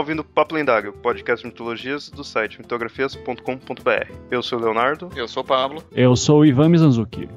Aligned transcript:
ouvindo 0.00 0.24
Papo 0.24 0.54
Lendário, 0.54 0.92
podcast 0.94 1.42
de 1.42 1.52
mitologias 1.52 2.10
do 2.10 2.24
site 2.24 2.58
mitografias.com.br. 2.58 4.12
Eu 4.30 4.42
sou 4.42 4.58
o 4.58 4.62
Leonardo. 4.62 5.10
Eu 5.14 5.28
sou 5.28 5.42
o 5.42 5.46
Pablo. 5.46 5.82
Eu 5.92 6.16
sou 6.16 6.40
o 6.40 6.46
Ivan 6.46 6.70
Mizanzuki. 6.70 7.28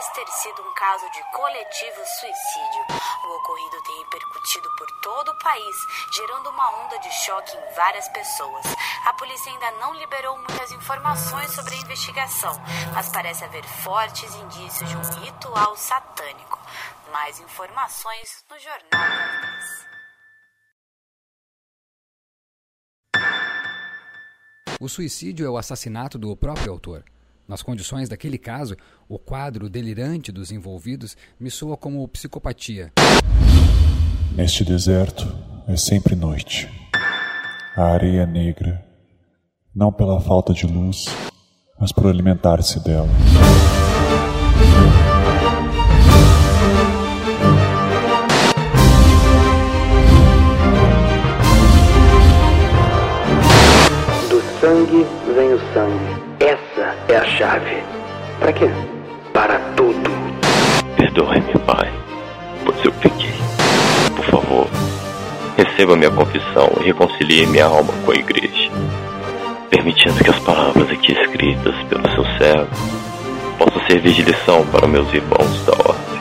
Parece 0.00 0.14
ter 0.14 0.26
sido 0.28 0.62
um 0.62 0.74
caso 0.74 1.10
de 1.10 1.22
coletivo 1.30 2.00
suicídio. 2.06 2.86
O 3.22 3.36
ocorrido 3.36 3.82
tem 3.82 3.98
repercutido 3.98 4.70
por 4.76 4.86
todo 5.02 5.30
o 5.30 5.38
país, 5.38 5.76
gerando 6.12 6.48
uma 6.48 6.84
onda 6.86 6.98
de 7.00 7.12
choque 7.12 7.54
em 7.54 7.74
várias 7.74 8.08
pessoas. 8.08 8.64
A 9.04 9.12
polícia 9.12 9.52
ainda 9.52 9.70
não 9.72 9.92
liberou 9.94 10.38
muitas 10.38 10.72
informações 10.72 11.50
sobre 11.50 11.74
a 11.74 11.78
investigação, 11.78 12.52
mas 12.94 13.10
parece 13.10 13.44
haver 13.44 13.64
fortes 13.64 14.34
indícios 14.36 14.88
de 14.88 14.96
um 14.96 15.22
ritual 15.22 15.76
satânico. 15.76 16.58
Mais 17.12 17.38
informações 17.38 18.44
no 18.48 18.58
Jornal 18.58 18.80
O 24.80 24.88
suicídio 24.88 25.44
é 25.44 25.50
o 25.50 25.58
assassinato 25.58 26.18
do 26.18 26.34
próprio 26.34 26.72
autor. 26.72 27.04
Nas 27.50 27.62
condições 27.62 28.08
daquele 28.08 28.38
caso, 28.38 28.76
o 29.08 29.18
quadro 29.18 29.68
delirante 29.68 30.30
dos 30.30 30.52
envolvidos 30.52 31.16
me 31.36 31.50
soa 31.50 31.76
como 31.76 32.06
psicopatia. 32.06 32.92
Neste 34.36 34.64
deserto 34.64 35.26
é 35.66 35.76
sempre 35.76 36.14
noite. 36.14 36.68
A 37.76 37.86
areia 37.86 38.20
é 38.20 38.26
negra, 38.26 38.86
não 39.74 39.92
pela 39.92 40.20
falta 40.20 40.54
de 40.54 40.64
luz, 40.64 41.06
mas 41.76 41.90
por 41.90 42.06
alimentar-se 42.06 42.78
dela. 42.84 43.08
Do 54.28 54.40
sangue 54.60 55.04
vem 55.34 55.52
o 55.52 55.58
sangue 55.74 56.09
é 57.12 57.16
a 57.16 57.24
chave. 57.24 57.82
Para 58.38 58.52
quê? 58.52 58.70
Para 59.32 59.58
tudo. 59.76 60.10
Perdoe-me, 60.96 61.52
Pai, 61.66 61.90
pois 62.64 62.84
eu 62.84 62.92
pequei. 62.92 63.34
Por 64.16 64.24
favor, 64.26 64.68
receba 65.56 65.96
minha 65.96 66.10
confissão 66.10 66.70
e 66.80 66.84
reconcilie 66.84 67.46
minha 67.46 67.66
alma 67.66 67.92
com 68.04 68.12
a 68.12 68.14
igreja, 68.14 68.70
permitindo 69.68 70.22
que 70.22 70.30
as 70.30 70.38
palavras 70.40 70.90
aqui 70.90 71.12
escritas 71.12 71.74
pelo 71.88 72.08
seu 72.14 72.24
servo 72.38 72.70
possam 73.58 73.82
servir 73.86 74.12
de 74.12 74.22
lição 74.22 74.64
para 74.66 74.86
meus 74.86 75.12
irmãos 75.12 75.66
da 75.66 75.72
ordem. 75.72 76.20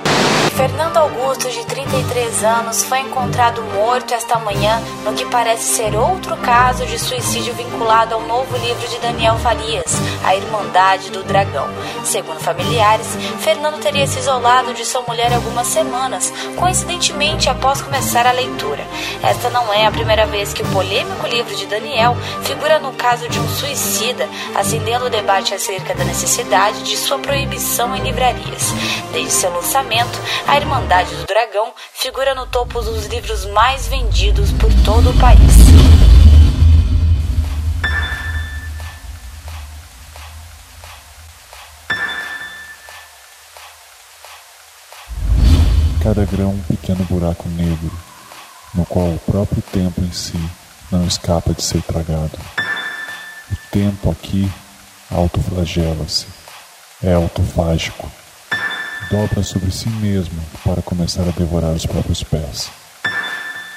Fernando 0.56 1.09
Augusto, 1.30 1.52
de 1.52 1.64
33 1.64 2.44
anos, 2.44 2.84
foi 2.86 3.02
encontrado 3.02 3.62
morto 3.62 4.16
esta 4.16 4.40
manhã 4.40 4.82
no 5.06 5.14
que 5.14 5.26
parece 5.26 5.76
ser 5.76 5.96
outro 5.96 6.36
caso 6.38 6.88
de 6.88 6.98
suicídio 6.98 7.54
vinculado 7.54 8.16
ao 8.16 8.22
novo 8.22 8.58
livro 8.58 8.88
de 8.88 8.98
Daniel 8.98 9.38
Farias, 9.38 9.94
A 10.24 10.36
Irmandade 10.36 11.12
do 11.12 11.24
Dragão. 11.24 11.68
Segundo 12.04 12.40
familiares, 12.40 13.16
Fernando 13.42 13.80
teria 13.80 14.08
se 14.08 14.18
isolado 14.18 14.74
de 14.74 14.84
sua 14.84 15.04
mulher 15.04 15.32
algumas 15.32 15.68
semanas, 15.68 16.34
coincidentemente 16.58 17.48
após 17.48 17.80
começar 17.80 18.26
a 18.26 18.32
leitura. 18.32 18.84
Esta 19.22 19.52
não 19.52 19.72
é 19.72 19.86
a 19.86 19.92
primeira 19.92 20.26
vez 20.26 20.52
que 20.52 20.64
o 20.64 20.72
polêmico 20.72 21.28
livro 21.28 21.56
de 21.56 21.68
Daniel 21.68 22.18
figura 22.42 22.80
no 22.80 22.92
caso 22.94 23.30
de 23.30 23.40
um 23.40 23.48
suicida, 23.50 24.28
acendendo 24.56 25.06
o 25.06 25.10
debate 25.12 25.54
acerca 25.54 25.94
da 25.94 26.04
necessidade 26.04 26.82
de 26.82 26.98
sua 26.98 27.20
proibição 27.20 27.96
em 27.96 28.02
livrarias. 28.02 28.74
Desde 29.12 29.32
seu 29.32 29.54
lançamento, 29.54 30.20
a 30.48 30.58
Irmandade 30.58 31.19
do 31.19 31.19
Dragão 31.26 31.74
figura 31.94 32.34
no 32.34 32.46
topo 32.48 32.82
dos 32.82 33.06
livros 33.08 33.46
mais 33.46 33.88
vendidos 33.88 34.52
por 34.54 34.72
todo 34.86 35.10
o 35.10 35.20
país. 35.20 35.40
Cada 46.02 46.26
grão 46.26 46.52
um 46.52 46.64
pequeno 46.64 47.04
buraco 47.06 47.48
negro, 47.50 47.92
no 48.74 48.86
qual 48.86 49.08
o 49.08 49.20
próprio 49.20 49.62
tempo 49.62 50.02
em 50.02 50.12
si 50.12 50.40
não 50.92 51.06
escapa 51.06 51.54
de 51.54 51.62
ser 51.62 51.82
tragado. 51.84 52.40
O 53.52 53.56
tempo 53.72 54.10
aqui 54.10 54.50
autoflagela-se, 55.12 56.28
é 57.04 57.14
autofágico 57.14 58.10
dobra 59.10 59.42
sobre 59.42 59.72
si 59.72 59.90
mesmo 59.90 60.40
para 60.64 60.84
começar 60.84 61.24
a 61.24 61.32
devorar 61.32 61.72
os 61.72 61.86
próprios 61.86 62.24
pés. 62.24 62.70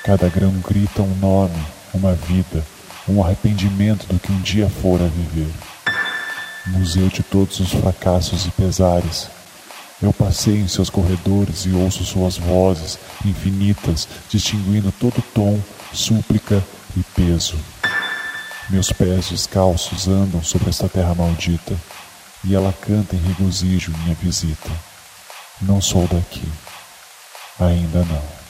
Cada 0.05 0.29
grão 0.29 0.53
grita 0.69 1.01
um 1.01 1.15
nome, 1.17 1.57
uma 1.95 2.13
vida, 2.13 2.63
um 3.09 3.25
arrependimento 3.25 4.07
do 4.07 4.19
que 4.19 4.31
um 4.31 4.41
dia 4.43 4.69
fora 4.69 5.09
viver. 5.09 5.51
Museu 6.67 7.09
de 7.09 7.23
todos 7.23 7.61
os 7.61 7.73
fracassos 7.73 8.47
e 8.47 8.51
pesares. 8.51 9.29
Eu 10.03 10.13
passei 10.13 10.57
em 10.57 10.69
seus 10.69 10.91
corredores 10.91 11.65
e 11.65 11.71
ouço 11.71 12.05
suas 12.05 12.37
vozes 12.37 12.99
infinitas, 13.25 14.07
distinguindo 14.29 14.93
todo 14.93 15.23
tom, 15.35 15.59
súplica 15.95 16.63
e 16.97 17.03
peso. 17.15 17.57
Meus 18.69 18.93
pés 18.93 19.31
descalços 19.31 20.09
andam 20.09 20.43
sobre 20.43 20.69
esta 20.69 20.89
terra 20.89 21.15
maldita, 21.15 21.75
e 22.45 22.55
ela 22.55 22.73
canta 22.73 23.17
em 23.17 23.21
regozijo 23.21 23.93
minha 24.03 24.15
visita. 24.15 24.92
Não 25.61 25.81
sou 25.81 26.07
daqui. 26.09 26.51
Ainda 27.61 28.05
não. 28.05 28.42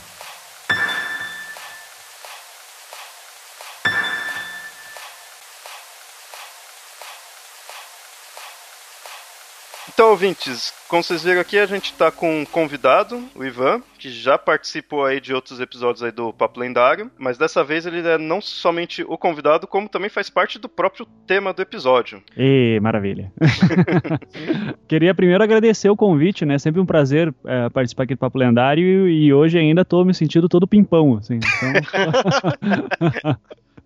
Então, 9.95 10.09
ouvintes, 10.11 10.73
como 10.89 11.03
vocês 11.03 11.23
viram 11.23 11.41
aqui, 11.41 11.59
a 11.59 11.67
gente 11.67 11.93
está 11.93 12.11
com 12.11 12.41
um 12.41 12.45
convidado, 12.47 13.23
o 13.35 13.45
Ivan, 13.45 13.83
que 13.99 14.11
já 14.11 14.39
participou 14.39 15.05
aí 15.05 15.21
de 15.21 15.35
outros 15.35 15.61
episódios 15.61 16.03
aí 16.03 16.11
do 16.11 16.33
Papo 16.33 16.59
Lendário, 16.59 17.11
mas 17.19 17.37
dessa 17.37 17.63
vez 17.63 17.85
ele 17.85 18.01
é 18.09 18.17
não 18.17 18.41
somente 18.41 19.03
o 19.03 19.19
convidado, 19.19 19.67
como 19.67 19.91
também 19.91 20.09
faz 20.09 20.31
parte 20.31 20.59
do 20.59 20.67
próprio 20.67 21.07
tema 21.27 21.53
do 21.53 21.61
episódio. 21.61 22.23
E 22.35 22.81
maravilha. 22.81 23.31
Queria 24.89 25.15
primeiro 25.15 25.45
agradecer 25.45 25.91
o 25.91 25.97
convite, 25.97 26.47
né? 26.47 26.59
Sempre 26.59 26.81
um 26.81 26.87
prazer 26.87 27.33
é, 27.45 27.69
participar 27.69 28.05
aqui 28.05 28.15
do 28.15 28.19
Papo 28.19 28.39
Lendário 28.39 29.07
e 29.09 29.33
hoje 29.33 29.59
ainda 29.59 29.83
estou 29.83 30.07
me 30.07 30.15
sentindo 30.15 30.49
todo 30.49 30.67
pimpão, 30.67 31.19
assim. 31.19 31.39
Então... 31.39 31.73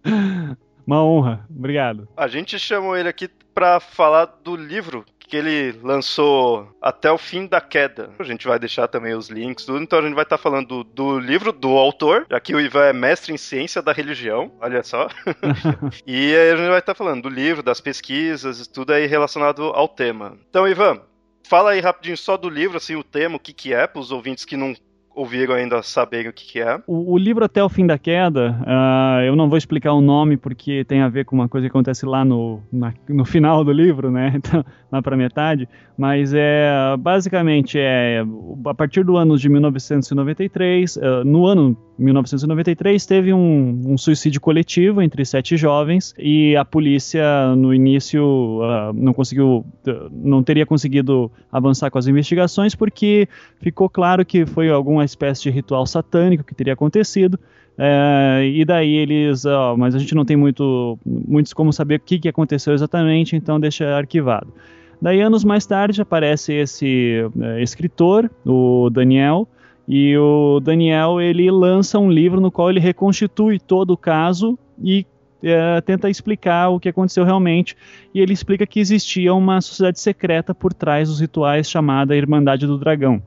Uma 0.86 1.02
honra, 1.02 1.44
obrigado. 1.50 2.06
A 2.16 2.28
gente 2.28 2.56
chamou 2.60 2.96
ele 2.96 3.08
aqui 3.08 3.28
para 3.52 3.80
falar 3.80 4.26
do 4.44 4.54
livro 4.54 5.04
que 5.26 5.36
ele 5.36 5.78
lançou 5.82 6.68
até 6.80 7.10
o 7.10 7.18
fim 7.18 7.46
da 7.46 7.60
queda. 7.60 8.10
A 8.18 8.24
gente 8.24 8.46
vai 8.46 8.58
deixar 8.58 8.88
também 8.88 9.14
os 9.14 9.28
links, 9.28 9.64
tudo. 9.64 9.82
Então 9.82 9.98
a 9.98 10.02
gente 10.02 10.14
vai 10.14 10.24
estar 10.24 10.36
tá 10.36 10.42
falando 10.42 10.66
do, 10.66 10.84
do, 10.84 11.18
livro 11.18 11.52
do 11.52 11.70
autor, 11.70 12.26
já 12.30 12.40
que 12.40 12.54
o 12.54 12.60
Ivan 12.60 12.84
é 12.84 12.92
mestre 12.92 13.32
em 13.32 13.36
ciência 13.36 13.82
da 13.82 13.92
religião, 13.92 14.52
olha 14.60 14.82
só. 14.82 15.08
e 16.06 16.34
aí 16.34 16.50
a 16.50 16.56
gente 16.56 16.68
vai 16.68 16.78
estar 16.78 16.94
tá 16.94 16.94
falando 16.94 17.22
do 17.22 17.28
livro, 17.28 17.62
das 17.62 17.80
pesquisas, 17.80 18.66
tudo 18.66 18.92
aí 18.92 19.06
relacionado 19.06 19.64
ao 19.64 19.88
tema. 19.88 20.36
Então, 20.48 20.68
Ivan, 20.68 21.00
fala 21.46 21.70
aí 21.70 21.80
rapidinho 21.80 22.16
só 22.16 22.36
do 22.36 22.48
livro, 22.48 22.76
assim, 22.76 22.96
o 22.96 23.04
tema, 23.04 23.36
o 23.36 23.40
que 23.40 23.52
que 23.52 23.72
é, 23.72 23.86
para 23.86 24.00
os 24.00 24.10
ouvintes 24.10 24.44
que 24.44 24.56
não 24.56 24.74
ouviram 25.16 25.54
ainda 25.54 25.82
saberem 25.82 26.28
o 26.28 26.32
que, 26.32 26.44
que 26.44 26.60
é. 26.60 26.78
O, 26.86 27.14
o, 27.14 27.18
livro 27.18 27.42
Até 27.42 27.64
o 27.64 27.68
Fim 27.70 27.86
da 27.86 27.98
Queda, 27.98 28.54
uh, 28.60 29.22
eu 29.22 29.34
não 29.34 29.48
vou 29.48 29.56
explicar 29.56 29.94
o 29.94 30.00
nome 30.02 30.36
porque 30.36 30.84
tem 30.84 31.00
a 31.00 31.08
ver 31.08 31.24
com 31.24 31.34
uma 31.34 31.48
coisa 31.48 31.66
que 31.66 31.70
acontece 31.70 32.04
lá 32.04 32.22
no, 32.22 32.60
na, 32.70 32.92
no 33.08 33.24
final 33.24 33.64
do 33.64 33.72
livro, 33.72 34.10
né? 34.10 34.34
Então, 34.46 34.62
lá 34.92 35.00
para 35.00 35.16
metade. 35.16 35.66
Mas 35.96 36.34
é 36.34 36.94
basicamente 36.98 37.78
é 37.78 38.22
a 38.66 38.74
partir 38.74 39.02
do 39.02 39.16
ano 39.16 39.38
de 39.38 39.48
1993, 39.48 40.96
uh, 40.96 41.00
ah, 41.02 41.24
no 41.24 41.46
ano 41.46 41.76
1993 41.98 43.06
teve 43.06 43.32
um, 43.32 43.80
um, 43.86 43.96
suicídio 43.96 44.38
coletivo 44.38 45.00
entre 45.00 45.24
sete 45.24 45.56
jovens 45.56 46.14
e 46.18 46.54
a 46.54 46.64
polícia 46.64 47.56
no 47.56 47.72
início 47.72 48.22
uh, 48.22 48.92
não 48.92 49.14
conseguiu, 49.14 49.64
não 50.12 50.42
teria 50.42 50.66
conseguido 50.66 51.32
avançar 51.50 51.90
com 51.90 51.96
as 51.96 52.06
investigações 52.06 52.74
porque 52.74 53.26
ficou 53.58 53.88
claro 53.88 54.26
que 54.26 54.44
foi 54.44 54.68
alguma 54.68 55.05
espécie 55.06 55.44
de 55.44 55.50
ritual 55.50 55.86
satânico 55.86 56.44
que 56.44 56.54
teria 56.54 56.74
acontecido. 56.74 57.38
É, 57.78 58.50
e 58.54 58.64
daí 58.64 58.94
eles, 58.94 59.44
mas 59.76 59.94
a 59.94 59.98
gente 59.98 60.14
não 60.14 60.24
tem 60.24 60.36
muito, 60.36 60.98
muitos 61.04 61.52
como 61.52 61.72
saber 61.72 61.96
o 61.96 62.00
que, 62.00 62.18
que 62.18 62.28
aconteceu 62.28 62.74
exatamente, 62.74 63.36
então 63.36 63.58
deixa 63.58 63.96
arquivado. 63.96 64.52
Daí, 65.00 65.20
anos 65.20 65.44
mais 65.44 65.66
tarde, 65.66 66.00
aparece 66.00 66.52
esse 66.54 67.30
é, 67.40 67.62
escritor, 67.62 68.30
o 68.44 68.88
Daniel, 68.90 69.46
e 69.86 70.16
o 70.16 70.58
Daniel 70.60 71.20
ele 71.20 71.50
lança 71.50 71.98
um 71.98 72.10
livro 72.10 72.40
no 72.40 72.50
qual 72.50 72.70
ele 72.70 72.80
reconstitui 72.80 73.60
todo 73.60 73.92
o 73.92 73.96
caso 73.96 74.58
e 74.82 75.06
é, 75.42 75.80
tenta 75.82 76.10
explicar 76.10 76.70
o 76.70 76.80
que 76.80 76.88
aconteceu 76.88 77.24
realmente. 77.24 77.76
E 78.12 78.20
ele 78.20 78.32
explica 78.32 78.66
que 78.66 78.80
existia 78.80 79.32
uma 79.32 79.60
sociedade 79.60 80.00
secreta 80.00 80.54
por 80.54 80.72
trás 80.72 81.08
dos 81.08 81.20
rituais 81.20 81.70
chamada 81.70 82.16
Irmandade 82.16 82.66
do 82.66 82.78
Dragão. 82.78 83.22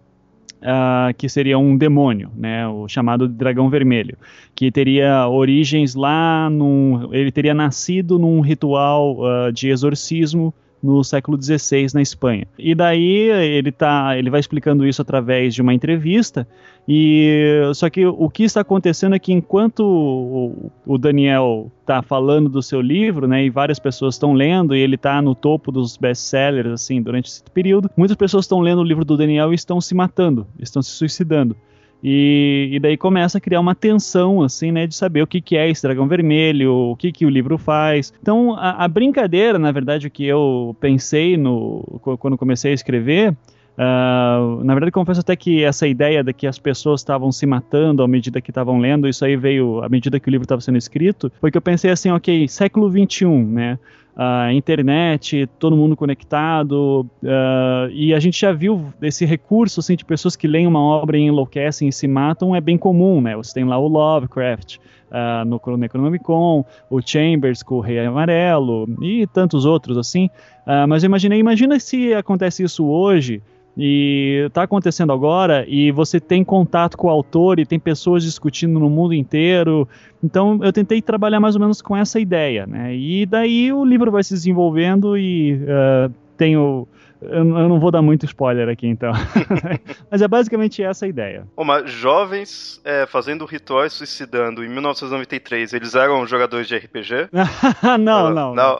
Uh, 0.61 1.13
que 1.17 1.29
seria 1.29 1.57
um 1.57 1.77
demônio, 1.77 2.29
né, 2.35 2.67
o 2.67 2.85
chamado 2.85 3.29
dragão 3.29 3.69
vermelho, 3.69 4.17
que 4.53 4.69
teria 4.69 5.25
origens 5.25 5.95
lá, 5.95 6.49
num, 6.49 7.13
ele 7.13 7.31
teria 7.31 7.53
nascido 7.53 8.19
num 8.19 8.41
ritual 8.41 9.19
uh, 9.19 9.53
de 9.53 9.69
exorcismo 9.69 10.53
no 10.81 11.03
século 11.03 11.41
XVI 11.41 11.87
na 11.93 12.01
Espanha. 12.01 12.47
E 12.57 12.73
daí 12.73 13.29
ele 13.29 13.71
tá, 13.71 14.17
ele 14.17 14.29
vai 14.29 14.39
explicando 14.39 14.87
isso 14.87 15.01
através 15.01 15.53
de 15.53 15.61
uma 15.61 15.73
entrevista. 15.73 16.47
E 16.87 17.61
só 17.75 17.89
que 17.89 18.05
o 18.05 18.29
que 18.29 18.43
está 18.43 18.61
acontecendo 18.61 19.15
é 19.15 19.19
que 19.19 19.31
enquanto 19.31 19.81
o, 19.81 20.71
o 20.85 20.97
Daniel 20.97 21.71
está 21.81 22.01
falando 22.01 22.49
do 22.49 22.63
seu 22.63 22.81
livro, 22.81 23.27
né, 23.27 23.45
e 23.45 23.49
várias 23.49 23.77
pessoas 23.77 24.15
estão 24.15 24.33
lendo 24.33 24.75
e 24.75 24.79
ele 24.79 24.95
está 24.95 25.21
no 25.21 25.35
topo 25.35 25.71
dos 25.71 25.97
best-sellers 25.97 26.71
assim 26.71 27.01
durante 27.01 27.27
esse 27.29 27.43
período, 27.53 27.91
muitas 27.95 28.17
pessoas 28.17 28.45
estão 28.45 28.59
lendo 28.59 28.79
o 28.79 28.83
livro 28.83 29.05
do 29.05 29.17
Daniel 29.17 29.51
e 29.51 29.55
estão 29.55 29.79
se 29.79 29.93
matando, 29.93 30.47
estão 30.59 30.81
se 30.81 30.91
suicidando. 30.91 31.55
E, 32.03 32.69
e, 32.71 32.79
daí 32.79 32.95
começa 32.95 33.37
a 33.37 33.41
criar 33.41 33.59
uma 33.59 33.75
tensão, 33.75 34.41
assim, 34.41 34.71
né, 34.71 34.87
de 34.87 34.95
saber 34.95 35.21
o 35.21 35.27
que, 35.27 35.41
que 35.41 35.57
é 35.57 35.69
esse 35.69 35.81
dragão 35.81 36.07
vermelho, 36.07 36.73
o 36.73 36.95
que, 36.95 37.11
que 37.11 37.25
o 37.25 37.29
livro 37.29 37.57
faz. 37.57 38.13
Então, 38.21 38.55
a, 38.55 38.85
a 38.85 38.87
brincadeira, 38.87 39.59
na 39.59 39.71
verdade, 39.71 40.07
o 40.07 40.11
que 40.11 40.25
eu 40.25 40.75
pensei 40.79 41.35
no, 41.35 41.99
quando 42.19 42.37
comecei 42.37 42.71
a 42.71 42.75
escrever, 42.75 43.35
Uh, 43.79 44.61
na 44.65 44.73
verdade, 44.73 44.91
confesso 44.91 45.21
até 45.21 45.37
que 45.37 45.63
essa 45.63 45.87
ideia 45.87 46.21
de 46.21 46.33
que 46.33 46.45
as 46.45 46.59
pessoas 46.59 46.99
estavam 46.99 47.31
se 47.31 47.45
matando 47.45 48.03
à 48.03 48.07
medida 48.09 48.41
que 48.41 48.51
estavam 48.51 48.77
lendo, 48.77 49.07
isso 49.07 49.23
aí 49.23 49.37
veio 49.37 49.81
à 49.81 49.87
medida 49.87 50.19
que 50.19 50.27
o 50.27 50.31
livro 50.31 50.43
estava 50.43 50.59
sendo 50.59 50.77
escrito, 50.77 51.31
porque 51.39 51.57
eu 51.57 51.61
pensei 51.61 51.89
assim, 51.89 52.11
ok, 52.11 52.45
século 52.49 52.91
XXI, 52.91 53.25
né? 53.25 53.79
Uh, 54.19 54.51
internet, 54.51 55.47
todo 55.57 55.77
mundo 55.77 55.95
conectado, 55.95 57.07
uh, 57.23 57.89
e 57.91 58.13
a 58.13 58.19
gente 58.19 58.41
já 58.41 58.51
viu 58.51 58.93
esse 59.01 59.25
recurso 59.25 59.79
assim, 59.79 59.95
de 59.95 60.03
pessoas 60.03 60.35
que 60.35 60.45
leem 60.45 60.67
uma 60.67 60.81
obra 60.81 61.17
e 61.17 61.21
enlouquecem 61.21 61.87
e 61.87 61.93
se 61.93 62.07
matam, 62.07 62.53
é 62.53 62.59
bem 62.59 62.77
comum, 62.77 63.21
né? 63.21 63.37
Você 63.37 63.53
tem 63.53 63.63
lá 63.63 63.77
o 63.77 63.87
Lovecraft, 63.87 64.77
uh, 64.77 65.45
no 65.45 65.77
Necronomicon, 65.77 66.65
o 66.89 67.01
Chambers 67.01 67.63
com 67.63 67.75
o 67.75 67.79
Rei 67.79 67.99
Amarelo 67.99 68.85
e 69.01 69.25
tantos 69.27 69.63
outros 69.63 69.97
assim. 69.97 70.29
Uh, 70.67 70.85
mas 70.87 71.03
eu 71.03 71.07
imaginei, 71.07 71.39
imagina 71.39 71.79
se 71.79 72.13
acontece 72.13 72.63
isso 72.63 72.85
hoje 72.85 73.41
e 73.77 74.45
está 74.47 74.63
acontecendo 74.63 75.13
agora 75.13 75.65
e 75.67 75.91
você 75.91 76.19
tem 76.19 76.43
contato 76.43 76.97
com 76.97 77.07
o 77.07 77.09
autor 77.09 77.59
e 77.59 77.65
tem 77.65 77.79
pessoas 77.79 78.23
discutindo 78.23 78.79
no 78.79 78.89
mundo 78.89 79.13
inteiro. 79.13 79.87
Então 80.23 80.59
eu 80.61 80.73
tentei 80.73 81.01
trabalhar 81.01 81.39
mais 81.39 81.55
ou 81.55 81.61
menos 81.61 81.81
com 81.81 81.95
essa 81.95 82.19
ideia, 82.19 82.67
né? 82.67 82.95
E 82.95 83.25
daí 83.25 83.71
o 83.71 83.85
livro 83.85 84.11
vai 84.11 84.23
se 84.23 84.33
desenvolvendo 84.33 85.17
e 85.17 85.53
uh, 85.53 86.13
tenho 86.35 86.87
eu, 87.21 87.43
não 87.43 87.79
vou 87.79 87.91
dar 87.91 88.01
muito 88.01 88.25
spoiler 88.25 88.69
aqui, 88.69 88.87
então. 88.87 89.11
mas 90.09 90.21
é 90.21 90.27
basicamente 90.27 90.81
essa 90.81 91.05
a 91.05 91.07
ideia. 91.07 91.45
Mas 91.57 91.91
jovens 91.91 92.81
é, 92.83 93.05
fazendo 93.05 93.45
rituais 93.45 93.93
suicidando 93.93 94.63
em 94.63 94.69
1993, 94.69 95.73
eeles 95.73 95.95
eram 95.95 96.25
jogadores 96.25 96.67
de 96.67 96.77
RPG? 96.77 97.29
não, 97.99 98.31
não, 98.31 98.55
não. 98.55 98.79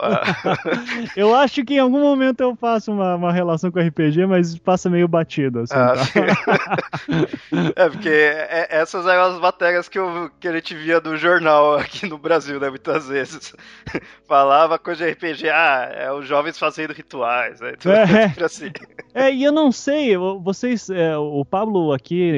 Eu 1.16 1.36
acho 1.36 1.64
que 1.66 1.76
em 1.76 1.80
algum 1.80 2.00
momento 2.00 2.42
eu 2.42 2.56
faço 2.56 2.92
uma, 2.92 3.16
uma 3.16 3.32
relação 3.32 3.72
com 3.72 3.80
RPG, 3.80 4.26
mas 4.26 4.58
passa 4.58 4.90
meio 4.90 5.08
batido. 5.08 5.62
Assim, 5.62 5.74
ah, 5.76 5.94
tá? 5.94 6.04
é, 7.76 7.90
porque 7.90 8.10
é, 8.10 8.68
essas 8.70 9.06
eram 9.06 9.24
as 9.24 9.40
matérias 9.40 9.90
que, 9.90 10.00
eu, 10.00 10.30
que 10.40 10.48
a 10.48 10.54
gente 10.54 10.76
via 10.76 11.02
do 11.02 11.18
jornal 11.18 11.76
aqui 11.78 12.08
no 12.08 12.18
Brasil, 12.18 12.60
né? 12.60 12.70
Muitas 12.70 13.08
vezes. 13.08 13.54
Falava 14.28 14.78
coisa 14.78 15.06
de 15.06 15.12
RPG, 15.12 15.50
ah, 15.50 15.90
é 15.92 16.12
os 16.12 16.28
jovens 16.28 16.58
fazendo 16.58 16.94
rituais, 16.94 17.60
né? 17.60 17.74
Tudo, 17.80 17.94
é, 17.94 18.29
sempre 18.30 18.46
assim. 18.46 18.72
É, 19.14 19.34
e 19.34 19.44
eu 19.44 19.52
não 19.52 19.72
sei, 19.72 20.16
vocês, 20.18 20.90
é, 20.90 21.18
o 21.18 21.44
Pablo 21.44 21.92
aqui, 21.92 22.31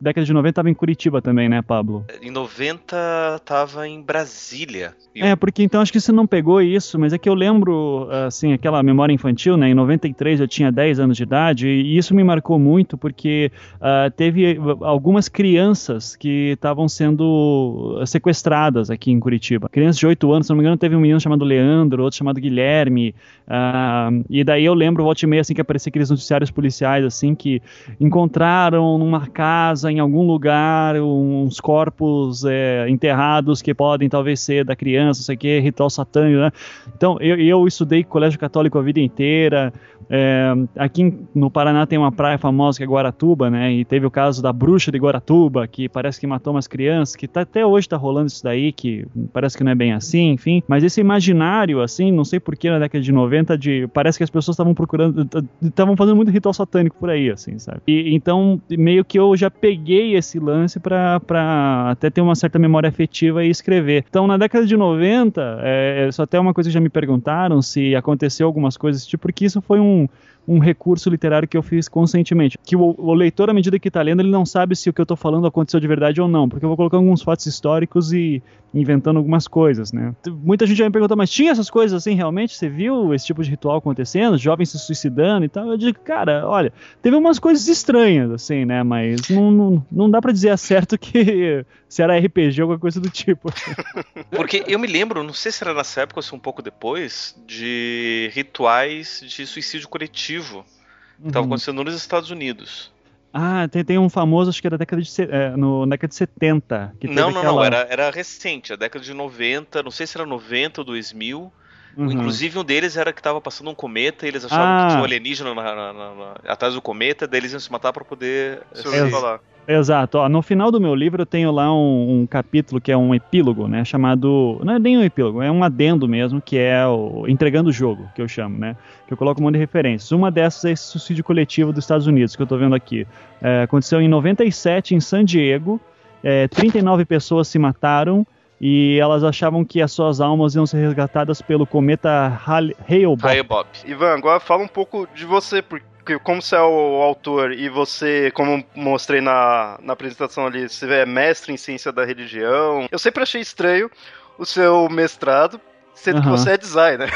década 0.00 0.24
de 0.24 0.32
90, 0.32 0.50
estava 0.50 0.70
em 0.70 0.74
Curitiba 0.74 1.20
também, 1.20 1.48
né, 1.48 1.60
Pablo? 1.62 2.04
Em 2.22 2.30
90 2.30 3.36
estava 3.36 3.88
em 3.88 4.00
Brasília. 4.00 4.94
É, 5.14 5.34
porque 5.34 5.62
então 5.62 5.80
acho 5.80 5.92
que 5.92 6.00
você 6.00 6.12
não 6.12 6.26
pegou 6.26 6.62
isso, 6.62 6.98
mas 6.98 7.12
é 7.12 7.18
que 7.18 7.28
eu 7.28 7.34
lembro, 7.34 8.08
assim, 8.26 8.52
aquela 8.52 8.82
memória 8.82 9.12
infantil, 9.12 9.56
né, 9.56 9.68
em 9.68 9.74
93 9.74 10.40
eu 10.40 10.48
tinha 10.48 10.70
10 10.70 11.00
anos 11.00 11.16
de 11.16 11.24
idade, 11.24 11.68
e 11.68 11.96
isso 11.96 12.14
me 12.14 12.22
marcou 12.22 12.58
muito 12.58 12.96
porque 12.96 13.50
uh, 13.76 14.10
teve 14.12 14.58
algumas 14.80 15.28
crianças 15.28 16.16
que 16.16 16.52
estavam 16.52 16.88
sendo 16.88 18.02
sequestradas 18.06 18.90
aqui 18.90 19.10
em 19.10 19.18
Curitiba. 19.18 19.68
Crianças 19.68 19.98
de 19.98 20.06
8 20.06 20.32
anos, 20.32 20.46
se 20.46 20.52
não 20.52 20.56
me 20.56 20.62
engano, 20.62 20.76
teve 20.76 20.94
um 20.94 21.00
menino 21.00 21.20
chamado 21.20 21.44
Leandro, 21.44 22.04
outro 22.04 22.16
chamado 22.16 22.40
Guilherme, 22.40 23.14
uh, 23.48 24.24
e 24.30 24.44
daí 24.44 24.64
eu 24.64 24.74
lembro, 24.74 25.02
volte 25.02 25.26
meio 25.32 25.40
assim 25.40 25.54
que 25.54 25.60
aparecia 25.60 25.88
aqueles 25.88 26.10
noticiários 26.10 26.50
policiais 26.50 27.04
assim 27.04 27.34
que 27.34 27.62
encontraram 27.98 28.98
numa 28.98 29.26
casa 29.26 29.90
em 29.90 29.98
algum 29.98 30.26
lugar 30.26 30.96
uns 31.00 31.58
corpos 31.58 32.44
é, 32.44 32.86
enterrados 32.88 33.62
que 33.62 33.72
podem 33.72 34.08
talvez 34.08 34.40
ser 34.40 34.64
da 34.64 34.76
criança, 34.76 35.20
não 35.20 35.24
sei 35.24 35.34
o 35.34 35.38
que, 35.38 35.60
ritual 35.60 35.88
satânico, 35.88 36.40
né? 36.40 36.50
Então 36.94 37.16
eu, 37.20 37.36
eu 37.36 37.66
estudei 37.66 38.04
colégio 38.04 38.38
católico 38.38 38.78
a 38.78 38.82
vida 38.82 39.00
inteira. 39.00 39.72
É, 40.10 40.52
aqui 40.76 41.14
no 41.34 41.50
Paraná 41.50 41.86
tem 41.86 41.98
uma 41.98 42.12
praia 42.12 42.36
famosa 42.36 42.76
que 42.76 42.84
é 42.84 42.86
Guaratuba, 42.86 43.48
né? 43.48 43.72
E 43.72 43.84
teve 43.84 44.04
o 44.04 44.10
caso 44.10 44.42
da 44.42 44.52
bruxa 44.52 44.92
de 44.92 44.98
Guaratuba 44.98 45.66
que 45.66 45.88
parece 45.88 46.20
que 46.20 46.26
matou 46.26 46.52
umas 46.52 46.66
crianças, 46.66 47.16
que 47.16 47.26
tá, 47.26 47.40
até 47.40 47.64
hoje 47.64 47.88
tá 47.88 47.96
rolando 47.96 48.26
isso 48.26 48.44
daí, 48.44 48.72
que 48.72 49.06
parece 49.32 49.56
que 49.56 49.64
não 49.64 49.72
é 49.72 49.74
bem 49.74 49.94
assim, 49.94 50.32
enfim. 50.32 50.62
Mas 50.68 50.84
esse 50.84 51.00
imaginário, 51.00 51.80
assim, 51.80 52.12
não 52.12 52.24
sei 52.24 52.38
porquê 52.38 52.68
na 52.68 52.78
década 52.78 53.02
de 53.02 53.12
90, 53.12 53.56
de, 53.56 53.88
parece 53.94 54.18
que 54.18 54.24
as 54.24 54.30
pessoas 54.30 54.54
estavam 54.54 54.74
procurando 54.74 55.21
estavam 55.62 55.96
fazendo 55.96 56.16
muito 56.16 56.30
ritual 56.30 56.52
satânico 56.52 56.96
por 56.98 57.10
aí, 57.10 57.30
assim, 57.30 57.58
sabe? 57.58 57.80
E, 57.86 58.14
então, 58.14 58.60
meio 58.70 59.04
que 59.04 59.18
eu 59.18 59.36
já 59.36 59.50
peguei 59.50 60.14
esse 60.16 60.38
lance 60.38 60.78
pra, 60.78 61.20
pra 61.20 61.90
até 61.90 62.10
ter 62.10 62.20
uma 62.20 62.34
certa 62.34 62.58
memória 62.58 62.88
afetiva 62.88 63.44
e 63.44 63.50
escrever. 63.50 64.04
Então, 64.08 64.26
na 64.26 64.36
década 64.36 64.66
de 64.66 64.76
90, 64.76 65.58
é, 65.62 66.08
só 66.12 66.22
até 66.22 66.38
uma 66.38 66.54
coisa 66.54 66.68
que 66.68 66.74
já 66.74 66.80
me 66.80 66.88
perguntaram 66.88 67.62
se 67.62 67.94
aconteceu 67.94 68.46
algumas 68.46 68.76
coisas, 68.76 69.06
tipo, 69.06 69.22
porque 69.22 69.44
isso 69.44 69.60
foi 69.62 69.80
um 69.80 70.08
um 70.46 70.58
recurso 70.58 71.08
literário 71.08 71.48
que 71.48 71.56
eu 71.56 71.62
fiz 71.62 71.88
conscientemente. 71.88 72.58
Que 72.64 72.76
o, 72.76 72.94
o 72.98 73.14
leitor, 73.14 73.50
à 73.50 73.54
medida 73.54 73.78
que 73.78 73.88
está 73.88 74.02
lendo, 74.02 74.20
ele 74.20 74.30
não 74.30 74.44
sabe 74.44 74.74
se 74.74 74.90
o 74.90 74.92
que 74.92 75.00
eu 75.00 75.04
estou 75.04 75.16
falando 75.16 75.46
aconteceu 75.46 75.78
de 75.78 75.86
verdade 75.86 76.20
ou 76.20 76.28
não, 76.28 76.48
porque 76.48 76.64
eu 76.64 76.68
vou 76.68 76.76
colocando 76.76 77.00
alguns 77.00 77.22
fatos 77.22 77.46
históricos 77.46 78.12
e 78.12 78.42
inventando 78.74 79.18
algumas 79.18 79.46
coisas, 79.46 79.92
né? 79.92 80.14
Muita 80.26 80.66
gente 80.66 80.78
já 80.78 80.84
me 80.84 80.90
perguntou, 80.90 81.16
mas 81.16 81.30
tinha 81.30 81.52
essas 81.52 81.68
coisas 81.68 81.94
assim 81.94 82.14
realmente? 82.14 82.56
Você 82.56 82.68
viu 82.68 83.12
esse 83.12 83.26
tipo 83.26 83.42
de 83.42 83.50
ritual 83.50 83.76
acontecendo? 83.76 84.38
Jovens 84.38 84.70
se 84.70 84.78
suicidando 84.78 85.44
e 85.44 85.48
tal? 85.48 85.68
Eu 85.68 85.76
digo, 85.76 85.98
cara, 86.00 86.48
olha, 86.48 86.72
teve 87.02 87.14
umas 87.14 87.38
coisas 87.38 87.68
estranhas, 87.68 88.30
assim, 88.30 88.64
né? 88.64 88.82
Mas 88.82 89.28
não, 89.28 89.50
não, 89.50 89.86
não 89.92 90.10
dá 90.10 90.22
para 90.22 90.32
dizer 90.32 90.50
a 90.50 90.56
certo 90.56 90.96
que 90.96 91.64
se 91.86 92.02
era 92.02 92.18
RPG 92.18 92.62
ou 92.62 92.64
alguma 92.64 92.78
coisa 92.78 92.98
do 92.98 93.10
tipo. 93.10 93.52
Porque 94.34 94.64
eu 94.66 94.78
me 94.78 94.86
lembro, 94.86 95.22
não 95.22 95.34
sei 95.34 95.52
se 95.52 95.62
era 95.62 95.74
nessa 95.74 96.00
época 96.00 96.20
ou 96.20 96.22
se 96.22 96.34
um 96.34 96.38
pouco 96.38 96.62
depois, 96.62 97.38
de 97.46 98.30
rituais 98.32 99.22
de 99.26 99.46
suicídio 99.46 99.88
coletivo 99.88 100.31
que 100.40 101.28
estavam 101.28 101.42
uhum. 101.42 101.54
acontecendo 101.54 101.84
nos 101.84 101.94
Estados 101.94 102.30
Unidos. 102.30 102.92
Ah, 103.32 103.66
tem, 103.68 103.82
tem 103.82 103.98
um 103.98 104.10
famoso, 104.10 104.50
acho 104.50 104.60
que 104.60 104.66
era 104.66 104.76
década 104.76 105.00
de, 105.00 105.22
é, 105.22 105.56
no, 105.56 105.86
década 105.86 106.08
de 106.08 106.14
70. 106.14 106.94
Que 107.00 107.08
não, 107.08 107.30
não, 107.30 107.38
aquela... 107.38 107.52
não, 107.52 107.64
era, 107.64 107.86
era 107.88 108.10
recente, 108.10 108.72
a 108.72 108.76
década 108.76 109.02
de 109.02 109.14
90, 109.14 109.82
não 109.82 109.90
sei 109.90 110.06
se 110.06 110.16
era 110.16 110.26
90 110.26 110.82
ou 110.82 110.84
2000. 110.84 111.52
Uhum. 111.96 112.10
Inclusive 112.10 112.58
um 112.58 112.64
deles 112.64 112.96
era 112.96 113.12
que 113.12 113.20
estava 113.20 113.40
passando 113.40 113.70
um 113.70 113.74
cometa 113.74 114.24
e 114.24 114.28
eles 114.28 114.44
achavam 114.44 114.64
ah. 114.66 114.82
que 114.82 114.88
tinha 114.90 115.00
um 115.00 115.04
alienígena 115.04 115.54
na, 115.54 115.74
na, 115.74 115.92
na, 115.92 116.34
atrás 116.46 116.74
do 116.74 116.80
cometa, 116.80 117.26
daí 117.26 117.40
eles 117.40 117.52
iam 117.52 117.60
se 117.60 117.70
matar 117.70 117.92
para 117.92 118.04
poder 118.04 118.62
se 118.72 119.10
falar. 119.10 119.40
Exato. 119.66 120.18
Ó, 120.18 120.28
no 120.28 120.42
final 120.42 120.70
do 120.70 120.80
meu 120.80 120.94
livro 120.94 121.22
eu 121.22 121.26
tenho 121.26 121.52
lá 121.52 121.72
um, 121.72 122.22
um, 122.22 122.26
capítulo 122.26 122.80
que 122.80 122.90
é 122.90 122.96
um 122.96 123.14
epílogo, 123.14 123.68
né? 123.68 123.84
Chamado. 123.84 124.60
Não 124.64 124.74
é 124.74 124.78
nem 124.78 124.98
um 124.98 125.04
epílogo, 125.04 125.40
é 125.40 125.50
um 125.50 125.62
adendo 125.62 126.08
mesmo, 126.08 126.40
que 126.40 126.58
é 126.58 126.84
o 126.86 127.26
Entregando 127.28 127.70
o 127.70 127.72
Jogo, 127.72 128.10
que 128.14 128.20
eu 128.20 128.26
chamo, 128.26 128.58
né? 128.58 128.76
Eu 129.12 129.16
coloco 129.16 129.40
um 129.40 129.44
monte 129.44 129.54
de 129.54 129.60
referências. 129.60 130.10
Uma 130.10 130.30
dessas 130.30 130.64
é 130.64 130.70
esse 130.70 130.84
suicídio 130.84 131.22
coletivo 131.22 131.70
dos 131.70 131.84
Estados 131.84 132.06
Unidos, 132.06 132.34
que 132.34 132.40
eu 132.40 132.46
tô 132.46 132.56
vendo 132.56 132.74
aqui. 132.74 133.06
É, 133.42 133.62
aconteceu 133.62 134.00
em 134.00 134.08
97 134.08 134.94
em 134.94 135.00
San 135.00 135.22
Diego. 135.22 135.78
É, 136.24 136.48
39 136.48 137.04
pessoas 137.04 137.46
se 137.46 137.58
mataram 137.58 138.26
e 138.58 138.98
elas 138.98 139.22
achavam 139.22 139.66
que 139.66 139.82
as 139.82 139.92
suas 139.92 140.18
almas 140.18 140.54
iam 140.54 140.64
ser 140.64 140.78
resgatadas 140.78 141.42
pelo 141.42 141.66
cometa 141.66 142.40
Hale-Bopp. 142.46 143.82
Ivan, 143.84 144.14
agora 144.14 144.40
fala 144.40 144.62
um 144.62 144.68
pouco 144.68 145.06
de 145.14 145.26
você, 145.26 145.60
porque 145.60 146.18
como 146.20 146.40
você 146.40 146.56
é 146.56 146.62
o 146.62 147.02
autor 147.02 147.52
e 147.52 147.68
você, 147.68 148.30
como 148.30 148.64
mostrei 148.74 149.20
na, 149.20 149.78
na 149.82 149.92
apresentação 149.92 150.46
ali, 150.46 150.68
você 150.68 150.86
é 150.90 151.04
mestre 151.04 151.52
em 151.52 151.56
ciência 151.58 151.92
da 151.92 152.04
religião, 152.04 152.86
eu 152.90 152.98
sempre 152.98 153.22
achei 153.22 153.42
estranho 153.42 153.90
o 154.38 154.46
seu 154.46 154.88
mestrado 154.88 155.60
sendo 156.02 156.16
uhum. 156.16 156.22
que 156.22 156.28
você 156.30 156.50
é 156.50 156.58
designer. 156.58 157.10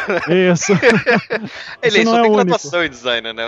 Isso. 0.52 0.72
Ele 1.82 2.04
só 2.04 2.18
é 2.18 2.22
tem 2.22 2.32
graduação 2.32 2.84
em 2.84 2.88
design, 2.88 3.32
né? 3.32 3.46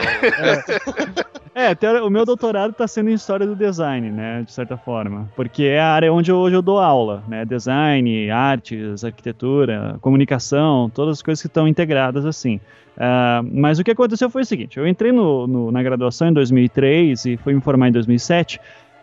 É, 1.54 1.70
é 1.86 2.02
o 2.02 2.10
meu 2.10 2.24
doutorado 2.24 2.72
está 2.72 2.88
sendo 2.88 3.10
em 3.10 3.14
história 3.14 3.46
do 3.46 3.54
design, 3.54 4.10
né, 4.10 4.42
de 4.42 4.52
certa 4.52 4.76
forma, 4.76 5.30
porque 5.36 5.64
é 5.64 5.80
a 5.80 5.92
área 5.92 6.12
onde 6.12 6.30
eu, 6.30 6.36
hoje 6.36 6.56
eu 6.56 6.62
dou 6.62 6.78
aula, 6.78 7.22
né, 7.28 7.44
design, 7.44 8.30
artes, 8.30 9.04
arquitetura, 9.04 9.96
comunicação, 10.00 10.90
todas 10.90 11.18
as 11.18 11.22
coisas 11.22 11.40
que 11.40 11.48
estão 11.48 11.68
integradas 11.68 12.26
assim. 12.26 12.60
Uh, 12.96 13.46
mas 13.52 13.78
o 13.78 13.84
que 13.84 13.92
aconteceu 13.92 14.28
foi 14.28 14.42
o 14.42 14.44
seguinte: 14.44 14.76
eu 14.76 14.88
entrei 14.88 15.12
no, 15.12 15.46
no, 15.46 15.70
na 15.70 15.80
graduação 15.84 16.28
em 16.28 16.32
2003 16.32 17.26
e 17.26 17.36
fui 17.36 17.54
me 17.54 17.60
formar 17.60 17.88
em 17.88 17.92
2007. 17.92 18.60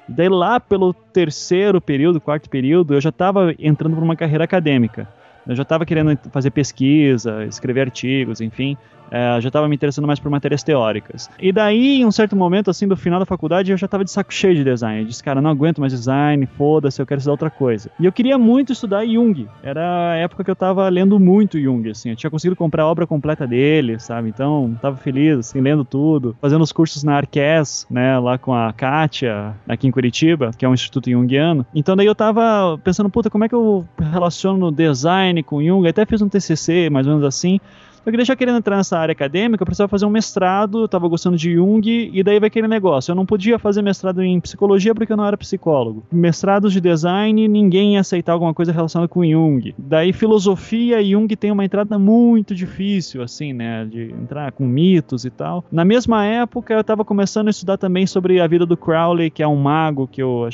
Daí 0.08 0.27
lá 0.27 0.60
pelo 0.60 0.94
terceiro 0.94 1.80
período, 1.80 2.20
quarto 2.20 2.50
período, 2.50 2.94
eu 2.94 3.00
já 3.00 3.10
estava 3.10 3.56
entrando 3.58 3.96
para 3.96 4.04
uma 4.04 4.15
carreira 4.18 4.44
acadêmica. 4.44 5.08
Eu 5.48 5.56
já 5.56 5.64
estava 5.64 5.86
querendo 5.86 6.18
fazer 6.32 6.52
pesquisa, 6.52 7.46
escrever 7.46 7.82
artigos, 7.82 8.42
enfim 8.42 8.78
é, 9.12 9.39
já 9.41 9.47
estava 9.47 9.67
me 9.67 9.75
interessando 9.75 10.07
mais 10.07 10.19
por 10.19 10.29
matérias 10.29 10.63
teóricas. 10.63 11.29
E 11.39 11.51
daí, 11.51 12.01
em 12.01 12.05
um 12.05 12.12
certo 12.12 12.35
momento, 12.35 12.69
assim, 12.69 12.88
do 12.88 12.95
final 12.95 13.19
da 13.19 13.25
faculdade, 13.25 13.71
eu 13.71 13.77
já 13.77 13.85
estava 13.85 14.03
de 14.03 14.12
saco 14.12 14.33
cheio 14.33 14.55
de 14.55 14.63
design. 14.63 15.01
Eu 15.01 15.07
disse, 15.07 15.24
cara, 15.24 15.41
não 15.41 15.50
aguento 15.50 15.79
mais 15.79 15.93
design, 15.93 16.45
foda-se, 16.45 17.01
eu 17.01 17.05
quero 17.05 17.19
estudar 17.19 17.33
outra 17.33 17.50
coisa. 17.50 17.89
E 18.00 18.05
eu 18.05 18.12
queria 18.12 18.38
muito 18.38 18.74
estudar 18.74 19.05
Jung. 19.05 19.47
Era 19.63 20.12
a 20.12 20.15
época 20.15 20.43
que 20.43 20.50
eu 20.50 20.53
estava 20.53 20.88
lendo 20.89 21.19
muito 21.19 21.59
Jung, 21.59 21.89
assim. 21.89 22.09
Eu 22.09 22.15
tinha 22.15 22.29
conseguido 22.29 22.55
comprar 22.55 22.83
a 22.83 22.88
obra 22.88 23.07
completa 23.07 23.45
dele, 23.47 24.00
sabe? 24.00 24.29
Então, 24.29 24.74
estava 24.75 24.97
feliz, 24.97 25.39
assim, 25.39 25.62
lendo 25.62 25.85
tudo. 25.85 26.35
Fazendo 26.41 26.62
os 26.62 26.71
cursos 26.71 27.03
na 27.03 27.15
Arques, 27.15 27.85
né, 27.89 28.17
lá 28.19 28.38
com 28.38 28.53
a 28.53 28.71
Kátia, 28.74 29.53
aqui 29.67 29.88
em 29.88 29.91
Curitiba, 29.91 30.51
que 30.57 30.65
é 30.65 30.69
um 30.69 30.74
instituto 30.74 31.09
junguiano. 31.09 31.65
Então, 31.74 31.95
daí 31.95 32.05
eu 32.05 32.12
estava 32.12 32.77
pensando, 32.83 33.09
puta, 33.09 33.29
como 33.29 33.43
é 33.43 33.50
que 33.50 33.55
eu 33.55 33.85
relaciono 34.00 34.71
design 34.71 35.41
com 35.43 35.63
Jung? 35.63 35.85
Eu 35.85 35.89
até 35.89 36.05
fiz 36.05 36.21
um 36.21 36.29
TCC, 36.29 36.89
mais 36.89 37.07
ou 37.07 37.13
menos 37.13 37.25
assim. 37.25 37.59
Só 38.05 38.12
que 38.12 38.24
já 38.24 38.35
querendo 38.35 38.59
entrar 38.59 38.77
nessa 38.77 39.00
área 39.00 39.13
acadêmica, 39.13 39.63
eu 39.63 39.65
precisava 39.65 39.89
fazer 39.89 40.05
um 40.05 40.12
mestrado, 40.12 40.81
eu 40.81 40.88
tava 40.88 41.07
gostando 41.07 41.35
de 41.35 41.55
Jung, 41.55 42.12
e 42.13 42.24
daí 42.24 42.39
vai 42.39 42.47
aquele 42.47 42.67
negócio. 42.67 43.12
Eu 43.12 43.15
não 43.15 43.25
podia 43.25 43.57
fazer 43.57 43.81
mestrado 43.81 44.21
em 44.21 44.39
psicologia 44.39 44.93
porque 44.93 45.12
eu 45.12 45.17
não 45.17 45.25
era 45.25 45.35
psicólogo. 45.35 46.03
Mestrados 46.12 46.71
de 46.71 46.79
design, 46.79 47.47
ninguém 47.47 47.95
ia 47.95 48.01
aceitar 48.01 48.33
alguma 48.33 48.53
coisa 48.53 48.71
relacionada 48.71 49.07
com 49.07 49.25
Jung. 49.25 49.74
Daí 49.77 50.13
filosofia 50.13 51.01
e 51.01 51.12
Jung 51.12 51.35
tem 51.35 51.50
uma 51.50 51.65
entrada 51.65 51.97
muito 51.97 52.53
difícil, 52.53 53.24
assim, 53.24 53.53
né? 53.53 53.85
De 53.85 54.12
entrar 54.12 54.51
com 54.51 54.65
mitos 54.65 55.25
e 55.25 55.31
tal. 55.31 55.65
Na 55.71 55.83
mesma 55.83 56.24
época, 56.25 56.75
eu 56.75 56.83
tava 56.83 57.03
começando 57.03 57.47
a 57.47 57.51
estudar 57.51 57.77
também 57.77 58.05
sobre 58.05 58.39
a 58.39 58.45
vida 58.45 58.67
do 58.67 58.77
Crowley, 58.77 59.31
que 59.31 59.41
é 59.41 59.47
um 59.47 59.55
mago 59.55 60.07
que 60.07 60.21
eu. 60.21 60.47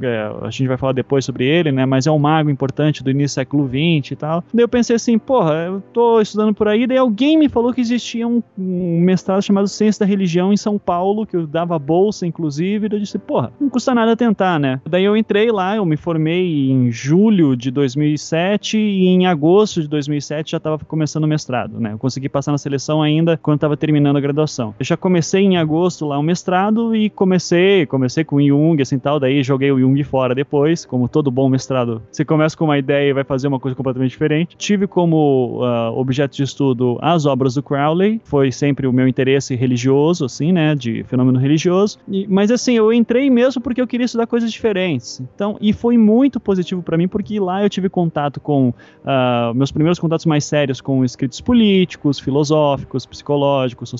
É, 0.00 0.32
a 0.42 0.50
gente 0.50 0.68
vai 0.68 0.78
falar 0.78 0.92
depois 0.92 1.24
sobre 1.24 1.44
ele, 1.44 1.70
né? 1.70 1.84
Mas 1.84 2.06
é 2.06 2.10
um 2.10 2.18
mago 2.18 2.48
importante 2.48 3.04
do 3.04 3.10
início 3.10 3.34
do 3.34 3.40
século 3.40 3.68
XX 3.68 4.12
e 4.12 4.16
tal. 4.16 4.44
Daí 4.52 4.64
eu 4.64 4.68
pensei 4.68 4.96
assim, 4.96 5.18
porra, 5.18 5.54
eu 5.66 5.82
tô 5.92 6.20
estudando 6.20 6.54
por 6.54 6.68
aí, 6.68 6.86
daí 6.94 6.98
alguém 6.98 7.36
me 7.36 7.48
falou 7.48 7.72
que 7.72 7.80
existia 7.80 8.26
um, 8.26 8.42
um, 8.56 9.00
mestrado 9.00 9.42
chamado 9.42 9.66
Ciência 9.66 10.04
da 10.04 10.08
Religião 10.08 10.52
em 10.52 10.56
São 10.56 10.78
Paulo, 10.78 11.26
que 11.26 11.36
eu 11.36 11.46
dava 11.46 11.78
bolsa, 11.78 12.26
inclusive, 12.26 12.86
e 12.86 12.94
eu 12.94 13.00
disse, 13.00 13.18
porra, 13.18 13.52
não 13.60 13.68
custa 13.68 13.94
nada 13.94 14.16
tentar, 14.16 14.60
né? 14.60 14.80
Daí 14.88 15.04
eu 15.04 15.16
entrei 15.16 15.50
lá, 15.50 15.76
eu 15.76 15.84
me 15.84 15.96
formei 15.96 16.70
em 16.70 16.90
julho 16.90 17.56
de 17.56 17.70
2007 17.70 18.78
e 18.78 19.06
em 19.06 19.26
agosto 19.26 19.82
de 19.82 19.88
2007 19.88 20.52
já 20.52 20.56
estava 20.58 20.78
começando 20.78 21.24
o 21.24 21.28
mestrado, 21.28 21.80
né? 21.80 21.92
Eu 21.92 21.98
consegui 21.98 22.28
passar 22.28 22.52
na 22.52 22.58
seleção 22.58 23.02
ainda 23.02 23.36
quando 23.36 23.56
estava 23.56 23.76
terminando 23.76 24.16
a 24.16 24.20
graduação. 24.20 24.74
Eu 24.78 24.84
já 24.84 24.96
comecei 24.96 25.42
em 25.42 25.56
agosto 25.56 26.06
lá 26.06 26.18
o 26.18 26.22
mestrado 26.22 26.94
e 26.94 27.10
comecei, 27.10 27.86
comecei 27.86 28.24
com 28.24 28.40
Jung, 28.40 28.80
assim 28.80 28.98
tal, 28.98 29.18
daí 29.18 29.42
joguei 29.42 29.72
o 29.72 29.80
Jung 29.80 30.02
fora 30.04 30.34
depois, 30.34 30.84
como 30.84 31.08
todo 31.08 31.30
bom 31.30 31.48
mestrado. 31.48 32.02
Você 32.10 32.24
começa 32.24 32.56
com 32.56 32.64
uma 32.64 32.78
ideia 32.78 33.10
e 33.10 33.12
vai 33.12 33.24
fazer 33.24 33.48
uma 33.48 33.58
coisa 33.58 33.76
completamente 33.76 34.10
diferente. 34.10 34.56
Tive 34.56 34.86
como 34.86 35.62
uh, 35.62 35.98
objeto 35.98 36.36
de 36.36 36.42
estudo 36.42 36.83
as 37.00 37.26
obras 37.26 37.54
do 37.54 37.62
Crowley, 37.62 38.20
foi 38.24 38.50
sempre 38.52 38.86
o 38.86 38.92
meu 38.92 39.06
interesse 39.08 39.54
religioso, 39.54 40.24
assim, 40.24 40.52
né, 40.52 40.74
de 40.74 41.02
fenômeno 41.04 41.38
religioso. 41.38 41.98
E, 42.08 42.26
mas 42.28 42.50
assim, 42.50 42.74
eu 42.74 42.92
entrei 42.92 43.30
mesmo 43.30 43.60
porque 43.60 43.80
eu 43.80 43.86
queria 43.86 44.04
estudar 44.04 44.26
coisas 44.26 44.52
diferentes. 44.52 45.20
Então, 45.34 45.56
e 45.60 45.72
foi 45.72 45.96
muito 45.96 46.38
positivo 46.40 46.82
para 46.82 46.96
mim 46.96 47.08
porque 47.08 47.38
lá 47.40 47.62
eu 47.62 47.68
tive 47.68 47.88
contato 47.88 48.40
com 48.40 48.68
uh, 48.68 49.54
meus 49.54 49.70
primeiros 49.70 49.98
contatos 49.98 50.26
mais 50.26 50.44
sérios 50.44 50.80
com 50.80 51.04
escritos 51.04 51.40
políticos, 51.40 52.18
filosóficos, 52.18 53.06
psicológicos, 53.06 53.90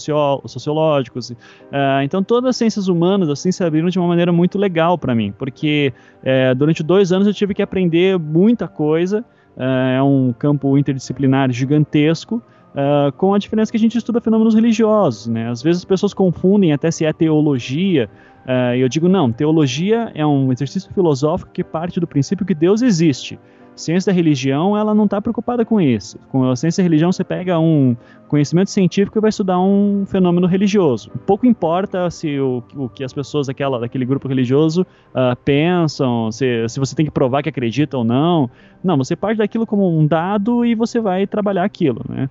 sociológicos. 0.46 1.30
Uh, 1.30 2.02
então, 2.04 2.22
todas 2.22 2.50
as 2.50 2.56
ciências 2.56 2.88
humanas 2.88 3.28
assim 3.28 3.52
se 3.52 3.62
abriram 3.64 3.88
de 3.88 3.98
uma 3.98 4.08
maneira 4.08 4.32
muito 4.32 4.58
legal 4.58 4.98
para 4.98 5.14
mim, 5.14 5.32
porque 5.38 5.92
uh, 6.22 6.54
durante 6.54 6.82
dois 6.82 7.12
anos 7.12 7.26
eu 7.26 7.34
tive 7.34 7.54
que 7.54 7.62
aprender 7.62 8.18
muita 8.18 8.68
coisa. 8.68 9.24
é 9.56 10.02
um 10.02 10.32
campo 10.32 10.76
interdisciplinar 10.76 11.52
gigantesco 11.52 12.42
Uh, 12.74 13.12
com 13.12 13.32
a 13.32 13.38
diferença 13.38 13.70
que 13.70 13.76
a 13.76 13.80
gente 13.80 13.96
estuda 13.96 14.20
fenômenos 14.20 14.52
religiosos, 14.52 15.28
né? 15.28 15.48
Às 15.48 15.62
vezes 15.62 15.82
as 15.82 15.84
pessoas 15.84 16.12
confundem 16.12 16.72
até 16.72 16.90
se 16.90 17.04
é 17.04 17.12
teologia, 17.12 18.10
uh, 18.44 18.74
eu 18.74 18.88
digo, 18.88 19.08
não, 19.08 19.30
teologia 19.30 20.10
é 20.12 20.26
um 20.26 20.50
exercício 20.50 20.92
filosófico 20.92 21.52
que 21.52 21.62
parte 21.62 22.00
do 22.00 22.06
princípio 22.06 22.44
que 22.44 22.52
Deus 22.52 22.82
existe. 22.82 23.38
Ciência 23.76 24.12
da 24.12 24.16
religião, 24.16 24.76
ela 24.76 24.94
não 24.94 25.04
está 25.04 25.20
preocupada 25.20 25.64
com 25.64 25.80
isso. 25.80 26.16
Com 26.30 26.48
a 26.48 26.54
ciência 26.54 26.80
da 26.80 26.84
religião, 26.84 27.10
você 27.10 27.24
pega 27.24 27.58
um 27.58 27.96
conhecimento 28.28 28.70
científico 28.70 29.18
e 29.18 29.20
vai 29.20 29.30
estudar 29.30 29.60
um 29.60 30.04
fenômeno 30.06 30.46
religioso. 30.46 31.10
Pouco 31.26 31.44
importa 31.44 32.08
se 32.08 32.38
o, 32.38 32.62
o 32.76 32.88
que 32.88 33.02
as 33.02 33.12
pessoas 33.12 33.48
daquela, 33.48 33.80
daquele 33.80 34.04
grupo 34.04 34.28
religioso 34.28 34.82
uh, 34.82 35.36
pensam, 35.44 36.30
se, 36.30 36.68
se 36.68 36.78
você 36.78 36.94
tem 36.94 37.04
que 37.04 37.10
provar 37.10 37.42
que 37.42 37.48
acredita 37.48 37.98
ou 37.98 38.04
não. 38.04 38.48
Não, 38.82 38.96
você 38.96 39.16
parte 39.16 39.38
daquilo 39.38 39.66
como 39.66 39.98
um 39.98 40.06
dado 40.06 40.64
e 40.64 40.76
você 40.76 41.00
vai 41.00 41.26
trabalhar 41.26 41.64
aquilo, 41.64 42.00
né? 42.08 42.30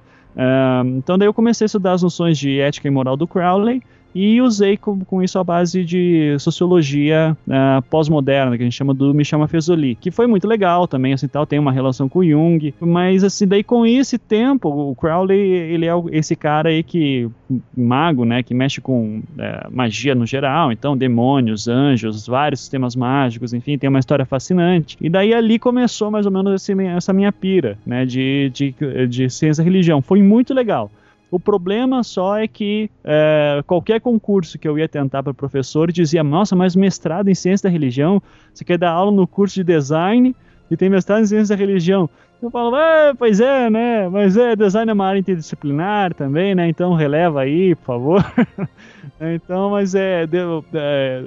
Então 0.97 1.17
daí 1.17 1.27
eu 1.27 1.33
comecei 1.33 1.65
a 1.65 1.67
estudar 1.67 1.93
as 1.93 2.01
noções 2.01 2.37
de 2.37 2.59
ética 2.59 2.87
e 2.87 2.91
moral 2.91 3.15
do 3.15 3.27
Crowley 3.27 3.81
e 4.13 4.41
usei 4.41 4.77
com, 4.77 5.00
com 5.00 5.22
isso 5.22 5.39
a 5.39 5.43
base 5.43 5.84
de 5.84 6.36
sociologia 6.39 7.36
uh, 7.48 7.82
pós-moderna, 7.89 8.55
que 8.58 8.63
a 8.63 8.65
gente 8.65 8.75
chama 8.75 8.93
do 8.93 9.13
Michel 9.13 9.39
Maffezoli, 9.39 9.96
que 9.96 10.12
foi 10.12 10.27
muito 10.27 10.48
legal 10.48 10.88
também, 10.88 11.13
assim, 11.13 11.27
tal, 11.27 11.46
tem 11.46 11.60
uma 11.60 11.72
relação 11.72 12.08
com 12.08 12.24
Jung, 12.24 12.74
mas 12.79 13.24
assim, 13.24 13.48
daí 13.48 13.63
com 13.63 13.86
esse 13.86 14.17
tempo, 14.17 14.70
o 14.70 14.96
Crowley, 14.96 15.39
ele 15.39 15.86
é 15.86 15.93
esse 16.12 16.36
cara 16.36 16.70
aí 16.70 16.84
que, 16.84 17.29
mago, 17.75 18.25
né, 18.25 18.43
que 18.43 18.53
mexe 18.53 18.82
com 18.82 19.22
é, 19.38 19.67
magia 19.72 20.15
no 20.15 20.25
geral, 20.25 20.72
então 20.72 20.96
demônios, 20.96 21.67
anjos, 21.67 22.27
vários 22.27 22.60
sistemas 22.62 22.96
mágicos, 22.96 23.53
enfim, 23.53 23.77
tem 23.77 23.89
uma 23.89 24.00
história 24.00 24.25
fascinante, 24.25 24.98
e 25.01 25.10
daí 25.10 25.34
ali 25.34 25.58
começou 25.58 26.12
mais 26.12 26.25
ou 26.25 26.32
menos 26.32 26.53
esse, 26.53 26.79
essa 26.84 27.13
minha 27.13 27.32
pira, 27.32 27.77
né, 27.86 28.05
de, 28.05 28.51
de, 28.53 28.75
de 29.08 29.29
ciência 29.29 29.62
e 29.62 29.65
religião, 29.65 30.01
foi 30.01 30.22
muito 30.22 30.53
legal. 30.53 30.91
O 31.33 31.39
problema 31.39 32.03
só 32.03 32.37
é 32.37 32.47
que 32.47 32.91
é, 33.03 33.63
qualquer 33.65 33.99
concurso 33.99 34.59
que 34.59 34.67
eu 34.67 34.77
ia 34.77 34.87
tentar 34.87 35.23
para 35.23 35.33
professor 35.33 35.91
dizia: 35.91 36.23
Nossa, 36.23 36.55
mas 36.55 36.75
mestrado 36.75 37.27
em 37.27 37.33
ciência 37.33 37.67
da 37.67 37.73
religião, 37.73 38.21
você 38.53 38.63
quer 38.63 38.77
dar 38.77 38.91
aula 38.91 39.11
no 39.11 39.25
curso 39.25 39.55
de 39.55 39.63
design 39.63 40.35
e 40.69 40.77
tem 40.77 40.91
mestrado 40.91 41.23
em 41.23 41.25
ciência 41.25 41.55
da 41.55 41.59
religião. 41.59 42.07
Eu 42.43 42.51
falo, 42.51 42.75
ah, 42.75 43.15
pois 43.17 43.39
é, 43.39 43.69
né? 43.69 44.09
Mas 44.09 44.35
é, 44.35 44.53
design 44.53 44.91
é 44.91 44.93
uma 44.93 45.07
área 45.07 45.17
interdisciplinar 45.17 46.13
também, 46.13 46.53
né? 46.53 46.67
Então 46.67 46.93
releva 46.93 47.39
aí, 47.39 47.73
por 47.73 47.85
favor. 47.85 48.33
então, 49.33 49.69
mas 49.69 49.95
é, 49.95 50.27
é 50.73 51.23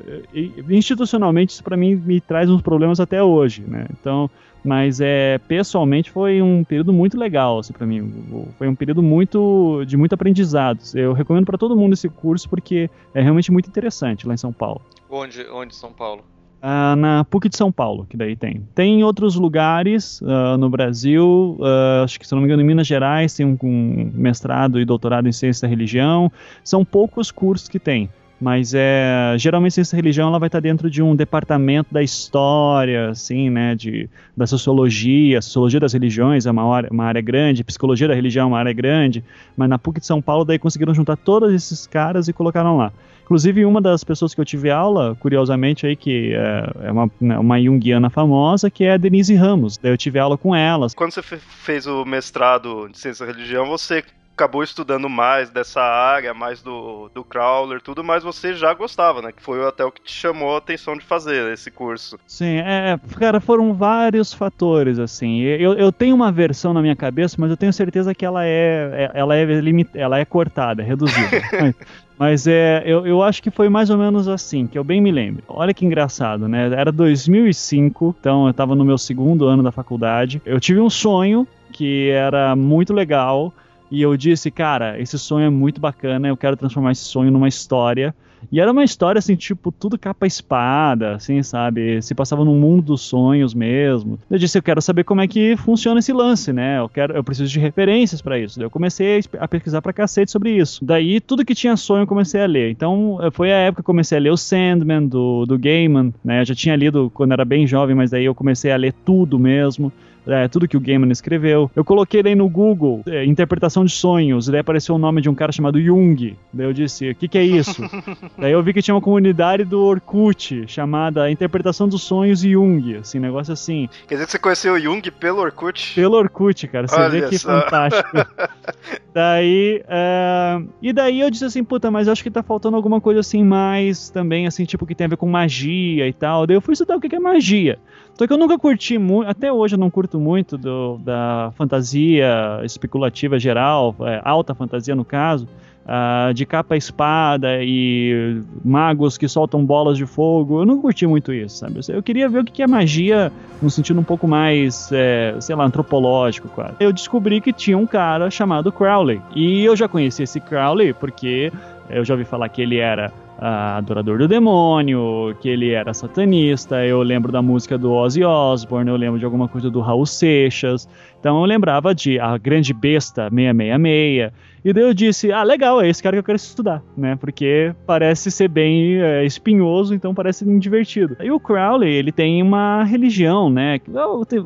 institucionalmente 0.69 1.55
isso 1.55 1.65
para 1.65 1.75
mim 1.75 1.95
me 1.95 2.21
traz 2.21 2.51
uns 2.51 2.61
problemas 2.61 3.01
até 3.01 3.23
hoje, 3.23 3.63
né? 3.63 3.87
Então, 3.99 4.31
mas 4.63 5.01
é, 5.01 5.39
pessoalmente 5.49 6.11
foi 6.11 6.43
um 6.43 6.63
período 6.63 6.93
muito 6.93 7.19
legal 7.19 7.61
assim, 7.61 7.73
para 7.73 7.87
mim. 7.87 8.13
Foi 8.59 8.69
um 8.69 8.75
período 8.75 9.03
muito 9.03 9.87
de 9.87 9.97
muito 9.97 10.15
aprendizado. 10.15 10.81
Eu 10.95 11.15
recomendo 11.15 11.47
para 11.47 11.57
todo 11.57 11.75
mundo 11.75 11.95
esse 11.95 12.11
curso 12.11 12.47
porque 12.47 12.91
é 13.15 13.23
realmente 13.23 13.51
muito 13.51 13.71
interessante 13.71 14.27
lá 14.27 14.35
em 14.35 14.37
São 14.37 14.53
Paulo. 14.53 14.83
Onde, 15.09 15.47
onde 15.49 15.75
São 15.75 15.95
Paulo? 15.95 16.23
Uh, 16.63 16.97
na 16.97 17.25
PUC 17.25 17.49
de 17.49 17.57
São 17.57 17.71
Paulo, 17.71 18.07
que 18.09 18.17
daí 18.17 18.35
tem. 18.35 18.63
Tem 18.75 19.01
em 19.01 19.05
outros 19.05 19.37
lugares 19.37 20.21
uh, 20.23 20.57
no 20.59 20.69
Brasil, 20.69 21.57
uh, 21.61 22.03
acho 22.03 22.19
que 22.19 22.27
se 22.27 22.35
não 22.35 22.41
me 22.41 22.47
engano 22.47 22.63
em 22.63 22.65
Minas 22.65 22.87
Gerais 22.87 23.35
tem 23.35 23.47
um, 23.47 23.57
um, 23.63 24.11
mestrado 24.15 24.81
e 24.81 24.85
doutorado 24.85 25.29
em 25.29 25.33
ciência 25.33 25.69
da 25.69 25.71
religião. 25.71 26.33
São 26.65 26.85
poucos 26.85 27.31
cursos 27.31 27.69
que 27.69 27.79
tem 27.79 28.09
mas 28.41 28.75
é 28.75 29.35
geralmente 29.39 29.81
essa 29.81 29.97
religião 29.97 30.29
ela 30.29 30.39
vai 30.39 30.49
estar 30.49 30.61
dentro 30.61 30.91
de 30.91 31.03
um 31.03 31.17
departamento 31.17 31.93
da 31.93 32.03
história, 32.03 33.11
assim, 33.11 33.49
né, 33.51 33.75
de 33.75 34.09
da 34.37 34.47
sociologia, 34.47 35.41
sociologia 35.41 35.81
das 35.81 35.93
religiões 35.93 36.47
é 36.47 36.51
uma 36.51 36.75
área, 36.75 36.91
uma 36.93 37.05
área 37.05 37.21
grande, 37.21 37.65
psicologia 37.65 38.07
da 38.07 38.15
religião 38.15 38.45
é 38.45 38.49
uma 38.49 38.59
área 38.59 38.73
grande, 38.73 39.25
mas 39.57 39.69
na 39.69 39.79
PUC 39.79 40.01
de 40.01 40.07
São 40.07 40.21
Paulo 40.21 40.45
daí 40.45 40.59
conseguiram 40.59 40.95
juntar 40.95 41.17
todos 41.17 41.53
esses 41.53 41.87
caras 41.87 42.29
e 42.29 42.33
colocaram 42.33 42.77
lá. 42.77 42.93
Inclusive, 43.27 43.65
uma 43.65 43.81
das 43.81 44.05
pessoas 44.05 44.33
que 44.33 44.41
eu 44.41 44.45
tive 44.45 44.71
aula, 44.71 45.17
curiosamente, 45.17 45.85
aí, 45.85 45.97
que 45.97 46.33
é, 46.33 46.87
é 46.87 46.93
uma, 46.93 47.11
né, 47.21 47.37
uma 47.37 47.61
junguiana 47.61 48.09
famosa, 48.09 48.71
que 48.71 48.85
é 48.85 48.93
a 48.93 48.97
Denise 48.97 49.35
Ramos. 49.35 49.77
Daí 49.77 49.91
eu 49.91 49.97
tive 49.97 50.21
aula 50.21 50.39
com 50.39 50.55
ela. 50.55 50.87
Quando 50.95 51.11
você 51.11 51.23
fez 51.23 51.89
o 51.89 52.05
mestrado 52.05 52.89
de 52.89 52.97
ciência 52.97 53.27
da 53.27 53.33
religião, 53.33 53.67
você 53.67 54.05
acabou 54.37 54.63
estudando 54.63 55.09
mais 55.09 55.49
dessa 55.49 55.81
área, 55.81 56.35
mais 56.35 56.61
do, 56.61 57.11
do 57.15 57.25
crawler, 57.25 57.81
tudo, 57.81 58.05
mas 58.05 58.23
você 58.23 58.53
já 58.53 58.75
gostava, 58.75 59.23
né? 59.23 59.33
Que 59.33 59.43
foi 59.43 59.67
até 59.67 59.83
o 59.83 59.91
que 59.91 60.03
te 60.03 60.13
chamou 60.13 60.55
a 60.55 60.59
atenção 60.59 60.95
de 60.95 61.03
fazer 61.03 61.51
esse 61.55 61.71
curso. 61.71 62.19
Sim, 62.27 62.59
é, 62.59 63.01
cara, 63.19 63.41
foram 63.41 63.73
vários 63.73 64.35
fatores, 64.35 64.99
assim. 64.99 65.41
Eu, 65.41 65.73
eu 65.73 65.91
tenho 65.91 66.15
uma 66.15 66.31
versão 66.31 66.75
na 66.75 66.83
minha 66.83 66.95
cabeça, 66.95 67.37
mas 67.39 67.51
eu 67.51 67.57
tenho 67.57 67.73
certeza 67.73 68.15
que 68.15 68.27
ela 68.27 68.45
é, 68.45 68.91
é 68.93 69.11
ela 69.15 69.35
é, 69.35 69.45
limit, 69.45 69.91
ela 69.95 70.19
é 70.19 70.25
cortada, 70.27 70.83
é 70.83 70.85
reduzida. 70.85 71.43
Mas 72.19 72.47
é, 72.47 72.83
eu, 72.87 73.07
eu 73.07 73.23
acho 73.23 73.43
que 73.43 73.51
foi 73.51 73.69
mais 73.69 73.91
ou 73.91 73.99
menos 73.99 74.27
assim, 74.27 74.67
que 74.67 74.79
eu 74.79 74.83
bem 74.83 75.03
me 75.03 75.13
lembro. 75.13 75.43
Olha 75.47 75.75
que 75.75 75.85
engraçado, 75.85 76.49
né? 76.49 76.73
Era 76.73 76.91
2005, 76.91 78.17
então 78.19 78.47
eu 78.47 78.53
estava 78.53 78.75
no 78.75 78.87
meu 78.87 78.97
segundo 78.97 79.45
ano 79.45 79.63
da 79.63 79.71
faculdade. 79.71 80.41
Eu 80.43 80.59
tive 80.59 80.81
um 80.81 80.89
sonho 80.89 81.47
que 81.71 82.09
era 82.09 82.57
muito 82.57 82.95
legal 82.95 83.53
e 83.91 84.03
eu 84.03 84.17
disse, 84.17 84.51
cara, 84.51 85.01
esse 85.01 85.19
sonho 85.19 85.47
é 85.47 85.51
muito 85.51 85.81
bacana, 85.81 86.29
eu 86.29 86.37
quero 86.37 86.57
transformar 86.57 86.93
esse 86.93 87.05
sonho 87.05 87.31
numa 87.31 87.49
história. 87.49 88.15
E 88.51 88.61
era 88.61 88.71
uma 88.71 88.85
história 88.85 89.19
assim, 89.19 89.35
tipo, 89.35 89.73
tudo 89.73 89.99
capa-espada, 89.99 91.17
assim, 91.17 91.43
sabe? 91.43 92.01
Se 92.03 92.15
passava 92.15 92.45
no 92.45 92.55
mundo 92.55 92.83
dos 92.83 93.01
sonhos 93.03 93.55
mesmo. 93.55 94.19
Eu 94.31 94.39
disse, 94.39 94.59
eu 94.59 94.63
quero 94.63 94.81
saber 94.81 95.05
como 95.05 95.21
é 95.21 95.27
que 95.27 95.57
funciona 95.57 95.99
esse 95.99 96.13
lance, 96.13 96.53
né? 96.53 96.79
Eu 96.79 96.89
quero, 96.89 97.15
eu 97.15 97.25
preciso 97.25 97.51
de 97.51 97.59
referências 97.59 98.21
para 98.21 98.39
isso. 98.39 98.59
Daí 98.59 98.67
eu 98.67 98.71
comecei 98.71 99.21
a 99.39 99.49
pesquisar 99.49 99.83
pra 99.83 99.93
cacete 99.93 100.31
sobre 100.31 100.51
isso. 100.51 100.85
Daí 100.85 101.21
tudo 101.21 101.45
que 101.45 101.55
tinha 101.55 101.77
sonho 101.77 102.03
eu 102.03 102.07
comecei 102.07 102.41
a 102.41 102.47
ler. 102.47 102.71
Então 102.71 103.19
foi 103.33 103.53
a 103.53 103.57
época 103.57 103.83
que 103.83 103.89
eu 103.89 103.93
comecei 103.93 104.19
a 104.19 104.21
ler 104.21 104.31
o 104.31 104.37
Sandman 104.37 105.07
do, 105.07 105.45
do 105.47 105.59
Gaiman, 105.59 106.13
né? 106.25 106.43
Eu 106.43 106.45
já 106.45 106.55
tinha 106.55 106.77
lido 106.77 107.11
quando 107.13 107.33
era 107.33 107.45
bem 107.45 107.67
jovem, 107.67 107.97
mas 107.97 108.11
daí 108.11 108.25
eu 108.25 108.35
comecei 108.35 108.71
a 108.71 108.77
ler 108.77 108.95
tudo 109.05 109.39
mesmo 109.39 109.93
é, 110.27 110.49
tudo 110.49 110.69
que 110.69 110.77
o 110.77 110.81
Gaiman 110.81 111.11
escreveu. 111.11 111.71
Eu 111.75 111.85
coloquei 111.85 112.23
aí 112.25 112.35
no 112.35 112.49
Google 112.49 113.03
é, 113.07 113.25
interpretação 113.25 113.85
de 113.85 113.93
sonhos, 113.93 114.49
e 114.49 114.53
daí 114.53 114.61
apareceu 114.61 114.95
o 114.95 114.99
nome 114.99 115.21
de 115.21 115.29
um 115.29 115.35
cara 115.35 115.53
chamado 115.53 115.81
Jung. 115.81 116.37
Daí 116.53 116.67
eu 116.67 116.73
disse, 116.73 117.11
o 117.11 117.15
que, 117.15 117.29
que 117.29 117.39
é 117.39 117.45
isso? 117.45 117.83
daí 118.39 118.53
eu 118.53 118.63
vi 118.63 118.73
que 118.73 118.83
tinha 118.83 118.95
uma 118.95 119.01
comunidade 119.01 119.65
do 119.65 119.81
Orkut 119.83 120.65
chamada 120.67 121.31
Interpretação 121.31 121.89
dos 121.89 122.03
Sonhos 122.03 122.41
Jung, 122.41 122.97
assim, 122.97 123.19
negócio 123.19 123.53
assim. 123.53 123.89
Quer 124.07 124.15
dizer 124.17 124.27
que 124.27 124.33
você 124.33 124.39
conheceu 124.39 124.75
o 124.75 124.81
Jung 124.81 125.11
pelo 125.11 125.41
Orkut? 125.41 125.95
Pelo 125.95 126.17
Orkut, 126.17 126.67
cara. 126.69 126.89
Você 126.89 126.97
Olha 126.97 127.09
vê 127.09 127.29
que 127.29 127.39
só. 127.39 127.61
fantástico. 127.61 128.17
daí, 129.15 129.83
uh, 129.87 130.69
e 130.83 130.93
daí 130.93 131.21
eu 131.21 131.31
disse 131.31 131.45
assim, 131.45 131.63
puta, 131.63 131.91
mas 131.91 132.09
acho 132.09 132.23
que 132.23 132.31
tá 132.31 132.43
faltando 132.43 132.77
alguma 132.77 133.01
coisa 133.01 133.21
assim 133.21 133.45
mais 133.45 134.11
também, 134.11 134.47
assim, 134.47 134.65
tipo, 134.65 134.87
que 134.87 134.95
tem 134.95 135.07
a 135.07 135.09
ver 135.09 135.17
com 135.17 135.29
magia 135.29 136.09
e 136.09 136.13
tal. 136.13 136.47
Daí 136.47 136.57
eu 136.57 136.61
fui 136.61 136.73
estudar 136.73 136.97
o 136.97 137.01
que 137.01 137.15
é 137.15 137.21
magia. 137.21 137.79
Só 138.17 138.27
que 138.27 138.33
eu 138.33 138.39
nunca 138.39 138.59
curti 138.59 138.97
muito, 138.97 139.29
até 139.29 139.53
hoje 139.53 139.75
eu 139.75 139.79
não 139.79 139.91
curto 139.91 140.19
muito 140.19 140.57
do, 140.57 140.99
da 140.99 141.53
fantasia 141.55 142.61
especulativa 142.65 143.39
geral, 143.39 143.95
é, 144.01 144.23
alta 144.25 144.55
fantasia 144.55 144.95
no 144.95 145.05
caso, 145.05 145.47
uh, 145.87 146.33
de 146.33 146.47
capa 146.47 146.77
espada 146.77 147.63
e 147.63 148.41
magos 148.65 149.17
que 149.17 149.29
soltam 149.29 149.65
bolas 149.65 149.99
de 149.99 150.07
fogo. 150.07 150.61
Eu 150.63 150.67
não 150.67 150.81
curti 150.81 151.07
muito 151.07 151.33
isso, 151.33 151.59
sabe? 151.59 151.81
Eu 151.89 152.03
queria 152.03 152.29
ver 152.29 152.41
o 152.41 152.45
que 152.45 152.63
é 152.63 152.67
magia 152.67 153.31
num 153.63 153.69
sentido 153.71 154.01
um 154.01 154.05
pouco 154.05 154.27
mais, 154.27 154.91
é, 154.93 155.37
sei 155.39 155.55
lá, 155.55 155.65
antropológico 155.65 156.49
quase. 156.49 156.75
Eu 156.81 156.93
descobri 156.93 157.41
que 157.41 157.53
tinha 157.53 157.77
um 157.77 157.87
cara 157.87 158.31
chamado 158.31 158.73
Crowley. 158.73 159.21
E 159.35 159.65
eu 159.65 159.77
já 159.77 159.89
conheci 159.89 160.23
esse 160.23 160.41
Crowley 160.41 160.93
porque 160.93 161.53
eu 161.89 162.05
já 162.05 162.15
ouvi 162.15 162.25
falar 162.25 162.49
que 162.49 162.63
ele 162.63 162.79
era 162.79 163.13
uh, 163.39 163.77
adorador 163.79 164.19
do 164.19 164.29
demônio, 164.29 165.37
que 165.41 165.49
ele 165.49 165.71
era 165.71 165.93
satanista. 165.95 166.85
Eu 166.85 167.03
lembro 167.03 167.31
da 167.31 167.43
música 167.43 167.77
do 167.79 167.93
Ozzy 167.93 168.25
Osbourne, 168.25 168.91
eu 168.91 168.97
lembro 168.97 169.19
de 169.19 169.25
alguma 169.25 169.49
coisa 169.49 169.71
do 169.71 169.81
Raul 169.81 170.07
Seixas. 170.07 170.89
Então 171.21 171.41
eu 171.41 171.45
lembrava 171.45 171.95
de 171.95 172.19
A 172.21 172.37
Grande 172.39 172.73
Besta 172.73 173.29
666. 173.31 174.33
E 174.65 174.73
daí 174.73 174.83
eu 174.83 174.93
disse, 174.93 175.31
ah, 175.31 175.45
legal, 175.45 175.81
é 175.81 175.89
esse 175.89 176.03
cara 176.03 176.17
que 176.17 176.19
eu 176.19 176.25
quero 176.25 176.37
estudar, 176.37 176.83
né? 176.97 177.15
Porque 177.15 177.73
parece 177.87 178.33
ser 178.33 178.49
bem 178.49 178.97
é, 178.97 179.25
espinhoso, 179.25 179.95
então 179.95 180.13
parece 180.13 180.45
divertido. 180.59 181.17
E 181.21 181.31
o 181.31 181.39
Crowley, 181.39 181.95
ele 181.95 182.11
tem 182.11 182.43
uma 182.43 182.83
religião, 182.83 183.49
né? 183.49 183.81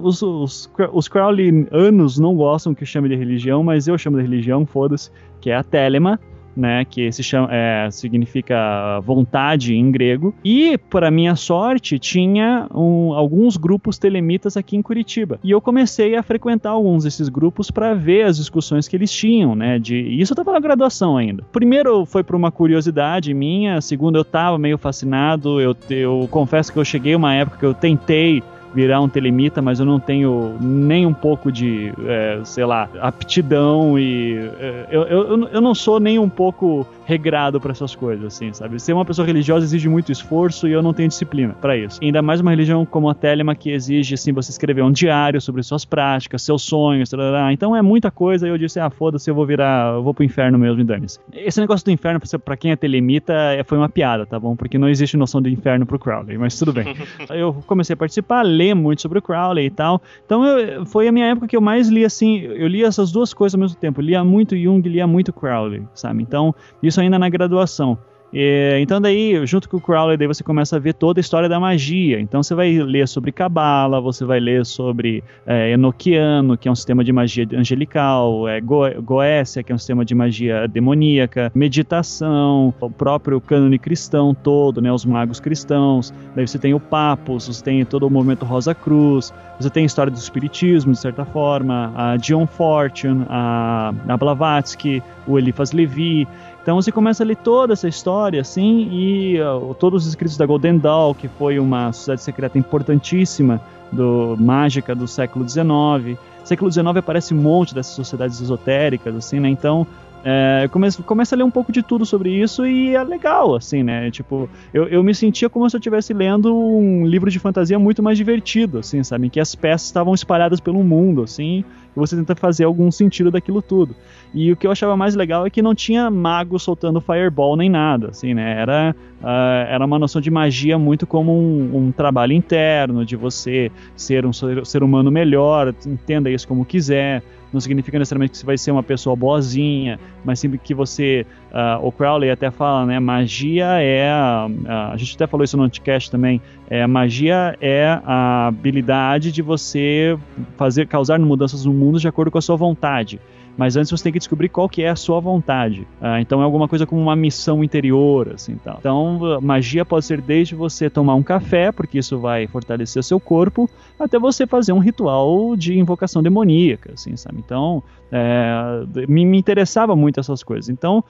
Os, 0.02 0.22
os, 0.22 0.70
os 0.92 1.08
Crowleyanos 1.08 2.18
não 2.18 2.34
gostam 2.34 2.74
que 2.74 2.82
eu 2.82 2.86
chame 2.86 3.08
de 3.08 3.16
religião, 3.16 3.64
mas 3.64 3.88
eu 3.88 3.96
chamo 3.96 4.18
de 4.18 4.22
religião, 4.22 4.66
foda-se, 4.66 5.10
que 5.40 5.48
é 5.48 5.56
a 5.56 5.62
Telema, 5.62 6.20
né, 6.56 6.84
que 6.84 7.10
se 7.12 7.22
chama, 7.22 7.48
é, 7.50 7.88
significa 7.90 9.00
vontade 9.00 9.74
em 9.74 9.90
grego. 9.90 10.34
E, 10.44 10.76
para 10.76 11.10
minha 11.10 11.36
sorte, 11.36 11.98
tinha 11.98 12.66
um, 12.74 13.12
alguns 13.12 13.56
grupos 13.56 13.98
telemitas 13.98 14.56
aqui 14.56 14.76
em 14.76 14.82
Curitiba. 14.82 15.38
E 15.42 15.50
eu 15.50 15.60
comecei 15.60 16.16
a 16.16 16.22
frequentar 16.22 16.70
alguns 16.70 17.04
desses 17.04 17.28
grupos 17.28 17.70
para 17.70 17.94
ver 17.94 18.24
as 18.24 18.36
discussões 18.36 18.88
que 18.88 18.96
eles 18.96 19.10
tinham, 19.10 19.54
né? 19.54 19.78
De, 19.78 19.96
e 19.96 20.20
isso 20.20 20.32
eu 20.32 20.34
estava 20.34 20.52
na 20.52 20.60
graduação 20.60 21.16
ainda. 21.16 21.44
Primeiro 21.52 22.04
foi 22.04 22.22
por 22.22 22.36
uma 22.36 22.50
curiosidade 22.50 23.32
minha, 23.32 23.80
segundo 23.80 24.16
eu 24.16 24.22
estava 24.22 24.58
meio 24.58 24.78
fascinado. 24.78 25.60
Eu, 25.60 25.76
eu 25.88 26.28
confesso 26.30 26.72
que 26.72 26.78
eu 26.78 26.84
cheguei 26.84 27.14
uma 27.14 27.34
época 27.34 27.58
que 27.58 27.66
eu 27.66 27.74
tentei 27.74 28.42
virar 28.74 29.00
um 29.00 29.08
telemita, 29.08 29.60
mas 29.60 29.80
eu 29.80 29.86
não 29.86 29.98
tenho 29.98 30.56
nem 30.60 31.06
um 31.06 31.14
pouco 31.14 31.50
de, 31.50 31.92
é, 32.06 32.40
sei 32.44 32.64
lá, 32.64 32.88
aptidão 33.00 33.98
e 33.98 34.38
é, 34.58 34.86
eu, 34.90 35.02
eu, 35.02 35.48
eu 35.48 35.60
não 35.60 35.74
sou 35.74 35.98
nem 35.98 36.18
um 36.18 36.28
pouco 36.28 36.86
regrado 37.10 37.60
para 37.60 37.72
essas 37.72 37.92
coisas, 37.96 38.24
assim, 38.24 38.52
sabe? 38.52 38.78
Ser 38.80 38.92
uma 38.92 39.04
pessoa 39.04 39.26
religiosa 39.26 39.64
exige 39.64 39.88
muito 39.88 40.12
esforço 40.12 40.68
e 40.68 40.72
eu 40.72 40.80
não 40.80 40.94
tenho 40.94 41.08
disciplina 41.08 41.54
para 41.60 41.76
isso. 41.76 41.98
E 42.00 42.06
ainda 42.06 42.22
mais 42.22 42.40
uma 42.40 42.52
religião 42.52 42.86
como 42.86 43.10
a 43.10 43.14
Telema 43.14 43.52
que 43.56 43.70
exige, 43.70 44.14
assim, 44.14 44.32
você 44.32 44.52
escrever 44.52 44.82
um 44.82 44.92
diário 44.92 45.40
sobre 45.40 45.60
suas 45.64 45.84
práticas, 45.84 46.42
seus 46.42 46.62
sonhos, 46.62 47.10
então 47.52 47.74
é 47.74 47.82
muita 47.82 48.12
coisa. 48.12 48.46
E 48.46 48.50
eu 48.50 48.56
disse, 48.56 48.78
ah, 48.78 48.88
foda-se, 48.88 49.28
eu 49.28 49.34
vou 49.34 49.44
virar, 49.44 49.94
eu 49.94 50.04
vou 50.04 50.14
pro 50.14 50.22
inferno 50.22 50.56
mesmo 50.56 50.80
e 50.80 50.84
dane-se. 50.84 51.18
Esse 51.32 51.60
negócio 51.60 51.84
do 51.84 51.90
inferno, 51.90 52.20
para 52.44 52.56
quem 52.56 52.70
é 52.70 52.76
telemita, 52.76 53.32
é, 53.32 53.64
foi 53.64 53.76
uma 53.76 53.88
piada, 53.88 54.24
tá 54.24 54.38
bom? 54.38 54.54
Porque 54.54 54.78
não 54.78 54.88
existe 54.88 55.16
noção 55.16 55.42
do 55.42 55.48
inferno 55.48 55.84
pro 55.84 55.98
Crowley, 55.98 56.38
mas 56.38 56.56
tudo 56.56 56.72
bem. 56.72 56.94
eu 57.30 57.52
comecei 57.66 57.94
a 57.94 57.96
participar, 57.96 58.42
ler 58.42 58.74
muito 58.74 59.02
sobre 59.02 59.18
o 59.18 59.22
Crowley 59.22 59.66
e 59.66 59.70
tal. 59.70 60.00
Então 60.24 60.44
eu, 60.44 60.86
foi 60.86 61.08
a 61.08 61.12
minha 61.12 61.26
época 61.26 61.48
que 61.48 61.56
eu 61.56 61.60
mais 61.60 61.88
li, 61.88 62.04
assim, 62.04 62.38
eu 62.38 62.68
li 62.68 62.84
essas 62.84 63.10
duas 63.10 63.34
coisas 63.34 63.56
ao 63.56 63.60
mesmo 63.60 63.76
tempo. 63.76 64.00
Eu 64.00 64.04
lia 64.04 64.24
muito 64.24 64.56
Jung, 64.56 64.88
lia 64.88 65.06
muito 65.06 65.32
Crowley, 65.32 65.82
sabe? 65.92 66.22
Então, 66.22 66.54
isso 66.80 66.99
ainda 67.00 67.18
na 67.18 67.28
graduação. 67.28 67.98
E, 68.32 68.78
então 68.80 69.00
daí, 69.00 69.44
junto 69.46 69.68
com 69.68 69.76
o 69.76 69.80
Crowley, 69.80 70.16
daí 70.16 70.26
você 70.26 70.44
começa 70.44 70.76
a 70.76 70.78
ver 70.78 70.94
toda 70.94 71.18
a 71.18 71.22
história 71.22 71.48
da 71.48 71.58
magia. 71.58 72.20
Então 72.20 72.42
você 72.42 72.54
vai 72.54 72.72
ler 72.78 73.08
sobre 73.08 73.32
Cabala, 73.32 74.00
você 74.00 74.24
vai 74.24 74.38
ler 74.38 74.64
sobre 74.64 75.22
é, 75.46 75.72
Enochiano, 75.72 76.56
que 76.56 76.68
é 76.68 76.70
um 76.70 76.74
sistema 76.74 77.02
de 77.02 77.12
magia 77.12 77.46
angelical, 77.54 78.48
é, 78.48 78.60
Go 78.60 78.80
Goécia, 79.02 79.62
que 79.62 79.72
é 79.72 79.74
um 79.74 79.78
sistema 79.78 80.04
de 80.04 80.14
magia 80.14 80.68
demoníaca, 80.68 81.50
meditação, 81.54 82.72
o 82.80 82.90
próprio 82.90 83.40
cânone 83.40 83.78
cristão 83.78 84.32
todo, 84.34 84.80
né, 84.80 84.92
os 84.92 85.04
magos 85.04 85.40
cristãos. 85.40 86.14
Daí 86.34 86.46
você 86.46 86.58
tem 86.58 86.72
o 86.72 86.80
Papos, 86.80 87.48
você 87.48 87.62
tem 87.62 87.84
todo 87.84 88.06
o 88.06 88.10
movimento 88.10 88.44
Rosa 88.44 88.74
Cruz, 88.74 89.32
você 89.58 89.68
tem 89.68 89.82
a 89.82 89.86
história 89.86 90.10
do 90.10 90.18
espiritismo, 90.18 90.92
de 90.92 90.98
certa 90.98 91.24
forma, 91.24 91.92
a 91.96 92.16
John 92.16 92.46
Fortune, 92.46 93.26
a, 93.28 93.92
a 94.08 94.16
Blavatsky, 94.16 95.02
o 95.26 95.38
Eliphas 95.38 95.72
Levi. 95.72 96.26
Então 96.70 96.80
você 96.80 96.92
começa 96.92 97.24
a 97.24 97.26
ler 97.26 97.34
toda 97.34 97.72
essa 97.72 97.88
história, 97.88 98.40
assim, 98.40 98.88
e 98.92 99.40
uh, 99.42 99.74
todos 99.74 100.04
os 100.04 100.10
escritos 100.10 100.36
da 100.36 100.46
Golden 100.46 100.78
Dawn, 100.78 101.12
que 101.14 101.26
foi 101.26 101.58
uma 101.58 101.92
sociedade 101.92 102.22
secreta 102.22 102.56
importantíssima 102.56 103.60
do 103.90 104.36
mágica 104.38 104.94
do 104.94 105.08
século 105.08 105.48
XIX. 105.48 106.16
Século 106.44 106.70
XIX 106.70 106.86
aparece 106.94 107.34
um 107.34 107.38
monte 107.38 107.74
dessas 107.74 107.92
sociedades 107.92 108.40
esotéricas, 108.40 109.16
assim, 109.16 109.40
né? 109.40 109.48
Então 109.48 109.84
é, 110.22 110.64
eu 110.64 110.68
começo, 110.68 111.02
começo 111.02 111.34
a 111.34 111.38
ler 111.38 111.44
um 111.44 111.50
pouco 111.50 111.72
de 111.72 111.82
tudo 111.82 112.04
sobre 112.04 112.30
isso 112.30 112.66
e 112.66 112.94
é 112.94 113.02
legal, 113.02 113.54
assim, 113.54 113.82
né? 113.82 114.10
Tipo, 114.10 114.50
eu, 114.72 114.86
eu 114.88 115.02
me 115.02 115.14
sentia 115.14 115.48
como 115.48 115.68
se 115.68 115.76
eu 115.76 115.78
estivesse 115.78 116.12
lendo 116.12 116.54
um 116.54 117.06
livro 117.06 117.30
de 117.30 117.38
fantasia 117.38 117.78
muito 117.78 118.02
mais 118.02 118.18
divertido, 118.18 118.78
assim, 118.78 119.02
sabe? 119.02 119.26
Em 119.26 119.30
que 119.30 119.40
as 119.40 119.54
peças 119.54 119.86
estavam 119.86 120.12
espalhadas 120.12 120.60
pelo 120.60 120.84
mundo, 120.84 121.22
assim, 121.22 121.64
e 121.96 121.98
você 121.98 122.16
tenta 122.16 122.34
fazer 122.34 122.64
algum 122.64 122.90
sentido 122.90 123.30
daquilo 123.30 123.62
tudo. 123.62 123.96
E 124.34 124.52
o 124.52 124.56
que 124.56 124.66
eu 124.66 124.70
achava 124.70 124.96
mais 124.96 125.14
legal 125.14 125.46
é 125.46 125.50
que 125.50 125.62
não 125.62 125.74
tinha 125.74 126.10
mago 126.10 126.58
soltando 126.58 127.00
fireball 127.00 127.56
nem 127.56 127.70
nada, 127.70 128.08
assim, 128.08 128.34
né? 128.34 128.60
Era, 128.60 128.94
uh, 129.22 129.68
era 129.68 129.86
uma 129.86 129.98
noção 129.98 130.20
de 130.20 130.30
magia 130.30 130.78
muito 130.78 131.06
como 131.06 131.32
um, 131.32 131.86
um, 131.86 131.92
trabalho 131.92 132.34
interno, 132.34 133.06
de 133.06 133.16
você 133.16 133.72
ser 133.96 134.26
um 134.26 134.32
ser 134.32 134.82
humano 134.82 135.10
melhor, 135.10 135.74
entenda 135.86 136.30
isso 136.30 136.46
como 136.46 136.64
quiser. 136.64 137.22
Não 137.52 137.60
significa 137.60 137.98
necessariamente 137.98 138.32
que 138.32 138.38
você 138.38 138.46
vai 138.46 138.56
ser 138.56 138.70
uma 138.70 138.82
pessoa 138.82 139.16
boazinha, 139.16 139.98
mas 140.24 140.38
sempre 140.38 140.58
que 140.58 140.74
você. 140.74 141.26
Uh, 141.50 141.86
o 141.86 141.90
Crowley 141.90 142.30
até 142.30 142.50
fala, 142.50 142.86
né? 142.86 143.00
Magia 143.00 143.66
é. 143.80 144.08
Uh, 144.48 144.92
a 144.92 144.96
gente 144.96 145.16
até 145.16 145.26
falou 145.26 145.44
isso 145.44 145.56
no 145.56 145.64
Anticast 145.64 146.10
também. 146.10 146.40
É, 146.68 146.86
magia 146.86 147.56
é 147.60 148.00
a 148.04 148.46
habilidade 148.46 149.32
de 149.32 149.42
você 149.42 150.16
fazer 150.56 150.86
causar 150.86 151.18
mudanças 151.18 151.64
no 151.64 151.72
mundo 151.72 151.98
de 151.98 152.06
acordo 152.06 152.30
com 152.30 152.38
a 152.38 152.42
sua 152.42 152.56
vontade. 152.56 153.20
Mas 153.56 153.76
antes 153.76 153.90
você 153.90 154.04
tem 154.04 154.12
que 154.12 154.18
descobrir 154.18 154.48
qual 154.48 154.68
que 154.68 154.82
é 154.82 154.88
a 154.88 154.96
sua 154.96 155.20
vontade. 155.20 155.82
Uh, 156.00 156.18
então 156.20 156.40
é 156.40 156.44
alguma 156.44 156.68
coisa 156.68 156.86
como 156.86 157.00
uma 157.00 157.16
missão 157.16 157.62
interior, 157.62 158.32
assim, 158.34 158.56
tal. 158.56 158.76
Então 158.78 159.40
magia 159.40 159.84
pode 159.84 160.04
ser 160.04 160.20
desde 160.20 160.54
você 160.54 160.88
tomar 160.88 161.14
um 161.14 161.22
café, 161.22 161.70
porque 161.72 161.98
isso 161.98 162.18
vai 162.18 162.46
fortalecer 162.46 163.02
seu 163.04 163.20
corpo, 163.20 163.68
até 163.98 164.18
você 164.18 164.46
fazer 164.46 164.72
um 164.72 164.78
ritual 164.78 165.54
de 165.56 165.78
invocação 165.78 166.22
demoníaca, 166.22 166.92
assim, 166.94 167.16
sabe? 167.16 167.38
Então 167.38 167.82
é, 168.12 168.84
me, 169.08 169.24
me 169.24 169.38
interessava 169.38 169.94
muito 169.94 170.18
essas 170.18 170.42
coisas. 170.42 170.68
Então 170.68 171.04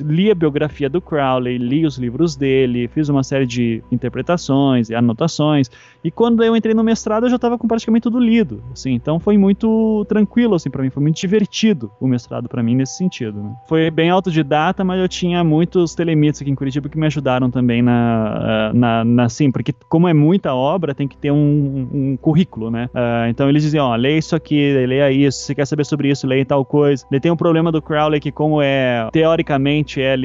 li 0.00 0.30
a 0.30 0.34
biografia 0.34 0.88
do 0.88 1.00
Crowley, 1.00 1.58
li 1.58 1.86
os 1.86 1.96
livros 1.98 2.36
dele, 2.36 2.88
fiz 2.88 3.08
uma 3.08 3.22
série 3.22 3.46
de 3.46 3.82
interpretações 3.90 4.90
e 4.90 4.94
anotações. 4.94 5.70
E 6.02 6.10
quando 6.10 6.42
eu 6.42 6.56
entrei 6.56 6.74
no 6.74 6.84
mestrado, 6.84 7.26
eu 7.26 7.30
já 7.30 7.36
estava 7.36 7.58
com 7.58 7.66
praticamente 7.66 8.04
tudo 8.04 8.18
lido. 8.18 8.62
Assim, 8.72 8.92
então 8.92 9.18
foi 9.18 9.36
muito 9.36 10.04
tranquilo 10.08 10.54
assim 10.54 10.70
para 10.70 10.82
mim, 10.82 10.90
foi 10.90 11.02
muito 11.02 11.16
divertido 11.16 11.90
o 12.00 12.06
mestrado 12.06 12.48
para 12.48 12.62
mim 12.62 12.76
nesse 12.76 12.96
sentido. 12.96 13.42
Né? 13.42 13.54
Foi 13.68 13.90
bem 13.90 14.10
autodidata, 14.10 14.84
mas 14.84 15.00
eu 15.00 15.08
tinha 15.08 15.42
muitos 15.42 15.94
telemitos 15.94 16.40
aqui 16.40 16.50
em 16.50 16.54
Curitiba 16.54 16.88
que 16.88 16.98
me 16.98 17.06
ajudaram 17.06 17.50
também 17.50 17.82
na, 17.82 18.72
na, 18.72 19.04
na 19.04 19.28
sim, 19.28 19.50
porque 19.50 19.72
como 19.88 20.08
é 20.08 20.14
muita 20.14 20.54
obra, 20.54 20.94
tem 20.94 21.08
que 21.08 21.16
ter 21.16 21.30
um, 21.30 21.88
um 21.92 22.16
currículo, 22.16 22.70
né? 22.70 22.88
Uh, 22.94 23.28
então 23.28 23.48
eles 23.48 23.62
diziam, 23.62 23.86
ó, 23.86 23.96
leia 23.96 24.18
isso 24.18 24.34
aqui, 24.34 24.86
leia 24.86 25.10
isso, 25.10 25.40
se 25.40 25.54
quer 25.54 25.66
saber 25.66 25.84
sobre 25.84 26.10
isso, 26.10 26.26
leia 26.26 26.44
tal 26.44 26.64
coisa. 26.64 27.04
Ele 27.10 27.20
tem 27.20 27.30
um 27.30 27.36
problema 27.36 27.70
do 27.70 27.82
Crowley 27.82 28.20
que 28.20 28.32
como 28.32 28.60
é 28.62 29.08
teoricamente 29.12 29.75
é, 30.00 30.16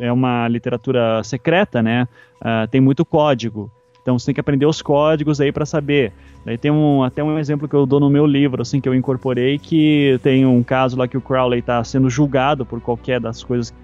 é 0.00 0.12
uma 0.12 0.48
literatura 0.48 1.22
secreta, 1.22 1.82
né? 1.82 2.08
Uh, 2.40 2.68
tem 2.68 2.80
muito 2.80 3.04
código. 3.04 3.70
Então 4.02 4.18
você 4.18 4.26
tem 4.26 4.34
que 4.34 4.40
aprender 4.40 4.64
os 4.64 4.80
códigos 4.80 5.40
aí 5.40 5.52
para 5.52 5.66
saber. 5.66 6.12
Daí 6.44 6.56
tem 6.56 6.70
um, 6.70 7.02
até 7.02 7.22
um 7.22 7.38
exemplo 7.38 7.68
que 7.68 7.74
eu 7.74 7.84
dou 7.84 8.00
no 8.00 8.08
meu 8.08 8.24
livro, 8.24 8.62
assim, 8.62 8.80
que 8.80 8.88
eu 8.88 8.94
incorporei, 8.94 9.58
que 9.58 10.18
tem 10.22 10.46
um 10.46 10.62
caso 10.62 10.96
lá 10.96 11.06
que 11.06 11.16
o 11.16 11.20
Crowley 11.20 11.60
está 11.60 11.84
sendo 11.84 12.08
julgado 12.08 12.64
por 12.64 12.80
qualquer 12.80 13.20
das 13.20 13.44
coisas 13.44 13.74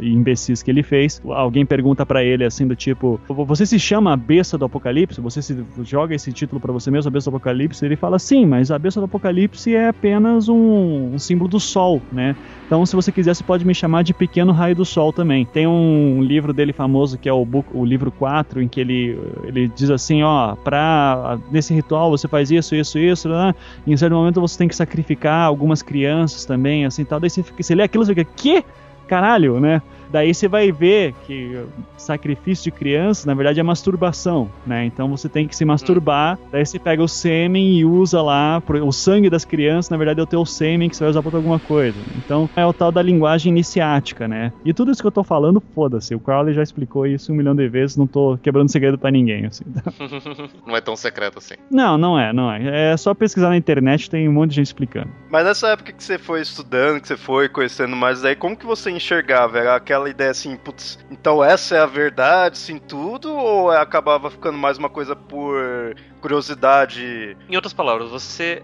imbecis 0.00 0.62
que 0.62 0.70
ele 0.70 0.82
fez. 0.82 1.20
Alguém 1.26 1.64
pergunta 1.64 2.04
para 2.04 2.22
ele 2.22 2.44
assim 2.44 2.66
do 2.66 2.76
tipo: 2.76 3.20
"Você 3.28 3.66
se 3.66 3.78
chama 3.78 4.12
a 4.12 4.16
besta 4.16 4.56
do 4.56 4.64
Apocalipse? 4.64 5.20
Você 5.20 5.42
se 5.42 5.56
joga 5.82 6.14
esse 6.14 6.32
título 6.32 6.60
para 6.60 6.72
você 6.72 6.90
mesmo, 6.90 7.08
a 7.08 7.12
besta 7.12 7.30
do 7.30 7.36
Apocalipse?" 7.36 7.84
Ele 7.84 7.96
fala: 7.96 8.18
"Sim, 8.18 8.46
mas 8.46 8.70
a 8.70 8.78
besta 8.78 9.00
do 9.00 9.04
Apocalipse 9.04 9.74
é 9.74 9.88
apenas 9.88 10.48
um, 10.48 11.14
um 11.14 11.18
símbolo 11.18 11.48
do 11.48 11.60
sol, 11.60 12.00
né? 12.12 12.36
Então, 12.66 12.84
se 12.86 12.96
você 12.96 13.12
quiser, 13.12 13.34
você 13.34 13.44
pode 13.44 13.66
me 13.66 13.74
chamar 13.74 14.02
de 14.02 14.14
Pequeno 14.14 14.52
Raio 14.52 14.76
do 14.76 14.84
Sol 14.84 15.12
também." 15.12 15.44
Tem 15.44 15.66
um 15.66 16.22
livro 16.22 16.52
dele 16.52 16.72
famoso 16.72 17.18
que 17.18 17.28
é 17.28 17.32
o, 17.32 17.44
book, 17.44 17.68
o 17.72 17.84
livro 17.84 18.10
4, 18.10 18.62
em 18.62 18.68
que 18.68 18.80
ele 18.80 19.18
ele 19.44 19.68
diz 19.68 19.90
assim, 19.90 20.22
ó, 20.22 20.54
para 20.56 21.38
nesse 21.50 21.74
ritual 21.74 22.10
você 22.10 22.28
faz 22.28 22.50
isso, 22.50 22.74
isso, 22.74 22.98
isso, 22.98 23.28
né? 23.28 23.54
Em 23.86 23.96
certo 23.96 24.14
momento 24.14 24.40
você 24.40 24.58
tem 24.58 24.68
que 24.68 24.76
sacrificar 24.76 25.46
algumas 25.46 25.82
crianças 25.82 26.44
também, 26.44 26.84
assim, 26.84 27.04
tal. 27.04 27.20
Daí 27.20 27.30
você, 27.30 27.42
você 27.42 27.74
lê 27.74 27.82
aquilo 27.82 28.04
e 28.04 28.06
fica, 28.06 28.24
que? 28.24 28.64
Caralho, 29.06 29.60
né? 29.60 29.82
Daí 30.14 30.32
você 30.32 30.46
vai 30.46 30.70
ver 30.70 31.12
que 31.26 31.58
sacrifício 31.96 32.62
de 32.62 32.70
criança, 32.70 33.26
na 33.26 33.34
verdade, 33.34 33.58
é 33.58 33.62
masturbação, 33.64 34.48
né? 34.64 34.84
Então 34.84 35.08
você 35.08 35.28
tem 35.28 35.48
que 35.48 35.56
se 35.56 35.64
masturbar, 35.64 36.38
hum. 36.40 36.48
daí 36.52 36.64
você 36.64 36.78
pega 36.78 37.02
o 37.02 37.08
sêmen 37.08 37.80
e 37.80 37.84
usa 37.84 38.22
lá, 38.22 38.62
o 38.84 38.92
sangue 38.92 39.28
das 39.28 39.44
crianças, 39.44 39.90
na 39.90 39.96
verdade, 39.96 40.20
é 40.20 40.22
o 40.22 40.26
teu 40.26 40.46
sêmen 40.46 40.88
que 40.88 40.96
você 40.96 41.02
vai 41.02 41.10
usar 41.10 41.20
pra 41.20 41.36
alguma 41.36 41.58
coisa. 41.58 41.98
Então 42.16 42.48
é 42.54 42.64
o 42.64 42.72
tal 42.72 42.92
da 42.92 43.02
linguagem 43.02 43.50
iniciática, 43.50 44.28
né? 44.28 44.52
E 44.64 44.72
tudo 44.72 44.92
isso 44.92 45.02
que 45.02 45.06
eu 45.08 45.10
tô 45.10 45.24
falando, 45.24 45.60
foda-se, 45.74 46.14
o 46.14 46.20
Crowley 46.20 46.54
já 46.54 46.62
explicou 46.62 47.08
isso 47.08 47.32
um 47.32 47.34
milhão 47.34 47.52
de 47.56 47.66
vezes, 47.66 47.96
não 47.96 48.06
tô 48.06 48.38
quebrando 48.40 48.70
segredo 48.70 48.96
para 48.96 49.10
ninguém, 49.10 49.46
assim. 49.46 49.64
não 50.64 50.76
é 50.76 50.80
tão 50.80 50.94
secreto 50.94 51.38
assim. 51.38 51.54
Não, 51.68 51.98
não 51.98 52.16
é, 52.16 52.32
não 52.32 52.52
é. 52.52 52.92
É 52.92 52.96
só 52.96 53.12
pesquisar 53.14 53.48
na 53.48 53.56
internet, 53.56 54.08
tem 54.08 54.28
um 54.28 54.32
monte 54.32 54.50
de 54.50 54.56
gente 54.56 54.66
explicando. 54.66 55.08
Mas 55.28 55.44
nessa 55.44 55.70
época 55.70 55.92
que 55.92 56.04
você 56.04 56.18
foi 56.18 56.40
estudando, 56.40 57.00
que 57.00 57.08
você 57.08 57.16
foi 57.16 57.48
conhecendo 57.48 57.96
mais, 57.96 58.22
daí 58.22 58.36
como 58.36 58.56
que 58.56 58.64
você 58.64 58.92
enxergava? 58.92 59.58
Era 59.58 59.74
aquela 59.74 60.03
ideia 60.10 60.30
assim, 60.30 60.56
putz, 60.56 60.98
então 61.10 61.42
essa 61.42 61.76
é 61.76 61.80
a 61.80 61.86
verdade, 61.86 62.58
sim, 62.58 62.78
tudo? 62.78 63.32
Ou 63.32 63.70
acabava 63.70 64.30
ficando 64.30 64.58
mais 64.58 64.78
uma 64.78 64.88
coisa 64.88 65.14
por 65.14 65.56
curiosidade? 66.20 67.36
Em 67.48 67.56
outras 67.56 67.72
palavras, 67.72 68.10
você 68.10 68.62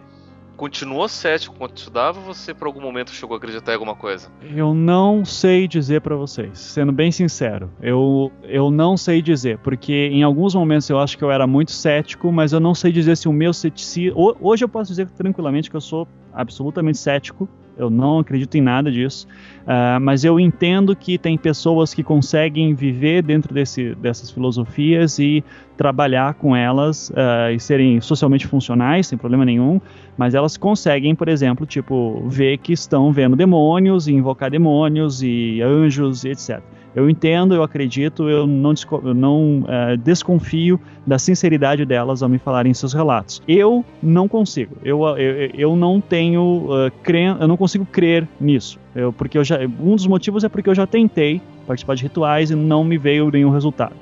continuou 0.61 1.09
cético 1.09 1.57
quando 1.57 1.75
estudava 1.75 2.19
ou 2.19 2.35
você 2.35 2.53
por 2.53 2.67
algum 2.67 2.83
momento 2.83 3.13
chegou 3.13 3.35
a 3.35 3.39
acreditar 3.39 3.73
em 3.73 3.77
alguma 3.77 3.97
coisa? 3.97 4.29
Eu 4.55 4.75
não 4.75 5.25
sei 5.25 5.67
dizer 5.67 6.03
para 6.03 6.15
vocês, 6.15 6.59
sendo 6.59 6.93
bem 6.93 7.11
sincero. 7.11 7.71
Eu, 7.81 8.31
eu 8.43 8.71
não 8.71 8.95
sei 8.95 9.23
dizer, 9.23 9.57
porque 9.61 10.11
em 10.13 10.23
alguns 10.23 10.55
momentos 10.55 10.91
eu 10.91 10.99
acho 10.99 11.17
que 11.17 11.25
eu 11.25 11.31
era 11.31 11.47
muito 11.47 11.71
cético, 11.71 12.31
mas 12.31 12.53
eu 12.53 12.61
não 12.61 12.75
sei 12.75 12.93
dizer 12.93 13.17
se 13.17 13.27
o 13.27 13.33
meu 13.33 13.55
ceticismo. 13.55 14.37
Hoje 14.39 14.63
eu 14.63 14.69
posso 14.69 14.91
dizer 14.91 15.09
tranquilamente 15.09 15.71
que 15.71 15.77
eu 15.77 15.81
sou 15.81 16.07
absolutamente 16.31 16.99
cético 16.99 17.49
eu 17.81 17.91
não 17.91 18.19
acredito 18.19 18.55
em 18.57 18.61
nada 18.61 18.91
disso, 18.91 19.27
uh, 19.63 20.01
mas 20.01 20.23
eu 20.25 20.39
entendo 20.39 20.95
que 20.95 21.17
tem 21.17 21.37
pessoas 21.39 21.95
que 21.95 22.03
conseguem 22.03 22.75
viver 22.75 23.23
dentro 23.23 23.55
desse, 23.55 23.95
dessas 23.95 24.31
filosofias 24.31 25.19
e 25.19 25.43
trabalhar 25.77 26.35
com 26.35 26.55
elas 26.55 27.11
uh, 27.11 27.51
e 27.55 27.59
serem 27.59 28.01
socialmente 28.01 28.47
funcionais, 28.47 29.07
sem 29.07 29.17
problema 29.17 29.45
nenhum, 29.45 29.81
mas 30.17 30.35
elas 30.35 30.57
conseguem, 30.57 31.15
por 31.15 31.29
exemplo, 31.29 31.65
tipo, 31.65 32.23
ver 32.29 32.59
que 32.59 32.73
estão 32.73 33.11
vendo 33.13 33.35
demônios 33.35 34.07
e 34.07 34.13
invocar 34.13 34.51
demônios 34.51 35.23
e 35.23 35.63
anjos 35.63 36.25
e 36.25 36.29
etc. 36.29 36.61
Eu 36.95 37.09
entendo, 37.09 37.55
eu 37.55 37.63
acredito, 37.63 38.29
eu 38.29 38.47
não, 38.47 38.75
eu 39.05 39.15
não 39.15 39.61
uh, 39.61 39.97
desconfio 39.97 40.81
da 41.07 41.19
sinceridade 41.19 41.85
delas 41.85 42.23
ao 42.23 42.29
me 42.29 42.39
falarem 42.39 42.75
seus 42.75 42.93
relatos. 42.93 43.41
Eu 43.47 43.85
não 44.03 44.27
consigo. 44.27 44.77
Eu, 44.85 45.05
eu, 45.17 45.51
eu 45.55 45.77
não 45.77 46.01
tenho 46.01 46.67
uh, 46.69 46.93
eu 47.41 47.47
não 47.47 47.57
consigo 47.57 47.87
crer 47.87 48.27
nisso. 48.41 48.79
Eu, 48.95 49.13
porque 49.13 49.39
eu 49.39 49.45
já, 49.45 49.59
um 49.81 49.95
dos 49.95 50.07
motivos 50.07 50.43
é 50.43 50.49
porque 50.49 50.69
eu 50.69 50.75
já 50.75 50.87
tentei 50.87 51.41
participar 51.67 51.95
de 51.95 52.03
rituais 52.03 52.51
e 52.51 52.57
não 52.57 52.83
me 52.83 52.99
veio 52.99 53.31
nenhum 53.31 53.51
resultado. 53.51 53.95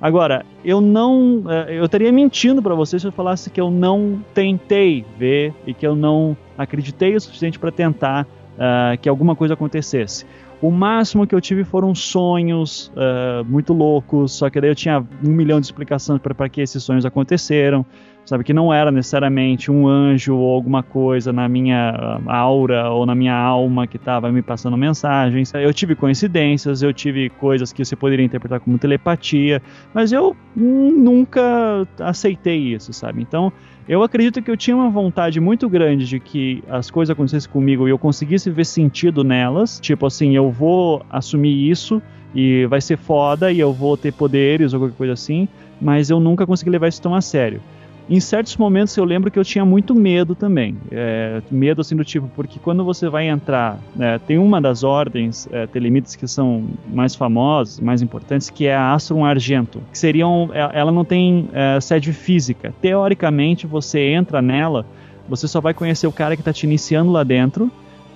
Agora, 0.00 0.44
eu 0.62 0.80
não. 0.80 1.38
Uh, 1.38 1.70
eu 1.70 1.84
estaria 1.86 2.12
mentindo 2.12 2.62
para 2.62 2.74
você 2.74 2.98
se 2.98 3.06
eu 3.06 3.12
falasse 3.12 3.48
que 3.48 3.60
eu 3.60 3.70
não 3.70 4.22
tentei 4.34 5.04
ver 5.18 5.54
e 5.66 5.72
que 5.72 5.86
eu 5.86 5.96
não 5.96 6.36
acreditei 6.56 7.16
o 7.16 7.20
suficiente 7.20 7.58
para 7.58 7.72
tentar 7.72 8.24
uh, 8.24 8.98
que 9.00 9.08
alguma 9.08 9.34
coisa 9.34 9.54
acontecesse. 9.54 10.26
O 10.60 10.70
máximo 10.70 11.26
que 11.26 11.34
eu 11.34 11.40
tive 11.40 11.64
foram 11.64 11.94
sonhos 11.94 12.90
uh, 12.94 13.44
muito 13.44 13.72
loucos, 13.72 14.32
só 14.32 14.48
que 14.48 14.60
daí 14.60 14.70
eu 14.70 14.74
tinha 14.74 15.04
um 15.22 15.30
milhão 15.30 15.60
de 15.60 15.66
explicações 15.66 16.20
para 16.20 16.48
que 16.48 16.62
esses 16.62 16.82
sonhos 16.82 17.04
aconteceram, 17.04 17.84
sabe? 18.26 18.42
Que 18.42 18.52
não 18.52 18.74
era 18.74 18.90
necessariamente 18.90 19.70
um 19.70 19.86
anjo 19.86 20.36
ou 20.36 20.52
alguma 20.52 20.82
coisa 20.82 21.32
na 21.32 21.48
minha 21.48 22.20
ah, 22.26 22.36
aura 22.36 22.90
ou 22.90 23.06
na 23.06 23.14
minha 23.14 23.34
alma 23.34 23.86
que 23.86 23.96
estava 23.96 24.30
me 24.30 24.42
passando 24.42 24.76
mensagens. 24.76 25.52
Eu 25.54 25.72
tive 25.72 25.94
coincidências, 25.94 26.82
eu 26.82 26.92
tive 26.92 27.30
coisas 27.30 27.72
que 27.72 27.84
você 27.84 27.94
poderia 27.94 28.26
interpretar 28.26 28.60
como 28.60 28.76
telepatia, 28.76 29.62
mas 29.94 30.12
eu 30.12 30.36
nunca 30.54 31.86
aceitei 32.00 32.58
isso, 32.74 32.92
sabe? 32.92 33.22
Então 33.22 33.52
eu 33.88 34.02
acredito 34.02 34.42
que 34.42 34.50
eu 34.50 34.56
tinha 34.56 34.76
uma 34.76 34.90
vontade 34.90 35.38
muito 35.38 35.68
grande 35.68 36.06
de 36.06 36.18
que 36.18 36.62
as 36.68 36.90
coisas 36.90 37.12
acontecessem 37.12 37.48
comigo 37.48 37.86
e 37.86 37.90
eu 37.90 37.98
conseguisse 37.98 38.50
ver 38.50 38.66
sentido 38.66 39.22
nelas. 39.22 39.78
Tipo 39.78 40.06
assim, 40.06 40.34
eu 40.34 40.50
vou 40.50 41.06
assumir 41.08 41.70
isso 41.70 42.02
e 42.34 42.66
vai 42.66 42.80
ser 42.80 42.98
foda 42.98 43.52
e 43.52 43.60
eu 43.60 43.72
vou 43.72 43.96
ter 43.96 44.12
poderes 44.12 44.74
ou 44.74 44.80
qualquer 44.80 44.96
coisa 44.96 45.12
assim, 45.12 45.48
mas 45.80 46.10
eu 46.10 46.18
nunca 46.18 46.44
consegui 46.44 46.70
levar 46.70 46.88
isso 46.88 47.00
tão 47.00 47.14
a 47.14 47.20
sério. 47.20 47.60
Em 48.08 48.20
certos 48.20 48.56
momentos 48.56 48.96
eu 48.96 49.04
lembro 49.04 49.30
que 49.30 49.38
eu 49.38 49.44
tinha 49.44 49.64
muito 49.64 49.92
medo 49.94 50.36
também. 50.36 50.76
É, 50.92 51.42
medo 51.50 51.80
assim 51.80 51.96
do 51.96 52.04
tipo, 52.04 52.28
porque 52.36 52.60
quando 52.60 52.84
você 52.84 53.08
vai 53.08 53.28
entrar, 53.28 53.80
é, 53.98 54.18
tem 54.18 54.38
uma 54.38 54.60
das 54.60 54.84
ordens 54.84 55.48
é, 55.50 55.66
telemites 55.66 56.14
que 56.14 56.28
são 56.28 56.64
mais 56.86 57.16
famosas, 57.16 57.80
mais 57.80 58.02
importantes, 58.02 58.48
que 58.48 58.66
é 58.66 58.76
a 58.76 58.94
Astrum 58.94 59.24
Argento. 59.24 59.82
Que 59.90 59.98
seriam, 59.98 60.50
é, 60.52 60.78
ela 60.78 60.92
não 60.92 61.04
tem 61.04 61.48
é, 61.52 61.80
sede 61.80 62.12
física. 62.12 62.72
Teoricamente, 62.80 63.66
você 63.66 64.00
entra 64.10 64.40
nela, 64.40 64.86
você 65.28 65.48
só 65.48 65.60
vai 65.60 65.74
conhecer 65.74 66.06
o 66.06 66.12
cara 66.12 66.36
que 66.36 66.42
está 66.42 66.52
te 66.52 66.64
iniciando 66.64 67.10
lá 67.10 67.24
dentro. 67.24 67.70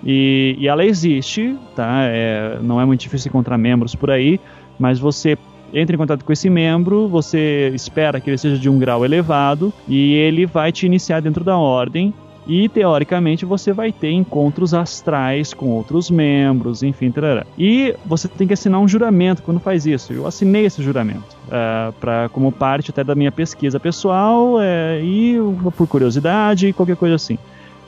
E, 0.04 0.56
e 0.58 0.68
ela 0.68 0.84
existe, 0.84 1.56
tá? 1.74 2.04
É, 2.04 2.58
não 2.62 2.80
é 2.80 2.84
muito 2.84 3.00
difícil 3.00 3.28
encontrar 3.28 3.58
membros 3.58 3.94
por 3.94 4.10
aí, 4.10 4.40
mas 4.78 4.98
você 4.98 5.36
entra 5.72 5.94
em 5.94 5.98
contato 5.98 6.24
com 6.24 6.32
esse 6.32 6.48
membro, 6.50 7.08
você 7.08 7.70
espera 7.74 8.20
que 8.20 8.30
ele 8.30 8.38
seja 8.38 8.58
de 8.58 8.68
um 8.68 8.78
grau 8.78 9.04
elevado 9.04 9.72
e 9.88 10.14
ele 10.14 10.46
vai 10.46 10.72
te 10.72 10.86
iniciar 10.86 11.20
dentro 11.20 11.44
da 11.44 11.56
ordem. 11.56 12.12
E 12.46 12.68
teoricamente 12.68 13.44
você 13.44 13.72
vai 13.72 13.92
ter 13.92 14.10
encontros 14.10 14.74
astrais 14.74 15.54
com 15.54 15.68
outros 15.68 16.10
membros, 16.10 16.82
enfim. 16.82 17.10
Tarará. 17.10 17.46
E 17.56 17.94
você 18.04 18.26
tem 18.26 18.46
que 18.46 18.54
assinar 18.54 18.80
um 18.80 18.88
juramento 18.88 19.42
quando 19.42 19.60
faz 19.60 19.86
isso. 19.86 20.12
Eu 20.12 20.26
assinei 20.26 20.64
esse 20.64 20.82
juramento 20.82 21.36
uh, 21.46 22.28
como 22.30 22.50
parte 22.50 22.90
até 22.90 23.04
da 23.04 23.14
minha 23.14 23.30
pesquisa 23.30 23.78
pessoal 23.78 24.54
uh, 24.54 24.60
e 25.00 25.36
por 25.76 25.86
curiosidade, 25.86 26.72
qualquer 26.72 26.96
coisa 26.96 27.14
assim. 27.14 27.38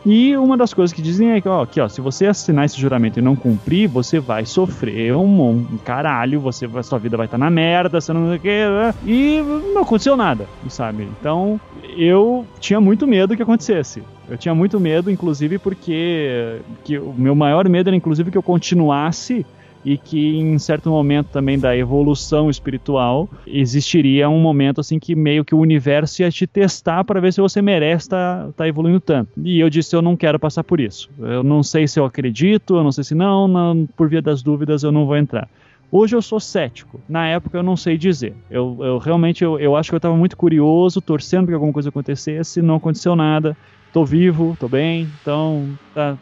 E 0.04 0.36
uma 0.36 0.56
das 0.56 0.74
coisas 0.74 0.92
que 0.92 1.00
dizem 1.00 1.30
é 1.30 1.40
que, 1.40 1.48
ó, 1.48 1.64
que, 1.64 1.80
ó, 1.80 1.88
se 1.88 2.00
você 2.00 2.26
assinar 2.26 2.64
esse 2.64 2.80
juramento 2.80 3.18
e 3.18 3.22
não 3.22 3.36
cumprir, 3.36 3.88
você 3.88 4.18
vai 4.18 4.44
sofrer 4.44 5.14
um, 5.14 5.50
um 5.50 5.78
caralho, 5.84 6.40
você, 6.40 6.68
a 6.74 6.82
sua 6.82 6.98
vida 6.98 7.16
vai 7.16 7.26
estar 7.26 7.38
tá 7.38 7.44
na 7.44 7.50
merda, 7.50 8.00
você 8.00 8.12
não 8.12 8.28
sei 8.28 8.40
né? 8.68 8.94
e 9.06 9.40
não 9.72 9.82
aconteceu 9.82 10.16
nada, 10.16 10.46
sabe? 10.68 11.08
Então, 11.20 11.60
eu 11.96 12.44
tinha 12.58 12.80
muito 12.80 13.06
medo 13.06 13.36
que 13.36 13.42
acontecesse. 13.42 14.02
Eu 14.28 14.36
tinha 14.36 14.54
muito 14.54 14.80
medo, 14.80 15.10
inclusive, 15.10 15.58
porque 15.58 16.60
que 16.84 16.98
o 16.98 17.14
meu 17.16 17.34
maior 17.34 17.68
medo 17.68 17.88
era, 17.88 17.96
inclusive, 17.96 18.30
que 18.30 18.38
eu 18.38 18.42
continuasse 18.42 19.46
e 19.84 19.96
que 19.96 20.36
em 20.36 20.58
certo 20.58 20.88
momento 20.88 21.28
também 21.28 21.58
da 21.58 21.76
evolução 21.76 22.48
espiritual 22.48 23.28
existiria 23.46 24.28
um 24.28 24.40
momento 24.40 24.80
assim 24.80 24.98
que 24.98 25.14
meio 25.14 25.44
que 25.44 25.54
o 25.54 25.58
universo 25.58 26.22
ia 26.22 26.30
te 26.30 26.46
testar 26.46 27.04
para 27.04 27.20
ver 27.20 27.32
se 27.32 27.40
você 27.40 27.60
merece 27.60 28.06
estar 28.06 28.46
tá, 28.46 28.52
tá 28.58 28.68
evoluindo 28.68 29.00
tanto. 29.00 29.30
E 29.42 29.60
eu 29.60 29.68
disse 29.68 29.94
eu 29.94 30.02
não 30.02 30.16
quero 30.16 30.38
passar 30.38 30.64
por 30.64 30.80
isso. 30.80 31.10
Eu 31.18 31.42
não 31.42 31.62
sei 31.62 31.88
se 31.88 31.98
eu 31.98 32.04
acredito, 32.04 32.76
eu 32.76 32.84
não 32.84 32.92
sei 32.92 33.04
se 33.04 33.14
não, 33.14 33.48
não 33.48 33.88
por 33.96 34.08
via 34.08 34.22
das 34.22 34.42
dúvidas 34.42 34.82
eu 34.82 34.92
não 34.92 35.06
vou 35.06 35.16
entrar. 35.16 35.48
Hoje 35.90 36.16
eu 36.16 36.22
sou 36.22 36.40
cético. 36.40 37.00
Na 37.06 37.28
época 37.28 37.58
eu 37.58 37.62
não 37.62 37.76
sei 37.76 37.98
dizer. 37.98 38.34
Eu, 38.50 38.78
eu 38.80 38.98
realmente 38.98 39.44
eu, 39.44 39.58
eu 39.58 39.76
acho 39.76 39.90
que 39.90 39.94
eu 39.94 39.98
estava 39.98 40.16
muito 40.16 40.36
curioso, 40.36 41.00
torcendo 41.00 41.48
que 41.48 41.54
alguma 41.54 41.72
coisa 41.72 41.90
acontecesse, 41.90 42.62
não 42.62 42.76
aconteceu 42.76 43.14
nada 43.14 43.56
tô 43.92 44.04
vivo, 44.04 44.56
tô 44.58 44.68
bem, 44.68 45.08
então 45.20 45.68
tá, 45.94 46.16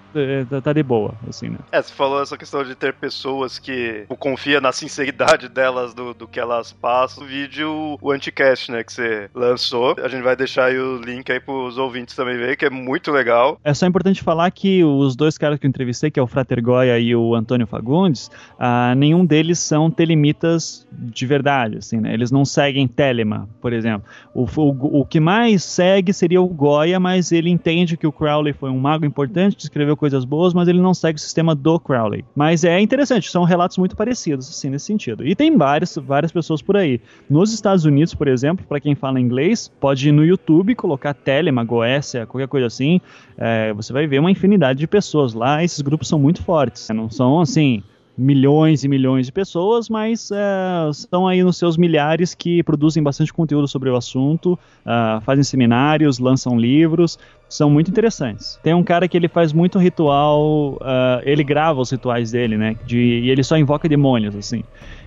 tá, 0.51 0.61
tá, 0.61 0.73
de 0.73 0.83
boa, 0.83 1.15
assim, 1.29 1.49
né? 1.49 1.59
É, 1.71 1.81
você 1.81 1.93
falou 1.93 2.21
essa 2.21 2.37
questão 2.37 2.65
de 2.65 2.75
ter 2.75 2.93
pessoas 2.95 3.59
que 3.59 4.05
confia 4.19 4.61
na 4.61 4.73
sinceridade 4.73 5.49
delas, 5.49 5.95
do, 5.95 6.13
do 6.13 6.27
que 6.27 6.41
elas 6.41 6.73
passam. 6.73 7.25
O 7.25 7.27
vídeo, 7.27 7.99
o 8.01 8.11
Anticast, 8.11 8.73
né, 8.73 8.83
que 8.83 8.93
você 8.93 9.31
lançou. 9.35 9.95
A 10.03 10.09
gente 10.09 10.23
vai 10.23 10.35
deixar 10.35 10.67
aí 10.67 10.79
o 10.79 11.01
link 11.01 11.31
aí 11.31 11.39
pros 11.39 11.79
ouvintes 11.79 12.17
também 12.17 12.37
ver, 12.37 12.57
que 12.57 12.65
é 12.65 12.71
muito 12.71 13.13
legal. 13.13 13.59
É 13.63 13.73
só 13.73 13.87
importante 13.87 14.23
falar 14.23 14.51
que 14.51 14.83
os 14.83 15.15
dois 15.15 15.39
caras 15.39 15.59
que 15.59 15.67
eu 15.67 15.69
entrevistei, 15.69 16.11
que 16.11 16.19
é 16.19 16.23
o 16.23 16.27
Frater 16.27 16.63
Goya 16.63 16.99
e 16.99 17.15
o 17.15 17.35
Antônio 17.35 17.67
Fagundes, 17.67 18.31
ah, 18.59 18.95
nenhum 18.97 19.25
deles 19.25 19.61
são 19.61 19.91
telemitas 19.91 20.87
de 20.93 21.27
verdade, 21.27 21.79
assim, 21.79 22.01
né? 22.01 22.13
Eles 22.13 22.31
não 22.31 22.45
seguem 22.45 22.89
Telema, 22.89 23.49
por 23.61 23.73
exemplo. 23.73 24.09
O, 24.35 24.45
o, 24.45 25.01
o 25.01 25.07
que 25.07 25.21
mais 25.21 25.63
segue 25.63 26.13
seria 26.13 26.43
o 26.43 26.49
Goya, 26.49 26.99
mas 26.99 27.31
ele 27.31 27.51
entende 27.61 27.96
que 27.96 28.07
o 28.07 28.12
Crowley 28.12 28.55
foi 28.55 28.70
um 28.70 28.79
mago 28.79 29.05
importante, 29.05 29.59
escreveu 29.59 29.94
coisas 29.94 30.25
boas, 30.25 30.55
mas 30.55 30.66
ele 30.66 30.81
não 30.81 30.94
segue 30.94 31.18
o 31.18 31.20
sistema 31.20 31.55
do 31.55 31.79
Crowley. 31.79 32.25
Mas 32.35 32.64
é 32.64 32.81
interessante, 32.81 33.31
são 33.31 33.44
relatos 33.44 33.77
muito 33.77 33.94
parecidos, 33.94 34.49
assim, 34.49 34.70
nesse 34.70 34.87
sentido. 34.87 35.27
E 35.27 35.35
tem 35.35 35.55
várias, 35.57 35.94
várias 35.96 36.33
pessoas 36.33 36.62
por 36.62 36.77
aí. 36.77 37.01
Nos 37.29 37.53
Estados 37.53 37.85
Unidos, 37.85 38.14
por 38.14 38.29
exemplo, 38.29 38.64
para 38.66 38.81
quem 38.81 38.94
fala 38.94 39.20
inglês, 39.20 39.70
pode 39.79 40.09
ir 40.09 40.12
no 40.12 40.25
YouTube, 40.25 40.75
colocar 40.75 41.12
Telema, 41.12 41.62
Goécia, 41.62 42.27
qualquer 42.27 42.49
coisa 42.49 42.66
assim, 42.66 43.01
é, 43.37 43.73
você 43.75 43.92
vai 43.92 44.07
ver 44.07 44.20
uma 44.20 44.31
infinidade 44.31 44.79
de 44.79 44.87
pessoas 44.87 45.35
lá, 45.35 45.62
esses 45.62 45.83
grupos 45.83 46.09
são 46.09 46.18
muito 46.18 46.42
fortes. 46.42 46.88
Não 46.88 47.11
são, 47.11 47.40
assim, 47.40 47.83
milhões 48.21 48.85
e 48.85 48.89
milhões 48.89 49.27
de 49.27 49.33
pessoas, 49.33 49.89
mas 49.89 50.31
é, 50.31 50.91
estão 50.91 51.27
aí 51.27 51.43
nos 51.43 51.57
seus 51.57 51.77
milhares 51.77 52.35
que 52.35 52.63
produzem 52.63 53.03
bastante 53.03 53.33
conteúdo 53.33 53.67
sobre 53.67 53.89
o 53.89 53.97
assunto, 53.97 54.53
uh, 54.53 55.21
fazem 55.23 55.43
seminários, 55.43 56.19
lançam 56.19 56.59
livros, 56.59 57.19
são 57.49 57.71
muito 57.71 57.91
interessantes. 57.91 58.61
Tem 58.63 58.75
um 58.75 58.85
cara 58.85 59.09
que 59.09 59.17
ele 59.17 59.27
faz 59.27 59.53
muito 59.53 59.79
ritual, 59.79 60.75
uh, 60.75 61.21
ele 61.25 61.43
grava 61.43 61.81
os 61.81 61.91
rituais 61.91 62.31
dele, 62.31 62.57
né? 62.57 62.77
De, 62.85 62.99
e 62.99 63.31
ele 63.31 63.43
só 63.43 63.57
invoca 63.57 63.89
demônios, 63.89 64.37
assim. 64.37 64.63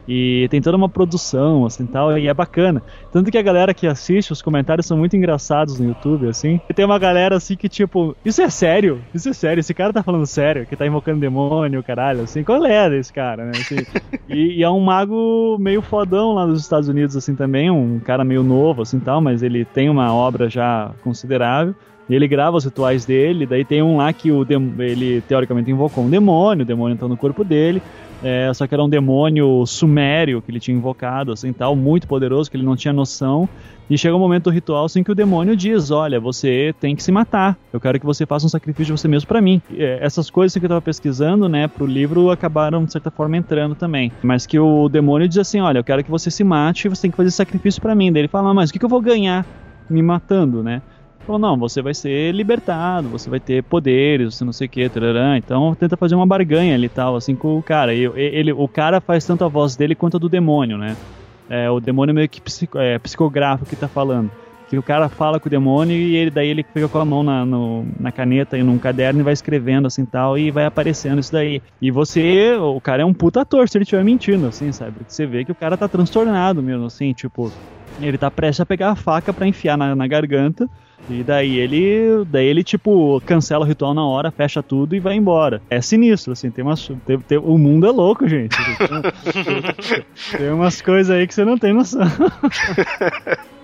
E 0.08 0.48
tem 0.50 0.62
toda 0.62 0.76
uma 0.76 0.90
produção, 0.90 1.66
assim, 1.66 1.86
tal, 1.86 2.18
e 2.18 2.28
é 2.28 2.34
bacana. 2.34 2.82
Tanto 3.12 3.32
que 3.32 3.38
a 3.38 3.42
galera 3.42 3.74
que 3.74 3.88
assiste, 3.88 4.32
os 4.32 4.42
comentários 4.42 4.86
são 4.86 4.98
muito 4.98 5.16
engraçados 5.16 5.80
no 5.80 5.88
YouTube, 5.88 6.28
assim. 6.28 6.60
E 6.70 6.74
tem 6.74 6.86
uma 6.86 7.00
galera, 7.00 7.38
assim, 7.38 7.56
que 7.56 7.70
tipo, 7.70 8.16
isso 8.24 8.42
é 8.42 8.50
sério? 8.50 9.02
Isso 9.14 9.30
é 9.30 9.34
sério? 9.34 9.60
Esse 9.62 9.74
cara 9.74 9.94
tá 9.94 10.04
falando 10.04 10.26
sério? 10.26 10.66
Que 10.66 10.76
tá 10.76 10.86
invocando 10.86 11.20
demônio, 11.20 11.82
caralho, 11.84 12.22
assim. 12.22 12.44
Qual 12.44 12.66
é 12.66 12.90
desse 12.90 13.14
cara, 13.14 13.46
né? 13.46 13.52
Assim, 13.52 13.78
e, 14.28 14.60
e, 14.60 14.64
é 14.64 14.70
um 14.70 14.80
mago 14.80 15.58
meio 15.60 15.82
fodão 15.82 16.34
lá 16.34 16.46
nos 16.46 16.62
Estados 16.62 16.90
Unidos, 16.90 17.16
assim, 17.16 17.36
também. 17.36 17.72
Um 17.72 18.00
cara 18.00 18.24
meio 18.24 18.44
novo, 18.44 18.82
assim, 18.82 19.00
tal, 19.00 19.22
mas 19.22 19.42
ele 19.42 19.64
tem 19.64 19.90
uma 19.90 20.14
obra 20.14 20.50
já 20.50 20.92
considerável. 21.04 21.74
E 22.10 22.16
ele 22.16 22.28
grava 22.28 22.58
os 22.58 22.66
rituais 22.66 23.06
dele, 23.06 23.46
daí 23.46 23.64
tem 23.64 23.82
um 23.82 23.98
lá 23.98 24.12
que 24.12 24.32
o 24.32 24.46
ele 24.80 25.22
teoricamente 25.22 25.72
invocou 25.72 26.04
um 26.04 26.10
demônio, 26.10 26.64
o 26.64 26.66
demônio 26.66 26.96
entrou 26.96 27.10
no 27.10 27.16
corpo 27.16 27.44
dele, 27.44 27.82
é, 28.24 28.54
só 28.54 28.66
que 28.66 28.74
era 28.74 28.84
um 28.84 28.90
demônio 28.90 29.66
sumério 29.66 30.42
que 30.42 30.50
ele 30.50 30.60
tinha 30.60 30.76
invocado, 30.76 31.32
assim, 31.32 31.52
tal, 31.52 31.76
muito 31.76 32.08
poderoso, 32.08 32.50
que 32.50 32.58
ele 32.58 32.66
não 32.66 32.76
tinha 32.76 32.94
noção. 32.94 33.48
E 33.90 33.98
chega 33.98 34.16
um 34.16 34.20
momento 34.20 34.46
do 34.46 34.50
ritual 34.50 34.86
assim 34.86 35.04
que 35.04 35.12
o 35.12 35.16
demônio 35.16 35.56
diz: 35.56 35.92
Olha, 35.92 36.20
você 36.20 36.74
tem 36.80 36.96
que 36.96 37.04
se 37.04 37.12
matar. 37.12 37.58
Eu 37.72 37.82
quero 37.82 38.00
que 38.00 38.06
você 38.06 38.26
faça 38.26 38.46
um 38.46 38.50
sacrifício 38.50 38.96
de 38.96 39.02
você 39.02 39.08
mesmo 39.08 39.28
para 39.28 39.42
mim. 39.42 39.62
E, 39.70 39.84
é, 39.84 40.00
essas 40.02 40.30
coisas 40.30 40.58
que 40.58 40.66
eu 40.66 40.70
tava 40.70 40.82
pesquisando, 40.82 41.50
né, 41.50 41.68
pro 41.68 41.86
livro 41.86 42.32
acabaram 42.32 42.86
de 42.86 42.92
certa 42.92 43.12
forma 43.12 43.36
entrando 43.36 43.76
também. 43.76 44.12
Mas 44.24 44.46
que 44.46 44.58
o 44.58 44.88
demônio 44.88 45.28
diz 45.28 45.38
assim: 45.38 45.60
Olha, 45.60 45.80
eu 45.80 45.84
quero 45.84 46.04
que 46.04 46.10
você 46.10 46.32
se 46.32 46.44
mate 46.44 46.88
você 46.88 47.04
tem 47.04 47.12
que 47.12 47.18
fazer 47.18 47.32
sacrifício 47.32 47.82
para 47.82 47.94
mim. 47.94 48.12
Daí 48.12 48.22
ele 48.22 48.28
fala: 48.30 48.50
ah, 48.50 48.54
Mas 48.54 48.70
o 48.70 48.74
que, 48.74 48.80
que 48.80 48.86
eu 48.86 48.90
vou 48.90 49.02
ganhar 49.02 49.46
me 49.90 50.02
matando, 50.02 50.64
né? 50.64 50.82
Falou, 51.26 51.40
não, 51.40 51.58
você 51.58 51.82
vai 51.82 51.94
ser 51.94 52.34
libertado, 52.34 53.10
você 53.10 53.30
vai 53.30 53.40
ter 53.40 53.64
poderes, 53.64 54.36
você 54.36 54.44
não 54.44 54.52
sei 54.52 54.68
o 54.68 54.70
que, 54.70 54.90
tarará. 54.90 55.38
então 55.38 55.74
tenta 55.74 55.96
fazer 55.96 56.16
uma 56.16 56.26
barganha 56.26 56.76
ali 56.76 56.88
e 56.88 56.90
tal, 56.90 57.16
assim, 57.16 57.34
com 57.34 57.58
o 57.58 57.64
cara. 57.64 57.94
E, 57.94 58.04
ele, 58.16 58.52
o 58.52 58.68
cara 58.68 59.00
faz 59.00 59.26
tanto 59.26 59.46
a 59.46 59.48
voz 59.48 59.78
dele 59.78 59.96
quanto 59.96 60.18
a 60.18 60.20
do 60.20 60.28
demônio, 60.28 60.78
né? 60.78 60.98
É, 61.50 61.70
o 61.70 61.80
demônio 61.80 62.14
meio 62.14 62.28
que 62.28 62.42
psico, 62.42 62.78
é, 62.78 63.00
psicográfico 63.00 63.70
que 63.70 63.76
tá 63.76 63.88
falando. 63.88 64.30
Que 64.68 64.78
o 64.78 64.84
cara 64.84 65.08
fala 65.08 65.40
com 65.40 65.48
o 65.48 65.52
demônio 65.52 65.96
e 65.96 66.16
ele, 66.16 66.32
daí 66.32 66.50
ele 66.50 66.64
fica 66.64 66.90
com 66.90 66.98
a 66.98 67.06
mão 67.06 67.24
na, 67.24 67.46
no, 67.46 67.86
na 68.00 68.12
caneta 68.12 68.58
e 68.58 68.64
num 68.64 68.80
caderno 68.80 69.20
e 69.20 69.24
vai 69.24 69.34
escrevendo 69.34 69.88
assim 69.88 70.06
tal, 70.06 70.38
e 70.38 70.52
vai 70.52 70.66
aparecendo 70.66 71.20
isso 71.20 71.32
daí. 71.32 71.62
E 71.82 71.92
você, 71.92 72.56
o 72.56 72.82
cara 72.82 73.04
é 73.04 73.06
um 73.06 73.14
puta 73.14 73.42
ator 73.42 73.70
se 73.70 73.78
ele 73.78 73.84
estiver 73.84 74.04
mentindo, 74.04 74.48
assim, 74.48 74.72
sabe? 74.72 75.02
Você 75.08 75.26
vê 75.26 75.46
que 75.46 75.52
o 75.52 75.56
cara 75.56 75.78
tá 75.78 75.88
transtornado 75.88 76.62
mesmo, 76.64 76.86
assim, 76.86 77.14
tipo, 77.14 77.54
ele 78.00 78.18
tá 78.18 78.30
prestes 78.32 78.62
a 78.62 78.66
pegar 78.66 78.92
a 78.92 78.96
faca 78.96 79.34
para 79.34 79.48
enfiar 79.48 79.78
na, 79.78 79.96
na 79.96 80.08
garganta 80.08 80.70
e 81.08 81.24
daí 81.24 81.58
ele, 81.58 82.24
daí 82.28 82.46
ele 82.46 82.64
tipo 82.64 83.22
cancela 83.26 83.66
o 83.66 83.68
ritual 83.68 83.94
na 83.94 84.06
hora, 84.06 84.32
fecha 84.32 84.64
tudo 84.64 84.96
e 84.96 85.00
vai 85.00 85.16
embora. 85.16 85.62
É 85.70 85.82
sinistro, 85.82 86.32
assim, 86.32 86.50
tem 86.50 86.64
umas 86.64 86.88
tem, 87.06 87.20
tem, 87.20 87.38
o 87.38 87.58
mundo 87.58 87.86
é 87.86 87.92
louco, 87.92 88.28
gente. 88.28 88.56
tem 90.38 90.52
umas 90.52 90.82
coisas 90.82 91.16
aí 91.16 91.28
que 91.28 91.34
você 91.34 91.44
não 91.44 91.58
tem 91.58 91.74
noção. 91.74 92.02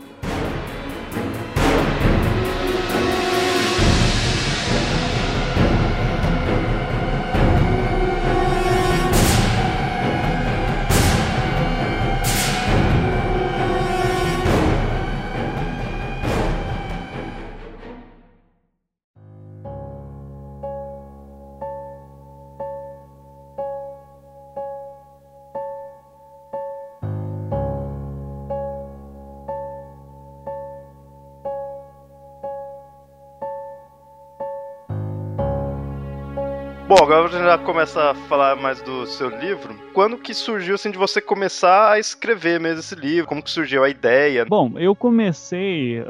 los 37.31 37.38
já 37.49 37.57
começa 37.57 38.11
a 38.11 38.13
falar 38.13 38.55
mais 38.55 38.79
do 38.79 39.07
seu 39.07 39.27
livro. 39.27 39.75
Quando 39.91 40.17
que 40.17 40.35
surgiu 40.35 40.75
assim 40.75 40.91
de 40.91 40.99
você 40.99 41.19
começar 41.19 41.93
a 41.93 41.97
escrever 41.97 42.59
mesmo 42.59 42.79
esse 42.79 42.93
livro? 42.93 43.27
Como 43.27 43.41
que 43.41 43.49
surgiu 43.49 43.83
a 43.83 43.89
ideia? 43.89 44.45
Bom, 44.47 44.73
eu 44.77 44.93
comecei 44.93 45.99
uh, 45.99 46.05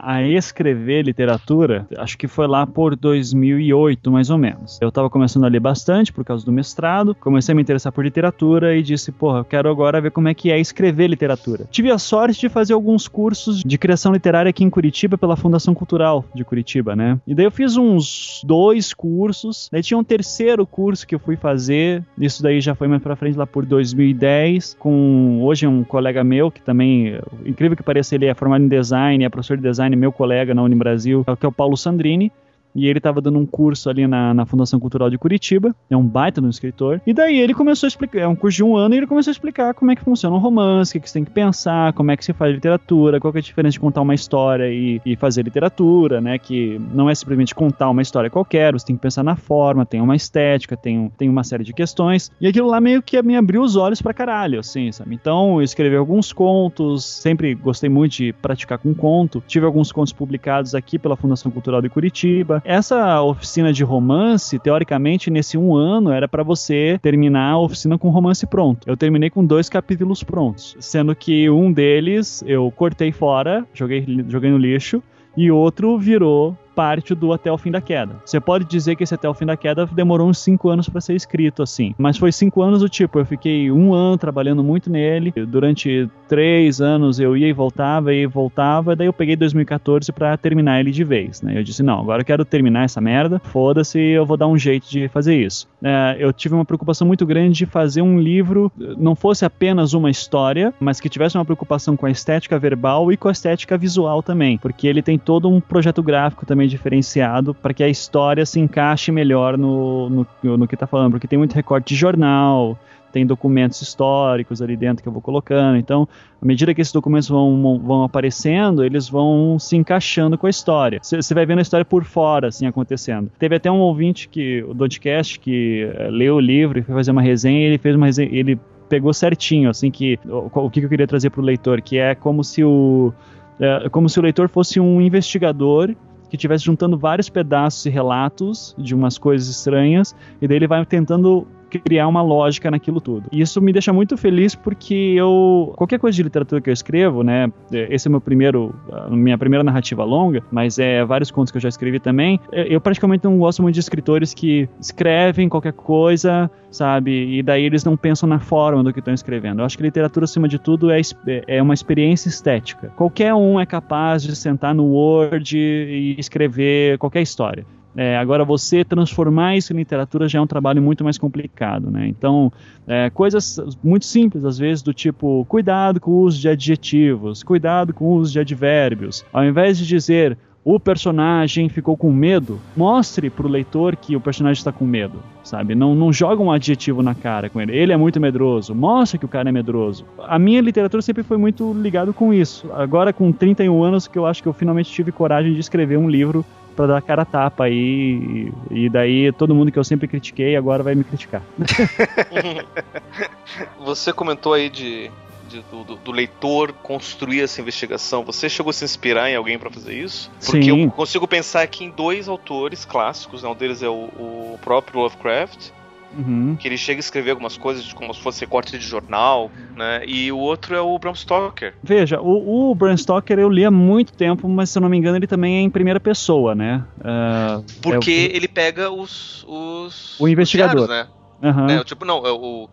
a 0.00 0.22
escrever 0.22 1.02
literatura, 1.02 1.86
acho 1.98 2.16
que 2.16 2.26
foi 2.26 2.46
lá 2.46 2.66
por 2.66 2.96
2008, 2.96 4.10
mais 4.10 4.30
ou 4.30 4.38
menos. 4.38 4.78
Eu 4.80 4.88
estava 4.88 5.10
começando 5.10 5.44
a 5.44 5.48
ler 5.48 5.60
bastante 5.60 6.10
por 6.10 6.24
causa 6.24 6.42
do 6.42 6.50
mestrado, 6.50 7.14
comecei 7.14 7.52
a 7.52 7.54
me 7.54 7.60
interessar 7.60 7.92
por 7.92 8.02
literatura 8.02 8.74
e 8.74 8.82
disse, 8.82 9.12
porra, 9.12 9.40
eu 9.40 9.44
quero 9.44 9.70
agora 9.70 10.00
ver 10.00 10.10
como 10.10 10.28
é 10.28 10.32
que 10.32 10.50
é 10.50 10.58
escrever 10.58 11.08
literatura. 11.08 11.66
Tive 11.70 11.90
a 11.90 11.98
sorte 11.98 12.40
de 12.40 12.48
fazer 12.48 12.72
alguns 12.72 13.06
cursos 13.06 13.62
de 13.62 13.76
criação 13.76 14.10
literária 14.10 14.48
aqui 14.48 14.64
em 14.64 14.70
Curitiba 14.70 15.18
pela 15.18 15.36
Fundação 15.36 15.74
Cultural 15.74 16.24
de 16.34 16.46
Curitiba, 16.46 16.96
né? 16.96 17.20
E 17.26 17.34
daí 17.34 17.44
eu 17.44 17.52
fiz 17.52 17.76
uns 17.76 18.40
dois 18.42 18.94
cursos, 18.94 19.68
daí 19.70 19.82
tinha 19.82 19.98
um 19.98 20.04
terceiro 20.04 20.66
curso 20.66 20.77
que 21.06 21.14
eu 21.14 21.18
fui 21.18 21.36
fazer, 21.36 22.04
isso 22.16 22.40
daí 22.42 22.60
já 22.60 22.74
foi 22.74 22.86
mais 22.86 23.02
pra 23.02 23.16
frente 23.16 23.36
lá 23.36 23.46
por 23.46 23.66
2010, 23.66 24.76
com 24.78 25.40
hoje 25.42 25.66
um 25.66 25.82
colega 25.82 26.22
meu, 26.22 26.50
que 26.52 26.62
também, 26.62 27.18
incrível 27.44 27.76
que 27.76 27.82
pareça, 27.82 28.14
ele 28.14 28.26
é 28.26 28.34
formado 28.34 28.64
em 28.64 28.68
design, 28.68 29.24
é 29.24 29.28
professor 29.28 29.56
de 29.56 29.64
design, 29.64 29.94
meu 29.96 30.12
colega 30.12 30.54
na 30.54 30.62
Unibrasil, 30.62 31.24
que 31.24 31.44
é 31.44 31.48
o 31.48 31.52
Paulo 31.52 31.76
Sandrini 31.76 32.30
e 32.74 32.86
ele 32.86 32.98
estava 32.98 33.20
dando 33.20 33.38
um 33.38 33.46
curso 33.46 33.88
ali 33.90 34.06
na, 34.06 34.32
na 34.34 34.46
Fundação 34.46 34.78
Cultural 34.78 35.10
de 35.10 35.18
Curitiba, 35.18 35.74
é 35.90 35.96
um 35.96 36.04
baita 36.04 36.40
no 36.40 36.48
escritor, 36.48 37.00
e 37.06 37.12
daí 37.12 37.38
ele 37.38 37.54
começou 37.54 37.86
a 37.86 37.88
explicar, 37.88 38.20
é 38.20 38.28
um 38.28 38.36
curso 38.36 38.56
de 38.56 38.64
um 38.64 38.76
ano, 38.76 38.94
e 38.94 38.98
ele 38.98 39.06
começou 39.06 39.30
a 39.30 39.32
explicar 39.32 39.74
como 39.74 39.90
é 39.90 39.96
que 39.96 40.02
funciona 40.02 40.34
um 40.36 40.38
romance, 40.38 40.96
o 40.96 41.00
que, 41.00 41.08
você 41.08 41.14
tem 41.14 41.24
que 41.24 41.30
pensar, 41.30 41.92
como 41.92 42.10
é 42.10 42.16
que 42.16 42.24
se 42.24 42.32
faz 42.32 42.54
literatura, 42.54 43.20
qual 43.20 43.32
é 43.34 43.38
a 43.38 43.42
diferença 43.42 43.72
de 43.72 43.80
contar 43.80 44.02
uma 44.02 44.14
história 44.14 44.70
e, 44.70 45.00
e 45.04 45.16
fazer 45.16 45.42
literatura, 45.42 46.20
né, 46.20 46.38
que 46.38 46.80
não 46.92 47.08
é 47.08 47.14
simplesmente 47.14 47.54
contar 47.54 47.90
uma 47.90 48.02
história 48.02 48.30
qualquer, 48.30 48.72
você 48.72 48.86
tem 48.86 48.96
que 48.96 49.02
pensar 49.02 49.22
na 49.22 49.36
forma, 49.36 49.86
tem 49.86 50.00
uma 50.00 50.16
estética, 50.16 50.76
tem, 50.76 51.10
tem 51.16 51.28
uma 51.28 51.44
série 51.44 51.64
de 51.64 51.72
questões, 51.72 52.30
e 52.40 52.46
aquilo 52.46 52.68
lá 52.68 52.80
meio 52.80 53.02
que 53.02 53.20
me 53.22 53.36
abriu 53.36 53.62
os 53.62 53.76
olhos 53.76 54.00
pra 54.00 54.14
caralho, 54.14 54.60
assim, 54.60 54.92
sabe? 54.92 55.14
Então 55.14 55.56
eu 55.56 55.62
escrevi 55.62 55.96
alguns 55.96 56.32
contos, 56.32 57.04
sempre 57.04 57.54
gostei 57.54 57.88
muito 57.88 58.12
de 58.12 58.32
praticar 58.32 58.78
com 58.78 58.94
conto, 58.94 59.42
tive 59.46 59.66
alguns 59.66 59.92
contos 59.92 60.12
publicados 60.12 60.74
aqui 60.74 60.98
pela 60.98 61.16
Fundação 61.16 61.50
Cultural 61.50 61.82
de 61.82 61.88
Curitiba, 61.88 62.62
essa 62.68 63.22
oficina 63.22 63.72
de 63.72 63.82
romance, 63.82 64.58
teoricamente, 64.58 65.30
nesse 65.30 65.56
um 65.56 65.74
ano, 65.74 66.12
era 66.12 66.28
para 66.28 66.42
você 66.42 66.98
terminar 67.00 67.52
a 67.52 67.58
oficina 67.58 67.96
com 67.96 68.10
romance 68.10 68.46
pronto. 68.46 68.86
Eu 68.86 68.94
terminei 68.94 69.30
com 69.30 69.42
dois 69.42 69.70
capítulos 69.70 70.22
prontos, 70.22 70.76
sendo 70.78 71.16
que 71.16 71.48
um 71.48 71.72
deles 71.72 72.44
eu 72.46 72.70
cortei 72.70 73.10
fora, 73.10 73.66
joguei, 73.72 74.04
joguei 74.28 74.50
no 74.50 74.58
lixo, 74.58 75.02
e 75.34 75.50
outro 75.50 75.98
virou 75.98 76.54
parte 76.78 77.12
do 77.12 77.32
Até 77.32 77.50
o 77.50 77.58
Fim 77.58 77.72
da 77.72 77.80
Queda. 77.80 78.22
Você 78.24 78.38
pode 78.38 78.64
dizer 78.64 78.94
que 78.94 79.02
esse 79.02 79.12
Até 79.12 79.28
o 79.28 79.34
Fim 79.34 79.46
da 79.46 79.56
Queda 79.56 79.84
demorou 79.84 80.28
uns 80.28 80.38
5 80.38 80.68
anos 80.68 80.88
para 80.88 81.00
ser 81.00 81.16
escrito, 81.16 81.60
assim. 81.60 81.92
Mas 81.98 82.16
foi 82.16 82.30
5 82.30 82.62
anos 82.62 82.82
do 82.82 82.88
tipo, 82.88 83.18
eu 83.18 83.26
fiquei 83.26 83.68
um 83.72 83.92
ano 83.92 84.16
trabalhando 84.16 84.62
muito 84.62 84.88
nele. 84.88 85.32
Durante 85.48 86.08
3 86.28 86.80
anos 86.80 87.18
eu 87.18 87.36
ia 87.36 87.48
e 87.48 87.52
voltava, 87.52 88.14
ia 88.14 88.22
e 88.22 88.26
voltava. 88.26 88.94
Daí 88.94 89.08
eu 89.08 89.12
peguei 89.12 89.34
2014 89.34 90.12
para 90.12 90.36
terminar 90.36 90.78
ele 90.78 90.92
de 90.92 91.02
vez, 91.02 91.42
né? 91.42 91.58
Eu 91.58 91.64
disse, 91.64 91.82
não, 91.82 91.98
agora 91.98 92.22
eu 92.22 92.24
quero 92.24 92.44
terminar 92.44 92.84
essa 92.84 93.00
merda. 93.00 93.40
Foda-se, 93.42 93.98
eu 93.98 94.24
vou 94.24 94.36
dar 94.36 94.46
um 94.46 94.56
jeito 94.56 94.88
de 94.88 95.08
fazer 95.08 95.34
isso. 95.34 95.66
É, 95.82 96.16
eu 96.20 96.32
tive 96.32 96.54
uma 96.54 96.64
preocupação 96.64 97.08
muito 97.08 97.26
grande 97.26 97.58
de 97.58 97.66
fazer 97.66 98.02
um 98.02 98.20
livro, 98.20 98.70
não 98.96 99.16
fosse 99.16 99.44
apenas 99.44 99.94
uma 99.94 100.10
história, 100.10 100.72
mas 100.78 101.00
que 101.00 101.08
tivesse 101.08 101.36
uma 101.36 101.44
preocupação 101.44 101.96
com 101.96 102.06
a 102.06 102.10
estética 102.10 102.56
verbal 102.56 103.10
e 103.10 103.16
com 103.16 103.26
a 103.26 103.32
estética 103.32 103.76
visual 103.76 104.22
também. 104.22 104.58
Porque 104.58 104.86
ele 104.86 105.02
tem 105.02 105.18
todo 105.18 105.48
um 105.48 105.60
projeto 105.60 106.04
gráfico 106.04 106.46
também 106.46 106.67
diferenciado 106.68 107.54
para 107.54 107.74
que 107.74 107.82
a 107.82 107.88
história 107.88 108.44
se 108.46 108.60
encaixe 108.60 109.10
melhor 109.10 109.56
no, 109.56 110.26
no, 110.42 110.56
no 110.56 110.68
que 110.68 110.74
está 110.74 110.86
falando, 110.86 111.12
porque 111.12 111.26
tem 111.26 111.38
muito 111.38 111.54
recorte 111.54 111.94
de 111.94 111.96
jornal, 112.00 112.78
tem 113.12 113.26
documentos 113.26 113.80
históricos 113.80 114.60
ali 114.60 114.76
dentro 114.76 115.02
que 115.02 115.08
eu 115.08 115.12
vou 115.12 115.22
colocando. 115.22 115.76
Então, 115.76 116.08
à 116.40 116.44
medida 116.46 116.74
que 116.74 116.80
esses 116.80 116.92
documentos 116.92 117.28
vão, 117.28 117.80
vão 117.82 118.04
aparecendo, 118.04 118.84
eles 118.84 119.08
vão 119.08 119.58
se 119.58 119.76
encaixando 119.76 120.36
com 120.36 120.46
a 120.46 120.50
história. 120.50 121.00
Você 121.02 121.34
vai 121.34 121.46
vendo 121.46 121.58
a 121.58 121.62
história 121.62 121.84
por 121.84 122.04
fora, 122.04 122.48
assim, 122.48 122.66
acontecendo. 122.66 123.30
Teve 123.38 123.56
até 123.56 123.70
um 123.70 123.80
ouvinte 123.80 124.28
que, 124.28 124.62
o 124.62 124.74
Dodcast, 124.74 125.40
que 125.40 125.84
uh, 125.84 126.10
leu 126.10 126.36
o 126.36 126.40
livro 126.40 126.78
e 126.78 126.82
foi 126.82 126.94
fazer 126.94 127.10
uma 127.10 127.22
resenha, 127.22 127.60
e 127.60 127.64
ele 127.64 127.78
fez 127.78 127.96
uma 127.96 128.06
resenha, 128.06 128.28
ele 128.32 128.58
pegou 128.88 129.12
certinho, 129.12 129.68
assim, 129.70 129.90
que 129.90 130.18
o, 130.26 130.50
o 130.66 130.70
que 130.70 130.80
eu 130.80 130.88
queria 130.88 131.06
trazer 131.06 131.30
para 131.30 131.40
o 131.40 131.44
leitor, 131.44 131.80
que 131.82 131.98
é 131.98 132.14
como 132.14 132.42
se 132.42 132.64
o 132.64 133.12
é, 133.60 133.88
como 133.88 134.08
se 134.08 134.18
o 134.20 134.22
leitor 134.22 134.48
fosse 134.48 134.78
um 134.78 135.00
investigador 135.00 135.94
que 136.28 136.36
estivesse 136.36 136.64
juntando 136.64 136.98
vários 136.98 137.28
pedaços 137.28 137.84
e 137.86 137.90
relatos 137.90 138.74
de 138.78 138.94
umas 138.94 139.18
coisas 139.18 139.48
estranhas, 139.48 140.14
e 140.40 140.48
daí 140.48 140.56
ele 140.56 140.66
vai 140.66 140.84
tentando 140.84 141.46
criar 141.68 142.08
uma 142.08 142.22
lógica 142.22 142.70
naquilo 142.70 143.00
tudo. 143.00 143.28
E 143.30 143.40
isso 143.40 143.60
me 143.60 143.72
deixa 143.72 143.92
muito 143.92 144.16
feliz 144.16 144.54
porque 144.54 145.14
eu 145.16 145.72
qualquer 145.76 145.98
coisa 145.98 146.16
de 146.16 146.22
literatura 146.22 146.60
que 146.60 146.70
eu 146.70 146.74
escrevo, 146.74 147.22
né, 147.22 147.52
esse 147.70 148.08
é 148.08 148.10
meu 148.10 148.20
primeiro 148.20 148.74
minha 149.10 149.36
primeira 149.36 149.62
narrativa 149.62 150.04
longa, 150.04 150.42
mas 150.50 150.78
é 150.78 151.04
vários 151.04 151.30
contos 151.30 151.50
que 151.50 151.58
eu 151.58 151.62
já 151.62 151.68
escrevi 151.68 151.98
também. 151.98 152.40
Eu 152.52 152.80
praticamente 152.80 153.24
não 153.24 153.38
gosto 153.38 153.62
muito 153.62 153.74
de 153.74 153.80
escritores 153.80 154.34
que 154.34 154.68
escrevem 154.80 155.48
qualquer 155.48 155.72
coisa, 155.72 156.50
sabe, 156.70 157.38
e 157.38 157.42
daí 157.42 157.64
eles 157.64 157.84
não 157.84 157.96
pensam 157.96 158.28
na 158.28 158.38
forma 158.38 158.82
do 158.82 158.92
que 158.92 158.98
estão 158.98 159.14
escrevendo. 159.14 159.60
Eu 159.60 159.64
acho 159.64 159.76
que 159.76 159.82
literatura 159.82 160.24
acima 160.24 160.48
de 160.48 160.58
tudo 160.58 160.90
é 160.90 160.98
é 161.46 161.62
uma 161.62 161.74
experiência 161.74 162.28
estética. 162.28 162.88
Qualquer 162.96 163.34
um 163.34 163.58
é 163.58 163.64
capaz 163.64 164.22
de 164.22 164.34
sentar 164.34 164.74
no 164.74 164.84
Word 164.84 165.56
e 165.56 166.16
escrever 166.18 166.98
qualquer 166.98 167.22
história. 167.22 167.64
É, 168.00 168.16
agora, 168.16 168.44
você 168.44 168.84
transformar 168.84 169.56
isso 169.56 169.72
em 169.72 169.76
literatura 169.76 170.28
já 170.28 170.38
é 170.38 170.40
um 170.40 170.46
trabalho 170.46 170.80
muito 170.80 171.02
mais 171.02 171.18
complicado, 171.18 171.90
né? 171.90 172.06
Então, 172.06 172.52
é, 172.86 173.10
coisas 173.10 173.58
muito 173.82 174.06
simples, 174.06 174.44
às 174.44 174.56
vezes, 174.56 174.82
do 174.82 174.94
tipo, 174.94 175.44
cuidado 175.48 175.98
com 175.98 176.12
o 176.12 176.20
uso 176.20 176.40
de 176.40 176.48
adjetivos, 176.48 177.42
cuidado 177.42 177.92
com 177.92 178.04
o 178.04 178.14
uso 178.14 178.30
de 178.30 178.38
advérbios. 178.38 179.24
Ao 179.32 179.44
invés 179.44 179.76
de 179.76 179.84
dizer, 179.84 180.38
o 180.64 180.78
personagem 180.78 181.68
ficou 181.68 181.96
com 181.96 182.12
medo, 182.12 182.60
mostre 182.76 183.28
para 183.30 183.48
o 183.48 183.50
leitor 183.50 183.96
que 183.96 184.14
o 184.14 184.20
personagem 184.20 184.60
está 184.60 184.70
com 184.70 184.84
medo, 184.84 185.18
sabe? 185.42 185.74
Não, 185.74 185.92
não 185.92 186.12
joga 186.12 186.40
um 186.40 186.52
adjetivo 186.52 187.02
na 187.02 187.16
cara 187.16 187.50
com 187.50 187.60
ele. 187.60 187.76
Ele 187.76 187.92
é 187.92 187.96
muito 187.96 188.20
medroso, 188.20 188.76
mostre 188.76 189.18
que 189.18 189.24
o 189.24 189.28
cara 189.28 189.48
é 189.48 189.52
medroso. 189.52 190.04
A 190.20 190.38
minha 190.38 190.60
literatura 190.60 191.02
sempre 191.02 191.24
foi 191.24 191.36
muito 191.36 191.72
ligado 191.72 192.14
com 192.14 192.32
isso. 192.32 192.70
Agora, 192.74 193.12
com 193.12 193.32
31 193.32 193.82
anos, 193.82 194.06
que 194.06 194.16
eu 194.16 194.24
acho 194.24 194.40
que 194.40 194.48
eu 194.48 194.52
finalmente 194.52 194.88
tive 194.88 195.10
coragem 195.10 195.52
de 195.52 195.58
escrever 195.58 195.98
um 195.98 196.08
livro 196.08 196.46
para 196.78 196.94
dar 196.94 197.02
cara 197.02 197.22
a 197.22 197.24
tapa 197.24 197.64
aí. 197.64 198.52
E, 198.70 198.84
e 198.84 198.88
daí 198.88 199.32
todo 199.32 199.52
mundo 199.52 199.72
que 199.72 199.78
eu 199.78 199.82
sempre 199.82 200.06
critiquei 200.06 200.54
agora 200.54 200.84
vai 200.84 200.94
me 200.94 201.02
criticar. 201.02 201.42
Você 203.84 204.12
comentou 204.12 204.54
aí 204.54 204.70
de, 204.70 205.10
de 205.48 205.60
do, 205.62 205.96
do, 205.96 206.12
leitor 206.12 206.72
construir 206.72 207.40
essa 207.40 207.60
investigação. 207.60 208.22
Você 208.22 208.48
chegou 208.48 208.70
a 208.70 208.72
se 208.72 208.84
inspirar 208.84 209.28
em 209.28 209.34
alguém 209.34 209.58
para 209.58 209.70
fazer 209.70 209.94
isso? 209.94 210.30
Porque 210.46 210.62
Sim. 210.62 210.84
eu 210.84 210.90
consigo 210.92 211.26
pensar 211.26 211.62
aqui 211.62 211.84
em 211.84 211.90
dois 211.90 212.28
autores 212.28 212.84
clássicos. 212.84 213.42
Né? 213.42 213.48
Um 213.48 213.56
deles 213.56 213.82
é 213.82 213.88
o, 213.88 214.04
o 214.04 214.58
próprio 214.62 215.00
Lovecraft 215.00 215.70
Uhum. 216.16 216.56
que 216.58 216.66
ele 216.66 216.78
chega 216.78 216.98
a 216.98 217.00
escrever 217.00 217.32
algumas 217.32 217.56
coisas 217.56 217.92
como 217.92 218.12
se 218.14 218.20
fosse 218.20 218.40
recorte 218.40 218.78
de 218.78 218.84
jornal, 218.84 219.50
né? 219.76 220.02
E 220.06 220.32
o 220.32 220.38
outro 220.38 220.74
é 220.74 220.80
o 220.80 220.98
Bram 220.98 221.14
Stoker. 221.14 221.74
Veja, 221.82 222.20
o, 222.20 222.70
o 222.70 222.74
Bram 222.74 222.96
Stoker 222.96 223.38
eu 223.38 223.48
li 223.48 223.64
há 223.64 223.70
muito 223.70 224.12
tempo, 224.12 224.48
mas 224.48 224.70
se 224.70 224.78
eu 224.78 224.82
não 224.82 224.88
me 224.88 224.96
engano 224.96 225.16
ele 225.16 225.26
também 225.26 225.56
é 225.56 225.60
em 225.60 225.70
primeira 225.70 226.00
pessoa, 226.00 226.54
né? 226.54 226.84
Uh, 226.98 227.64
Porque 227.82 228.30
é 228.32 228.32
o... 228.32 228.36
ele 228.36 228.48
pega 228.48 228.90
os, 228.90 229.44
os 229.46 230.18
o 230.18 230.26
investigador, 230.26 230.82
os 230.82 230.86
diários, 230.86 231.12
né? 231.40 231.50
Uhum. 231.50 231.66
É, 231.68 231.84
tipo, 231.84 232.04
não, 232.04 232.26
é 232.26 232.32
o 232.32 232.68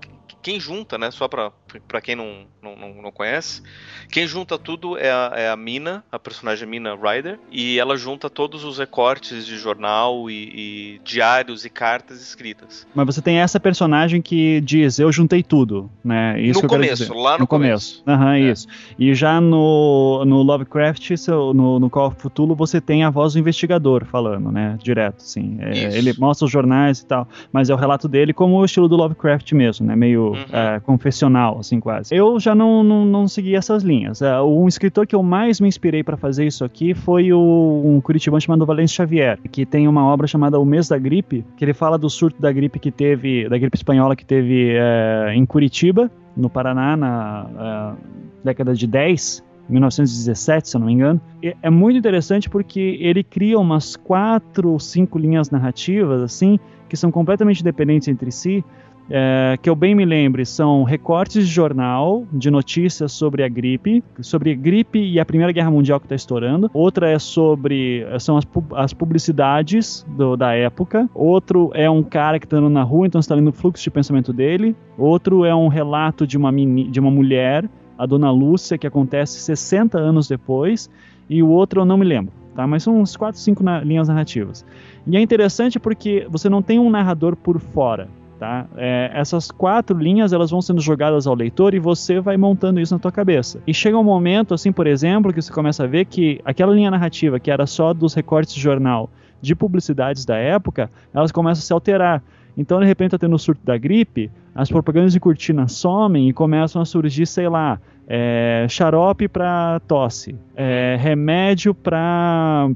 quem 0.45 0.59
junta, 0.59 0.95
né? 0.95 1.09
Só 1.09 1.27
pra, 1.27 1.51
pra 1.87 2.01
quem 2.01 2.15
não, 2.15 2.45
não, 2.61 2.75
não, 3.01 3.11
conhece, 3.11 3.61
quem 4.09 4.27
junta 4.27 4.57
tudo 4.57 4.97
é 4.97 5.09
a, 5.11 5.33
é 5.35 5.49
a, 5.49 5.55
Mina, 5.55 6.03
a 6.11 6.19
personagem 6.19 6.67
Mina 6.67 6.95
Ryder, 6.95 7.39
e 7.51 7.79
ela 7.79 7.97
junta 7.97 8.29
todos 8.29 8.63
os 8.63 8.77
recortes 8.77 9.45
de 9.45 9.57
jornal 9.57 10.29
e, 10.29 10.33
e, 10.33 11.01
diários 11.03 11.65
e 11.65 11.69
cartas 11.69 12.21
escritas. 12.21 12.87
Mas 12.93 13.05
você 13.05 13.21
tem 13.21 13.39
essa 13.39 13.59
personagem 13.59 14.21
que 14.21 14.61
diz, 14.61 14.99
eu 14.99 15.11
juntei 15.11 15.43
tudo, 15.43 15.89
né? 16.03 16.39
Isso 16.39 16.61
no 16.61 16.67
começo, 16.67 17.13
lá 17.13 17.33
no, 17.33 17.39
no 17.39 17.47
começo. 17.47 18.03
Aham, 18.07 18.25
uhum, 18.25 18.31
é. 18.31 18.39
isso. 18.39 18.67
E 18.97 19.13
já 19.13 19.39
no, 19.39 20.23
no 20.25 20.41
Lovecraft, 20.41 21.09
no, 21.53 21.79
no 21.79 21.89
Call 21.89 22.07
of 22.07 22.17
Cthulhu, 22.17 22.55
você 22.55 22.81
tem 22.81 23.03
a 23.03 23.09
voz 23.09 23.33
do 23.33 23.39
investigador 23.39 24.05
falando, 24.05 24.51
né? 24.51 24.77
Direto, 24.81 25.17
assim. 25.17 25.57
É, 25.61 25.97
ele 25.97 26.13
mostra 26.17 26.45
os 26.45 26.51
jornais 26.51 26.99
e 26.99 27.05
tal, 27.05 27.27
mas 27.51 27.69
é 27.69 27.73
o 27.73 27.77
relato 27.77 28.07
dele 28.07 28.33
como 28.33 28.55
o 28.55 28.65
estilo 28.65 28.87
do 28.87 28.95
Lovecraft 28.95 29.51
mesmo, 29.53 29.85
né? 29.85 29.95
Meio 29.95 30.33
uhum. 30.33 30.45
é, 30.51 30.79
confessional, 30.79 31.59
assim, 31.65 31.79
quase. 31.79 32.15
Eu 32.15 32.39
já 32.39 32.53
não, 32.53 32.83
não, 32.83 33.05
não 33.05 33.27
segui 33.27 33.55
essas 33.55 33.83
linhas. 33.83 34.21
É, 34.21 34.41
um 34.41 34.67
escritor 34.67 35.05
que 35.05 35.15
eu 35.15 35.23
mais 35.23 35.59
me 35.59 35.67
inspirei 35.67 36.03
para 36.03 36.15
fazer 36.15 36.45
isso 36.45 36.63
aqui 36.63 36.93
foi 36.93 37.33
o, 37.33 37.81
um 37.85 37.99
curitibano 37.99 38.41
chamado 38.41 38.65
Valêncio 38.65 38.95
Xavier, 38.95 39.39
que 39.51 39.65
tem 39.65 39.87
uma 39.87 40.05
obra 40.05 40.27
chamada 40.27 40.59
O 40.59 40.65
Mês 40.65 40.87
da 40.87 40.97
Gripe, 40.97 41.45
que 41.57 41.65
ele 41.65 41.73
fala 41.73 41.97
do 41.97 42.09
surto 42.09 42.41
da 42.41 42.51
gripe 42.51 42.79
que 42.79 42.91
teve, 42.91 43.49
da 43.49 43.57
gripe 43.57 43.75
espanhola 43.75 44.15
que 44.15 44.25
teve 44.25 44.73
é, 44.75 45.33
em 45.35 45.45
Curitiba, 45.45 46.09
no 46.35 46.49
Paraná, 46.49 46.95
na 46.95 47.95
é, 47.95 48.43
década 48.43 48.73
de 48.73 48.85
10, 48.85 49.43
1917, 49.69 50.69
se 50.69 50.75
eu 50.75 50.79
não 50.79 50.87
me 50.87 50.93
engano. 50.93 51.19
E 51.41 51.55
é 51.61 51.69
muito 51.69 51.97
interessante 51.97 52.49
porque 52.49 52.97
ele 52.99 53.23
cria 53.23 53.57
umas 53.57 53.95
quatro 53.95 54.71
ou 54.71 54.79
cinco 54.79 55.17
linhas 55.17 55.49
narrativas, 55.49 56.21
assim, 56.21 56.59
que 56.87 56.95
são 56.95 57.11
completamente 57.11 57.63
dependentes 57.63 58.07
entre 58.07 58.31
si, 58.31 58.63
é, 59.09 59.57
que 59.61 59.69
eu 59.69 59.75
bem 59.75 59.93
me 59.93 60.03
lembre, 60.03 60.45
são 60.45 60.83
recortes 60.83 61.47
de 61.47 61.53
jornal 61.53 62.25
de 62.31 62.49
notícias 62.49 63.11
sobre 63.11 63.43
a 63.43 63.47
gripe, 63.47 64.03
sobre 64.19 64.51
a 64.51 64.55
gripe 64.55 64.99
e 64.99 65.19
a 65.19 65.25
Primeira 65.25 65.51
Guerra 65.51 65.69
Mundial 65.69 65.99
que 65.99 66.05
está 66.05 66.15
estourando. 66.15 66.69
Outra 66.73 67.09
é 67.09 67.19
sobre 67.19 68.05
são 68.19 68.37
as, 68.37 68.45
as 68.75 68.93
publicidades 68.93 70.05
do, 70.09 70.35
da 70.35 70.53
época. 70.53 71.09
Outro 71.13 71.71
é 71.73 71.89
um 71.89 72.01
cara 72.01 72.39
que 72.39 72.45
está 72.45 72.57
andando 72.57 72.73
na 72.73 72.83
rua, 72.83 73.05
então 73.05 73.19
está 73.19 73.35
lendo 73.35 73.49
o 73.49 73.53
fluxo 73.53 73.83
de 73.83 73.91
pensamento 73.91 74.33
dele. 74.33 74.75
Outro 74.97 75.45
é 75.45 75.53
um 75.53 75.67
relato 75.67 76.25
de 76.25 76.37
uma, 76.37 76.51
mini, 76.51 76.89
de 76.89 76.99
uma 76.99 77.11
mulher, 77.11 77.69
a 77.97 78.05
Dona 78.05 78.31
Lúcia, 78.31 78.77
que 78.77 78.87
acontece 78.87 79.39
60 79.39 79.97
anos 79.97 80.27
depois. 80.27 80.89
E 81.29 81.41
o 81.43 81.49
outro 81.49 81.81
eu 81.81 81.85
não 81.85 81.97
me 81.97 82.05
lembro, 82.05 82.33
tá? 82.55 82.65
Mas 82.67 82.83
são 82.83 82.99
uns 82.99 83.15
4, 83.15 83.39
5 83.39 83.63
na, 83.63 83.81
linhas 83.81 84.07
narrativas. 84.07 84.65
E 85.07 85.15
é 85.15 85.21
interessante 85.21 85.79
porque 85.79 86.27
você 86.29 86.49
não 86.49 86.61
tem 86.61 86.79
um 86.79 86.89
narrador 86.89 87.35
por 87.35 87.59
fora. 87.59 88.07
Tá? 88.37 88.65
É, 88.75 89.11
essas 89.13 89.49
quatro 89.49 89.97
linhas 89.97 90.33
elas 90.33 90.51
vão 90.51 90.61
sendo 90.61 90.81
jogadas 90.81 91.25
ao 91.25 91.33
leitor 91.33 91.73
e 91.73 91.79
você 91.79 92.19
vai 92.19 92.35
montando 92.35 92.81
isso 92.81 92.93
na 92.93 92.99
tua 92.99 93.11
cabeça. 93.11 93.61
E 93.65 93.73
chega 93.73 93.97
um 93.97 94.03
momento, 94.03 94.53
assim, 94.53 94.73
por 94.73 94.87
exemplo, 94.87 95.31
que 95.31 95.41
você 95.41 95.51
começa 95.51 95.85
a 95.85 95.87
ver 95.87 96.05
que 96.05 96.41
aquela 96.43 96.73
linha 96.73 96.91
narrativa 96.91 97.39
que 97.39 97.49
era 97.49 97.65
só 97.65 97.93
dos 97.93 98.13
recortes 98.13 98.53
de 98.53 98.59
jornal 98.59 99.09
de 99.41 99.55
publicidades 99.55 100.25
da 100.25 100.35
época, 100.35 100.91
elas 101.13 101.31
começam 101.31 101.61
a 101.61 101.65
se 101.65 101.71
alterar. 101.71 102.23
Então, 102.57 102.79
de 102.79 102.85
repente, 102.85 103.11
tá 103.11 103.17
tendo 103.17 103.35
o 103.35 103.39
surto 103.39 103.61
da 103.65 103.77
gripe, 103.77 104.31
as 104.53 104.69
propagandas 104.69 105.13
de 105.13 105.19
cortina 105.19 105.67
somem 105.67 106.29
e 106.29 106.33
começam 106.33 106.81
a 106.81 106.85
surgir, 106.85 107.25
sei 107.25 107.47
lá, 107.47 107.79
é, 108.07 108.65
xarope 108.69 109.27
para 109.27 109.79
tosse, 109.87 110.35
é, 110.55 110.97
remédio 110.99 111.73
para 111.73 112.69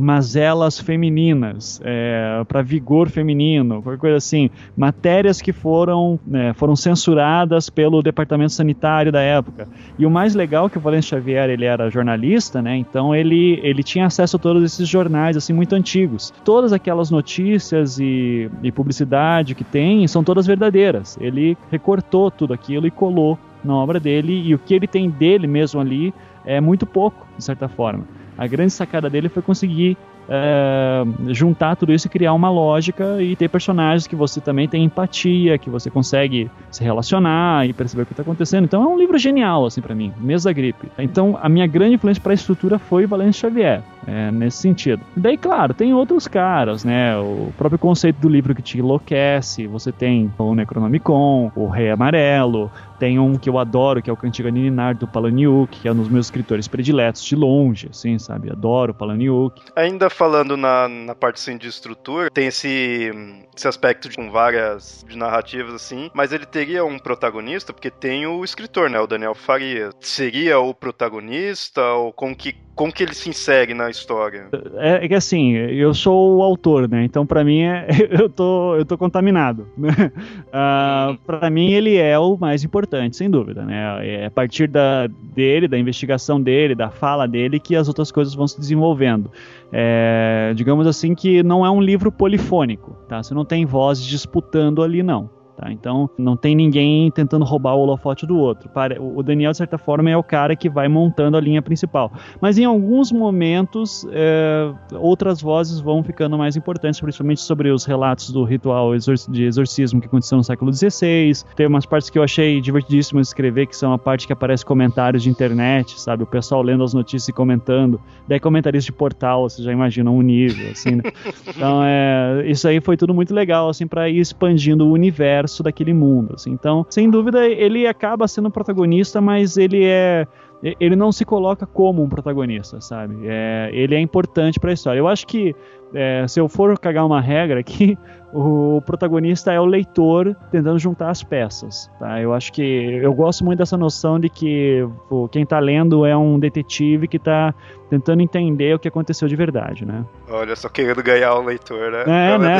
mazelas 0.00 0.78
femininas, 0.80 1.80
é, 1.84 2.42
para 2.48 2.62
vigor 2.62 3.08
feminino, 3.08 3.82
qualquer 3.82 4.00
coisa 4.00 4.16
assim, 4.16 4.50
matérias 4.76 5.40
que 5.40 5.52
foram, 5.52 6.18
né, 6.26 6.52
foram 6.54 6.74
censuradas 6.74 7.68
pelo 7.68 8.02
departamento 8.02 8.52
sanitário 8.52 9.12
da 9.12 9.20
época. 9.20 9.68
E 9.98 10.06
o 10.06 10.10
mais 10.10 10.34
legal 10.34 10.66
é 10.66 10.70
que 10.70 10.78
o 10.78 10.80
Valente 10.80 11.06
Xavier 11.06 11.50
ele 11.50 11.64
era 11.64 11.90
jornalista, 11.90 12.62
né? 12.62 12.76
Então 12.76 13.14
ele, 13.14 13.60
ele 13.62 13.82
tinha 13.82 14.06
acesso 14.06 14.36
a 14.36 14.38
todos 14.38 14.62
esses 14.62 14.88
jornais 14.88 15.36
assim 15.36 15.52
muito 15.52 15.74
antigos. 15.74 16.32
Todas 16.44 16.72
aquelas 16.72 17.10
notícias 17.10 17.98
e, 17.98 18.50
e 18.62 18.72
publicidade 18.72 19.54
que 19.54 19.64
tem 19.64 20.06
são 20.06 20.24
todas 20.24 20.46
verdadeiras. 20.46 21.18
Ele 21.20 21.56
recortou 21.70 22.30
tudo 22.30 22.54
aquilo 22.54 22.86
e 22.86 22.90
colou 22.90 23.38
na 23.62 23.74
obra 23.74 24.00
dele 24.00 24.32
e 24.46 24.54
o 24.54 24.58
que 24.58 24.74
ele 24.74 24.86
tem 24.86 25.10
dele 25.10 25.46
mesmo 25.46 25.80
ali 25.80 26.14
é 26.44 26.60
muito 26.60 26.86
pouco, 26.86 27.26
de 27.36 27.44
certa 27.44 27.68
forma. 27.68 28.04
A 28.40 28.46
grande 28.46 28.72
sacada 28.72 29.10
dele 29.10 29.28
foi 29.28 29.42
conseguir 29.42 29.98
é, 30.26 31.04
juntar 31.28 31.76
tudo 31.76 31.92
isso 31.92 32.06
e 32.06 32.10
criar 32.10 32.32
uma 32.32 32.48
lógica 32.50 33.20
e 33.20 33.36
ter 33.36 33.48
personagens 33.48 34.06
que 34.06 34.16
você 34.16 34.40
também 34.40 34.66
tem 34.66 34.82
empatia, 34.82 35.58
que 35.58 35.68
você 35.68 35.90
consegue 35.90 36.50
se 36.70 36.82
relacionar 36.82 37.68
e 37.68 37.74
perceber 37.74 38.04
o 38.04 38.06
que 38.06 38.12
está 38.12 38.22
acontecendo. 38.22 38.64
Então 38.64 38.82
é 38.82 38.86
um 38.86 38.96
livro 38.96 39.18
genial, 39.18 39.66
assim, 39.66 39.82
para 39.82 39.94
mim, 39.94 40.10
mesmo 40.18 40.48
da 40.48 40.54
gripe. 40.54 40.90
Então 40.98 41.38
a 41.42 41.50
minha 41.50 41.66
grande 41.66 41.96
influência 41.96 42.22
para 42.22 42.32
a 42.32 42.34
estrutura 42.34 42.78
foi 42.78 43.04
Valêncio 43.04 43.42
Xavier, 43.42 43.82
é, 44.06 44.30
nesse 44.30 44.56
sentido. 44.56 45.02
Daí, 45.14 45.36
claro, 45.36 45.74
tem 45.74 45.92
outros 45.92 46.26
caras, 46.26 46.82
né? 46.82 47.18
O 47.18 47.52
próprio 47.58 47.78
conceito 47.78 48.20
do 48.22 48.28
livro 48.28 48.54
que 48.54 48.62
te 48.62 48.78
enlouquece, 48.78 49.66
você 49.66 49.92
tem 49.92 50.32
o 50.38 50.54
Necronomicon, 50.54 51.52
o 51.54 51.66
Rei 51.66 51.90
Amarelo, 51.90 52.70
tem 53.00 53.18
um 53.18 53.36
que 53.36 53.48
eu 53.48 53.58
adoro, 53.58 54.02
que 54.02 54.10
é 54.10 54.12
o 54.12 54.16
Cantiga 54.16 54.50
Nininar 54.50 54.94
do 54.94 55.08
Palaniuk, 55.08 55.80
que 55.80 55.88
é 55.88 55.92
um 55.92 55.96
dos 55.96 56.08
meus 56.08 56.26
escritores 56.26 56.68
prediletos 56.68 57.24
de 57.24 57.34
longe, 57.34 57.88
assim, 57.90 58.18
sabe? 58.18 58.52
Adoro 58.52 58.92
o 58.92 58.94
Palaniuk. 58.94 59.58
Ainda 59.74 60.10
falando 60.10 60.54
na, 60.54 60.86
na 60.86 61.14
parte 61.14 61.36
assim, 61.36 61.56
de 61.56 61.66
estrutura, 61.66 62.30
tem 62.30 62.48
esse, 62.48 63.10
esse 63.56 63.66
aspecto 63.66 64.10
de, 64.10 64.16
com 64.16 64.30
várias 64.30 65.02
de 65.08 65.16
narrativas 65.16 65.72
assim, 65.72 66.10
mas 66.12 66.30
ele 66.30 66.44
teria 66.44 66.84
um 66.84 66.98
protagonista, 66.98 67.72
porque 67.72 67.90
tem 67.90 68.26
o 68.26 68.44
escritor, 68.44 68.90
né? 68.90 69.00
O 69.00 69.06
Daniel 69.06 69.34
Faria. 69.34 69.88
Seria 69.98 70.58
o 70.58 70.74
protagonista 70.74 71.82
ou 71.94 72.12
com 72.12 72.36
que 72.36 72.54
como 72.80 72.90
que 72.90 73.02
ele 73.02 73.14
se 73.14 73.28
insere 73.28 73.74
na 73.74 73.90
história? 73.90 74.48
É, 74.78 75.04
é 75.04 75.08
que 75.08 75.14
assim, 75.14 75.52
eu 75.52 75.92
sou 75.92 76.38
o 76.38 76.42
autor, 76.42 76.88
né? 76.88 77.04
Então 77.04 77.26
para 77.26 77.44
mim 77.44 77.60
é, 77.60 77.86
eu 78.10 78.26
tô 78.30 78.74
eu 78.74 78.86
tô 78.86 78.96
contaminado. 78.96 79.68
Né? 79.76 79.90
Uh, 80.50 81.16
para 81.24 81.48
mim 81.48 81.70
ele 81.72 81.96
é 81.96 82.18
o 82.18 82.36
mais 82.36 82.64
importante, 82.64 83.16
sem 83.16 83.30
dúvida, 83.30 83.64
né? 83.64 84.22
É 84.22 84.26
a 84.26 84.30
partir 84.30 84.66
da 84.66 85.06
dele, 85.06 85.68
da 85.68 85.78
investigação 85.78 86.40
dele, 86.40 86.74
da 86.74 86.90
fala 86.90 87.26
dele 87.28 87.60
que 87.60 87.76
as 87.76 87.86
outras 87.86 88.10
coisas 88.10 88.34
vão 88.34 88.48
se 88.48 88.58
desenvolvendo. 88.58 89.30
É, 89.72 90.52
digamos 90.56 90.88
assim 90.88 91.14
que 91.14 91.40
não 91.42 91.64
é 91.64 91.70
um 91.70 91.80
livro 91.80 92.10
polifônico, 92.10 92.96
tá? 93.08 93.22
Você 93.22 93.32
não 93.32 93.44
tem 93.44 93.64
vozes 93.64 94.04
disputando 94.04 94.82
ali 94.82 95.04
não. 95.04 95.30
Tá? 95.60 95.70
Então 95.70 96.08
não 96.16 96.38
tem 96.38 96.54
ninguém 96.56 97.10
tentando 97.10 97.44
roubar 97.44 97.74
o 97.74 97.80
holofote 97.80 98.24
do 98.24 98.38
outro. 98.38 98.70
O 98.98 99.22
Daniel, 99.22 99.50
de 99.50 99.58
certa 99.58 99.76
forma, 99.76 100.08
é 100.08 100.16
o 100.16 100.22
cara 100.22 100.56
que 100.56 100.70
vai 100.70 100.88
montando 100.88 101.36
a 101.36 101.40
linha 101.40 101.60
principal. 101.60 102.10
Mas 102.40 102.56
em 102.56 102.64
alguns 102.64 103.12
momentos, 103.12 104.06
é, 104.10 104.72
outras 104.94 105.42
vozes 105.42 105.78
vão 105.78 106.02
ficando 106.02 106.38
mais 106.38 106.56
importantes, 106.56 106.98
principalmente 106.98 107.42
sobre 107.42 107.70
os 107.70 107.84
relatos 107.84 108.30
do 108.30 108.42
ritual 108.42 108.92
de 109.28 109.44
exorcismo 109.44 110.00
que 110.00 110.06
aconteceu 110.06 110.38
no 110.38 110.44
século 110.44 110.72
XVI. 110.72 111.32
Tem 111.54 111.66
umas 111.66 111.84
partes 111.84 112.08
que 112.08 112.18
eu 112.18 112.22
achei 112.22 112.58
divertidíssimas 112.62 113.26
de 113.26 113.28
escrever, 113.28 113.66
que 113.66 113.76
são 113.76 113.92
a 113.92 113.98
parte 113.98 114.26
que 114.26 114.32
aparece 114.32 114.64
comentários 114.64 115.22
de 115.22 115.28
internet, 115.28 116.00
sabe? 116.00 116.22
O 116.22 116.26
pessoal 116.26 116.62
lendo 116.62 116.82
as 116.82 116.94
notícias 116.94 117.28
e 117.28 117.34
comentando. 117.34 118.00
Daí 118.26 118.40
comentários 118.40 118.82
de 118.82 118.92
portal, 118.92 119.46
você 119.46 119.62
já 119.62 119.72
imagina 119.72 120.10
um 120.10 120.22
nível, 120.22 120.70
assim, 120.70 120.96
né? 120.96 121.02
Então, 121.54 121.82
é, 121.84 122.44
isso 122.46 122.66
aí 122.66 122.80
foi 122.80 122.96
tudo 122.96 123.12
muito 123.12 123.34
legal, 123.34 123.68
assim, 123.68 123.86
para 123.86 124.08
ir 124.08 124.18
expandindo 124.18 124.86
o 124.86 124.92
universo 124.92 125.49
universo 125.50 125.62
daquele 125.62 125.92
mundo. 125.92 126.34
Assim. 126.34 126.50
Então, 126.50 126.86
sem 126.88 127.10
dúvida, 127.10 127.46
ele 127.46 127.86
acaba 127.86 128.28
sendo 128.28 128.50
protagonista, 128.50 129.20
mas 129.20 129.56
ele 129.56 129.84
é 129.84 130.26
ele 130.62 130.94
não 130.94 131.10
se 131.10 131.24
coloca 131.24 131.64
como 131.64 132.02
um 132.02 132.08
protagonista, 132.08 132.82
sabe? 132.82 133.16
É, 133.24 133.70
ele 133.72 133.94
é 133.94 134.00
importante 134.00 134.60
para 134.60 134.68
a 134.70 134.74
história. 134.74 134.98
Eu 134.98 135.08
acho 135.08 135.26
que 135.26 135.56
é, 135.94 136.26
se 136.28 136.38
eu 136.38 136.48
for 136.48 136.78
cagar 136.78 137.06
uma 137.06 137.20
regra 137.20 137.60
aqui, 137.60 137.96
o 138.30 138.82
protagonista 138.84 139.52
é 139.52 139.58
o 139.58 139.64
leitor 139.64 140.36
tentando 140.52 140.78
juntar 140.78 141.08
as 141.08 141.22
peças, 141.22 141.90
tá? 141.98 142.20
Eu 142.20 142.34
acho 142.34 142.52
que 142.52 142.62
eu 142.62 143.12
gosto 143.14 143.42
muito 143.42 143.58
dessa 143.58 143.78
noção 143.78 144.20
de 144.20 144.28
que 144.28 144.86
pô, 145.08 145.26
quem 145.28 145.44
está 145.44 145.58
lendo 145.58 146.04
é 146.04 146.14
um 146.14 146.38
detetive 146.38 147.08
que 147.08 147.16
está 147.16 147.54
tentando 147.88 148.20
entender 148.20 148.74
o 148.74 148.78
que 148.78 148.86
aconteceu 148.86 149.26
de 149.26 149.36
verdade, 149.36 149.86
né? 149.86 150.04
Olha, 150.28 150.54
só 150.54 150.68
querendo 150.68 151.02
ganhar 151.02 151.34
o 151.36 151.42
leitor, 151.42 151.90
né? 151.90 152.04
É, 152.06 152.38
né? 152.38 152.58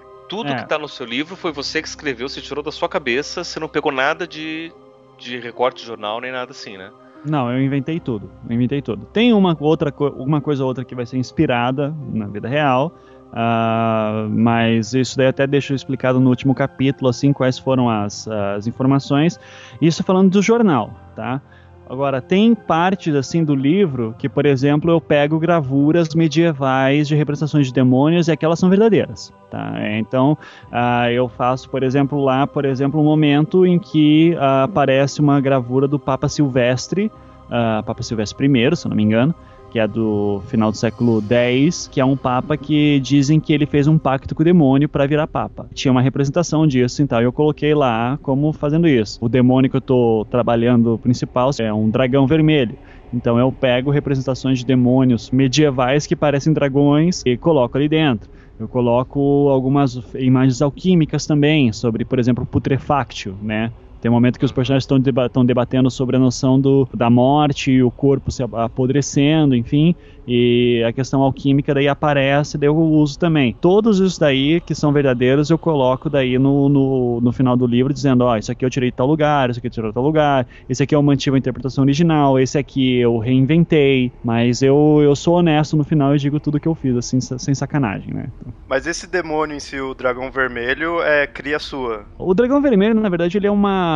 Tudo 0.28 0.50
é. 0.50 0.56
que 0.56 0.68
tá 0.68 0.78
no 0.78 0.88
seu 0.88 1.06
livro 1.06 1.36
foi 1.36 1.52
você 1.52 1.80
que 1.80 1.88
escreveu, 1.88 2.28
você 2.28 2.40
tirou 2.40 2.62
da 2.62 2.72
sua 2.72 2.88
cabeça, 2.88 3.44
você 3.44 3.60
não 3.60 3.68
pegou 3.68 3.92
nada 3.92 4.26
de, 4.26 4.72
de 5.18 5.38
recorte 5.38 5.80
de 5.80 5.86
jornal 5.86 6.20
nem 6.20 6.32
nada 6.32 6.50
assim, 6.50 6.76
né? 6.76 6.90
Não, 7.24 7.50
eu 7.50 7.60
inventei 7.60 7.98
tudo. 7.98 8.30
Eu 8.48 8.54
inventei 8.54 8.80
tudo. 8.80 9.04
Tem 9.06 9.32
uma 9.32 9.56
outra 9.58 9.92
uma 10.16 10.40
coisa 10.40 10.62
ou 10.62 10.68
outra 10.68 10.84
que 10.84 10.94
vai 10.94 11.04
ser 11.06 11.16
inspirada 11.18 11.94
na 12.12 12.26
vida 12.26 12.48
real, 12.48 12.92
uh, 13.32 14.28
mas 14.30 14.94
isso 14.94 15.16
daí 15.16 15.26
até 15.26 15.46
deixo 15.46 15.74
explicado 15.74 16.20
no 16.20 16.30
último 16.30 16.54
capítulo, 16.54 17.08
assim, 17.08 17.32
quais 17.32 17.58
foram 17.58 17.90
as, 17.90 18.28
as 18.28 18.66
informações. 18.66 19.40
Isso 19.80 20.04
falando 20.04 20.30
do 20.30 20.42
jornal, 20.42 20.94
tá? 21.16 21.42
Agora, 21.88 22.20
tem 22.20 22.52
partes 22.52 23.14
assim 23.14 23.44
do 23.44 23.54
livro 23.54 24.14
que, 24.18 24.28
por 24.28 24.44
exemplo, 24.44 24.90
eu 24.90 25.00
pego 25.00 25.38
gravuras 25.38 26.14
medievais 26.14 27.06
de 27.06 27.14
representações 27.14 27.68
de 27.68 27.72
demônios 27.72 28.26
e 28.26 28.32
aquelas 28.32 28.58
são 28.58 28.68
verdadeiras. 28.68 29.32
Tá? 29.50 29.74
Então, 29.96 30.36
uh, 30.72 31.08
eu 31.10 31.28
faço, 31.28 31.70
por 31.70 31.84
exemplo, 31.84 32.20
lá, 32.20 32.44
por 32.44 32.64
exemplo, 32.64 33.00
um 33.00 33.04
momento 33.04 33.64
em 33.64 33.78
que 33.78 34.34
uh, 34.34 34.64
aparece 34.64 35.20
uma 35.20 35.40
gravura 35.40 35.86
do 35.86 35.98
Papa 35.98 36.28
Silvestre, 36.28 37.06
uh, 37.46 37.82
Papa 37.84 38.02
Silvestre 38.02 38.46
I, 38.46 38.76
se 38.76 38.88
não 38.88 38.96
me 38.96 39.04
engano, 39.04 39.32
que 39.70 39.78
é 39.78 39.86
do 39.86 40.40
final 40.46 40.70
do 40.70 40.76
século 40.76 41.22
X, 41.28 41.88
que 41.90 42.00
é 42.00 42.04
um 42.04 42.16
papa 42.16 42.56
que 42.56 43.00
dizem 43.00 43.38
que 43.40 43.52
ele 43.52 43.66
fez 43.66 43.86
um 43.86 43.98
pacto 43.98 44.34
com 44.34 44.42
o 44.42 44.44
demônio 44.44 44.88
para 44.88 45.06
virar 45.06 45.26
papa. 45.26 45.66
Tinha 45.74 45.92
uma 45.92 46.00
representação 46.00 46.66
disso, 46.66 47.02
então 47.02 47.20
eu 47.20 47.32
coloquei 47.32 47.74
lá 47.74 48.18
como 48.22 48.52
fazendo 48.52 48.88
isso. 48.88 49.18
O 49.20 49.28
demônio 49.28 49.70
que 49.70 49.76
eu 49.76 49.80
tô 49.80 50.26
trabalhando 50.30 50.98
principal 50.98 51.50
é 51.58 51.72
um 51.72 51.90
dragão 51.90 52.26
vermelho. 52.26 52.76
Então 53.12 53.38
eu 53.38 53.52
pego 53.52 53.90
representações 53.90 54.58
de 54.58 54.66
demônios 54.66 55.30
medievais 55.30 56.06
que 56.06 56.16
parecem 56.16 56.52
dragões 56.52 57.22
e 57.24 57.36
coloco 57.36 57.76
ali 57.76 57.88
dentro. 57.88 58.28
Eu 58.58 58.66
coloco 58.66 59.48
algumas 59.50 60.00
imagens 60.14 60.62
alquímicas 60.62 61.26
também, 61.26 61.72
sobre, 61.72 62.04
por 62.04 62.18
exemplo, 62.18 62.46
putrefactio, 62.46 63.36
né? 63.42 63.70
Tem 64.06 64.10
um 64.10 64.14
momento 64.14 64.38
que 64.38 64.44
os 64.44 64.52
personagens 64.52 64.84
estão 64.84 65.00
deba 65.00 65.28
debatendo 65.44 65.90
sobre 65.90 66.14
a 66.14 66.18
noção 66.20 66.60
do, 66.60 66.88
da 66.94 67.10
morte 67.10 67.72
e 67.72 67.82
o 67.82 67.90
corpo 67.90 68.30
se 68.30 68.40
apodrecendo, 68.40 69.52
enfim 69.52 69.96
e 70.26 70.82
a 70.86 70.92
questão 70.92 71.22
alquímica 71.22 71.72
daí 71.72 71.86
aparece, 71.86 72.58
daí 72.58 72.68
eu 72.68 72.76
uso 72.76 73.18
também. 73.18 73.56
Todos 73.60 74.00
isso 74.00 74.18
daí 74.18 74.60
que 74.60 74.74
são 74.74 74.92
verdadeiros 74.92 75.50
eu 75.50 75.58
coloco 75.58 76.10
daí 76.10 76.38
no, 76.38 76.68
no, 76.68 77.20
no 77.20 77.32
final 77.32 77.56
do 77.56 77.66
livro 77.66 77.92
dizendo, 77.92 78.24
ó, 78.24 78.32
oh, 78.32 78.36
isso 78.36 78.50
aqui 78.50 78.64
eu 78.64 78.70
tirei 78.70 78.90
de 78.90 78.96
tal 78.96 79.06
lugar, 79.06 79.50
isso 79.50 79.58
aqui 79.58 79.68
eu 79.68 79.70
tirei 79.70 79.90
de 79.90 79.94
tal 79.94 80.02
lugar, 80.02 80.46
esse 80.68 80.82
aqui 80.82 80.94
eu 80.94 81.02
mantive 81.02 81.36
a 81.36 81.38
interpretação 81.38 81.84
original, 81.84 82.38
esse 82.38 82.58
aqui 82.58 82.98
eu 82.98 83.18
reinventei, 83.18 84.10
mas 84.24 84.62
eu, 84.62 85.00
eu 85.02 85.14
sou 85.14 85.36
honesto 85.36 85.76
no 85.76 85.84
final 85.84 86.14
e 86.14 86.18
digo 86.18 86.40
tudo 86.40 86.58
que 86.58 86.66
eu 86.66 86.74
fiz, 86.74 86.96
assim, 86.96 87.20
sem 87.20 87.54
sacanagem, 87.54 88.12
né? 88.12 88.26
Mas 88.68 88.86
esse 88.86 89.06
demônio 89.06 89.56
em 89.56 89.60
si, 89.60 89.78
o 89.80 89.94
dragão 89.94 90.30
vermelho, 90.30 91.00
é 91.02 91.26
cria 91.26 91.58
sua? 91.58 92.04
O 92.18 92.34
dragão 92.34 92.60
vermelho, 92.60 93.00
na 93.00 93.08
verdade, 93.08 93.36
ele 93.38 93.46
é 93.46 93.50
uma... 93.50 93.95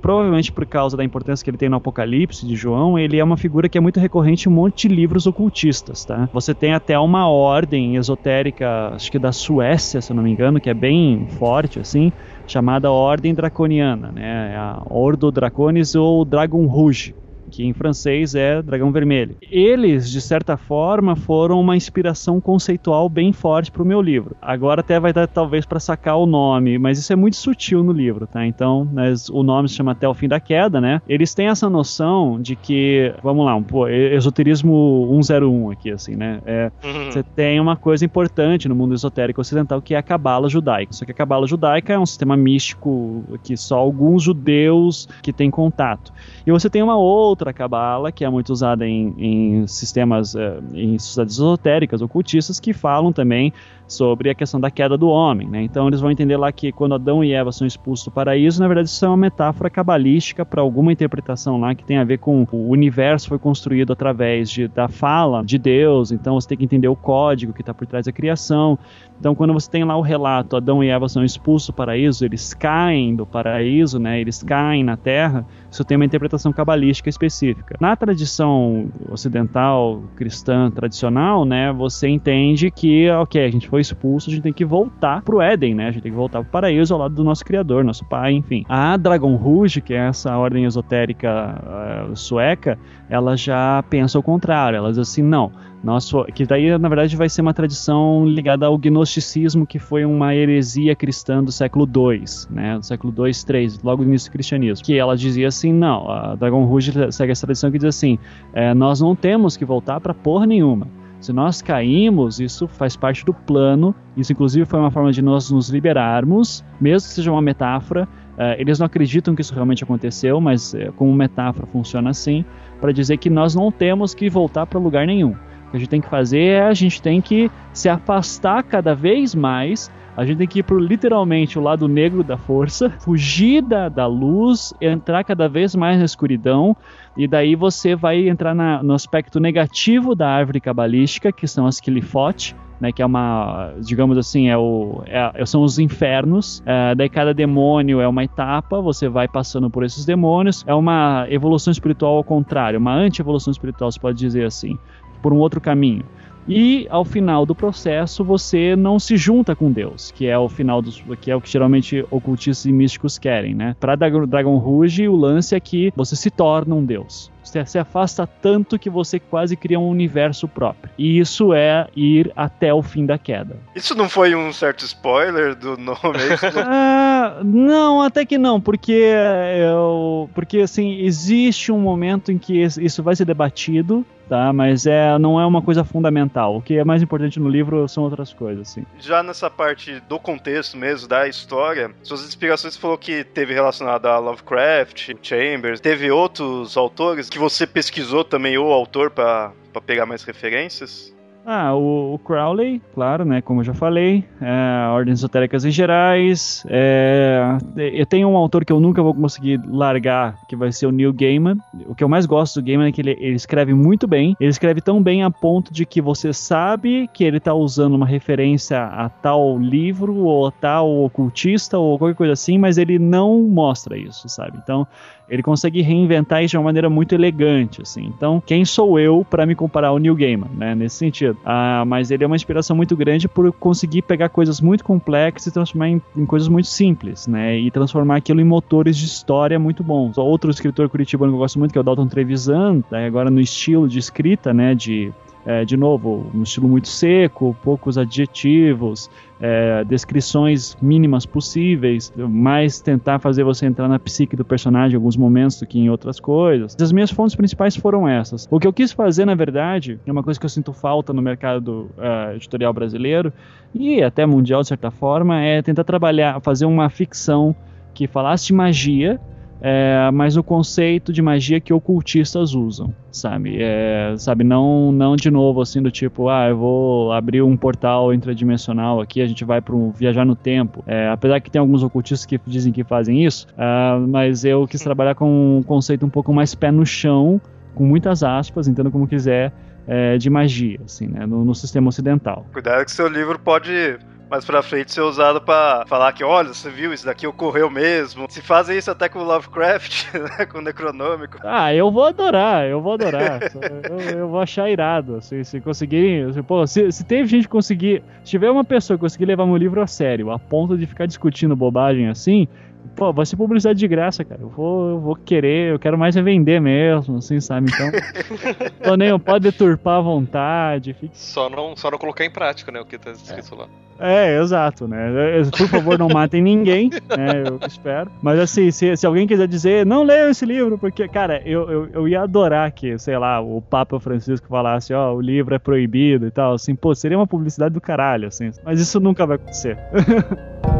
provavelmente 0.00 0.52
por 0.52 0.66
causa 0.66 0.96
da 0.96 1.04
importância 1.04 1.44
que 1.44 1.50
ele 1.50 1.56
tem 1.56 1.68
no 1.68 1.76
Apocalipse 1.76 2.46
de 2.46 2.56
João, 2.56 2.98
ele 2.98 3.18
é 3.18 3.24
uma 3.24 3.36
figura 3.36 3.68
que 3.68 3.78
é 3.78 3.80
muito 3.80 4.00
recorrente 4.00 4.48
em 4.48 4.52
um 4.52 4.54
monte 4.54 4.88
de 4.88 4.94
livros 4.94 5.26
ocultistas, 5.26 6.04
tá? 6.04 6.28
Você 6.32 6.54
tem 6.54 6.74
até 6.74 6.98
uma 6.98 7.28
ordem 7.28 7.96
esotérica, 7.96 8.90
acho 8.94 9.10
que 9.10 9.18
da 9.18 9.32
Suécia, 9.32 10.00
se 10.00 10.12
eu 10.12 10.16
não 10.16 10.22
me 10.22 10.30
engano, 10.30 10.60
que 10.60 10.70
é 10.70 10.74
bem 10.74 11.26
forte, 11.38 11.78
assim, 11.78 12.12
chamada 12.46 12.90
Ordem 12.90 13.34
Draconiana, 13.34 14.12
né? 14.12 14.52
É 14.54 14.56
a 14.56 14.82
Ordo 14.88 15.30
Draconis 15.30 15.94
ou 15.94 16.24
Dragon 16.24 16.66
Rouge 16.66 17.14
que 17.56 17.64
em 17.64 17.72
francês 17.72 18.34
é 18.34 18.60
dragão 18.60 18.92
vermelho. 18.92 19.34
Eles, 19.50 20.10
de 20.10 20.20
certa 20.20 20.58
forma, 20.58 21.16
foram 21.16 21.58
uma 21.58 21.74
inspiração 21.74 22.38
conceitual 22.38 23.08
bem 23.08 23.32
forte 23.32 23.72
para 23.72 23.82
o 23.82 23.86
meu 23.86 24.02
livro. 24.02 24.36
Agora 24.42 24.82
até 24.82 25.00
vai 25.00 25.10
dar 25.10 25.26
talvez 25.26 25.64
para 25.64 25.80
sacar 25.80 26.18
o 26.18 26.26
nome, 26.26 26.78
mas 26.78 26.98
isso 26.98 27.10
é 27.14 27.16
muito 27.16 27.36
sutil 27.36 27.82
no 27.82 27.92
livro, 27.92 28.26
tá? 28.26 28.46
Então, 28.46 28.86
né, 28.92 29.14
o 29.30 29.42
nome 29.42 29.70
se 29.70 29.74
chama 29.74 29.92
Até 29.92 30.06
o 30.06 30.12
Fim 30.12 30.28
da 30.28 30.38
Queda, 30.38 30.82
né? 30.82 31.00
Eles 31.08 31.32
têm 31.32 31.48
essa 31.48 31.70
noção 31.70 32.38
de 32.38 32.54
que, 32.54 33.14
vamos 33.22 33.46
lá, 33.46 33.54
um 33.54 33.62
pô, 33.62 33.88
esoterismo 33.88 35.08
101 35.22 35.70
aqui, 35.70 35.90
assim, 35.90 36.14
né? 36.14 36.42
É, 36.44 36.70
uhum. 36.84 37.10
Você 37.10 37.22
tem 37.22 37.58
uma 37.58 37.74
coisa 37.74 38.04
importante 38.04 38.68
no 38.68 38.74
mundo 38.74 38.92
esotérico 38.92 39.40
ocidental 39.40 39.80
que 39.80 39.94
é 39.94 39.96
a 39.98 40.02
cabala 40.02 40.50
judaica. 40.50 40.92
Só 40.92 41.06
que 41.06 41.12
a 41.12 41.14
cabala 41.14 41.46
judaica 41.46 41.94
é 41.94 41.98
um 41.98 42.04
sistema 42.04 42.36
místico 42.36 43.24
que 43.42 43.56
só 43.56 43.78
alguns 43.78 44.22
judeus 44.22 45.08
que 45.22 45.32
têm 45.32 45.50
contato. 45.50 46.12
E 46.46 46.52
você 46.52 46.70
tem 46.70 46.80
uma 46.80 46.96
outra 46.96 47.52
cabala 47.52 48.12
que 48.12 48.24
é 48.24 48.30
muito 48.30 48.50
usada 48.52 48.86
em, 48.86 49.14
em 49.18 49.66
sistemas, 49.66 50.34
uh, 50.34 50.62
em 50.72 50.96
sociedades 50.96 51.34
esotéricas, 51.34 52.00
ocultistas, 52.00 52.60
que 52.60 52.72
falam 52.72 53.12
também 53.12 53.52
sobre 53.86 54.30
a 54.30 54.34
questão 54.34 54.60
da 54.60 54.70
queda 54.70 54.96
do 54.96 55.08
homem. 55.08 55.48
Né? 55.48 55.62
Então 55.62 55.86
eles 55.88 56.00
vão 56.00 56.10
entender 56.10 56.36
lá 56.36 56.50
que 56.50 56.72
quando 56.72 56.94
Adão 56.94 57.22
e 57.22 57.32
Eva 57.32 57.52
são 57.52 57.66
expulsos 57.66 58.04
do 58.04 58.10
paraíso, 58.10 58.60
na 58.60 58.66
verdade 58.66 58.88
isso 58.88 59.04
é 59.04 59.08
uma 59.08 59.16
metáfora 59.16 59.70
cabalística 59.70 60.44
para 60.44 60.60
alguma 60.60 60.92
interpretação 60.92 61.58
lá 61.58 61.74
que 61.74 61.84
tem 61.84 61.98
a 61.98 62.04
ver 62.04 62.18
com 62.18 62.46
o 62.50 62.70
universo 62.70 63.28
foi 63.28 63.38
construído 63.38 63.92
através 63.92 64.50
de, 64.50 64.68
da 64.68 64.88
fala 64.88 65.44
de 65.44 65.58
Deus, 65.58 66.10
então 66.12 66.34
você 66.34 66.48
tem 66.48 66.58
que 66.58 66.64
entender 66.64 66.88
o 66.88 66.96
código 66.96 67.52
que 67.52 67.62
está 67.62 67.72
por 67.72 67.86
trás 67.86 68.06
da 68.06 68.12
criação. 68.12 68.78
Então 69.18 69.34
quando 69.34 69.52
você 69.52 69.70
tem 69.70 69.84
lá 69.84 69.96
o 69.96 70.02
relato, 70.02 70.56
Adão 70.56 70.82
e 70.82 70.88
Eva 70.88 71.08
são 71.08 71.24
expulsos 71.24 71.68
do 71.68 71.72
paraíso, 71.72 72.24
eles 72.24 72.54
caem 72.54 73.14
do 73.14 73.26
paraíso, 73.26 73.98
né? 73.98 74.20
eles 74.20 74.42
caem 74.42 74.82
na 74.82 74.96
terra, 74.96 75.46
isso 75.70 75.84
tem 75.84 75.96
uma 75.96 76.04
interpretação 76.04 76.52
cabalística 76.52 77.08
específica. 77.08 77.76
Na 77.80 77.94
tradição 77.96 78.88
ocidental, 79.10 80.02
cristã, 80.16 80.70
tradicional, 80.70 81.44
né, 81.44 81.72
você 81.72 82.08
entende 82.08 82.70
que, 82.70 83.10
ok, 83.10 83.44
a 83.44 83.50
gente 83.50 83.68
foi 83.68 83.75
expulso, 83.78 84.30
a 84.30 84.32
gente 84.32 84.42
tem 84.42 84.52
que 84.52 84.64
voltar 84.64 85.22
pro 85.22 85.40
Éden, 85.40 85.74
né, 85.74 85.88
a 85.88 85.90
gente 85.90 86.02
tem 86.02 86.12
que 86.12 86.16
voltar 86.16 86.42
pro 86.42 86.50
paraíso 86.50 86.94
ao 86.94 87.00
lado 87.00 87.14
do 87.14 87.24
nosso 87.24 87.44
Criador, 87.44 87.84
nosso 87.84 88.04
Pai, 88.04 88.32
enfim. 88.32 88.64
A 88.68 88.96
Dragon 88.96 89.34
Rouge, 89.36 89.80
que 89.80 89.94
é 89.94 90.08
essa 90.08 90.36
ordem 90.36 90.64
esotérica 90.64 92.08
uh, 92.10 92.16
sueca, 92.16 92.78
ela 93.08 93.36
já 93.36 93.82
pensa 93.88 94.18
o 94.18 94.22
contrário, 94.22 94.76
ela 94.76 94.90
diz 94.90 94.98
assim, 94.98 95.22
não, 95.22 95.52
nosso, 95.82 96.24
que 96.34 96.44
daí 96.44 96.76
na 96.78 96.88
verdade 96.88 97.16
vai 97.16 97.28
ser 97.28 97.42
uma 97.42 97.54
tradição 97.54 98.26
ligada 98.26 98.66
ao 98.66 98.76
gnosticismo, 98.76 99.66
que 99.66 99.78
foi 99.78 100.04
uma 100.04 100.34
heresia 100.34 100.96
cristã 100.96 101.42
do 101.42 101.52
século 101.52 101.86
II, 101.86 102.24
né, 102.50 102.78
do 102.78 102.84
século 102.84 103.14
II, 103.16 103.32
III, 103.48 103.78
logo 103.84 104.02
no 104.02 104.08
início 104.08 104.30
do 104.30 104.32
cristianismo, 104.32 104.84
que 104.84 104.98
ela 104.98 105.16
dizia 105.16 105.48
assim, 105.48 105.72
não, 105.72 106.10
a 106.10 106.34
Dragon 106.34 106.64
Rouge 106.64 106.92
segue 107.12 107.32
essa 107.32 107.46
tradição 107.46 107.70
que 107.70 107.78
diz 107.78 107.86
assim, 107.86 108.18
é, 108.52 108.74
nós 108.74 109.00
não 109.00 109.14
temos 109.14 109.56
que 109.56 109.64
voltar 109.64 110.00
para 110.00 110.12
porra 110.12 110.46
nenhuma. 110.46 110.88
Se 111.26 111.32
nós 111.32 111.60
caímos, 111.60 112.38
isso 112.38 112.68
faz 112.68 112.94
parte 112.94 113.24
do 113.24 113.34
plano, 113.34 113.92
isso 114.16 114.32
inclusive 114.32 114.64
foi 114.64 114.78
uma 114.78 114.92
forma 114.92 115.10
de 115.10 115.20
nós 115.20 115.50
nos 115.50 115.68
liberarmos, 115.68 116.64
mesmo 116.80 117.08
que 117.08 117.14
seja 117.14 117.32
uma 117.32 117.42
metáfora, 117.42 118.08
é, 118.38 118.60
eles 118.60 118.78
não 118.78 118.86
acreditam 118.86 119.34
que 119.34 119.42
isso 119.42 119.52
realmente 119.52 119.82
aconteceu, 119.82 120.40
mas 120.40 120.72
é, 120.72 120.92
como 120.92 121.12
metáfora 121.12 121.66
funciona 121.66 122.10
assim, 122.10 122.44
para 122.80 122.92
dizer 122.92 123.16
que 123.16 123.28
nós 123.28 123.56
não 123.56 123.72
temos 123.72 124.14
que 124.14 124.30
voltar 124.30 124.66
para 124.66 124.78
lugar 124.78 125.04
nenhum. 125.04 125.32
O 125.32 125.70
que 125.72 125.76
a 125.76 125.78
gente 125.80 125.88
tem 125.88 126.00
que 126.00 126.08
fazer 126.08 126.42
é 126.42 126.62
a 126.62 126.74
gente 126.74 127.02
tem 127.02 127.20
que 127.20 127.50
se 127.72 127.88
afastar 127.88 128.62
cada 128.62 128.94
vez 128.94 129.34
mais. 129.34 129.90
A 130.16 130.24
gente 130.24 130.38
tem 130.38 130.46
que 130.46 130.60
ir 130.60 130.62
para 130.62 130.76
literalmente 130.78 131.58
o 131.58 131.62
lado 131.62 131.86
negro 131.86 132.24
da 132.24 132.38
força, 132.38 132.90
fugir 133.00 133.62
da, 133.62 133.88
da 133.88 134.06
luz, 134.06 134.72
entrar 134.80 135.22
cada 135.24 135.46
vez 135.48 135.74
mais 135.76 135.98
na 135.98 136.04
escuridão, 136.04 136.74
e 137.16 137.28
daí 137.28 137.54
você 137.54 137.94
vai 137.94 138.28
entrar 138.28 138.54
na, 138.54 138.82
no 138.82 138.94
aspecto 138.94 139.38
negativo 139.38 140.14
da 140.14 140.28
árvore 140.28 140.60
cabalística, 140.60 141.30
que 141.30 141.46
são 141.46 141.66
as 141.66 141.80
Kilifote, 141.80 142.56
né, 142.80 142.92
que 142.92 143.02
é 143.02 143.06
uma, 143.06 143.72
digamos 143.80 144.18
assim, 144.18 144.48
é 144.48 144.56
o, 144.56 145.02
é, 145.06 145.44
são 145.44 145.62
os 145.62 145.78
infernos. 145.78 146.62
É, 146.66 146.94
daí 146.94 147.08
cada 147.08 147.32
demônio 147.32 148.00
é 148.00 148.08
uma 148.08 148.24
etapa, 148.24 148.80
você 148.80 149.08
vai 149.08 149.26
passando 149.26 149.70
por 149.70 149.84
esses 149.84 150.04
demônios. 150.04 150.64
É 150.66 150.74
uma 150.74 151.26
evolução 151.28 151.70
espiritual 151.70 152.16
ao 152.16 152.24
contrário, 152.24 152.78
uma 152.78 152.94
anti-evolução 152.94 153.50
espiritual, 153.50 153.90
se 153.90 154.00
pode 154.00 154.18
dizer 154.18 154.44
assim 154.44 154.78
por 155.22 155.32
um 155.32 155.38
outro 155.38 155.60
caminho. 155.60 156.04
E 156.48 156.86
ao 156.90 157.04
final 157.04 157.44
do 157.44 157.54
processo 157.54 158.24
você 158.24 158.76
não 158.76 158.98
se 158.98 159.16
junta 159.16 159.56
com 159.56 159.72
Deus, 159.72 160.12
que 160.12 160.26
é 160.26 160.38
o 160.38 160.48
final 160.48 160.80
dos, 160.80 161.02
que 161.20 161.30
é 161.30 161.36
o 161.36 161.40
que 161.40 161.50
geralmente 161.50 162.04
ocultistas 162.10 162.64
e 162.66 162.72
místicos 162.72 163.18
querem, 163.18 163.54
né? 163.54 163.74
Para 163.80 163.96
Dragon 163.96 164.56
Rouge, 164.56 165.08
o 165.08 165.16
lance 165.16 165.54
é 165.54 165.60
que 165.60 165.92
você 165.96 166.14
se 166.14 166.30
torna 166.30 166.74
um 166.74 166.84
Deus. 166.84 167.30
Você 167.46 167.64
se 167.64 167.78
afasta 167.78 168.26
tanto 168.26 168.78
que 168.78 168.90
você 168.90 169.18
quase 169.18 169.56
cria 169.56 169.78
um 169.78 169.88
universo 169.88 170.48
próprio. 170.48 170.92
E 170.98 171.18
isso 171.18 171.54
é 171.54 171.86
ir 171.94 172.32
até 172.34 172.72
o 172.74 172.82
fim 172.82 173.06
da 173.06 173.18
queda. 173.18 173.56
Isso 173.74 173.94
não 173.94 174.08
foi 174.08 174.34
um 174.34 174.52
certo 174.52 174.84
spoiler 174.84 175.54
do 175.54 175.76
nome? 175.76 175.96
ah, 176.66 177.40
não, 177.44 178.02
até 178.02 178.24
que 178.24 178.36
não, 178.38 178.60
porque 178.60 179.12
eu, 179.58 180.28
porque 180.34 180.58
assim 180.58 181.00
existe 181.00 181.70
um 181.70 181.78
momento 181.78 182.32
em 182.32 182.38
que 182.38 182.62
isso 182.62 183.02
vai 183.02 183.14
ser 183.14 183.24
debatido 183.24 184.04
tá? 184.28 184.52
Mas 184.52 184.86
é, 184.86 185.18
não 185.18 185.40
é 185.40 185.46
uma 185.46 185.62
coisa 185.62 185.84
fundamental. 185.84 186.56
O 186.56 186.62
que 186.62 186.76
é 186.76 186.84
mais 186.84 187.02
importante 187.02 187.40
no 187.40 187.48
livro 187.48 187.88
são 187.88 188.04
outras 188.04 188.32
coisas, 188.32 188.68
assim. 188.68 188.84
Já 188.98 189.22
nessa 189.22 189.48
parte 189.48 190.00
do 190.08 190.18
contexto 190.18 190.76
mesmo, 190.76 191.08
da 191.08 191.28
história, 191.28 191.90
suas 192.02 192.24
inspirações 192.24 192.76
falou 192.76 192.98
que 192.98 193.24
teve 193.24 193.54
relacionado 193.54 194.06
a 194.06 194.18
Lovecraft, 194.18 195.12
Chambers, 195.22 195.80
teve 195.80 196.10
outros 196.10 196.76
autores 196.76 197.28
que 197.36 197.40
você 197.40 197.66
pesquisou 197.66 198.24
também 198.24 198.56
o 198.56 198.72
autor 198.72 199.10
para 199.10 199.52
pegar 199.84 200.06
mais 200.06 200.24
referências? 200.24 201.14
Ah, 201.48 201.76
o, 201.76 202.14
o, 202.14 202.18
Crowley, 202.18 202.82
claro, 202.92 203.24
né? 203.24 203.40
Como 203.40 203.60
eu 203.60 203.64
já 203.64 203.72
falei, 203.72 204.24
é, 204.40 204.88
Ordens 204.88 205.20
Esotéricas 205.20 205.64
em 205.64 205.70
Gerais. 205.70 206.66
É, 206.68 207.56
eu 207.76 208.04
tenho 208.04 208.28
um 208.28 208.36
autor 208.36 208.64
que 208.64 208.72
eu 208.72 208.80
nunca 208.80 209.00
vou 209.00 209.14
conseguir 209.14 209.60
largar, 209.64 210.34
que 210.48 210.56
vai 210.56 210.72
ser 210.72 210.86
o 210.86 210.90
Neil 210.90 211.12
Gaiman. 211.12 211.56
O 211.86 211.94
que 211.94 212.02
eu 212.02 212.08
mais 212.08 212.26
gosto 212.26 212.60
do 212.60 212.66
Gaiman 212.66 212.88
é 212.88 212.90
que 212.90 213.00
ele, 213.00 213.12
ele 213.20 213.36
escreve 213.36 213.74
muito 213.74 214.08
bem. 214.08 214.34
Ele 214.40 214.50
escreve 214.50 214.80
tão 214.80 215.00
bem 215.00 215.22
a 215.22 215.30
ponto 215.30 215.72
de 215.72 215.86
que 215.86 216.00
você 216.00 216.32
sabe 216.32 217.08
que 217.14 217.22
ele 217.22 217.36
está 217.36 217.54
usando 217.54 217.94
uma 217.94 218.06
referência 218.06 218.82
a 218.82 219.08
tal 219.08 219.56
livro 219.56 220.16
ou 220.16 220.48
a 220.48 220.50
tal 220.50 221.04
ocultista 221.04 221.78
ou 221.78 221.96
qualquer 221.96 222.16
coisa 222.16 222.32
assim, 222.32 222.58
mas 222.58 222.76
ele 222.76 222.98
não 222.98 223.42
mostra 223.42 223.96
isso, 223.96 224.28
sabe? 224.28 224.58
Então, 224.60 224.84
ele 225.28 225.42
consegue 225.42 225.82
reinventar 225.82 226.42
isso 226.42 226.52
de 226.52 226.56
uma 226.56 226.64
maneira 226.64 226.88
muito 226.88 227.14
elegante, 227.14 227.82
assim. 227.82 228.04
Então, 228.16 228.42
quem 228.44 228.64
sou 228.64 228.98
eu 228.98 229.26
para 229.28 229.46
me 229.46 229.54
comparar 229.54 229.88
ao 229.88 229.98
Neil 229.98 230.14
Gaiman, 230.14 230.50
né? 230.54 230.74
Nesse 230.74 230.96
sentido. 230.96 231.36
Ah, 231.44 231.84
mas 231.86 232.10
ele 232.10 232.24
é 232.24 232.26
uma 232.26 232.36
inspiração 232.36 232.76
muito 232.76 232.96
grande 232.96 233.28
por 233.28 233.50
conseguir 233.52 234.02
pegar 234.02 234.28
coisas 234.28 234.60
muito 234.60 234.84
complexas 234.84 235.46
e 235.46 235.52
transformar 235.52 235.88
em, 235.88 236.02
em 236.16 236.26
coisas 236.26 236.48
muito 236.48 236.68
simples, 236.68 237.26
né? 237.26 237.58
E 237.58 237.70
transformar 237.70 238.16
aquilo 238.16 238.40
em 238.40 238.44
motores 238.44 238.96
de 238.96 239.06
história 239.06 239.58
muito 239.58 239.82
bons. 239.82 240.16
Outro 240.18 240.50
escritor 240.50 240.88
curitibano 240.88 241.32
que 241.32 241.36
eu 241.36 241.40
gosto 241.40 241.58
muito, 241.58 241.72
que 241.72 241.78
é 241.78 241.80
o 241.80 241.84
Dalton 241.84 242.06
Trevisan, 242.06 242.80
tá? 242.80 243.04
agora 243.04 243.30
no 243.30 243.40
estilo 243.40 243.88
de 243.88 243.98
escrita, 243.98 244.52
né? 244.52 244.74
De 244.74 245.12
é, 245.46 245.64
de 245.64 245.76
novo, 245.76 246.28
um 246.34 246.42
estilo 246.42 246.68
muito 246.68 246.88
seco, 246.88 247.56
poucos 247.62 247.96
adjetivos, 247.96 249.08
é, 249.40 249.84
descrições 249.84 250.76
mínimas 250.82 251.24
possíveis, 251.24 252.12
mais 252.16 252.80
tentar 252.80 253.20
fazer 253.20 253.44
você 253.44 253.64
entrar 253.64 253.86
na 253.86 253.96
psique 253.96 254.34
do 254.34 254.44
personagem 254.44 254.94
em 254.94 254.96
alguns 254.96 255.16
momentos 255.16 255.60
do 255.60 255.66
que 255.66 255.78
em 255.78 255.88
outras 255.88 256.18
coisas. 256.18 256.76
As 256.80 256.90
minhas 256.90 257.12
fontes 257.12 257.36
principais 257.36 257.76
foram 257.76 258.08
essas. 258.08 258.48
O 258.50 258.58
que 258.58 258.66
eu 258.66 258.72
quis 258.72 258.90
fazer, 258.90 259.24
na 259.24 259.36
verdade, 259.36 260.00
é 260.04 260.10
uma 260.10 260.22
coisa 260.22 260.40
que 260.40 260.44
eu 260.44 260.50
sinto 260.50 260.72
falta 260.72 261.12
no 261.12 261.22
mercado 261.22 261.90
uh, 261.96 262.34
editorial 262.34 262.72
brasileiro 262.72 263.32
e 263.72 264.02
até 264.02 264.26
mundial, 264.26 264.62
de 264.62 264.68
certa 264.68 264.90
forma, 264.90 265.40
é 265.40 265.62
tentar 265.62 265.84
trabalhar, 265.84 266.40
fazer 266.40 266.66
uma 266.66 266.90
ficção 266.90 267.54
que 267.94 268.08
falasse 268.08 268.48
de 268.48 268.52
magia, 268.52 269.20
é, 269.68 270.12
mas 270.12 270.36
o 270.36 270.44
conceito 270.44 271.12
de 271.12 271.20
magia 271.20 271.60
que 271.60 271.72
ocultistas 271.72 272.54
usam, 272.54 272.94
sabe? 273.10 273.56
É, 273.60 274.14
sabe, 274.16 274.44
não, 274.44 274.92
não 274.92 275.16
de 275.16 275.28
novo 275.28 275.60
assim 275.60 275.82
do 275.82 275.90
tipo, 275.90 276.28
ah, 276.28 276.48
eu 276.50 276.56
vou 276.56 277.12
abrir 277.12 277.42
um 277.42 277.56
portal 277.56 278.14
intradimensional 278.14 279.00
aqui, 279.00 279.20
a 279.20 279.26
gente 279.26 279.44
vai 279.44 279.60
para 279.60 279.74
viajar 279.92 280.24
no 280.24 280.36
tempo. 280.36 280.84
É, 280.86 281.08
apesar 281.08 281.40
que 281.40 281.50
tem 281.50 281.58
alguns 281.58 281.82
ocultistas 281.82 282.24
que 282.24 282.40
dizem 282.46 282.72
que 282.72 282.84
fazem 282.84 283.24
isso, 283.24 283.48
uh, 283.54 284.06
mas 284.06 284.44
eu 284.44 284.68
quis 284.68 284.80
trabalhar 284.80 285.16
com 285.16 285.58
um 285.58 285.62
conceito 285.64 286.06
um 286.06 286.10
pouco 286.10 286.32
mais 286.32 286.54
pé 286.54 286.70
no 286.70 286.86
chão, 286.86 287.40
com 287.74 287.84
muitas 287.84 288.22
aspas, 288.22 288.68
entenda 288.68 288.88
como 288.88 289.08
quiser, 289.08 289.52
é, 289.88 290.16
de 290.16 290.30
magia, 290.30 290.78
assim, 290.84 291.08
né, 291.08 291.26
no, 291.26 291.44
no 291.44 291.56
sistema 291.56 291.88
ocidental. 291.88 292.46
Cuidado 292.52 292.84
que 292.84 292.92
seu 292.92 293.08
livro 293.08 293.36
pode 293.36 293.98
mais 294.30 294.44
pra 294.44 294.62
frente 294.62 294.92
ser 294.92 295.02
usado 295.02 295.40
para 295.40 295.84
falar 295.86 296.12
que, 296.12 296.24
olha, 296.24 296.52
você 296.52 296.68
viu, 296.68 296.92
isso 296.92 297.06
daqui 297.06 297.26
ocorreu 297.26 297.70
mesmo. 297.70 298.26
Se 298.28 298.40
fazem 298.40 298.76
isso 298.76 298.90
até 298.90 299.08
com 299.08 299.22
Lovecraft, 299.22 300.12
né, 300.38 300.46
com 300.46 300.60
Necronômico. 300.60 301.38
Ah, 301.42 301.72
eu 301.72 301.90
vou 301.90 302.04
adorar, 302.04 302.66
eu 302.66 302.80
vou 302.80 302.94
adorar. 302.94 303.40
eu, 303.88 304.18
eu, 304.18 304.28
vou 304.28 304.40
achar 304.40 304.68
irado, 304.70 305.16
assim, 305.16 305.44
se 305.44 305.60
conseguirem... 305.60 306.24
Assim, 306.24 306.42
pô, 306.42 306.66
se, 306.66 306.90
se 306.90 307.04
teve 307.04 307.26
gente 307.28 307.48
conseguir... 307.48 308.02
Se 308.24 308.30
tiver 308.30 308.50
uma 308.50 308.64
pessoa 308.64 308.96
que 308.96 309.02
conseguir 309.02 309.26
levar 309.26 309.46
meu 309.46 309.56
livro 309.56 309.80
a 309.80 309.86
sério, 309.86 310.30
a 310.30 310.38
ponto 310.38 310.76
de 310.76 310.86
ficar 310.86 311.06
discutindo 311.06 311.54
bobagem 311.54 312.08
assim, 312.08 312.48
pô, 312.94 313.12
vai 313.12 313.26
ser 313.26 313.36
publicidade 313.36 313.78
de 313.78 313.88
graça, 313.88 314.24
cara. 314.24 314.40
Eu 314.42 314.48
vou, 314.48 314.90
eu 314.90 315.00
vou 315.00 315.16
querer, 315.16 315.72
eu 315.72 315.78
quero 315.78 315.98
mais 315.98 316.16
é 316.16 316.22
vender 316.22 316.60
mesmo, 316.60 317.18
assim, 317.18 317.40
sabe? 317.40 317.70
Então, 317.72 317.90
tô 318.82 318.96
nem, 318.96 319.18
pode 319.18 319.44
deturpar 319.44 319.98
à 319.98 320.00
vontade. 320.00 320.94
Só, 321.12 321.48
não, 321.48 321.76
só 321.76 321.90
não 321.90 321.98
colocar 321.98 322.24
em 322.24 322.30
prática, 322.30 322.70
né, 322.70 322.80
o 322.80 322.84
que 322.84 322.98
tá 322.98 323.10
escrito 323.10 323.54
é. 323.54 323.58
lá. 323.58 323.68
É, 323.98 324.38
exato, 324.38 324.86
né? 324.86 325.08
Por 325.56 325.68
favor, 325.68 325.98
não 325.98 326.08
matem 326.08 326.42
ninguém, 326.42 326.90
né? 327.16 327.44
Eu 327.46 327.58
espero. 327.66 328.10
Mas 328.22 328.38
assim, 328.38 328.70
se, 328.70 328.96
se 328.96 329.06
alguém 329.06 329.26
quiser 329.26 329.48
dizer, 329.48 329.86
não 329.86 330.02
leiam 330.02 330.30
esse 330.30 330.44
livro, 330.44 330.78
porque, 330.78 331.08
cara, 331.08 331.40
eu, 331.44 331.70
eu, 331.70 331.88
eu 331.92 332.08
ia 332.08 332.22
adorar 332.22 332.70
que, 332.72 332.98
sei 332.98 333.16
lá, 333.16 333.40
o 333.40 333.62
Papa 333.62 333.98
Francisco 333.98 334.46
falasse, 334.48 334.92
ó, 334.92 335.12
oh, 335.12 335.16
o 335.16 335.20
livro 335.20 335.54
é 335.54 335.58
proibido 335.58 336.26
e 336.26 336.30
tal, 336.30 336.54
assim, 336.54 336.74
pô, 336.74 336.94
seria 336.94 337.18
uma 337.18 337.26
publicidade 337.26 337.72
do 337.72 337.80
caralho, 337.80 338.28
assim. 338.28 338.50
Mas 338.64 338.80
isso 338.80 339.00
nunca 339.00 339.26
vai 339.26 339.36
acontecer. 339.36 339.78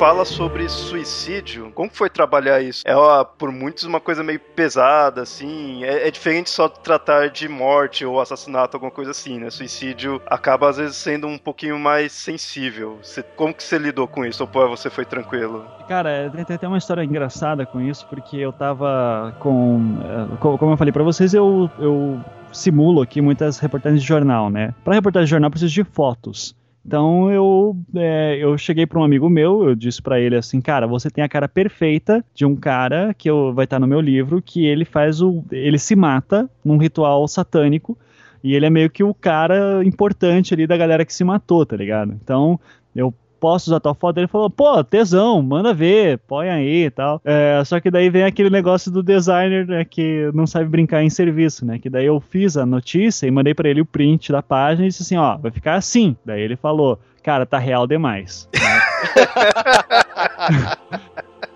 fala 0.00 0.24
sobre 0.24 0.66
suicídio. 0.66 1.70
Como 1.74 1.90
foi 1.92 2.08
trabalhar 2.08 2.58
isso? 2.62 2.82
É 2.86 2.94
por 3.36 3.52
muitos 3.52 3.84
uma 3.84 4.00
coisa 4.00 4.24
meio 4.24 4.40
pesada, 4.40 5.20
assim. 5.20 5.84
É, 5.84 6.08
é, 6.08 6.10
diferente 6.10 6.48
só 6.48 6.70
tratar 6.70 7.28
de 7.28 7.46
morte 7.46 8.02
ou 8.06 8.18
assassinato, 8.18 8.78
alguma 8.78 8.90
coisa 8.90 9.10
assim, 9.10 9.38
né? 9.38 9.50
Suicídio 9.50 10.18
acaba 10.26 10.70
às 10.70 10.78
vezes 10.78 10.96
sendo 10.96 11.26
um 11.26 11.36
pouquinho 11.36 11.78
mais 11.78 12.12
sensível. 12.12 12.98
Você, 13.02 13.22
como 13.22 13.52
que 13.52 13.62
você 13.62 13.76
lidou 13.76 14.08
com 14.08 14.24
isso? 14.24 14.42
Ou 14.42 14.46
pô, 14.46 14.66
você 14.70 14.88
foi 14.88 15.04
tranquilo? 15.04 15.66
Cara, 15.86 16.32
tem 16.46 16.56
até 16.56 16.66
uma 16.66 16.78
história 16.78 17.04
engraçada 17.04 17.66
com 17.66 17.78
isso, 17.78 18.06
porque 18.08 18.38
eu 18.38 18.54
tava 18.54 19.36
com. 19.38 19.98
Eh, 20.02 20.36
como 20.40 20.72
eu 20.72 20.78
falei 20.78 20.92
para 20.92 21.04
vocês, 21.04 21.34
eu, 21.34 21.70
eu 21.78 22.18
simulo 22.50 23.02
aqui 23.02 23.20
muitas 23.20 23.58
reportagens 23.58 24.00
de 24.00 24.08
jornal, 24.08 24.48
né? 24.48 24.74
Para 24.82 24.94
reportagem 24.94 25.26
de 25.26 25.30
jornal 25.30 25.50
preciso 25.50 25.74
de 25.74 25.84
fotos. 25.84 26.58
Então 26.84 27.30
eu, 27.30 27.76
é, 27.94 28.38
eu 28.40 28.56
cheguei 28.56 28.86
para 28.86 28.98
um 28.98 29.04
amigo 29.04 29.28
meu, 29.28 29.68
eu 29.68 29.74
disse 29.74 30.00
para 30.00 30.18
ele 30.18 30.36
assim, 30.36 30.60
cara, 30.60 30.86
você 30.86 31.10
tem 31.10 31.22
a 31.22 31.28
cara 31.28 31.48
perfeita 31.48 32.24
de 32.34 32.44
um 32.46 32.56
cara 32.56 33.14
que 33.14 33.28
eu, 33.28 33.52
vai 33.52 33.64
estar 33.64 33.76
tá 33.76 33.80
no 33.80 33.86
meu 33.86 34.00
livro, 34.00 34.40
que 34.40 34.64
ele 34.64 34.84
faz 34.84 35.20
o, 35.20 35.44
ele 35.52 35.78
se 35.78 35.94
mata 35.94 36.48
num 36.64 36.78
ritual 36.78 37.28
satânico 37.28 37.98
e 38.42 38.54
ele 38.54 38.66
é 38.66 38.70
meio 38.70 38.88
que 38.88 39.04
o 39.04 39.12
cara 39.12 39.84
importante 39.84 40.54
ali 40.54 40.66
da 40.66 40.76
galera 40.76 41.04
que 41.04 41.12
se 41.12 41.22
matou, 41.22 41.66
tá 41.66 41.76
ligado? 41.76 42.18
Então 42.22 42.58
eu 42.96 43.14
posso 43.40 43.70
usar 43.70 43.80
tua 43.80 43.94
foto? 43.94 44.18
Ele 44.18 44.28
falou, 44.28 44.50
pô, 44.50 44.84
tesão, 44.84 45.42
manda 45.42 45.72
ver, 45.72 46.18
põe 46.28 46.50
aí 46.50 46.84
e 46.84 46.90
tal. 46.90 47.20
É, 47.24 47.62
só 47.64 47.80
que 47.80 47.90
daí 47.90 48.10
vem 48.10 48.24
aquele 48.24 48.50
negócio 48.50 48.90
do 48.90 49.02
designer 49.02 49.66
né, 49.66 49.84
que 49.84 50.30
não 50.34 50.46
sabe 50.46 50.66
brincar 50.66 51.02
em 51.02 51.10
serviço, 51.10 51.64
né? 51.64 51.78
Que 51.78 51.88
daí 51.88 52.06
eu 52.06 52.20
fiz 52.20 52.56
a 52.56 52.66
notícia 52.66 53.26
e 53.26 53.30
mandei 53.30 53.54
para 53.54 53.68
ele 53.68 53.80
o 53.80 53.86
print 53.86 54.30
da 54.30 54.42
página 54.42 54.84
e 54.84 54.88
disse 54.88 55.02
assim, 55.02 55.16
ó, 55.16 55.38
vai 55.38 55.50
ficar 55.50 55.74
assim. 55.74 56.14
Daí 56.24 56.42
ele 56.42 56.56
falou, 56.56 56.98
cara, 57.22 57.46
tá 57.46 57.58
real 57.58 57.86
demais. 57.86 58.48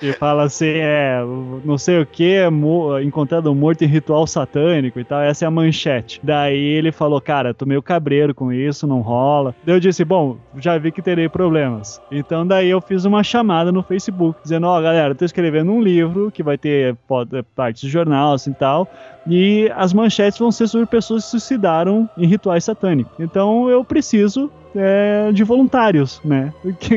E 0.05 0.13
fala 0.13 0.43
assim, 0.43 0.67
é, 0.69 1.19
não 1.65 1.79
sei 1.79 1.99
o 1.99 2.05
que, 2.07 2.41
encontrado 3.03 3.55
morto 3.55 3.83
em 3.83 3.87
ritual 3.87 4.27
satânico 4.27 5.01
e 5.01 5.05
tal. 5.05 5.21
Essa 5.21 5.47
é 5.47 5.49
a 5.49 5.51
manchete. 5.51 6.21
Daí 6.23 6.59
ele 6.59 6.93
falou, 6.93 7.21
cara, 7.21 7.55
tô 7.55 7.65
meio 7.65 7.83
cabreiro 7.83 8.35
com 8.35 8.53
isso, 8.53 8.87
não 8.87 9.01
rola. 9.01 9.55
Daí 9.65 9.75
eu 9.75 9.81
disse, 9.81 10.05
bom, 10.05 10.37
já 10.59 10.77
vi 10.77 10.93
que 10.93 11.01
terei 11.01 11.29
problemas. 11.29 12.03
Então 12.11 12.47
daí 12.47 12.69
eu 12.69 12.83
fiz 12.83 13.07
uma 13.07 13.25
chamada 13.25 13.73
no 13.73 13.83
Facebook, 13.83 14.41
dizendo, 14.43 14.67
ó, 14.67 14.79
oh, 14.79 14.83
galera, 14.83 15.15
tô 15.15 15.25
escrevendo 15.25 15.73
um 15.73 15.81
livro 15.81 16.31
que 16.31 16.43
vai 16.43 16.59
ter 16.59 16.95
partes 17.57 17.81
de 17.81 17.89
jornal, 17.89 18.35
assim 18.35 18.53
tal. 18.53 18.87
E 19.27 19.71
as 19.75 19.93
manchetes 19.93 20.39
vão 20.39 20.53
ser 20.53 20.69
sobre 20.69 20.87
pessoas 20.87 21.25
que 21.25 21.31
se 21.31 21.41
suicidaram 21.41 22.09
em 22.17 22.27
rituais 22.27 22.65
satânicos. 22.65 23.13
Então 23.19 23.69
eu 23.69 23.85
preciso 23.85 24.51
é, 24.75 25.31
de 25.33 25.45
voluntários, 25.45 26.21
né? 26.25 26.53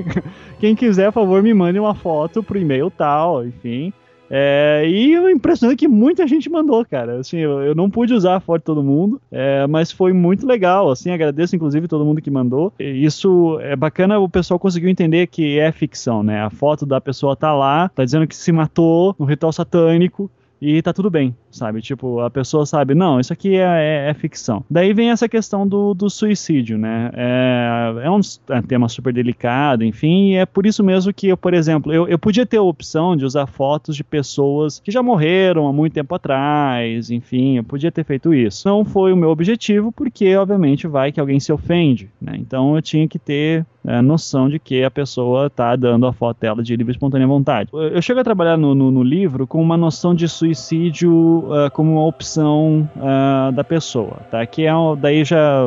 Quem 0.60 0.76
quiser, 0.76 1.12
por 1.12 1.22
favor, 1.22 1.42
me 1.42 1.54
mande 1.54 1.80
uma 1.80 1.96
foto 1.96 2.44
pro 2.44 2.60
e-mail 2.60 2.90
tal, 2.90 3.46
enfim. 3.46 3.94
É, 4.30 4.84
e 4.86 5.18
o 5.18 5.30
impressionante 5.30 5.78
é 5.78 5.80
que 5.80 5.88
muita 5.88 6.28
gente 6.28 6.50
mandou, 6.50 6.86
cara. 6.86 7.20
Assim, 7.20 7.38
eu, 7.38 7.62
eu, 7.62 7.76
não 7.76 7.90
pude 7.90 8.14
usar 8.14 8.36
a 8.36 8.40
foto 8.40 8.60
de 8.60 8.66
todo 8.66 8.84
mundo, 8.84 9.22
é, 9.32 9.66
mas 9.68 9.92
foi 9.92 10.12
muito 10.12 10.46
legal. 10.46 10.92
Assim, 10.92 11.12
agradeço 11.12 11.56
inclusive 11.56 11.88
todo 11.88 12.04
mundo 12.06 12.22
que 12.22 12.30
mandou. 12.30 12.74
E 12.80 13.06
isso 13.06 13.58
é 13.62 13.76
bacana, 13.76 14.20
o 14.20 14.30
pessoal 14.30 14.60
conseguiu 14.60 14.90
entender 14.90 15.28
que 15.28 15.58
é 15.58 15.72
ficção, 15.72 16.24
né? 16.24 16.42
A 16.42 16.50
foto 16.50 16.86
da 16.86 17.00
pessoa 17.00 17.36
tá 17.36 17.54
lá, 17.54 17.90
tá 17.90 18.04
dizendo 18.04 18.28
que 18.28 18.36
se 18.36 18.52
matou 18.52 19.16
no 19.18 19.26
ritual 19.26 19.54
satânico 19.54 20.30
e 20.62 20.82
tá 20.82 20.94
tudo 20.94 21.10
bem, 21.10 21.36
sabe? 21.52 21.82
Tipo, 21.82 22.20
a 22.20 22.30
pessoa 22.30 22.66
sabe, 22.66 22.96
não, 22.96 23.20
isso 23.20 23.34
aqui 23.34 23.56
é, 23.56 24.06
é, 24.06 24.10
é 24.10 24.14
ficção. 24.14 24.64
Daí 24.70 24.94
vem 24.94 25.12
essa 25.12 25.30
questão 25.30 25.68
do, 25.68 25.94
do 25.94 26.10
suicídio, 26.10 26.78
né? 26.78 27.12
É, 27.14 27.94
é 28.04 28.10
um 28.10 28.20
é 28.50 28.62
tema 28.62 28.90
super 28.90 29.14
delicado, 29.14 29.84
enfim, 29.84 30.32
e 30.32 30.36
é 30.36 30.46
por 30.46 30.66
isso 30.66 30.84
mesmo 30.84 31.14
que 31.14 31.28
eu, 31.28 31.38
por 31.38 31.54
exemplo, 31.54 31.94
eu, 31.94 32.08
eu 32.08 32.18
podia 32.18 32.46
ter 32.46 32.58
a 32.58 32.62
opção 32.62 33.16
de 33.16 33.26
usar 33.26 33.48
fotos 33.48 33.96
de 33.96 34.04
pessoas 34.04 34.80
que 34.80 34.92
já 34.92 35.04
morreram 35.04 35.68
há 35.68 35.74
muito 35.74 35.94
tempo 35.94 36.14
atrás, 36.16 37.12
enfim, 37.12 37.58
eu 37.58 37.64
podia 37.64 37.92
ter 37.92 38.04
feito 38.04 38.34
isso. 38.34 38.68
Não 38.68 38.84
foi 38.84 39.14
o 39.14 39.18
meu 39.18 39.30
objetivo, 39.30 39.92
porque, 39.92 40.36
obviamente, 40.36 40.88
vai 40.88 41.12
que 41.12 41.20
alguém 41.20 41.40
se 41.40 41.52
ofende, 41.52 42.10
né? 42.22 42.34
Então 42.36 42.76
eu 42.76 42.82
tinha 42.82 43.08
que 43.08 43.20
ter 43.20 43.66
é, 43.88 44.02
noção 44.02 44.50
de 44.50 44.60
que 44.60 44.84
a 44.84 44.92
pessoa 44.92 45.48
está 45.48 45.74
dando 45.78 46.06
a 46.06 46.12
foto 46.12 46.42
dela 46.42 46.62
de 46.62 46.76
livre 46.76 46.92
e 46.92 46.96
espontânea 46.96 47.26
vontade. 47.26 47.70
Eu 47.72 48.02
chego 48.02 48.20
a 48.20 48.24
trabalhar 48.24 48.58
no, 48.58 48.76
no, 48.76 48.92
no 48.92 49.02
livro 49.02 49.48
com 49.48 49.62
uma 49.62 49.78
noção 49.78 50.14
de 50.14 50.28
suicídio 50.28 51.10
uh, 51.10 51.72
como 51.72 51.94
uma 51.94 52.06
opção 52.06 52.88
uh, 52.98 53.52
da 53.54 53.64
pessoa, 53.64 54.18
tá? 54.30 54.46
Que 54.46 54.66
é 54.66 54.72
daí 55.00 55.24
já 55.24 55.62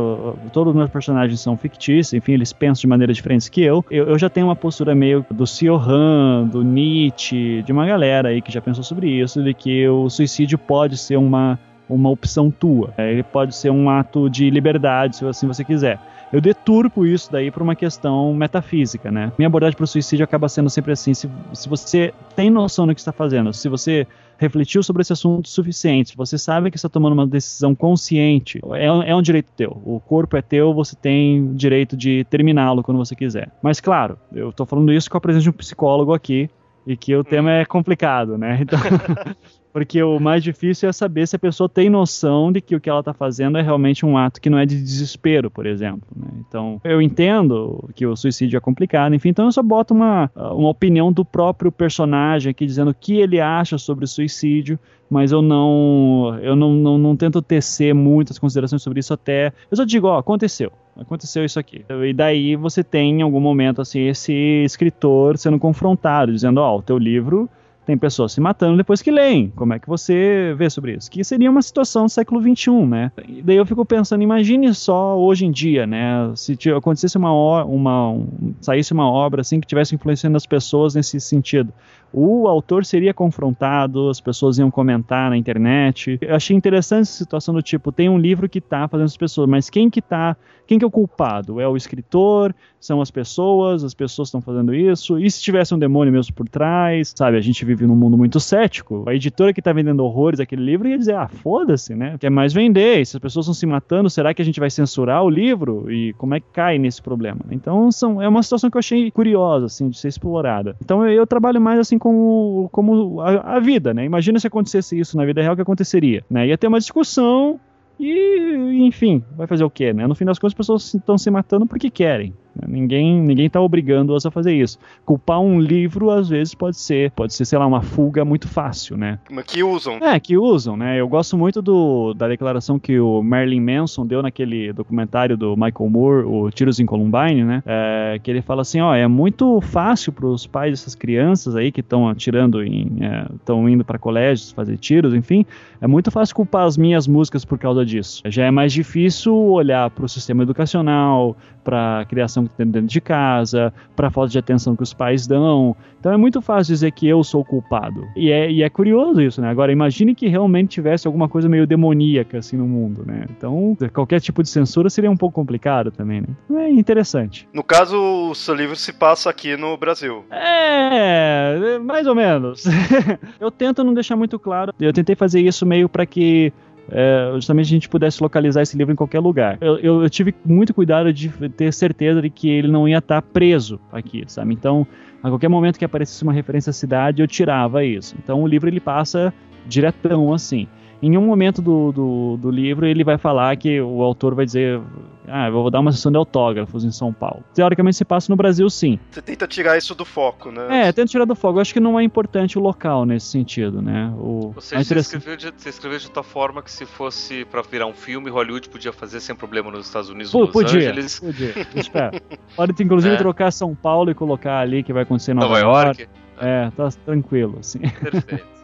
todos 0.53 0.73
os 0.73 0.77
meus 0.77 0.91
personagens 0.91 1.41
são 1.41 1.57
fictícios, 1.57 2.13
enfim, 2.13 2.33
eles 2.33 2.53
pensam 2.53 2.83
de 2.83 2.87
maneiras 2.87 3.17
diferentes 3.17 3.49
que 3.49 3.63
eu. 3.63 3.83
Eu, 3.91 4.09
eu 4.09 4.19
já 4.19 4.29
tenho 4.29 4.49
uma 4.49 4.57
postura 4.57 4.95
meio 4.95 5.25
do 5.31 5.47
Siohan, 5.47 6.47
do 6.47 6.63
Nietzsche, 6.63 7.63
de 7.63 7.73
uma 7.73 7.87
galera 7.87 8.29
aí 8.29 8.43
que 8.43 8.53
já 8.53 8.61
pensou 8.61 8.85
sobre 8.85 9.09
isso, 9.09 9.43
de 9.43 9.55
que 9.55 9.89
o 9.89 10.11
suicídio 10.11 10.59
pode 10.59 10.99
ser 10.99 11.17
uma 11.17 11.59
uma 11.89 12.09
opção 12.09 12.53
tua. 12.53 12.95
Ele 12.97 13.25
pode 13.25 13.53
ser 13.53 13.71
um 13.71 13.91
ato 13.91 14.31
de 14.31 14.49
liberdade, 14.49 15.17
se 15.17 15.27
assim 15.27 15.49
você 15.49 15.65
quiser 15.65 15.99
eu 16.33 16.41
deturpo 16.41 17.05
isso 17.05 17.31
daí 17.31 17.51
para 17.51 17.63
uma 17.63 17.75
questão 17.75 18.33
metafísica, 18.35 19.11
né? 19.11 19.33
Minha 19.37 19.49
abordagem 19.49 19.77
para 19.77 19.85
o 19.85 19.87
suicídio 19.87 20.25
acaba 20.25 20.49
sendo 20.49 20.71
sempre 20.71 20.93
assim: 20.93 21.13
se, 21.13 21.29
se 21.53 21.69
você 21.69 22.15
tem 22.37 22.51
noção 22.51 22.87
do 22.87 22.95
que 22.95 23.01
está 23.01 23.13
fazendo, 23.13 23.53
se 23.53 23.69
você 23.69 24.07
refletiu 24.39 24.83
sobre 24.83 25.03
esse 25.03 25.13
assunto 25.13 25.47
o 25.47 25.49
suficiente, 25.49 26.17
você 26.17 26.39
sabe 26.39 26.71
que 26.71 26.77
está 26.77 26.89
tomando 26.89 27.13
uma 27.13 27.27
decisão 27.27 27.75
consciente, 27.75 28.59
é, 28.73 28.87
é 28.87 29.15
um 29.15 29.21
direito 29.21 29.53
teu. 29.55 29.83
O 29.85 30.01
corpo 30.01 30.37
é 30.37 30.41
teu, 30.41 30.73
você 30.73 30.97
tem 30.97 31.55
direito 31.55 31.97
de 31.97 32.25
terminá-lo 32.31 32.83
quando 32.83 32.97
você 32.97 33.15
quiser. 33.15 33.51
Mas 33.63 33.81
claro, 33.81 34.19
eu 34.33 34.49
estou 34.49 34.65
falando 34.65 34.93
isso 34.93 35.11
com 35.11 35.19
a 35.19 35.21
presença 35.21 35.43
de 35.43 35.51
um 35.51 35.53
psicólogo 35.53 36.15
aqui 36.15 36.49
e 36.87 36.97
que 36.97 37.15
o 37.15 37.23
tema 37.23 37.53
é 37.53 37.65
complicado, 37.65 38.39
né? 38.39 38.59
Então, 38.63 38.79
porque 39.73 40.03
o 40.03 40.19
mais 40.19 40.43
difícil 40.43 40.89
é 40.89 40.93
saber 40.93 41.27
se 41.27 41.37
a 41.37 41.39
pessoa 41.39 41.69
tem 41.69 41.89
noção 41.89 42.51
de 42.51 42.61
que 42.61 42.75
o 42.75 42.81
que 42.81 42.91
ela 42.91 43.01
está 43.01 43.13
fazendo 43.13 43.59
é 43.59 43.63
realmente 43.63 44.05
um 44.05 44.17
ato 44.17 44.41
que 44.41 44.51
não 44.51 44.59
é 44.59 44.67
de 44.67 44.81
desespero, 44.81 45.51
por 45.51 45.67
exemplo. 45.67 46.03
Né? 46.15 46.29
Então, 46.41 46.81
eu 46.85 47.01
entendo 47.01 47.89
que 47.95 48.07
o 48.07 48.17
suicídio 48.17 48.57
é 48.57 48.61
complicado, 48.61 49.15
enfim, 49.15 49.29
então 49.29 49.45
eu 49.45 49.53
só 49.53 49.63
boto 49.63 49.95
uma, 49.95 50.31
uma 50.35 50.69
opinião 50.69 51.13
do 51.13 51.25
próprio 51.25 51.71
personagem 51.71 52.51
aqui 52.51 52.67
dizendo 52.67 52.91
o 52.91 52.95
que 52.95 53.21
ele 53.21 53.41
acha 53.41 53.79
sobre 53.79 54.05
o 54.05 54.09
suicídio, 54.09 54.79
mas 55.09 55.33
eu 55.33 55.43
não 55.43 56.39
eu 56.43 56.55
não, 56.55 56.73
não, 56.73 56.99
não 56.99 57.17
tento 57.17 57.43
tecer 57.43 57.95
muitas 57.95 58.39
considerações 58.39 58.83
sobre 58.83 59.01
isso 59.01 59.13
até. 59.13 59.53
Eu 59.71 59.77
só 59.77 59.85
digo, 59.85 60.07
ó, 60.07 60.19
aconteceu. 60.19 60.73
Aconteceu 60.97 61.45
isso 61.45 61.59
aqui. 61.59 61.85
E 61.89 62.13
daí 62.13 62.57
você 62.57 62.85
tem 62.85 63.21
em 63.21 63.23
algum 63.23 63.41
momento 63.41 63.81
assim 63.81 64.09
esse 64.09 64.33
escritor 64.65 65.39
sendo 65.39 65.59
confrontado, 65.59 66.33
dizendo, 66.33 66.59
ó, 66.59 66.77
o 66.77 66.83
teu 66.83 66.99
livro 66.99 67.49
tem 67.91 67.99
pessoas 67.99 68.31
se 68.33 68.41
matando 68.41 68.77
depois 68.77 69.03
que 69.03 69.11
leem. 69.11 69.53
Como 69.57 69.75
é 69.75 69.79
que 69.81 69.89
você 69.89 70.55
vê 70.57 70.71
sobre 70.71 70.95
isso? 70.95 71.11
Que 71.11 71.25
seria 71.25 71.51
uma 71.51 71.61
situação 71.61 72.05
do 72.05 72.09
século 72.09 72.41
XXI, 72.41 72.87
né? 72.87 73.11
E 73.27 73.43
daí 73.43 73.57
eu 73.57 73.67
fico 73.67 73.85
pensando, 73.85 74.23
imagine 74.23 74.73
só 74.73 75.19
hoje 75.19 75.45
em 75.45 75.51
dia, 75.51 75.89
né? 75.89 76.31
Se 76.37 76.57
acontecesse 76.71 77.19
uma, 77.19 77.65
uma 77.65 78.11
um, 78.13 78.55
saísse 78.61 78.93
uma 78.93 79.11
obra 79.11 79.41
assim 79.41 79.59
que 79.59 79.67
tivesse 79.67 79.93
influenciando 79.93 80.37
as 80.37 80.47
pessoas 80.47 80.95
nesse 80.95 81.21
sentido 81.21 81.73
o 82.13 82.49
autor 82.49 82.85
seria 82.85 83.15
confrontado, 83.15 84.09
as 84.09 84.21
pessoas 84.21 84.59
iam 84.59 84.71
comentar 84.71 85.31
na 85.31 85.37
internet. 85.37 86.19
Eu 86.21 86.35
achei 86.35 86.57
interessante 86.57 87.03
essa 87.03 87.13
situação 87.13 87.55
do 87.55 87.63
tipo, 87.63 87.93
tem 87.93 88.09
um 88.09 88.19
livro 88.19 88.49
que 88.49 88.59
está 88.59 88.89
fazendo 88.89 89.07
as 89.07 89.17
pessoas, 89.17 89.49
mas 89.49 89.71
quem 89.71 89.89
que 89.89 90.03
tá, 90.03 90.37
quem 90.67 90.79
que 90.79 90.85
é 90.85 90.89
o 90.89 90.91
culpado? 90.91 91.61
É 91.61 91.69
o 91.69 91.77
escritor? 91.77 92.55
São 92.81 93.01
as 93.01 93.11
pessoas? 93.11 93.85
As 93.85 93.93
pessoas 93.93 94.29
estão 94.29 94.41
fazendo 94.41 94.75
isso? 94.75 95.19
E 95.19 95.31
se 95.31 95.43
tivesse 95.43 95.75
um 95.75 95.79
demônio 95.79 96.13
mesmo 96.13 96.35
por 96.35 96.49
trás? 96.49 97.13
Sabe, 97.15 97.37
a 97.37 97.41
gente 97.41 97.65
vive 97.65 97.87
num 97.87 97.97
mundo 97.97 98.17
muito 98.17 98.41
cético. 98.41 99.05
A 99.07 99.15
editora 99.15 99.53
que 99.53 99.61
está 99.61 99.73
vendendo 99.73 100.05
horrores 100.05 100.41
aquele 100.41 100.65
livro 100.65 100.89
ia 100.89 100.99
dizer, 100.99 101.15
ah, 101.15 101.29
foda-se, 101.29 101.95
né? 101.95 102.17
Quer 102.19 102.31
mais 102.31 102.53
vender, 102.53 103.05
se 103.07 103.17
as 103.17 103.21
pessoas 103.21 103.45
estão 103.45 103.55
se 103.55 103.67
matando, 103.67 104.09
será 104.09 104.33
que 104.33 104.41
a 104.41 104.45
gente 104.45 104.59
vai 104.59 104.71
censurar 104.71 105.23
o 105.23 105.31
livro? 105.31 105.91
E 105.91 106.13
como 106.15 106.35
é 106.35 106.41
que 106.41 106.47
cai 106.53 106.79
nesse 106.79 107.03
problema? 107.03 107.41
Então, 107.51 107.93
são, 107.93 108.21
é 108.21 108.29
uma 108.29 108.43
situação 108.43 108.71
que 108.71 108.77
eu 108.77 108.81
achei 108.81 109.11
curiosa, 109.11 109.67
assim, 109.67 109.89
de 109.89 109.99
ser 109.99 110.09
explorada. 110.09 110.75
Então, 110.83 111.07
eu, 111.07 111.13
eu 111.13 111.27
trabalho 111.27 111.61
mais, 111.61 111.79
assim, 111.79 111.99
como, 112.01 112.69
como 112.73 113.21
a, 113.21 113.57
a, 113.57 113.61
vida, 113.61 113.95
né? 113.95 114.05
Imagina 114.05 114.41
se 114.41 114.47
acontecesse 114.49 114.99
isso 114.99 115.17
na 115.17 115.25
vida 115.25 115.41
real, 115.41 115.53
o 115.53 115.57
que 115.57 115.63
aconteceria? 115.63 116.25
Né? 116.29 116.49
Ia 116.49 116.59
ter 116.59 116.67
uma 116.67 116.81
discussão 116.81 117.61
e, 118.01 118.83
enfim, 118.87 119.23
vai 119.37 119.47
fazer 119.47 119.63
o 119.63 119.71
quê, 119.71 119.93
né? 119.93 120.07
No 120.07 120.15
fim 120.15 120.25
das 120.25 120.39
contas, 120.39 120.55
as 120.55 120.57
pessoas 120.57 120.95
estão 120.95 121.17
se 121.17 121.31
matando 121.31 121.67
porque 121.67 121.91
querem. 121.91 122.35
Né? 122.55 122.67
Ninguém 122.69 123.21
ninguém 123.21 123.47
está 123.47 123.61
obrigando-as 123.61 124.27
a 124.27 124.31
fazer 124.31 124.55
isso. 124.55 124.79
Culpar 125.05 125.41
um 125.41 125.61
livro 125.61 126.11
às 126.11 126.29
vezes 126.29 126.55
pode 126.55 126.77
ser, 126.77 127.11
pode 127.13 127.35
ser, 127.35 127.45
sei 127.45 127.59
lá, 127.59 127.67
uma 127.67 127.83
fuga 127.83 128.25
muito 128.25 128.49
fácil, 128.49 128.97
né? 128.97 129.19
Que 129.47 129.63
usam. 129.63 129.99
É, 130.01 130.19
que 130.21 130.37
usam, 130.37 130.77
né? 130.77 131.01
Eu 131.01 131.09
gosto 131.09 131.37
muito 131.37 131.61
do, 131.63 132.15
da 132.15 132.29
declaração 132.29 132.79
que 132.79 132.99
o 132.99 133.23
Marilyn 133.23 133.61
Manson 133.61 134.07
deu 134.07 134.23
naquele 134.23 134.73
documentário 134.73 135.37
do 135.37 135.57
Michael 135.57 135.91
Moore, 135.91 136.27
o 136.27 136.51
Tiros 136.51 136.81
em 136.81 136.87
Columbine, 136.87 137.45
né? 137.45 137.63
É, 137.67 138.21
que 138.23 138.31
ele 138.31 138.43
fala 138.43 138.63
assim, 138.63 138.81
ó, 138.81 138.95
é 138.95 139.07
muito 139.07 139.61
fácil 139.61 140.13
para 140.13 140.27
os 140.27 140.47
pais 140.47 140.73
dessas 140.73 140.95
crianças 140.95 141.57
aí 141.57 141.73
que 141.73 141.81
estão 141.81 142.09
atirando 142.09 142.63
estão 142.63 143.67
é, 143.67 143.71
indo 143.71 143.85
para 143.85 143.99
colégios 143.99 144.53
fazer 144.53 144.77
tiros, 144.77 145.15
enfim, 145.15 145.45
é 145.81 145.87
muito 145.87 146.11
fácil 146.11 146.35
culpar 146.35 146.67
as 146.67 146.77
minhas 146.77 147.07
músicas 147.07 147.45
por 147.45 147.59
causa 147.59 147.85
disso. 147.85 148.23
Já 148.27 148.45
é 148.45 148.51
mais 148.51 148.73
difícil 148.73 149.35
olhar 149.35 149.91
para 149.91 150.05
o 150.05 150.09
sistema 150.09 150.43
educacional, 150.43 151.37
para 151.65 152.01
a 152.01 152.05
criação 152.05 152.40
educação 152.41 152.47
que 152.47 152.55
tem 152.55 152.67
dentro 152.67 152.89
de 152.89 153.01
casa, 153.01 153.73
para 153.95 154.09
a 154.09 154.11
falta 154.11 154.31
de 154.31 154.39
atenção 154.39 154.75
que 154.75 154.83
os 154.83 154.93
pais 154.93 155.27
dão. 155.27 155.77
Então 155.99 156.13
é 156.13 156.17
muito 156.17 156.41
fácil 156.41 156.73
dizer 156.73 156.93
que 156.93 157.07
eu 157.07 157.23
sou 157.23 157.43
o 157.43 157.45
culpado. 157.45 158.07
E 158.17 158.31
é, 158.31 158.51
e 158.51 158.63
é 158.63 158.71
curioso 158.71 159.21
isso, 159.21 159.41
né? 159.41 159.51
Agora, 159.51 159.71
imagine 159.71 160.15
que 160.15 160.29
realmente 160.29 160.71
tivesse 160.71 161.07
alguma 161.07 161.29
coisa 161.29 161.49
meio 161.49 161.67
demoníaca 161.67 162.39
assim 162.39 162.57
no 162.57 162.67
mundo, 162.67 163.05
né? 163.07 163.27
Então, 163.31 163.77
qualquer 163.93 164.21
tipo 164.21 164.43
de 164.43 164.49
censura 164.49 164.89
seria 164.89 165.11
um 165.11 165.17
pouco 165.17 165.35
complicado 165.35 165.91
também, 165.91 166.23
né? 166.23 166.63
É 166.63 166.71
interessante. 166.71 167.47
No 167.53 167.63
caso, 167.63 167.97
o 168.31 168.35
seu 168.35 168.55
livro 168.55 168.77
se 168.77 168.93
passa 168.93 169.29
aqui 169.29 169.57
no 169.57 169.77
Brasil. 169.77 170.25
É, 170.31 171.79
mais 171.79 172.07
ou 172.07 172.15
menos. 172.15 172.65
eu 173.39 173.51
tento 173.51 173.85
não 173.85 173.93
deixar 173.93 174.17
muito 174.17 174.39
claro. 174.39 174.73
Eu 174.81 174.93
tentei 174.93 175.15
fazer 175.15 175.41
isso 175.41 175.67
meio 175.67 175.89
para 175.89 176.07
que 176.07 176.53
é, 176.91 177.31
justamente 177.35 177.67
a 177.67 177.71
gente 177.71 177.89
pudesse 177.89 178.23
localizar 178.23 178.63
esse 178.63 178.77
livro 178.77 178.93
em 178.93 178.97
qualquer 178.97 179.21
lugar. 179.21 179.59
Eu, 179.61 179.79
eu, 179.79 180.03
eu, 180.03 180.11
tive 180.11 180.35
muito 180.45 180.73
cuidado 180.75 181.13
de 181.13 181.29
ter 181.51 181.73
certeza 181.73 182.21
de 182.23 182.31
que 182.31 182.49
ele 182.49 182.69
não 182.69 182.89
ia 182.89 182.99
estar 182.99 183.21
preso 183.23 183.81
aqui, 183.93 184.25
sabe? 184.27 184.55
Então, 184.55 184.87
a 185.23 185.29
qualquer 185.29 185.49
momento 185.49 185.79
que 185.79 185.85
aparecesse 185.85 186.23
uma 186.23 186.33
referência 186.33 186.71
à 186.71 186.73
cidade, 186.73 187.23
eu 187.23 187.29
tirava 187.29 187.85
isso. 187.85 188.17
Então, 188.23 188.43
o 188.43 188.47
livro 188.47 188.69
ele 188.69 188.81
passa 188.81 189.33
diretão 189.67 190.33
assim. 190.33 190.67
Em 191.03 191.17
um 191.17 191.27
momento 191.27 191.63
do, 191.63 191.93
do, 191.93 192.37
do, 192.37 192.51
livro, 192.51 192.87
ele 192.87 193.03
vai 193.03 193.17
falar 193.17 193.57
que 193.57 193.81
o 193.81 194.03
autor 194.03 194.35
vai 194.35 194.45
dizer: 194.45 194.81
Ah, 195.27 195.49
eu 195.49 195.53
vou 195.53 195.71
dar 195.71 195.81
uma 195.81 195.93
sessão 195.93 196.13
de 196.13 196.19
autógrafos 196.19 196.85
em 196.85 196.91
São 196.91 197.11
Paulo. 197.11 197.43
Teoricamente 197.55 197.97
se 197.97 198.05
passa 198.05 198.31
no 198.31 198.37
Brasil, 198.37 198.69
sim. 198.69 198.99
Você 199.11 199.23
tenta 199.23 199.47
tirar 199.47 199.79
isso 199.79 199.95
do 199.95 200.05
foco, 200.05 200.51
né? 200.51 200.89
É, 200.89 200.93
tenta 200.93 201.09
tirar 201.09 201.25
do 201.25 201.35
foco. 201.35 201.57
Eu 201.57 201.63
acho 201.63 201.73
que 201.73 201.81
não 201.81 201.99
é 201.99 202.03
importante 202.03 202.59
o 202.59 202.61
local 202.61 203.07
nesse 203.07 203.27
sentido, 203.27 203.81
né? 203.81 204.13
O... 204.19 204.53
Você, 204.55 204.77
é 204.77 204.81
escreveu 204.81 205.37
de, 205.37 205.53
você 205.57 205.71
escreveu 205.71 205.99
de 205.99 206.11
tal 206.11 206.23
forma 206.23 206.63
que 206.63 206.71
se 206.71 206.85
fosse 206.85 207.47
para 207.47 207.63
virar 207.63 207.87
um 207.87 207.95
filme, 207.95 208.29
Hollywood 208.29 208.69
podia 208.69 208.93
fazer 208.93 209.21
sem 209.21 209.35
problema 209.35 209.71
nos 209.71 209.87
Estados 209.87 210.11
Unidos. 210.11 210.33
Pô, 210.33 210.47
podia, 210.49 210.91
Angeles. 210.91 211.19
podia. 211.19 211.55
Espera. 211.75 212.21
Pode 212.55 212.83
inclusive 212.83 213.15
é. 213.15 213.19
trocar 213.19 213.51
São 213.51 213.75
Paulo 213.75 214.11
e 214.11 214.15
colocar 214.15 214.59
ali 214.59 214.83
que 214.83 214.93
vai 214.93 215.05
acontecer 215.05 215.33
em 215.33 215.35
Nova, 215.35 215.49
Nova 215.49 215.61
York. 215.61 216.03
York. 216.03 216.09
É, 216.41 216.71
tá 216.77 216.89
tranquilo, 217.05 217.59
assim. 217.61 217.79
Perfeito. 217.79 218.60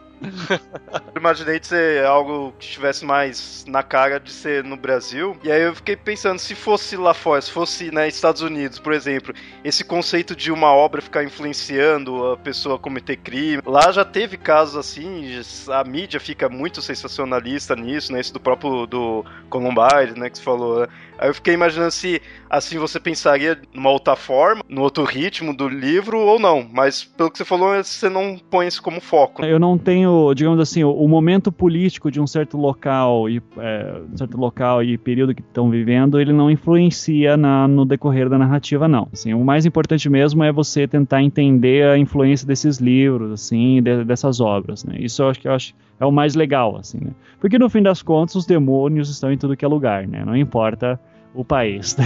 Imaginei 1.15 1.59
de 1.59 1.67
ser 1.67 2.05
algo 2.05 2.53
que 2.57 2.65
estivesse 2.65 3.05
mais 3.05 3.65
na 3.67 3.83
cara 3.83 4.19
de 4.19 4.31
ser 4.31 4.63
no 4.63 4.75
Brasil. 4.75 5.37
E 5.43 5.51
aí 5.51 5.61
eu 5.61 5.75
fiquei 5.75 5.95
pensando, 5.95 6.39
se 6.39 6.55
fosse 6.55 6.95
lá 6.95 7.13
fora, 7.13 7.41
se 7.41 7.51
fosse 7.51 7.85
nos 7.85 7.93
né, 7.93 8.07
Estados 8.07 8.41
Unidos, 8.41 8.79
por 8.79 8.93
exemplo, 8.93 9.33
esse 9.63 9.83
conceito 9.83 10.35
de 10.35 10.51
uma 10.51 10.73
obra 10.73 11.01
ficar 11.01 11.23
influenciando 11.23 12.31
a 12.31 12.37
pessoa 12.37 12.75
a 12.75 12.79
cometer 12.79 13.17
crime. 13.17 13.61
Lá 13.65 13.91
já 13.91 14.05
teve 14.05 14.37
casos 14.37 14.75
assim, 14.75 15.41
a 15.71 15.83
mídia 15.83 16.19
fica 16.19 16.49
muito 16.49 16.81
sensacionalista 16.81 17.75
nisso, 17.75 18.11
né? 18.11 18.21
Do 18.31 18.39
próprio 18.39 18.85
do 18.85 19.25
Columbine, 19.49 20.17
né? 20.17 20.29
Que 20.29 20.37
você 20.37 20.43
falou. 20.43 20.81
Né? 20.81 20.87
Aí 21.17 21.29
eu 21.29 21.33
fiquei 21.33 21.53
imaginando 21.53 21.91
se 21.91 22.21
assim 22.49 22.77
você 22.77 22.99
pensaria 22.99 23.59
numa 23.73 23.89
outra 23.89 24.15
forma, 24.15 24.61
no 24.69 24.81
outro 24.81 25.03
ritmo 25.03 25.55
do 25.55 25.67
livro 25.67 26.19
ou 26.19 26.39
não. 26.39 26.67
Mas 26.71 27.03
pelo 27.03 27.31
que 27.31 27.37
você 27.37 27.45
falou, 27.45 27.75
você 27.83 28.09
não 28.09 28.37
põe 28.49 28.67
isso 28.67 28.81
como 28.81 29.01
foco. 29.01 29.43
Eu 29.43 29.59
não 29.59 29.77
tenho, 29.77 30.33
digamos 30.33 30.59
assim, 30.59 30.83
o, 30.83 30.91
o 30.91 31.07
momento 31.07 31.51
político 31.51 32.11
de 32.11 32.19
um 32.19 32.27
certo 32.27 32.57
local 32.57 33.29
e 33.29 33.41
é, 33.57 34.01
um 34.13 34.17
certo 34.17 34.37
local 34.37 34.83
e 34.83 34.97
período 34.97 35.33
que 35.33 35.41
estão 35.41 35.69
vivendo, 35.69 36.19
ele 36.19 36.33
não 36.33 36.49
influencia 36.49 37.35
na, 37.35 37.67
no 37.67 37.85
decorrer 37.85 38.29
da 38.29 38.37
narrativa, 38.37 38.87
não. 38.87 39.07
Assim, 39.11 39.33
o 39.33 39.43
mais 39.43 39.65
importante 39.65 40.09
mesmo 40.09 40.43
é 40.43 40.51
você 40.51 40.87
tentar 40.87 41.21
entender 41.21 41.87
a 41.87 41.97
influência 41.97 42.47
desses 42.47 42.77
livros, 42.77 43.31
assim, 43.31 43.81
de, 43.81 44.03
dessas 44.03 44.39
obras. 44.39 44.83
Né? 44.83 44.97
Isso 44.99 45.21
eu 45.21 45.29
acho 45.29 45.39
que 45.39 45.47
eu 45.47 45.53
acho 45.53 45.73
é 45.99 46.05
o 46.05 46.11
mais 46.11 46.35
legal, 46.35 46.77
assim, 46.77 46.99
né? 46.99 47.11
Porque 47.39 47.57
no 47.57 47.69
fim 47.69 47.81
das 47.81 48.01
contas 48.01 48.35
os 48.35 48.45
demônios 48.45 49.09
estão 49.09 49.31
em 49.31 49.37
tudo 49.37 49.57
que 49.57 49.65
é 49.65 49.67
lugar, 49.67 50.07
né? 50.07 50.23
Não 50.23 50.35
importa 50.35 50.99
o 51.41 51.45
país. 51.45 51.95
Né? 51.95 52.05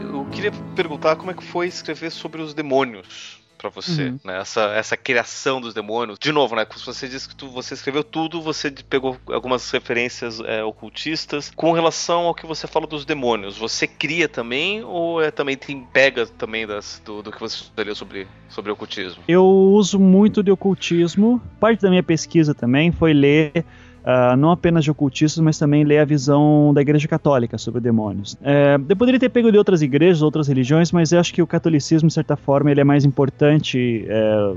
Eu 0.00 0.26
queria 0.32 0.50
perguntar 0.74 1.16
como 1.16 1.30
é 1.30 1.34
que 1.34 1.44
foi 1.44 1.68
escrever 1.68 2.10
sobre 2.10 2.42
os 2.42 2.54
demônios 2.54 3.43
para 3.64 3.70
você, 3.70 4.08
uhum. 4.08 4.20
né? 4.22 4.40
Essa, 4.40 4.62
essa 4.74 4.96
criação 4.96 5.58
dos 5.58 5.72
demônios. 5.72 6.18
De 6.18 6.30
novo, 6.30 6.54
né? 6.54 6.66
Você 6.84 7.08
disse 7.08 7.28
que 7.28 7.34
tu, 7.34 7.48
você 7.48 7.72
escreveu 7.72 8.04
tudo, 8.04 8.42
você 8.42 8.70
pegou 8.70 9.16
algumas 9.28 9.70
referências 9.70 10.40
é, 10.40 10.62
ocultistas. 10.62 11.50
Com 11.56 11.72
relação 11.72 12.26
ao 12.26 12.34
que 12.34 12.44
você 12.44 12.66
fala 12.66 12.86
dos 12.86 13.06
demônios, 13.06 13.56
você 13.56 13.86
cria 13.86 14.28
também 14.28 14.84
ou 14.84 15.22
é, 15.22 15.30
também 15.30 15.56
tem 15.56 15.80
pega 15.80 16.26
também 16.26 16.66
das, 16.66 17.00
do, 17.04 17.22
do 17.22 17.32
que 17.32 17.40
você 17.40 17.56
estudaria 17.56 17.94
sobre, 17.94 18.28
sobre 18.48 18.70
ocultismo? 18.70 19.22
Eu 19.26 19.44
uso 19.44 19.98
muito 19.98 20.42
de 20.42 20.50
ocultismo. 20.50 21.40
Parte 21.58 21.80
da 21.80 21.88
minha 21.88 22.02
pesquisa 22.02 22.54
também 22.54 22.92
foi 22.92 23.14
ler 23.14 23.64
Uh, 24.04 24.36
não 24.36 24.50
apenas 24.50 24.84
de 24.84 24.90
ocultistas, 24.90 25.42
mas 25.42 25.58
também 25.58 25.82
ler 25.82 25.98
a 25.98 26.04
visão 26.04 26.74
da 26.74 26.82
Igreja 26.82 27.08
Católica 27.08 27.56
sobre 27.56 27.80
demônios. 27.80 28.36
É, 28.42 28.78
eu 28.86 28.96
poderia 28.96 29.18
ter 29.18 29.30
pego 29.30 29.50
de 29.50 29.56
outras 29.56 29.80
igrejas, 29.80 30.20
outras 30.20 30.46
religiões, 30.46 30.92
mas 30.92 31.10
eu 31.10 31.18
acho 31.18 31.32
que 31.32 31.40
o 31.40 31.46
catolicismo, 31.46 32.08
de 32.08 32.14
certa 32.14 32.36
forma, 32.36 32.70
ele 32.70 32.82
é 32.82 32.84
mais 32.84 33.06
importante 33.06 34.04
é, 34.06 34.54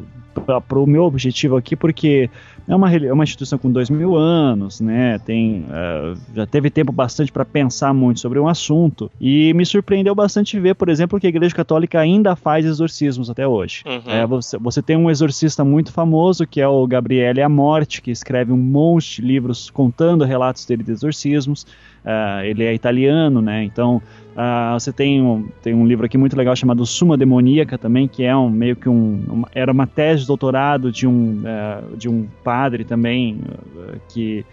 para 0.67 0.79
o 0.79 0.85
meu 0.85 1.03
objetivo 1.03 1.55
aqui, 1.55 1.77
porque 1.77 2.29
é 2.67 2.75
uma, 2.75 2.93
é 2.93 3.13
uma 3.13 3.23
instituição 3.23 3.57
com 3.57 3.71
dois 3.71 3.89
mil 3.89 4.15
anos, 4.17 4.81
né? 4.81 5.17
Tem, 5.19 5.65
uh, 5.69 6.19
já 6.35 6.45
teve 6.45 6.69
tempo 6.69 6.91
bastante 6.91 7.31
para 7.31 7.45
pensar 7.45 7.93
muito 7.93 8.19
sobre 8.19 8.39
um 8.39 8.47
assunto 8.47 9.09
e 9.21 9.53
me 9.53 9.65
surpreendeu 9.65 10.13
bastante 10.13 10.59
ver, 10.59 10.75
por 10.75 10.89
exemplo, 10.89 11.19
que 11.19 11.25
a 11.25 11.29
Igreja 11.29 11.55
Católica 11.55 11.99
ainda 11.99 12.35
faz 12.35 12.65
exorcismos 12.65 13.29
até 13.29 13.47
hoje. 13.47 13.83
Uhum. 13.85 14.11
É, 14.11 14.27
você, 14.27 14.57
você, 14.57 14.81
tem 14.81 14.97
um 14.97 15.09
exorcista 15.09 15.63
muito 15.63 15.93
famoso 15.93 16.45
que 16.45 16.59
é 16.59 16.67
o 16.67 16.85
Gabriele 16.85 17.41
Amorte, 17.41 18.01
que 18.01 18.11
escreve 18.11 18.51
um 18.51 18.57
monte 18.57 19.21
de 19.21 19.27
livros 19.27 19.36
contando 19.73 20.23
relatos 20.23 20.65
dele 20.65 20.83
de 20.83 20.91
exorcismos. 20.91 21.63
Uh, 22.05 22.43
ele 22.45 22.63
é 22.63 22.73
italiano, 22.73 23.41
né? 23.41 23.63
Então 23.63 23.97
uh, 23.97 24.79
você 24.79 24.93
tem 24.93 25.21
um, 25.21 25.49
tem 25.61 25.73
um 25.73 25.85
livro 25.85 26.05
aqui 26.05 26.17
muito 26.17 26.37
legal 26.37 26.55
chamado 26.55 26.85
Suma 26.85 27.17
Demoníaca 27.17 27.77
também, 27.77 28.07
que 28.07 28.23
é 28.23 28.35
um 28.35 28.49
meio 28.49 28.77
que 28.77 28.87
um 28.87 29.21
uma, 29.27 29.49
era 29.53 29.71
uma 29.71 29.85
tese 29.85 30.21
de 30.21 30.27
doutorado 30.27 30.89
de 30.89 31.05
um 31.05 31.41
uh, 31.41 31.97
de 31.97 32.07
um 32.07 32.25
padre 32.43 32.85
também 32.85 33.41
que 34.09 34.45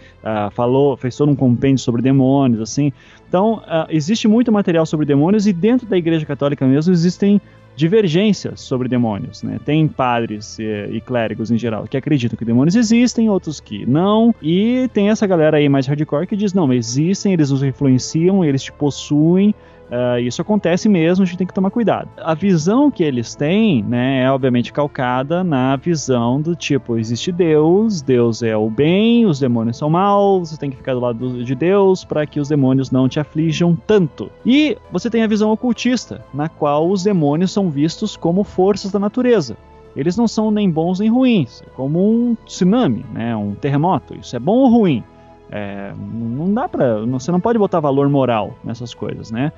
falou 0.53 0.97
fez 0.97 1.17
todo 1.17 1.31
um 1.31 1.37
compêndio 1.37 1.79
sobre 1.79 2.03
demônios, 2.03 2.61
assim. 2.61 2.93
Então 3.29 3.63
existe 3.89 4.27
muito 4.27 4.51
material 4.51 4.87
sobre 4.87 5.07
demônios 5.07 5.47
e 5.47 5.53
dentro 5.53 5.87
da 5.87 5.97
Igreja 5.97 6.27
Católica 6.27 6.67
mesmo 6.67 6.93
existem 6.93 7.41
divergências 7.77 8.61
sobre 8.61 8.89
demônios. 8.89 9.43
Né? 9.43 9.59
Tem 9.65 9.87
padres 9.89 10.59
e, 10.59 10.65
e, 10.93 11.01
clérigos 11.01 11.51
em 11.51 11.59
geral 11.59 11.87
que 11.87 11.97
acreditam 11.97 12.37
que 12.37 12.45
demônios 12.45 12.77
existem, 12.77 13.29
outros 13.29 13.61
que 13.61 13.85
não, 13.87 14.35
e 14.41 14.89
tem 14.93 15.11
essa 15.11 15.27
galera 15.27 15.57
aí 15.57 15.69
mais 15.69 15.87
hardcore 15.87 16.27
que 16.27 16.37
diz: 16.37 16.53
não, 16.53 16.73
existem, 16.73 17.33
eles 17.33 17.51
nos 17.51 17.63
influenciam, 17.63 18.45
eles 18.45 18.63
te 18.63 18.73
possuem, 18.73 19.55
Uh, 19.91 20.19
isso 20.21 20.41
acontece 20.41 20.89
mesmo, 20.89 21.23
a 21.23 21.27
gente 21.27 21.39
tem 21.39 21.47
que 21.47 21.55
tomar 21.55 21.71
cuidado. 21.71 22.09
A 22.17 22.35
visão 22.35 22.91
que 22.91 23.03
eles 23.03 23.35
têm, 23.35 23.83
né, 23.83 24.23
é 24.23 24.31
obviamente 24.31 24.73
calcada 24.73 25.45
na 25.45 25.77
visão 25.77 26.41
do 26.41 26.57
tipo: 26.57 26.99
existe 26.99 27.31
Deus, 27.31 28.01
Deus 28.01 28.43
é 28.43 28.57
o 28.57 28.71
bem, 28.71 29.27
os 29.27 29.39
demônios 29.39 29.77
são 29.77 29.91
maus, 29.91 30.51
você 30.51 30.57
tem 30.57 30.71
que 30.71 30.77
ficar 30.77 30.95
do 30.95 31.01
lado 31.01 31.45
de 31.45 31.55
Deus 31.55 32.05
para 32.05 32.27
que 32.27 32.41
os 32.41 32.49
demônios 32.49 32.91
não 32.91 33.09
te 33.09 33.21
aflijam 33.21 33.77
tanto. 33.87 34.31
E 34.45 34.77
você 34.91 35.11
tem 35.11 35.23
a 35.23 35.29
visão 35.29 35.53
ocultista, 35.53 36.25
na 36.33 36.49
qual 36.49 36.89
os 36.89 37.03
demônios 37.05 37.53
são 37.53 37.71
vistos 37.71 38.17
como 38.17 38.43
forças 38.43 38.91
da 38.91 38.99
natureza. 38.99 39.57
Eles 39.97 40.17
não 40.17 40.27
são 40.27 40.51
nem 40.51 40.69
bons 40.69 40.99
nem 40.99 41.09
ruins, 41.09 41.63
é 41.63 41.71
como 41.77 42.01
um 42.01 42.37
tsunami, 42.47 43.05
né, 43.13 43.37
um 43.37 43.55
terremoto. 43.55 44.17
Isso 44.21 44.35
é 44.35 44.39
bom 44.39 44.57
ou 44.57 44.69
ruim? 44.69 45.05
É, 45.51 45.93
não 45.97 46.53
dá 46.53 46.69
para, 46.69 47.05
você 47.05 47.31
não 47.31 47.41
pode 47.41 47.59
botar 47.59 47.81
valor 47.81 48.09
moral 48.09 48.57
nessas 48.65 48.95
coisas, 48.95 49.31
né? 49.31 49.53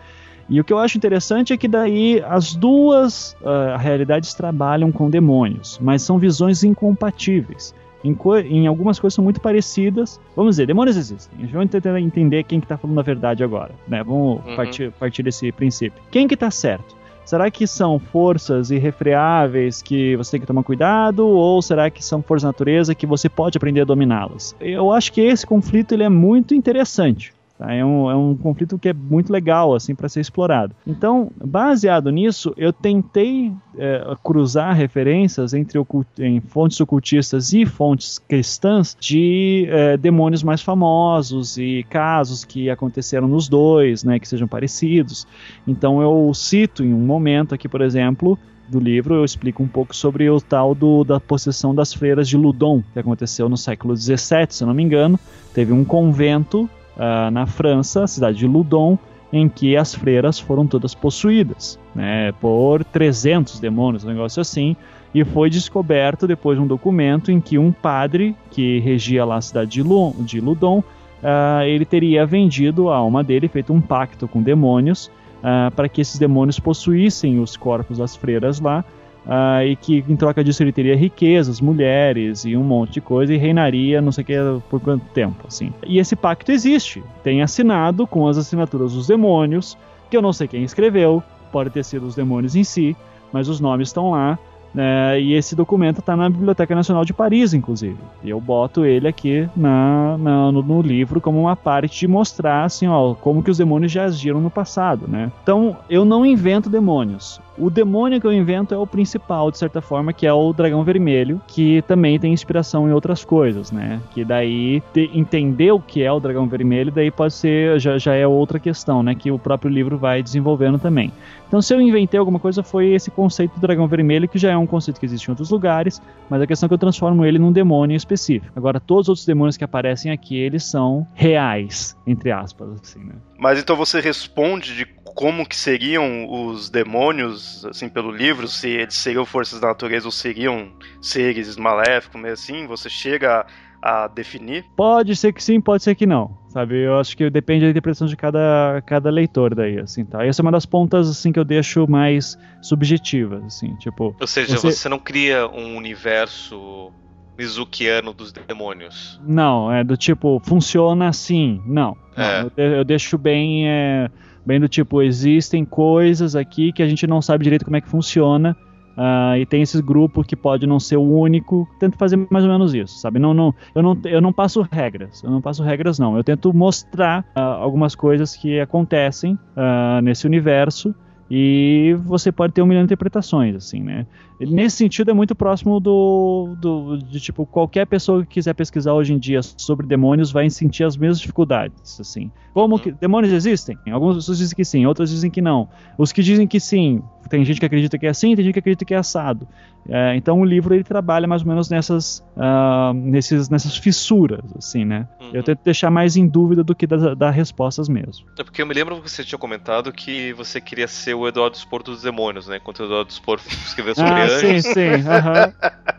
E 0.49 0.61
o 0.61 0.65
que 0.65 0.73
eu 0.73 0.79
acho 0.79 0.97
interessante 0.97 1.53
é 1.53 1.57
que 1.57 1.67
daí 1.67 2.23
as 2.29 2.55
duas 2.55 3.37
uh, 3.41 3.77
realidades 3.79 4.33
trabalham 4.33 4.93
com 4.93 5.11
demônios, 5.11 5.79
mas 5.83 6.03
são 6.03 6.19
visões 6.19 6.63
incompatíveis. 6.63 7.75
Em, 8.05 8.17
em, 8.49 8.67
algumas 8.69 9.01
coisas 9.01 9.15
são 9.15 9.25
muito 9.25 9.41
parecidas. 9.41 10.21
Vamos 10.37 10.53
dizer, 10.53 10.67
demônios 10.67 10.97
existem. 10.97 11.45
Vai 11.47 11.67
tentar 11.67 12.01
entender 12.01 12.45
quem 12.45 12.61
que 12.61 12.67
está 12.67 12.77
falando 12.77 13.01
a 13.01 13.03
verdade 13.03 13.43
agora. 13.43 13.73
Né? 13.89 14.05
Vamos 14.05 14.45
uhum. 14.47 14.55
partir, 14.55 14.93
partir 14.93 15.25
desse 15.25 15.51
princípio. 15.51 16.01
Quem 16.13 16.29
que 16.29 16.35
está 16.35 16.51
certo? 16.51 16.95
Será 17.27 17.51
que 17.51 17.67
são 17.67 17.99
forças 17.99 18.71
irrefreáveis 18.71 19.83
que 19.83 20.15
você 20.15 20.31
tem 20.31 20.41
que 20.41 20.47
tomar 20.47 20.63
cuidado 20.63 21.27
ou 21.27 21.61
será 21.61 21.91
que 21.91 22.03
são 22.03 22.23
forças 22.23 22.45
da 22.45 22.49
natureza 22.51 22.95
que 22.95 23.05
você 23.05 23.29
pode 23.29 23.59
aprender 23.59 23.81
a 23.81 23.85
dominá-las? 23.85 24.55
Eu 24.61 24.93
acho 24.93 25.13
que 25.13 25.21
esse 25.21 25.45
conflito 25.45 25.93
ele 25.93 26.05
é 26.05 26.09
muito 26.09 26.55
interessante. 26.55 27.35
Tá? 27.59 27.73
É, 27.73 27.85
um, 27.85 28.11
é 28.11 28.15
um 28.15 28.37
conflito 28.37 28.79
que 28.79 28.89
é 28.89 28.93
muito 28.93 29.33
legal 29.33 29.75
assim 29.75 29.95
para 29.95 30.09
ser 30.09 30.21
explorado. 30.21 30.75
Então, 30.87 31.31
baseado 31.43 32.11
nisso, 32.11 32.53
eu 32.57 32.73
tentei 32.73 33.53
é, 33.79 34.15
cruzar 34.23 34.75
referências 34.75 35.55
entre 35.55 35.79
em 36.19 36.41
fontes 36.41 36.81
ocultistas 36.81 37.53
e 37.53 37.65
fontes 37.65 38.19
cristãs 38.19 38.97
de 38.99 39.67
é, 39.71 39.97
demônios 39.97 40.43
mais 40.43 40.61
famosos 40.61 41.57
e 41.57 41.85
casos 41.89 42.45
que 42.45 42.69
aconteceram 42.69 43.27
nos 43.27 43.49
dois, 43.49 44.05
né, 44.05 44.19
que 44.19 44.29
sejam 44.29 44.47
parecidos. 44.47 45.27
Então, 45.67 46.03
eu 46.03 46.33
cito 46.35 46.85
em 46.85 46.93
um 46.93 47.01
momento 47.01 47.55
aqui, 47.55 47.69
por 47.69 47.81
exemplo, 47.81 48.39
do 48.69 48.81
livro 48.81 49.15
eu 49.15 49.25
explico 49.25 49.63
um 49.63 49.69
pouco 49.69 49.95
sobre 49.95 50.29
o 50.29 50.41
tal 50.41 50.75
do, 50.75 51.05
da 51.05 51.21
possessão 51.21 51.75
das 51.75 51.93
freiras 51.93 52.29
de 52.29 52.37
Ludon, 52.37 52.83
que 52.93 52.99
aconteceu 52.99 53.49
no 53.49 53.57
século 53.57 53.97
XVII, 53.97 54.47
se 54.51 54.65
não 54.65 54.75
me 54.75 54.83
engano. 54.83 55.19
Teve 55.55 55.73
um 55.73 55.85
convento 55.85 56.69
uh, 56.97 57.31
na 57.31 57.47
França, 57.47 58.07
cidade 58.07 58.39
de 58.39 58.47
Ludon, 58.47 58.99
em 59.33 59.49
que 59.49 59.77
as 59.77 59.95
freiras 59.95 60.39
foram 60.39 60.67
todas 60.67 60.95
possuídas 60.95 61.79
né, 61.95 62.33
por 62.41 62.85
300 62.85 63.59
demônios, 63.61 64.05
um 64.05 64.09
negócio 64.09 64.41
assim. 64.41 64.77
E 65.15 65.25
foi 65.25 65.49
descoberto 65.49 66.27
depois 66.27 66.59
um 66.59 66.67
documento 66.67 67.31
em 67.31 67.41
que 67.41 67.59
um 67.59 67.73
padre 67.73 68.37
que 68.51 68.81
regia 68.81 69.25
lá 69.25 69.37
a 69.37 69.41
cidade 69.41 69.71
de, 69.71 69.83
Lu, 69.83 70.15
de 70.19 70.41
Ludon, 70.41 70.79
uh, 70.79 71.63
ele 71.65 71.85
teria 71.85 72.27
vendido 72.27 72.91
a 72.91 72.97
alma 72.97 73.25
dele, 73.25 73.49
feito 73.49 73.73
um 73.73 73.81
pacto 73.81 74.29
com 74.29 74.43
demônios, 74.43 75.07
uh, 75.39 75.71
para 75.75 75.89
que 75.89 76.01
esses 76.01 76.19
demônios 76.19 76.61
possuíssem 76.61 77.41
os 77.41 77.57
corpos 77.57 77.99
das 77.99 78.15
freiras 78.15 78.61
lá 78.61 78.85
uh, 79.27 79.63
e 79.65 79.77
que 79.77 80.05
em 80.09 80.17
troca 80.17 80.43
disso 80.43 80.63
ele 80.63 80.73
teria 80.73 80.97
riquezas, 80.97 81.61
mulheres 81.61 82.45
e 82.45 82.57
um 82.57 82.63
monte 82.63 82.95
de 82.95 83.01
coisa 83.01 83.35
e 83.35 83.37
reinaria 83.37 84.01
não 84.01 84.13
sei 84.13 84.25
que 84.25 84.35
por 84.71 84.81
quanto 84.81 85.05
tempo, 85.07 85.45
assim. 85.47 85.73
E 85.87 85.99
esse 85.99 86.17
pacto 86.17 86.53
existe, 86.53 87.03
tem 87.23 87.43
assinado 87.43 88.07
com 88.07 88.27
as 88.27 88.39
assinaturas 88.39 88.93
dos 88.93 89.07
demônios, 89.07 89.77
que 90.09 90.17
eu 90.17 90.23
não 90.23 90.33
sei 90.33 90.49
quem 90.49 90.63
escreveu, 90.63 91.23
pode 91.53 91.71
ter 91.71 91.85
sido 91.85 92.07
os 92.07 92.15
demônios 92.15 92.55
em 92.55 92.65
si, 92.65 92.97
mas 93.33 93.49
os 93.49 93.61
nomes 93.61 93.89
estão 93.89 94.11
lá. 94.11 94.39
É, 94.79 95.19
e 95.19 95.33
esse 95.33 95.57
documento 95.57 96.01
está 96.01 96.15
na 96.15 96.29
Biblioteca 96.29 96.75
Nacional 96.75 97.03
de 97.03 97.15
Paris, 97.15 97.55
inclusive. 97.55 97.97
E 98.23 98.29
eu 98.29 98.39
boto 98.39 98.85
ele 98.85 99.09
aqui 99.09 99.49
na, 99.57 100.19
na 100.19 100.53
no, 100.53 100.63
no, 100.63 100.83
livro 100.83 101.19
como 101.19 101.41
uma 101.41 101.57
parte 101.57 102.01
de 102.01 102.07
mostrar 102.07 102.65
assim, 102.65 102.87
ó, 102.87 103.15
como 103.15 103.43
que 103.43 103.51
os 103.51 103.57
demônios 103.57 103.91
já 103.91 104.05
agiram 104.05 104.39
no 104.39 104.51
passado, 104.51 105.09
né? 105.09 105.33
Então, 105.43 105.79
eu 105.89 106.05
não 106.05 106.27
invento 106.27 106.69
demônios. 106.69 107.41
O 107.59 107.71
demônio 107.71 108.21
que 108.21 108.27
eu 108.27 108.33
invento 108.33 108.75
é 108.75 108.79
o 108.79 108.87
principal, 108.87 109.51
de 109.51 109.59
certa 109.59 109.81
forma, 109.81 110.13
que 110.13 110.27
é 110.27 110.33
o 110.33 110.53
dragão 110.53 110.85
vermelho, 110.85 111.41
que 111.47 111.83
também 111.83 112.19
tem 112.19 112.33
inspiração 112.33 112.89
em 112.89 112.93
outras 112.93 113.25
coisas, 113.25 113.73
né? 113.73 114.01
Que 114.13 114.25
daí 114.25 114.83
entender 114.95 115.73
o 115.73 115.81
que 115.81 116.03
é 116.03 116.13
o 116.13 116.21
dragão 116.21 116.47
vermelho, 116.47 116.93
daí 116.93 117.11
pode 117.11 117.35
ser 117.35 117.81
já, 117.81 117.99
já 117.99 118.15
é 118.15 118.27
outra 118.27 118.59
questão, 118.59 119.03
né? 119.03 119.15
Que 119.15 119.31
o 119.31 119.39
próprio 119.39 119.71
livro 119.71 119.97
vai 119.97 120.23
desenvolvendo 120.23 120.79
também. 120.79 121.13
Então, 121.49 121.63
se 121.63 121.73
eu 121.73 121.81
inventei 121.81 122.19
alguma 122.19 122.41
coisa, 122.41 122.63
foi 122.63 122.89
esse 122.89 123.11
conceito 123.11 123.55
do 123.55 123.61
dragão 123.61 123.87
vermelho, 123.87 124.29
que 124.29 124.39
já 124.39 124.51
é 124.51 124.57
um 124.57 124.67
conceito 124.67 124.99
que 124.99 125.07
existe 125.07 125.29
em 125.29 125.31
outros 125.31 125.51
lugares, 125.51 126.03
mas 126.29 126.43
a 126.43 126.47
questão 126.47 126.67
é 126.67 126.69
que 126.69 126.75
eu 126.75 126.79
transformo 126.79 127.25
ele 127.25 127.39
num 127.39 127.53
demônio 127.53 127.97
específico. 127.97 128.53
Agora, 128.57 128.81
todos 128.81 129.05
os 129.05 129.09
outros 129.11 129.27
demônios 129.27 129.57
que 129.57 129.65
aparecem 129.65 130.11
aqui, 130.11 130.37
eles 130.37 130.65
são 130.65 131.07
reais, 131.15 131.97
entre 132.07 132.33
aspas, 132.33 132.69
assim, 132.83 133.05
né? 133.05 133.15
Mas 133.39 133.61
então 133.61 133.77
você 133.77 134.01
responde 134.01 134.75
de 134.75 134.96
como 135.17 135.47
que 135.49 135.57
seriam 135.57 136.31
os 136.31 136.69
demônios, 136.69 137.65
assim, 137.65 137.89
pelo 137.89 138.11
livro, 138.11 138.47
se 138.47 138.69
eles 138.69 138.95
seriam 138.95 139.25
forças 139.25 139.59
da 139.59 139.69
natureza 139.69 140.07
ou 140.07 140.13
seriam 140.13 140.71
seres 141.01 141.57
maléficos, 141.57 142.21
meio 142.21 142.35
assim, 142.35 142.67
você 142.67 142.91
chega 142.91 143.47
a 143.81 144.09
definir? 144.09 144.67
Pode 144.77 145.17
ser 145.17 145.33
que 145.33 145.43
sim, 145.43 145.59
pode 145.59 145.83
ser 145.83 145.95
que 145.95 146.05
não, 146.05 146.37
sabe? 146.51 146.85
Eu 146.85 146.99
acho 146.99 147.17
que 147.17 147.31
depende 147.31 147.65
da 147.65 147.71
interpretação 147.71 148.07
de 148.07 148.15
cada, 148.15 148.83
cada 148.87 149.09
leitor 149.09 149.55
daí, 149.55 149.79
assim, 149.79 150.05
tá? 150.05 150.25
Essa 150.25 150.43
é 150.43 150.45
uma 150.45 150.53
das 150.53 150.67
pontas, 150.67 151.09
assim, 151.09 151.33
que 151.33 151.39
eu 151.39 151.45
deixo 151.45 151.89
mais 151.89 152.39
subjetivas, 152.61 153.43
assim, 153.43 153.75
tipo... 153.77 154.15
Ou 154.21 154.27
seja, 154.27 154.55
você, 154.55 154.71
você 154.71 154.89
não 154.89 154.99
cria 154.99 155.49
um 155.49 155.77
universo 155.77 156.93
Mizukiano 157.39 158.13
dos 158.13 158.33
demônios. 158.33 159.21
Não, 159.27 159.71
é 159.73 159.85
do 159.85 159.97
tipo, 159.97 160.41
funciona 160.45 161.09
assim. 161.09 161.63
Não. 161.67 161.97
É. 162.17 162.43
não 162.43 162.51
eu, 162.57 162.73
eu, 162.77 162.85
deixo 162.85 163.19
bem, 163.19 163.69
é, 163.69 164.11
bem 164.47 164.61
do 164.61 164.69
tipo, 164.69 165.03
existem 165.03 165.65
coisas 165.65 166.37
aqui 166.37 166.73
que 166.73 166.83
a 166.83 166.89
gente 166.89 167.07
não 167.07 167.21
sabe 167.21 167.45
direito 167.45 167.65
como 167.65 167.77
é 167.77 167.81
que 167.81 167.89
funciona. 167.89 168.57
Uh, 168.97 169.37
e 169.37 169.45
tem 169.45 169.61
esses 169.61 169.83
grupos 169.83 170.27
que 170.27 170.35
pode 170.35 170.67
não 170.67 170.81
ser 170.81 170.97
o 170.97 171.03
único. 171.03 171.69
Tento 171.79 171.99
fazer 171.99 172.17
mais 172.31 172.45
ou 172.47 172.51
menos 172.51 172.73
isso, 172.73 172.99
sabe? 172.99 173.19
Não, 173.19 173.35
não, 173.35 173.55
eu, 173.75 173.83
não, 173.83 173.99
eu 174.05 174.21
não 174.23 174.33
passo 174.33 174.67
regras. 174.71 175.23
Eu 175.23 175.31
não 175.31 175.43
passo 175.43 175.63
regras, 175.63 175.99
não. 175.99 176.17
Eu 176.17 176.25
tento 176.25 176.55
mostrar 176.55 177.21
uh, 177.37 177.41
algumas 177.41 177.95
coisas 177.95 178.35
que 178.35 178.59
acontecem 178.59 179.35
uh, 179.35 180.01
nesse 180.03 180.27
universo 180.27 180.95
e 181.31 181.97
você 182.05 182.31
pode 182.31 182.53
ter 182.53 182.63
um 182.63 182.67
milhão 182.67 182.83
de 182.83 182.87
interpretações, 182.87 183.55
assim, 183.57 183.81
né? 183.81 184.07
Nesse 184.39 184.77
sentido 184.77 185.11
é 185.11 185.15
muito 185.15 185.35
próximo 185.35 185.81
do, 185.81 186.55
do 186.61 186.99
de 186.99 187.19
tipo 187.19 187.45
qualquer 187.47 187.87
pessoa 187.87 188.23
que 188.23 188.35
quiser 188.35 188.55
pesquisar 188.55 188.93
hoje 188.93 189.13
em 189.13 189.19
dia 189.19 189.41
sobre 189.43 189.87
demônios 189.87 190.31
vai 190.31 190.49
sentir 190.51 190.85
as 190.85 190.97
mesmas 190.97 191.19
dificuldades, 191.19 191.99
assim. 191.99 192.31
Como 192.53 192.79
que 192.79 192.93
demônios 192.93 193.33
existem? 193.33 193.77
Algumas 193.91 194.17
pessoas 194.17 194.39
dizem 194.39 194.55
que 194.55 194.65
sim, 194.65 194.87
outras 194.87 195.11
dizem 195.11 195.31
que 195.31 195.41
não. 195.41 195.69
Os 195.99 196.13
que 196.13 196.23
dizem 196.23 196.47
que 196.47 196.61
sim, 196.61 197.03
tem 197.29 197.45
gente 197.45 197.59
que 197.59 197.67
acredita 197.67 197.99
que 197.99 198.07
é 198.07 198.11
assim, 198.11 198.37
tem 198.37 198.45
gente 198.45 198.53
que 198.53 198.61
acredita 198.61 198.85
que 198.85 198.95
é 198.95 198.99
assado. 198.99 199.49
É, 199.89 200.17
então 200.17 200.41
o 200.41 200.45
livro 200.45 200.75
ele 200.75 200.85
trabalha 200.85 201.27
mais 201.27 201.43
ou 201.43 201.49
menos 201.49 201.69
nessas, 201.71 202.19
uh, 202.37 202.93
nesses, 202.93 203.49
nessas 203.49 203.77
fissuras, 203.77 204.45
assim, 204.57 204.85
né? 204.85 205.09
Uhum. 205.21 205.31
Eu 205.33 205.43
tento 205.43 205.61
deixar 205.65 205.91
mais 205.91 206.17
em 206.17 206.27
dúvida 206.27 206.65
do 206.65 206.75
que 206.75 206.87
dar, 206.87 207.31
respostas 207.31 207.89
mesmo. 207.89 208.27
É 208.39 208.45
porque 208.45 208.63
eu 208.63 208.67
me 208.67 208.75
lembro 208.75 209.01
que 209.01 209.11
você 209.11 209.25
tinha 209.25 209.39
comentado 209.39 209.93
que 209.93 210.33
você 210.33 210.61
queria 210.61 210.89
ser 210.89 211.15
o 211.15 211.27
Eduardo 211.29 211.57
Spor 211.57 211.83
dos 211.83 212.03
demônios, 212.03 212.49
né? 212.49 212.57
Enquanto 212.57 212.81
o 212.81 212.85
Eduardo 212.85 213.13
Spor 213.13 213.41
escreveu 213.67 213.95
sobre 213.95 214.11
ah, 214.11 214.25
anjos. 214.25 214.41
Sim, 214.41 214.61
sim. 214.73 214.91
Uhum. 214.91 215.53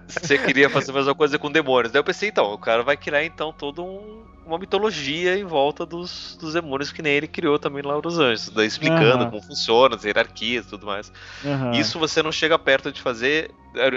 Você 0.07 0.37
queria 0.37 0.69
fazer 0.69 0.91
a 0.91 0.95
mesma 0.95 1.15
coisa 1.15 1.37
com 1.39 1.51
demônios. 1.51 1.91
Daí 1.91 1.99
eu 1.99 2.03
pensei, 2.03 2.29
então, 2.29 2.53
o 2.53 2.57
cara 2.57 2.83
vai 2.83 2.97
criar 2.97 3.23
então 3.25 3.53
todo 3.53 3.83
um 3.83 4.36
uma 4.47 4.57
mitologia 4.57 5.37
em 5.37 5.43
volta 5.43 5.85
dos, 5.85 6.37
dos 6.39 6.53
demônios 6.53 6.91
que 6.91 7.01
nem 7.01 7.13
ele 7.13 7.27
criou 7.27 7.59
também 7.59 7.83
lá 7.83 7.99
nos 8.01 8.17
Anjos, 8.17 8.49
daí 8.49 8.65
explicando 8.65 9.25
uhum. 9.25 9.29
como 9.29 9.41
funciona, 9.43 9.95
as 9.95 10.05
hierarquias 10.05 10.65
e 10.65 10.69
tudo 10.69 10.85
mais. 10.85 11.11
Uhum. 11.43 11.71
Isso 11.71 11.99
você 11.99 12.23
não 12.23 12.31
chega 12.31 12.57
perto 12.57 12.91
de 12.91 13.01
fazer. 13.01 13.51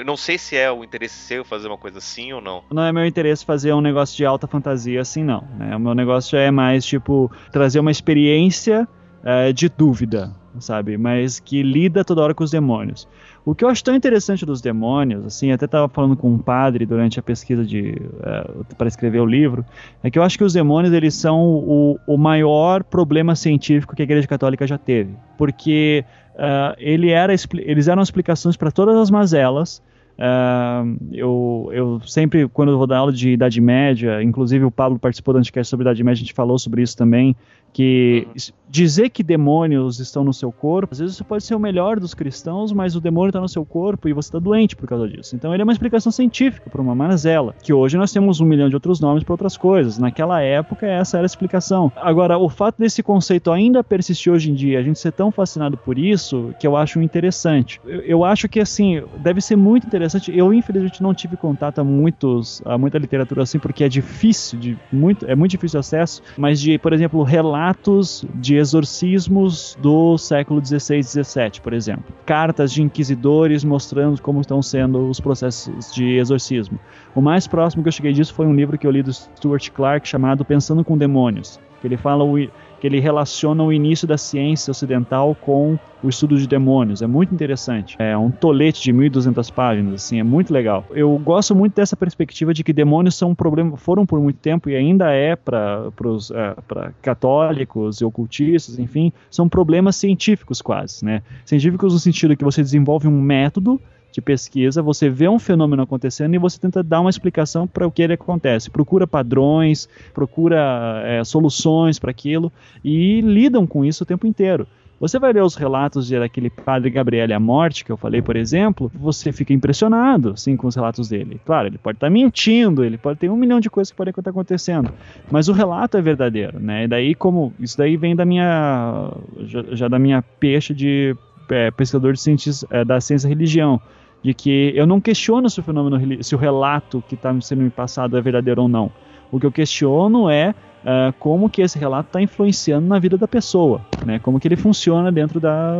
Não 0.04 0.16
sei 0.16 0.36
se 0.36 0.56
é 0.56 0.70
o 0.70 0.82
interesse 0.82 1.14
seu 1.14 1.44
fazer 1.44 1.68
uma 1.68 1.78
coisa 1.78 1.98
assim 1.98 2.32
ou 2.32 2.40
não. 2.40 2.64
Não 2.70 2.82
é 2.82 2.92
meu 2.92 3.06
interesse 3.06 3.44
fazer 3.44 3.72
um 3.72 3.80
negócio 3.80 4.16
de 4.16 4.26
alta 4.26 4.46
fantasia 4.46 5.00
assim, 5.00 5.22
não. 5.22 5.46
Né? 5.56 5.74
O 5.74 5.80
meu 5.80 5.94
negócio 5.94 6.36
é 6.36 6.50
mais, 6.50 6.84
tipo, 6.84 7.30
trazer 7.52 7.78
uma 7.78 7.90
experiência 7.90 8.86
é, 9.24 9.52
de 9.52 9.68
dúvida, 9.68 10.34
sabe? 10.58 10.98
Mas 10.98 11.38
que 11.38 11.62
lida 11.62 12.04
toda 12.04 12.22
hora 12.22 12.34
com 12.34 12.44
os 12.44 12.50
demônios. 12.50 13.08
O 13.44 13.54
que 13.54 13.64
eu 13.64 13.68
acho 13.68 13.82
tão 13.82 13.94
interessante 13.94 14.44
dos 14.44 14.60
demônios, 14.60 15.24
assim, 15.24 15.50
até 15.50 15.64
estava 15.64 15.88
falando 15.88 16.16
com 16.16 16.30
um 16.30 16.38
padre 16.38 16.84
durante 16.84 17.18
a 17.18 17.22
pesquisa 17.22 17.64
de 17.64 17.92
uh, 17.92 18.64
para 18.76 18.86
escrever 18.86 19.20
o 19.20 19.26
livro, 19.26 19.64
é 20.02 20.10
que 20.10 20.18
eu 20.18 20.22
acho 20.22 20.36
que 20.36 20.44
os 20.44 20.52
demônios 20.52 20.92
eles 20.92 21.14
são 21.14 21.40
o, 21.40 21.98
o 22.06 22.18
maior 22.18 22.84
problema 22.84 23.34
científico 23.34 23.96
que 23.96 24.02
a 24.02 24.04
Igreja 24.04 24.26
Católica 24.26 24.66
já 24.66 24.76
teve, 24.76 25.14
porque 25.38 26.04
uh, 26.34 26.76
ele 26.78 27.10
era, 27.10 27.34
eles 27.54 27.88
eram 27.88 28.02
explicações 28.02 28.56
para 28.56 28.70
todas 28.70 28.96
as 28.96 29.10
mazelas. 29.10 29.82
Uh, 30.18 30.98
eu, 31.10 31.70
eu 31.72 32.00
sempre, 32.06 32.46
quando 32.46 32.72
eu 32.72 32.76
vou 32.76 32.86
dar 32.86 32.98
aula 32.98 33.12
de 33.12 33.30
Idade 33.30 33.58
Média, 33.58 34.22
inclusive 34.22 34.66
o 34.66 34.70
Pablo 34.70 34.98
participou 34.98 35.32
do 35.32 35.38
Anticast 35.38 35.70
sobre 35.70 35.84
Idade 35.84 36.04
Média, 36.04 36.18
a 36.18 36.24
gente 36.24 36.34
falou 36.34 36.58
sobre 36.58 36.82
isso 36.82 36.94
também, 36.94 37.34
que 37.72 38.26
uhum. 38.26 38.52
dizer 38.68 39.10
que 39.10 39.22
demônios 39.22 40.00
estão 40.00 40.24
no 40.24 40.32
seu 40.32 40.50
corpo, 40.50 40.92
às 40.92 40.98
vezes 40.98 41.16
você 41.16 41.24
pode 41.24 41.44
ser 41.44 41.54
o 41.54 41.60
melhor 41.60 42.00
dos 42.00 42.14
cristãos, 42.14 42.72
mas 42.72 42.96
o 42.96 43.00
demônio 43.00 43.30
está 43.30 43.40
no 43.40 43.48
seu 43.48 43.64
corpo 43.64 44.08
e 44.08 44.12
você 44.12 44.28
está 44.28 44.38
doente 44.38 44.76
por 44.76 44.88
causa 44.88 45.08
disso. 45.08 45.36
Então 45.36 45.52
ele 45.52 45.62
é 45.62 45.64
uma 45.64 45.72
explicação 45.72 46.10
científica 46.10 46.68
para 46.68 46.80
uma 46.80 46.94
manazela, 46.94 47.54
que 47.62 47.72
hoje 47.72 47.96
nós 47.96 48.12
temos 48.12 48.40
um 48.40 48.44
milhão 48.44 48.68
de 48.68 48.74
outros 48.74 49.00
nomes 49.00 49.22
para 49.22 49.32
outras 49.32 49.56
coisas. 49.56 49.98
Naquela 49.98 50.40
época 50.40 50.86
essa 50.86 51.16
era 51.18 51.24
a 51.24 51.26
explicação. 51.26 51.92
Agora, 51.96 52.38
o 52.38 52.48
fato 52.48 52.76
desse 52.78 53.02
conceito 53.02 53.50
ainda 53.50 53.84
persistir 53.84 54.32
hoje 54.32 54.50
em 54.50 54.54
dia, 54.54 54.78
a 54.78 54.82
gente 54.82 54.98
ser 54.98 55.12
tão 55.12 55.30
fascinado 55.30 55.76
por 55.76 55.98
isso, 55.98 56.54
que 56.58 56.66
eu 56.66 56.76
acho 56.76 57.00
interessante. 57.00 57.80
Eu, 57.84 58.00
eu 58.00 58.24
acho 58.24 58.48
que 58.48 58.60
assim, 58.60 59.02
deve 59.18 59.40
ser 59.40 59.56
muito 59.56 59.86
interessante. 59.86 60.36
Eu 60.36 60.52
infelizmente 60.52 61.02
não 61.02 61.14
tive 61.14 61.36
contato 61.36 61.80
a 61.80 61.84
muitos, 61.84 62.62
a 62.64 62.76
muita 62.76 62.98
literatura 62.98 63.42
assim, 63.42 63.58
porque 63.58 63.84
é 63.84 63.88
difícil, 63.88 64.58
de 64.58 64.78
muito, 64.92 65.26
é 65.26 65.34
muito 65.34 65.52
difícil 65.52 65.78
acesso, 65.78 66.22
mas 66.36 66.60
de, 66.60 66.78
por 66.78 66.92
exemplo, 66.92 67.22
relatos 67.22 67.59
relatos 67.60 68.24
de 68.34 68.56
exorcismos 68.56 69.76
do 69.82 70.16
século 70.16 70.64
XVI 70.64 70.98
e 70.98 71.02
XVII, 71.02 71.60
por 71.62 71.74
exemplo. 71.74 72.04
Cartas 72.24 72.72
de 72.72 72.82
inquisidores 72.82 73.62
mostrando 73.62 74.20
como 74.22 74.40
estão 74.40 74.62
sendo 74.62 75.10
os 75.10 75.20
processos 75.20 75.92
de 75.92 76.16
exorcismo. 76.16 76.78
O 77.14 77.20
mais 77.20 77.46
próximo 77.46 77.82
que 77.82 77.88
eu 77.88 77.92
cheguei 77.92 78.14
disso 78.14 78.32
foi 78.32 78.46
um 78.46 78.54
livro 78.54 78.78
que 78.78 78.86
eu 78.86 78.90
li 78.90 79.02
do 79.02 79.12
Stuart 79.12 79.70
Clark 79.70 80.08
chamado 80.08 80.42
Pensando 80.42 80.82
com 80.82 80.96
Demônios. 80.96 81.60
Ele 81.84 81.98
fala 81.98 82.24
o, 82.24 82.38
que 82.80 82.86
ele 82.86 82.98
relaciona 82.98 83.62
o 83.62 83.72
início 83.72 84.08
da 84.08 84.16
ciência 84.16 84.70
ocidental 84.70 85.36
com 85.40 85.78
o 86.02 86.08
estudo 86.08 86.38
de 86.38 86.48
demônios. 86.48 87.02
É 87.02 87.06
muito 87.06 87.34
interessante. 87.34 87.94
É 87.98 88.16
um 88.16 88.30
tolete 88.30 88.82
de 88.82 88.92
1.200 88.92 89.52
páginas, 89.52 89.94
assim, 89.94 90.18
é 90.18 90.22
muito 90.22 90.52
legal. 90.52 90.86
Eu 90.90 91.16
gosto 91.18 91.54
muito 91.54 91.74
dessa 91.74 91.94
perspectiva 91.94 92.54
de 92.54 92.64
que 92.64 92.72
demônios 92.72 93.14
são 93.14 93.30
um 93.30 93.34
problema, 93.34 93.76
foram 93.76 94.06
por 94.06 94.18
muito 94.18 94.38
tempo 94.38 94.70
e 94.70 94.76
ainda 94.76 95.12
é 95.12 95.36
para 95.36 95.90
é, 96.34 96.90
católicos 97.02 98.00
e 98.00 98.04
ocultistas, 98.04 98.78
enfim, 98.78 99.12
são 99.30 99.48
problemas 99.48 99.96
científicos 99.96 100.62
quase, 100.62 101.04
né? 101.04 101.22
Científicos 101.44 101.92
no 101.92 101.98
sentido 101.98 102.36
que 102.36 102.44
você 102.44 102.62
desenvolve 102.62 103.06
um 103.06 103.20
método 103.20 103.78
de 104.12 104.20
pesquisa, 104.20 104.82
você 104.82 105.08
vê 105.08 105.28
um 105.28 105.38
fenômeno 105.38 105.82
acontecendo 105.82 106.34
e 106.34 106.38
você 106.38 106.58
tenta 106.58 106.82
dar 106.82 107.00
uma 107.00 107.10
explicação 107.10 107.66
para 107.66 107.86
o 107.86 107.90
que 107.90 108.02
ele 108.02 108.14
acontece. 108.14 108.70
Procura 108.70 109.06
padrões, 109.06 109.88
procura 110.12 111.02
é, 111.04 111.24
soluções 111.24 111.98
para 111.98 112.10
aquilo 112.10 112.52
e 112.84 113.20
lidam 113.20 113.66
com 113.66 113.84
isso 113.84 114.04
o 114.04 114.06
tempo 114.06 114.26
inteiro. 114.26 114.66
Você 115.00 115.18
vai 115.18 115.32
ler 115.32 115.42
os 115.42 115.54
relatos 115.54 116.10
daquele 116.10 116.50
padre 116.50 116.90
Gabriele 116.90 117.32
à 117.32 117.40
morte, 117.40 117.86
que 117.86 117.90
eu 117.90 117.96
falei, 117.96 118.20
por 118.20 118.36
exemplo, 118.36 118.92
você 118.94 119.32
fica 119.32 119.50
impressionado, 119.50 120.36
sim, 120.36 120.58
com 120.58 120.66
os 120.66 120.76
relatos 120.76 121.08
dele. 121.08 121.40
Claro, 121.46 121.68
ele 121.68 121.78
pode 121.78 121.96
estar 121.96 122.08
tá 122.08 122.10
mentindo, 122.10 122.84
ele 122.84 122.98
pode 122.98 123.18
ter 123.18 123.30
um 123.30 123.36
milhão 123.36 123.60
de 123.60 123.70
coisas 123.70 123.90
que 123.90 123.96
podem 123.96 124.10
estar 124.10 124.28
acontecendo, 124.30 124.92
mas 125.30 125.48
o 125.48 125.54
relato 125.54 125.96
é 125.96 126.02
verdadeiro, 126.02 126.60
né? 126.60 126.84
E 126.84 126.88
daí, 126.88 127.14
como 127.14 127.54
isso 127.58 127.78
daí 127.78 127.96
vem 127.96 128.14
da 128.14 128.26
minha 128.26 129.10
já, 129.46 129.62
já 129.70 129.88
da 129.88 129.98
minha 129.98 130.20
peixe 130.38 130.74
de 130.74 131.16
é, 131.48 131.70
pesquisador 131.70 132.12
de 132.12 132.20
ciências, 132.20 132.62
é, 132.70 132.84
da 132.84 133.00
ciência 133.00 133.26
religião 133.26 133.80
de 134.22 134.34
que 134.34 134.72
eu 134.74 134.86
não 134.86 135.00
questiono 135.00 135.48
se 135.48 135.60
o 135.60 135.62
fenômeno, 135.62 136.22
se 136.22 136.34
o 136.34 136.38
relato 136.38 137.02
que 137.08 137.14
está 137.14 137.38
sendo 137.40 137.62
me 137.62 137.70
passado 137.70 138.16
é 138.16 138.20
verdadeiro 138.20 138.62
ou 138.62 138.68
não. 138.68 138.90
O 139.32 139.38
que 139.38 139.46
eu 139.46 139.52
questiono 139.52 140.28
é 140.28 140.54
uh, 140.84 141.12
como 141.18 141.48
que 141.48 141.62
esse 141.62 141.78
relato 141.78 142.08
está 142.08 142.20
influenciando 142.20 142.86
na 142.86 142.98
vida 142.98 143.16
da 143.16 143.28
pessoa, 143.28 143.80
né? 144.04 144.18
Como 144.18 144.40
que 144.40 144.48
ele 144.48 144.56
funciona 144.56 145.10
dentro 145.12 145.40
da, 145.40 145.72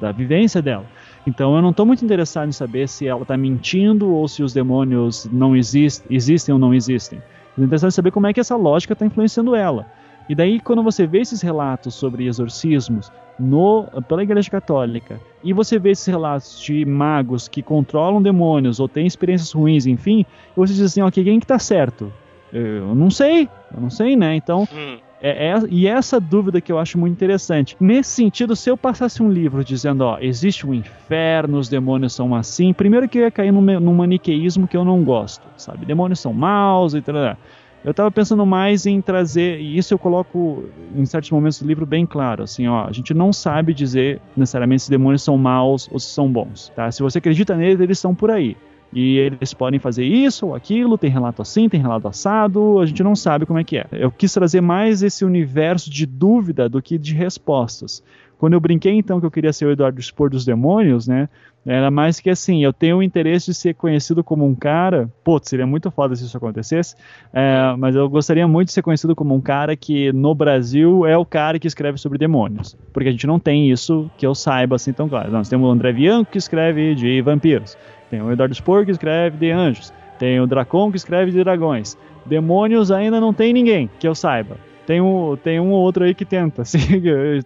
da 0.00 0.12
vivência 0.12 0.60
dela. 0.60 0.84
Então 1.26 1.56
eu 1.56 1.62
não 1.62 1.70
estou 1.70 1.86
muito 1.86 2.04
interessado 2.04 2.48
em 2.48 2.52
saber 2.52 2.88
se 2.88 3.06
ela 3.06 3.22
está 3.22 3.36
mentindo 3.36 4.12
ou 4.12 4.28
se 4.28 4.42
os 4.42 4.52
demônios 4.52 5.26
não 5.32 5.56
existem, 5.56 6.52
ou 6.52 6.58
não 6.58 6.74
existem. 6.74 7.20
Estou 7.50 7.64
interessado 7.64 7.88
em 7.88 7.92
saber 7.92 8.10
como 8.10 8.26
é 8.26 8.32
que 8.32 8.40
essa 8.40 8.56
lógica 8.56 8.92
está 8.92 9.06
influenciando 9.06 9.54
ela. 9.54 9.86
E 10.28 10.34
daí, 10.34 10.58
quando 10.60 10.82
você 10.82 11.06
vê 11.06 11.20
esses 11.20 11.42
relatos 11.42 11.94
sobre 11.94 12.26
exorcismos 12.26 13.12
no, 13.38 13.86
pela 14.08 14.22
Igreja 14.22 14.50
Católica, 14.50 15.20
e 15.42 15.52
você 15.52 15.78
vê 15.78 15.90
esses 15.90 16.06
relatos 16.06 16.60
de 16.60 16.84
magos 16.84 17.48
que 17.48 17.62
controlam 17.62 18.22
demônios 18.22 18.80
ou 18.80 18.88
têm 18.88 19.06
experiências 19.06 19.52
ruins, 19.52 19.86
enfim, 19.86 20.24
você 20.56 20.72
diz 20.72 20.82
assim, 20.82 21.02
ok, 21.02 21.22
quem 21.22 21.40
que 21.40 21.46
tá 21.46 21.58
certo? 21.58 22.12
Eu 22.52 22.94
não 22.94 23.10
sei, 23.10 23.48
eu 23.74 23.80
não 23.80 23.90
sei, 23.90 24.14
né? 24.14 24.36
Então, 24.36 24.68
hum. 24.72 24.98
é, 25.20 25.48
é, 25.48 25.54
e 25.68 25.88
essa 25.88 26.20
dúvida 26.20 26.60
que 26.60 26.70
eu 26.70 26.78
acho 26.78 26.96
muito 26.96 27.12
interessante. 27.12 27.76
Nesse 27.80 28.10
sentido, 28.10 28.54
se 28.54 28.70
eu 28.70 28.76
passasse 28.76 29.20
um 29.20 29.28
livro 29.28 29.64
dizendo, 29.64 30.02
ó, 30.02 30.18
existe 30.20 30.64
um 30.64 30.72
inferno, 30.72 31.58
os 31.58 31.68
demônios 31.68 32.14
são 32.14 32.32
assim, 32.32 32.72
primeiro 32.72 33.08
que 33.08 33.18
eu 33.18 33.22
ia 33.22 33.30
cair 33.30 33.52
num, 33.52 33.80
num 33.80 33.94
maniqueísmo 33.94 34.68
que 34.68 34.76
eu 34.76 34.84
não 34.84 35.02
gosto, 35.02 35.42
sabe? 35.56 35.84
Demônios 35.84 36.20
são 36.20 36.32
maus 36.32 36.94
e 36.94 37.02
tal. 37.02 37.36
Eu 37.84 37.90
estava 37.90 38.10
pensando 38.10 38.46
mais 38.46 38.86
em 38.86 39.00
trazer, 39.02 39.60
e 39.60 39.76
isso 39.76 39.92
eu 39.92 39.98
coloco 39.98 40.64
em 40.96 41.04
certos 41.04 41.30
momentos 41.30 41.60
do 41.60 41.68
livro 41.68 41.84
bem 41.84 42.06
claro, 42.06 42.42
assim, 42.42 42.66
ó, 42.66 42.86
a 42.86 42.92
gente 42.92 43.12
não 43.12 43.30
sabe 43.30 43.74
dizer 43.74 44.22
necessariamente 44.34 44.84
se 44.84 44.90
demônios 44.90 45.22
são 45.22 45.36
maus 45.36 45.86
ou 45.92 45.98
se 45.98 46.08
são 46.08 46.32
bons, 46.32 46.72
tá? 46.74 46.90
Se 46.90 47.02
você 47.02 47.18
acredita 47.18 47.54
neles, 47.54 47.78
eles 47.78 47.98
estão 47.98 48.14
por 48.14 48.30
aí. 48.30 48.56
E 48.90 49.18
eles 49.18 49.52
podem 49.52 49.80
fazer 49.80 50.04
isso 50.04 50.46
ou 50.46 50.54
aquilo, 50.54 50.96
tem 50.96 51.10
relato 51.10 51.42
assim, 51.42 51.68
tem 51.68 51.80
relato 51.80 52.06
assado, 52.06 52.78
a 52.78 52.86
gente 52.86 53.02
não 53.02 53.16
sabe 53.16 53.44
como 53.44 53.58
é 53.58 53.64
que 53.64 53.76
é. 53.76 53.86
Eu 53.90 54.10
quis 54.10 54.32
trazer 54.32 54.60
mais 54.60 55.02
esse 55.02 55.24
universo 55.24 55.90
de 55.90 56.06
dúvida 56.06 56.68
do 56.68 56.80
que 56.80 56.96
de 56.96 57.12
respostas. 57.12 58.02
Quando 58.44 58.52
eu 58.52 58.60
brinquei 58.60 58.92
então 58.92 59.18
que 59.20 59.24
eu 59.24 59.30
queria 59.30 59.54
ser 59.54 59.64
o 59.64 59.70
Eduardo 59.70 60.02
Spor 60.02 60.28
dos 60.28 60.44
Demônios, 60.44 61.08
né? 61.08 61.30
Era 61.64 61.90
mais 61.90 62.20
que 62.20 62.28
assim, 62.28 62.62
eu 62.62 62.74
tenho 62.74 62.98
o 62.98 63.02
interesse 63.02 63.46
de 63.46 63.54
ser 63.54 63.72
conhecido 63.72 64.22
como 64.22 64.44
um 64.44 64.54
cara. 64.54 65.10
Pô, 65.24 65.40
seria 65.42 65.66
muito 65.66 65.90
foda 65.90 66.14
se 66.14 66.26
isso 66.26 66.36
acontecesse. 66.36 66.94
É, 67.32 67.74
mas 67.78 67.96
eu 67.96 68.06
gostaria 68.06 68.46
muito 68.46 68.66
de 68.66 68.74
ser 68.74 68.82
conhecido 68.82 69.16
como 69.16 69.34
um 69.34 69.40
cara 69.40 69.74
que 69.74 70.12
no 70.12 70.34
Brasil 70.34 71.06
é 71.06 71.16
o 71.16 71.24
cara 71.24 71.58
que 71.58 71.66
escreve 71.66 71.96
sobre 71.96 72.18
demônios. 72.18 72.76
Porque 72.92 73.08
a 73.08 73.12
gente 73.12 73.26
não 73.26 73.38
tem 73.38 73.70
isso 73.70 74.10
que 74.18 74.26
eu 74.26 74.34
saiba 74.34 74.76
assim 74.76 74.92
tão 74.92 75.08
claro. 75.08 75.32
Nós 75.32 75.48
temos 75.48 75.66
o 75.66 75.72
André 75.72 75.94
Bianco 75.94 76.30
que 76.30 76.36
escreve 76.36 76.94
de 76.94 77.22
vampiros. 77.22 77.78
Tem 78.10 78.20
o 78.20 78.30
Eduardo 78.30 78.54
Spor 78.54 78.84
que 78.84 78.90
escreve 78.90 79.38
de 79.38 79.50
anjos. 79.50 79.90
Tem 80.18 80.38
o 80.38 80.46
Dracon 80.46 80.90
que 80.90 80.98
escreve 80.98 81.32
de 81.32 81.42
dragões. 81.42 81.96
Demônios 82.26 82.90
ainda 82.90 83.18
não 83.18 83.32
tem 83.32 83.54
ninguém 83.54 83.88
que 83.98 84.06
eu 84.06 84.14
saiba. 84.14 84.58
Tem 84.86 85.00
um, 85.00 85.36
tem 85.36 85.58
um 85.60 85.70
ou 85.70 85.80
outro 85.82 86.04
aí 86.04 86.14
que 86.14 86.24
tenta, 86.24 86.62
assim, 86.62 86.78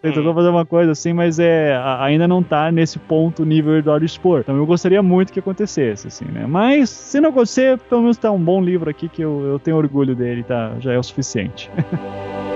tentou 0.00 0.30
hum. 0.30 0.34
fazer 0.34 0.48
uma 0.48 0.66
coisa 0.66 0.92
assim, 0.92 1.12
mas 1.12 1.38
é, 1.38 1.78
ainda 2.00 2.26
não 2.26 2.42
tá 2.42 2.70
nesse 2.70 2.98
ponto 2.98 3.44
nível 3.44 3.80
do 3.82 4.04
Expor. 4.04 4.40
Então 4.40 4.56
eu 4.56 4.66
gostaria 4.66 5.02
muito 5.02 5.32
que 5.32 5.38
acontecesse, 5.38 6.08
assim, 6.08 6.24
né? 6.26 6.46
Mas 6.46 6.90
se 6.90 7.20
não 7.20 7.30
acontecer, 7.30 7.78
pelo 7.78 8.02
menos 8.02 8.16
tá 8.16 8.30
um 8.30 8.40
bom 8.40 8.60
livro 8.60 8.90
aqui 8.90 9.08
que 9.08 9.22
eu, 9.22 9.44
eu 9.44 9.58
tenho 9.58 9.76
orgulho 9.76 10.14
dele, 10.14 10.42
tá? 10.42 10.72
Já 10.80 10.92
é 10.92 10.98
o 10.98 11.02
suficiente. 11.02 11.70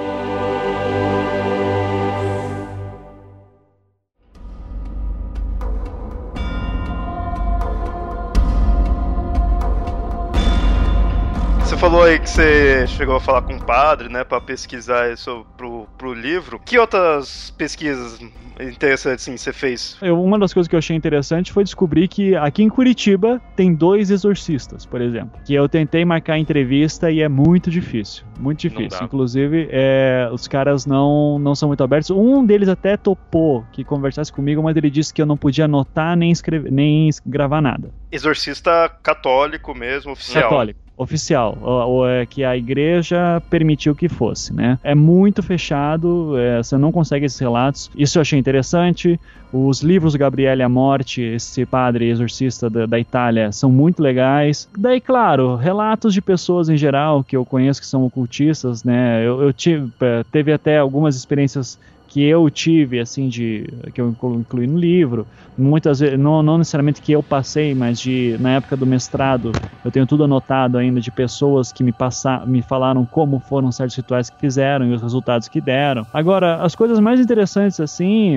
falou 11.82 12.04
aí 12.04 12.16
que 12.16 12.30
você 12.30 12.86
chegou 12.86 13.16
a 13.16 13.20
falar 13.20 13.42
com 13.42 13.56
o 13.56 13.60
padre, 13.60 14.08
né, 14.08 14.22
para 14.22 14.40
pesquisar 14.40 15.12
isso 15.12 15.44
pro, 15.56 15.88
pro 15.98 16.14
livro. 16.14 16.60
Que 16.64 16.78
outras 16.78 17.50
pesquisas 17.58 18.20
interessantes 18.60 19.24
assim, 19.24 19.36
você 19.36 19.52
fez? 19.52 19.98
Eu, 20.00 20.22
uma 20.22 20.38
das 20.38 20.54
coisas 20.54 20.68
que 20.68 20.76
eu 20.76 20.78
achei 20.78 20.94
interessante 20.94 21.52
foi 21.52 21.64
descobrir 21.64 22.06
que 22.06 22.36
aqui 22.36 22.62
em 22.62 22.68
Curitiba 22.68 23.42
tem 23.56 23.74
dois 23.74 24.12
exorcistas, 24.12 24.86
por 24.86 25.00
exemplo. 25.00 25.40
Que 25.44 25.54
eu 25.54 25.68
tentei 25.68 26.04
marcar 26.04 26.38
entrevista 26.38 27.10
e 27.10 27.20
é 27.20 27.28
muito 27.28 27.68
difícil. 27.68 28.24
Muito 28.38 28.60
difícil. 28.60 29.02
Inclusive, 29.02 29.68
é, 29.72 30.30
os 30.32 30.46
caras 30.46 30.86
não, 30.86 31.36
não 31.40 31.56
são 31.56 31.68
muito 31.68 31.82
abertos. 31.82 32.10
Um 32.10 32.46
deles 32.46 32.68
até 32.68 32.96
topou 32.96 33.64
que 33.72 33.82
conversasse 33.82 34.32
comigo, 34.32 34.62
mas 34.62 34.76
ele 34.76 34.88
disse 34.88 35.12
que 35.12 35.20
eu 35.20 35.26
não 35.26 35.36
podia 35.36 35.64
anotar 35.64 36.16
nem, 36.16 36.30
escrever, 36.30 36.70
nem 36.70 37.10
gravar 37.26 37.60
nada. 37.60 37.90
Exorcista 38.12 38.88
católico 39.02 39.74
mesmo, 39.74 40.12
oficial. 40.12 40.44
Católico 40.44 40.81
oficial, 40.96 41.58
ou, 41.60 42.08
é 42.08 42.26
que 42.26 42.44
a 42.44 42.56
igreja 42.56 43.42
permitiu 43.48 43.94
que 43.94 44.08
fosse, 44.08 44.52
né? 44.52 44.78
É 44.82 44.94
muito 44.94 45.42
fechado, 45.42 46.36
é, 46.36 46.62
você 46.62 46.76
não 46.76 46.92
consegue 46.92 47.26
esses 47.26 47.38
relatos. 47.38 47.90
Isso 47.96 48.18
eu 48.18 48.22
achei 48.22 48.38
interessante. 48.38 49.18
Os 49.52 49.82
livros 49.82 50.16
Gabriele 50.16 50.62
a 50.62 50.68
Morte, 50.68 51.20
esse 51.20 51.66
padre 51.66 52.08
exorcista 52.08 52.70
da, 52.70 52.86
da, 52.86 52.98
Itália, 52.98 53.52
são 53.52 53.70
muito 53.70 54.02
legais. 54.02 54.68
Daí, 54.76 55.00
claro, 55.00 55.56
relatos 55.56 56.14
de 56.14 56.22
pessoas 56.22 56.68
em 56.68 56.76
geral 56.76 57.22
que 57.22 57.36
eu 57.36 57.44
conheço 57.44 57.80
que 57.80 57.86
são 57.86 58.04
ocultistas, 58.04 58.82
né? 58.82 59.26
Eu, 59.26 59.42
eu 59.42 59.52
tive, 59.52 59.90
é, 60.00 60.24
teve 60.30 60.52
até 60.52 60.78
algumas 60.78 61.16
experiências 61.16 61.78
que 62.12 62.22
eu 62.22 62.50
tive, 62.50 63.00
assim, 63.00 63.26
de 63.26 63.64
que 63.94 63.98
eu 63.98 64.14
incluí 64.38 64.66
no 64.66 64.76
livro, 64.76 65.26
muitas 65.56 66.00
vezes, 66.00 66.18
não, 66.18 66.42
não, 66.42 66.58
necessariamente 66.58 67.00
que 67.00 67.10
eu 67.10 67.22
passei, 67.22 67.74
mas 67.74 67.98
de 67.98 68.36
na 68.38 68.56
época 68.56 68.76
do 68.76 68.86
mestrado, 68.86 69.56
eu 69.82 69.90
tenho 69.90 70.06
tudo 70.06 70.24
anotado 70.24 70.76
ainda 70.76 71.00
de 71.00 71.10
pessoas 71.10 71.72
que 71.72 71.82
me 71.82 71.90
passaram, 71.90 72.46
me 72.46 72.60
falaram 72.60 73.06
como 73.06 73.40
foram 73.40 73.72
certos 73.72 73.96
rituais 73.96 74.28
que 74.28 74.38
fizeram 74.38 74.84
e 74.88 74.92
os 74.92 75.00
resultados 75.00 75.48
que 75.48 75.58
deram. 75.58 76.06
Agora, 76.12 76.56
as 76.56 76.74
coisas 76.74 77.00
mais 77.00 77.18
interessantes, 77.18 77.80
assim, 77.80 78.36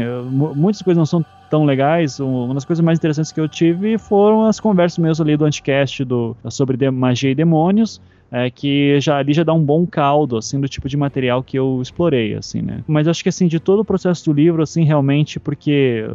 muitas 0.55 0.81
coisas 0.81 0.97
não 0.97 1.05
são 1.05 1.25
tão 1.49 1.65
legais. 1.65 2.17
Uma 2.21 2.53
das 2.53 2.63
coisas 2.63 2.83
mais 2.83 2.97
interessantes 2.97 3.33
que 3.33 3.41
eu 3.41 3.49
tive 3.49 3.97
foram 3.97 4.45
as 4.45 4.57
conversas 4.57 4.99
mesmo 4.99 5.21
ali 5.21 5.35
do 5.35 5.43
Anticast 5.43 6.05
do, 6.05 6.33
sobre 6.49 6.89
magia 6.91 7.31
e 7.31 7.35
demônios 7.35 7.99
é, 8.31 8.49
que 8.49 8.99
já 8.99 9.17
ali 9.17 9.33
já 9.33 9.43
dá 9.43 9.53
um 9.53 9.63
bom 9.63 9.85
caldo 9.85 10.37
assim 10.37 10.59
do 10.59 10.67
tipo 10.67 10.89
de 10.89 10.97
material 10.97 11.43
que 11.43 11.57
eu 11.57 11.79
explorei 11.81 12.35
assim 12.35 12.61
né? 12.61 12.83
Mas 12.87 13.07
acho 13.07 13.23
que 13.23 13.29
assim 13.29 13.47
de 13.47 13.59
todo 13.59 13.79
o 13.79 13.85
processo 13.85 14.25
do 14.25 14.33
livro 14.33 14.61
assim 14.61 14.83
realmente 14.83 15.39
porque 15.39 16.05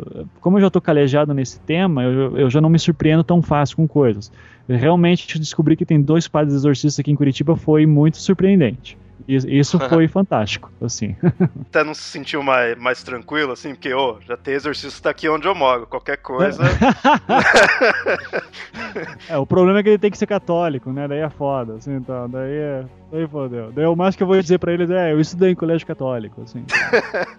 como 0.41 0.57
eu 0.57 0.63
já 0.63 0.67
estou 0.67 0.83
calejado 0.83 1.33
nesse 1.33 1.61
tema 1.61 2.03
eu, 2.03 2.37
eu 2.37 2.51
já 2.51 2.61
não 2.61 2.69
me 2.69 2.79
surpreendo 2.79 3.25
tão 3.25 3.41
fácil 3.41 3.77
com 3.77 3.89
coisas. 3.89 4.31
Realmente 4.69 5.39
descobrir 5.39 5.77
que 5.77 5.85
tem 5.85 6.01
dois 6.01 6.29
padres 6.29 6.55
exorcistas 6.55 7.01
aqui 7.01 7.11
em 7.11 7.17
Curitiba 7.17 7.57
foi 7.57 7.87
muito 7.87 8.19
surpreendente 8.19 8.97
isso 9.37 9.79
foi 9.89 10.09
fantástico, 10.09 10.71
assim. 10.81 11.17
Até 11.69 11.85
não 11.85 11.95
se 11.95 12.03
sentiu 12.03 12.43
mais, 12.43 12.77
mais 12.79 13.03
tranquilo, 13.03 13.53
assim, 13.53 13.75
porque, 13.75 13.93
ô, 13.93 14.17
oh, 14.17 14.21
já 14.27 14.37
tem 14.37 14.55
exorcista 14.55 15.11
aqui 15.11 15.29
onde 15.29 15.47
eu 15.47 15.55
moro, 15.55 15.87
qualquer 15.87 16.17
coisa. 16.19 16.63
é, 19.29 19.37
o 19.37 19.47
problema 19.47 19.81
é 19.81 19.83
que 19.83 19.89
ele 19.91 19.99
tem 19.99 20.11
que 20.11 20.19
ser 20.19 20.27
católico, 20.27 20.93
né? 20.93 21.07
Daí 21.07 21.21
é 21.21 21.31
foda, 21.31 21.75
assim, 21.75 21.95
então, 21.95 22.29
daí 22.29 22.53
é. 22.53 22.85
Daí 23.11 23.27
fodeu. 23.27 23.73
Daí 23.73 23.87
o 23.87 23.97
mais 23.97 24.15
que 24.15 24.23
eu 24.23 24.27
vou 24.27 24.41
dizer 24.41 24.59
pra 24.59 24.73
eles 24.73 24.89
é, 24.91 25.13
eu 25.13 25.21
estudei 25.21 25.51
em 25.51 25.55
colégio 25.55 25.87
católico, 25.87 26.43
assim. 26.43 26.65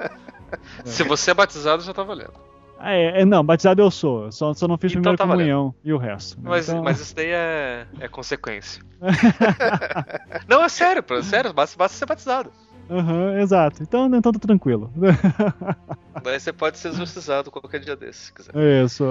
Se 0.84 1.04
você 1.04 1.32
é 1.32 1.34
batizado, 1.34 1.82
já 1.82 1.94
tá 1.94 2.04
valendo. 2.04 2.51
Ah, 2.84 2.94
é, 2.94 3.22
é, 3.22 3.26
não, 3.26 3.44
batizado 3.44 3.82
eu 3.82 3.92
sou. 3.92 4.32
Só, 4.32 4.54
só 4.54 4.68
não 4.68 4.78
fiz 4.78 4.92
então, 4.92 5.02
primeira 5.02 5.18
tá 5.18 5.28
comunhão 5.28 5.66
valendo. 5.66 5.76
e 5.84 5.94
o 5.94 5.98
resto. 5.98 6.38
Mas, 6.42 6.68
então... 6.68 6.84
mas 6.84 7.00
isso 7.00 7.16
daí 7.16 7.28
é, 7.28 7.86
é 8.00 8.08
consequência. 8.08 8.82
não, 10.48 10.64
é 10.64 10.70
sério, 10.70 11.04
pô, 11.04 11.22
sério, 11.22 11.54
basta, 11.54 11.78
basta 11.78 11.98
ser 11.98 12.06
batizado. 12.08 12.52
Uhum, 12.92 13.40
exato. 13.40 13.82
Então, 13.82 14.14
então 14.14 14.34
tá 14.34 14.40
tranquilo. 14.40 14.92
Daí 16.22 16.38
você 16.38 16.52
pode 16.52 16.78
ser 16.78 16.90
exorcizado 16.90 17.50
qualquer 17.50 17.80
dia 17.80 17.96
desse, 17.96 18.26
se 18.26 18.34
quiser. 18.34 18.52
Isso. 18.84 19.06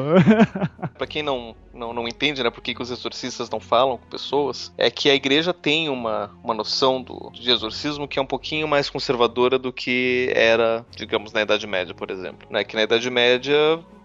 pra 0.98 1.06
quem 1.06 1.22
não, 1.22 1.56
não, 1.72 1.94
não 1.94 2.06
entende, 2.06 2.42
né, 2.42 2.50
por 2.50 2.60
que, 2.60 2.74
que 2.74 2.82
os 2.82 2.90
exorcistas 2.90 3.48
não 3.48 3.58
falam 3.58 3.96
com 3.96 4.06
pessoas, 4.06 4.70
é 4.76 4.90
que 4.90 5.08
a 5.08 5.14
igreja 5.14 5.54
tem 5.54 5.88
uma, 5.88 6.30
uma 6.44 6.52
noção 6.52 7.02
do, 7.02 7.30
de 7.32 7.50
exorcismo 7.50 8.06
que 8.06 8.18
é 8.18 8.22
um 8.22 8.26
pouquinho 8.26 8.68
mais 8.68 8.90
conservadora 8.90 9.58
do 9.58 9.72
que 9.72 10.30
era, 10.34 10.84
digamos, 10.94 11.32
na 11.32 11.40
Idade 11.40 11.66
Média, 11.66 11.94
por 11.94 12.10
exemplo. 12.10 12.46
Né? 12.50 12.62
Que 12.62 12.76
na 12.76 12.82
Idade 12.82 13.08
Média 13.08 13.56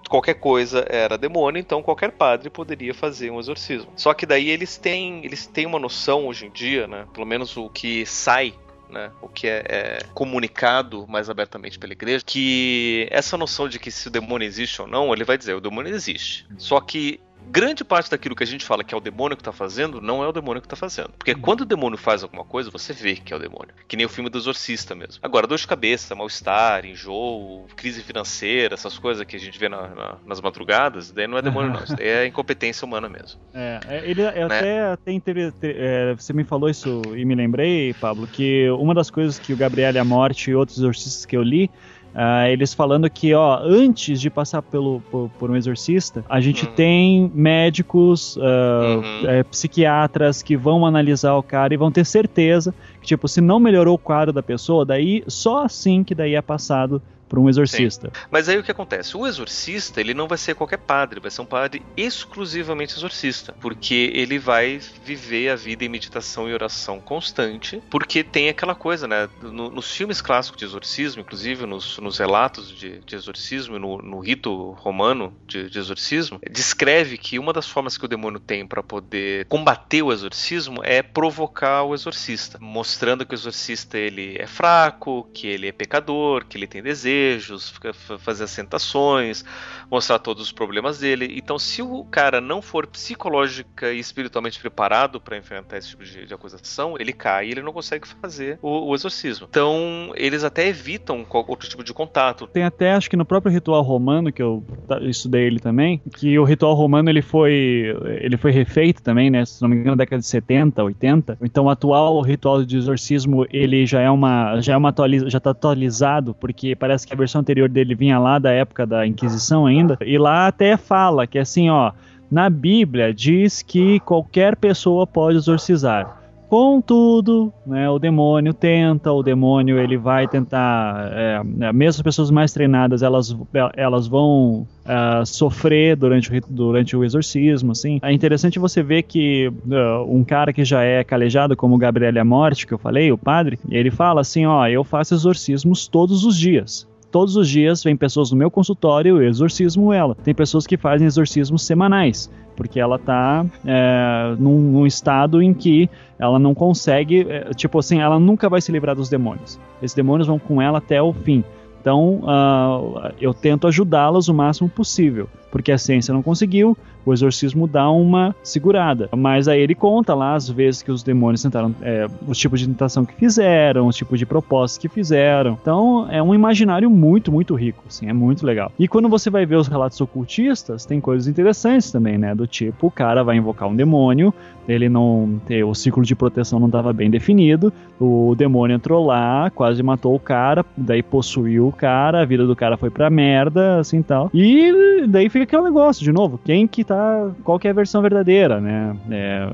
qualquer 0.10 0.36
coisa 0.36 0.86
era 0.88 1.18
demônio, 1.18 1.60
então 1.60 1.82
qualquer 1.82 2.12
padre 2.12 2.50
poderia 2.50 2.94
fazer 2.94 3.32
um 3.32 3.40
exorcismo. 3.40 3.92
Só 3.96 4.14
que 4.14 4.26
daí 4.26 4.50
eles 4.50 4.78
têm, 4.78 5.26
eles 5.26 5.48
têm 5.48 5.66
uma 5.66 5.80
noção 5.80 6.28
hoje 6.28 6.46
em 6.46 6.52
dia, 6.52 6.88
né? 6.88 7.06
Pelo 7.14 7.26
menos 7.26 7.58
o 7.58 7.70
que 7.70 8.06
sai 8.06 8.54
né, 8.96 9.12
o 9.22 9.28
que 9.28 9.48
é, 9.48 9.64
é, 9.68 10.00
comunicado 10.14 11.06
mais 11.08 11.30
abertamente 11.30 11.78
pela 11.78 11.92
igreja, 11.92 12.24
que 12.26 13.08
essa 13.12 13.38
noção 13.38 13.68
de 13.68 13.78
que 13.78 13.92
se 13.92 14.08
o 14.08 14.12
demônio 14.12 14.46
existe 14.46 14.82
ou 14.82 14.88
não, 14.88 15.14
ele 15.14 15.26
vai 15.26 15.38
dizer, 15.38 15.54
o 15.54 15.62
demônio 15.62 15.94
existe. 15.94 16.48
Só 16.58 16.80
que 16.80 17.20
grande 17.50 17.84
parte 17.84 18.10
daquilo 18.10 18.36
que 18.36 18.44
a 18.44 18.48
gente 18.48 18.66
fala 18.66 18.84
que 18.84 18.94
é 18.94 18.98
o 18.98 19.02
demônio 19.02 19.36
que 19.36 19.42
está 19.42 19.52
fazendo, 19.52 20.02
não 20.02 20.24
é 20.24 20.28
o 20.28 20.32
demônio 20.32 20.62
que 20.62 20.66
está 20.66 20.76
fazendo. 20.76 21.12
Porque 21.18 21.32
uhum. 21.32 21.42
quando 21.42 21.62
o 21.62 21.66
demônio 21.66 21.98
faz 21.98 22.24
alguma 22.24 22.44
coisa, 22.44 22.70
você 22.70 22.94
vê 22.94 23.16
que 23.16 23.34
é 23.34 23.36
o 23.36 23.40
demônio. 23.40 23.74
Que 23.88 23.96
nem 23.96 24.06
o 24.06 24.10
filme 24.10 24.30
do 24.30 24.38
Exorcista 24.38 24.96
mesmo. 24.96 25.20
Agora, 25.22 25.48
dor 25.48 25.58
de 25.58 25.68
cabeça, 25.68 26.16
mal-estar, 26.16 26.86
enjoo, 26.86 27.66
crise 27.76 28.02
financeira, 28.02 28.74
essas 28.74 28.98
coisas 28.98 29.26
que 29.26 29.36
a 29.36 29.40
gente 29.40 29.58
vê 29.58 29.70
na, 29.70 29.88
na, 29.88 30.18
nas 30.26 30.42
madrugadas, 30.42 31.12
daí 31.12 31.28
não 31.28 31.38
é 31.38 31.42
demônio, 31.42 31.72
não. 31.72 31.84
Isso 31.86 31.96
é 32.00 32.26
incompetência 32.26 32.86
humana 32.86 33.08
mesmo. 33.08 33.40
É, 33.54 33.80
é 33.88 34.10
ele 34.10 34.22
é 34.22 34.48
né? 34.48 34.58
até, 34.58 34.82
até 34.92 35.12
inter... 35.12 35.54
é, 35.62 36.16
você 36.16 36.34
me 36.34 36.44
falou 36.44 36.70
isso 36.70 37.02
e 37.16 37.26
me 37.26 37.36
lembrei, 37.36 37.94
Pablo, 37.94 38.28
que 38.28 38.70
uma 38.72 38.94
das 38.94 39.10
coisas 39.10 39.38
que 39.40 39.54
o 39.54 39.58
Gabriel 39.58 39.94
e 39.94 39.98
a 39.98 40.04
Morte 40.04 40.52
e 40.52 40.56
outros 40.56 40.78
exorcistas 40.78 41.26
que 41.26 41.36
eu 41.36 41.44
li 41.44 41.70
Uh, 42.16 42.48
eles 42.48 42.74
falando 42.74 43.10
que, 43.10 43.34
ó, 43.34 43.60
antes 43.62 44.22
de 44.22 44.30
passar 44.30 44.62
pelo, 44.62 45.02
por, 45.12 45.30
por 45.38 45.52
um 45.52 45.56
exorcista, 45.58 46.24
a 46.30 46.40
gente 46.40 46.66
uhum. 46.66 46.72
tem 46.72 47.32
médicos, 47.36 48.38
uh, 48.38 48.40
uhum. 48.40 49.30
é, 49.30 49.44
psiquiatras 49.44 50.42
que 50.42 50.56
vão 50.56 50.86
analisar 50.86 51.36
o 51.36 51.44
cara 51.44 51.74
e 51.74 51.78
vão 51.78 51.92
ter 51.92 52.06
certeza 52.06 52.74
que, 53.02 53.08
tipo, 53.08 53.28
se 53.28 53.42
não 53.42 53.60
melhorou 53.60 53.96
o 53.96 53.98
quadro 53.98 54.32
da 54.32 54.42
pessoa, 54.42 54.86
daí 54.86 55.26
só 55.28 55.66
assim 55.66 56.06
que 56.06 56.16
daí 56.16 56.36
é 56.36 56.42
passado 56.42 57.02
para 57.28 57.40
um 57.40 57.50
exorcista. 57.50 58.12
Sim. 58.14 58.28
Mas 58.30 58.48
aí 58.50 58.58
o 58.58 58.64
que 58.64 58.72
acontece? 58.72 59.18
O 59.18 59.26
exorcista, 59.26 60.00
ele 60.00 60.14
não 60.14 60.28
vai 60.28 60.38
ser 60.38 60.56
qualquer 60.56 60.78
padre, 60.78 61.20
vai 61.20 61.32
ser 61.32 61.42
um 61.42 61.46
padre 61.46 61.82
exclusivamente 61.98 62.96
exorcista, 62.96 63.54
porque 63.60 64.12
ele 64.14 64.38
vai 64.38 64.80
viver 65.04 65.50
a 65.50 65.56
vida 65.56 65.84
em 65.84 65.90
meditação 65.90 66.50
e 66.50 66.54
oração 66.54 67.00
constante, 67.00 67.82
porque 67.90 68.24
tem 68.24 68.50
aquela 68.50 68.76
coisa, 68.76 69.08
né? 69.08 69.30
No, 69.42 69.70
nos 69.70 69.92
filmes 69.92 70.22
clássicos 70.22 70.60
de 70.60 70.66
exorcismo, 70.66 71.22
inclusive 71.22 71.66
nos, 71.66 71.98
nos 72.00 72.18
relatos 72.18 72.70
de, 72.70 73.00
de 73.00 73.16
exorcismo, 73.16 73.80
no, 73.80 73.98
no, 73.98 74.20
rito 74.20 74.72
romano 74.72 75.34
de, 75.46 75.70
de 75.70 75.80
exorcismo, 75.80 76.40
descreve 76.50 77.18
que 77.18 77.40
uma 77.40 77.54
das 77.54 77.68
formas 77.68 77.98
que 77.98 78.06
o 78.06 78.08
demônio 78.08 78.40
tem 78.40 78.66
para 78.66 78.84
poder 78.84 79.46
combater 79.46 80.02
o 80.02 80.12
exorcismo 80.12 80.82
é 80.84 81.02
provocar 81.02 81.84
o 81.84 81.94
exorcista, 81.94 82.58
mostrando 82.62 83.26
que 83.26 83.34
o 83.34 83.36
exorcista 83.36 83.98
ele 83.98 84.38
é 84.40 84.48
fraco, 84.48 85.28
que 85.34 85.48
ele 85.48 85.68
é 85.68 85.72
pecador, 85.72 86.46
que 86.46 86.58
ele 86.58 86.68
tem 86.68 86.82
desejo 86.82 87.15
desejos, 87.16 87.74
fazer 88.20 88.44
as 88.44 88.56
tentações, 88.56 89.44
mostrar 89.90 90.20
todos 90.20 90.44
os 90.44 90.52
problemas 90.52 91.00
dele. 91.00 91.34
Então, 91.38 91.58
se 91.60 91.82
o 91.82 92.04
cara 92.06 92.42
não 92.42 92.62
for 92.62 92.88
psicológica 92.88 93.92
e 93.92 94.00
espiritualmente 94.00 94.60
preparado 94.60 95.20
para 95.20 95.38
enfrentar 95.38 95.78
esse 95.78 95.90
tipo 95.90 96.04
de, 96.04 96.26
de, 96.26 96.34
acusação, 96.34 96.96
ele 97.00 97.14
cai 97.14 97.48
e 97.48 97.52
ele 97.52 97.62
não 97.62 97.74
consegue 97.74 98.08
fazer 98.08 98.60
o, 98.62 98.90
o, 98.90 98.96
exorcismo. 98.96 99.48
Então, 99.50 100.12
eles 100.16 100.44
até 100.44 100.68
evitam 100.68 101.26
outro 101.30 101.70
tipo 101.70 101.84
de 101.84 101.94
contato. 101.94 102.48
Tem 102.48 102.64
até, 102.64 102.94
acho 102.94 103.10
que 103.10 103.16
no 103.16 103.26
próprio 103.26 103.52
ritual 103.52 103.82
romano, 103.82 104.32
que 104.32 104.42
eu 104.42 104.64
estudei 105.02 105.44
ele 105.44 105.60
também, 105.60 106.02
que 106.16 106.38
o 106.38 106.44
ritual 106.44 106.74
romano 106.74 107.10
ele 107.10 107.22
foi, 107.22 107.96
ele 108.22 108.38
foi 108.38 108.52
refeito 108.52 109.02
também, 109.02 109.30
né? 109.30 109.46
Se 109.46 109.62
não 109.62 109.70
me 109.70 109.76
engano, 109.76 109.92
na 109.92 110.04
década 110.04 110.20
de 110.20 110.28
70, 110.28 110.84
80. 110.84 111.38
Então, 111.42 111.66
o 111.66 111.70
atual 111.70 112.22
ritual 112.22 112.64
de 112.64 112.78
exorcismo, 112.78 113.46
ele 113.50 113.86
já 113.86 114.02
é 114.02 114.10
uma, 114.10 114.60
já 114.62 114.74
é 114.74 114.78
uma 114.78 114.90
atualiza, 114.90 115.30
já 115.30 115.38
está 115.38 115.52
atualizado, 115.52 116.34
porque 116.34 116.76
parece 116.76 117.08
que 117.08 117.14
a 117.14 117.18
versão 117.18 117.42
anterior 117.42 117.70
dele 117.70 117.96
vinha 117.96 118.20
lá 118.20 118.40
da 118.40 118.52
época 118.52 118.86
da 118.86 119.06
Inquisição 119.06 119.66
ainda, 119.66 119.75
e 120.06 120.18
lá 120.18 120.48
até 120.48 120.78
fala 120.78 121.28
que 121.28 121.40
assim, 121.40 121.70
ó, 121.70 121.92
na 122.30 122.50
Bíblia 122.50 123.14
diz 123.14 123.62
que 123.62 124.00
qualquer 124.02 124.56
pessoa 124.56 125.06
pode 125.06 125.38
exorcizar. 125.38 126.22
Contudo, 126.48 127.52
né, 127.66 127.90
o 127.90 127.98
demônio 127.98 128.54
tenta, 128.54 129.12
o 129.12 129.24
demônio 129.24 129.80
ele 129.80 129.98
vai 129.98 130.28
tentar, 130.28 131.10
é, 131.12 131.44
né, 131.44 131.74
mesmo 131.74 132.00
as 132.00 132.02
pessoas 132.04 132.30
mais 132.30 132.54
treinadas, 132.54 133.02
elas, 133.02 133.36
elas 133.76 134.08
vão 134.08 134.68
uh, 134.86 135.26
sofrer 135.26 135.96
durante 135.96 136.32
o, 136.32 136.42
durante 136.48 136.96
o 136.96 137.04
exorcismo, 137.04 137.72
assim. 137.72 138.00
É 138.02 138.14
interessante 138.14 138.60
você 138.60 138.84
ver 138.84 139.04
que 139.04 139.48
uh, 139.48 140.04
um 140.08 140.24
cara 140.24 140.54
que 140.54 140.64
já 140.64 140.84
é 140.84 141.04
calejado, 141.04 141.58
como 141.58 141.76
o 141.76 141.80
Gabriel 141.80 142.24
Morte, 142.24 142.68
que 142.68 142.74
eu 142.74 142.78
falei, 142.78 143.12
o 143.12 143.18
padre, 143.18 143.60
ele 143.70 143.90
fala 143.90 144.22
assim, 144.22 144.46
ó, 144.46 144.68
eu 144.68 144.84
faço 144.84 145.16
exorcismos 145.16 145.88
todos 145.88 146.24
os 146.24 146.38
dias 146.38 146.88
todos 147.16 147.38
os 147.38 147.48
dias 147.48 147.82
vem 147.82 147.96
pessoas 147.96 148.30
no 148.30 148.38
meu 148.38 148.52
consultório, 148.52 149.22
eu 149.22 149.30
exorcismo 149.30 149.94
ela. 149.94 150.16
Tem 150.16 150.36
pessoas 150.36 150.68
que 150.68 150.76
fazem 150.76 151.08
exorcismos 151.08 151.64
semanais, 151.66 152.30
porque 152.58 152.78
ela 152.78 153.00
tá 153.00 153.46
é, 153.66 154.36
num, 154.38 154.60
num, 154.60 154.86
estado 154.86 155.42
em 155.42 155.54
que 155.54 155.90
ela 156.20 156.38
não 156.38 156.54
consegue, 156.54 157.26
é, 157.30 157.52
tipo 157.54 157.80
assim, 157.80 158.02
ela 158.02 158.20
nunca 158.20 158.50
vai 158.50 158.60
se 158.60 158.70
livrar 158.70 158.98
dos 158.98 159.08
demônios. 159.08 159.58
Esses 159.82 159.96
demônios 159.96 160.28
vão 160.28 160.38
com 160.38 160.62
ela 160.62 160.80
até 160.80 161.02
o 161.02 161.14
fim. 161.14 161.42
Então, 161.80 162.20
uh, 162.24 163.14
eu 163.22 163.34
tento 163.34 163.66
ajudá-las 163.66 164.28
o 164.28 164.34
máximo 164.34 164.68
possível, 164.68 165.30
porque 165.56 165.72
a 165.72 165.78
ciência 165.78 166.14
não 166.14 166.22
conseguiu, 166.22 166.78
o 167.06 167.14
exorcismo 167.14 167.66
dá 167.66 167.90
uma 167.90 168.36
segurada. 168.44 169.08
Mas 169.16 169.48
aí 169.48 169.62
ele 169.62 169.74
conta 169.74 170.14
lá 170.14 170.36
as 170.36 170.50
vezes 170.50 170.82
que 170.82 170.92
os 170.92 171.02
demônios 171.02 171.42
tentaram, 171.42 171.74
é, 171.82 172.08
os 172.28 172.38
tipos 172.38 172.60
de 172.60 172.68
tentação 172.68 173.06
que 173.06 173.16
fizeram, 173.16 173.88
os 173.88 173.96
tipos 173.96 174.20
de 174.20 174.26
propostas 174.26 174.78
que 174.78 174.90
fizeram. 174.90 175.58
Então, 175.62 176.08
é 176.12 176.22
um 176.22 176.36
imaginário 176.36 176.90
muito, 176.90 177.32
muito 177.32 177.56
rico, 177.56 177.86
assim, 177.88 178.10
é 178.10 178.12
muito 178.12 178.46
legal. 178.46 178.70
E 178.78 178.86
quando 178.86 179.08
você 179.08 179.30
vai 179.30 179.46
ver 179.46 179.56
os 179.56 179.70
relatos 179.70 180.02
ocultistas, 180.02 180.86
tem 180.86 181.00
coisas 181.00 181.26
interessantes 181.26 181.90
também, 181.90 182.18
né? 182.18 182.36
Do 182.36 182.46
tipo, 182.46 182.88
o 182.88 182.92
cara 182.92 183.24
vai 183.24 183.38
invocar 183.38 183.70
um 183.70 183.76
demônio, 183.78 184.34
ele 184.68 184.90
não. 184.90 185.40
O 185.66 185.74
círculo 185.74 186.06
de 186.06 186.16
proteção 186.16 186.60
não 186.60 186.68
estava 186.68 186.92
bem 186.92 187.10
definido. 187.10 187.72
O 188.00 188.36
demônio 188.36 188.76
entrou 188.76 189.06
lá, 189.06 189.50
quase 189.52 189.82
matou 189.82 190.16
o 190.16 190.20
cara, 190.20 190.66
daí 190.76 191.02
possuiu 191.02 191.68
o 191.68 191.72
cara, 191.72 192.22
a 192.22 192.26
vida 192.26 192.46
do 192.46 192.56
cara 192.56 192.76
foi 192.76 192.90
pra 192.90 193.10
merda, 193.10 193.80
assim 193.80 194.02
tal. 194.02 194.30
E 194.34 195.06
daí 195.08 195.30
fica 195.30 195.45
aquele 195.46 195.64
negócio, 195.64 196.04
de 196.04 196.12
novo, 196.12 196.40
quem 196.44 196.68
que 196.68 196.84
tá. 196.84 197.32
Qual 197.44 197.58
que 197.58 197.68
é 197.68 197.72
a 197.72 197.74
versão 197.74 198.02
verdadeira, 198.02 198.60
né? 198.60 198.96
É, 199.10 199.50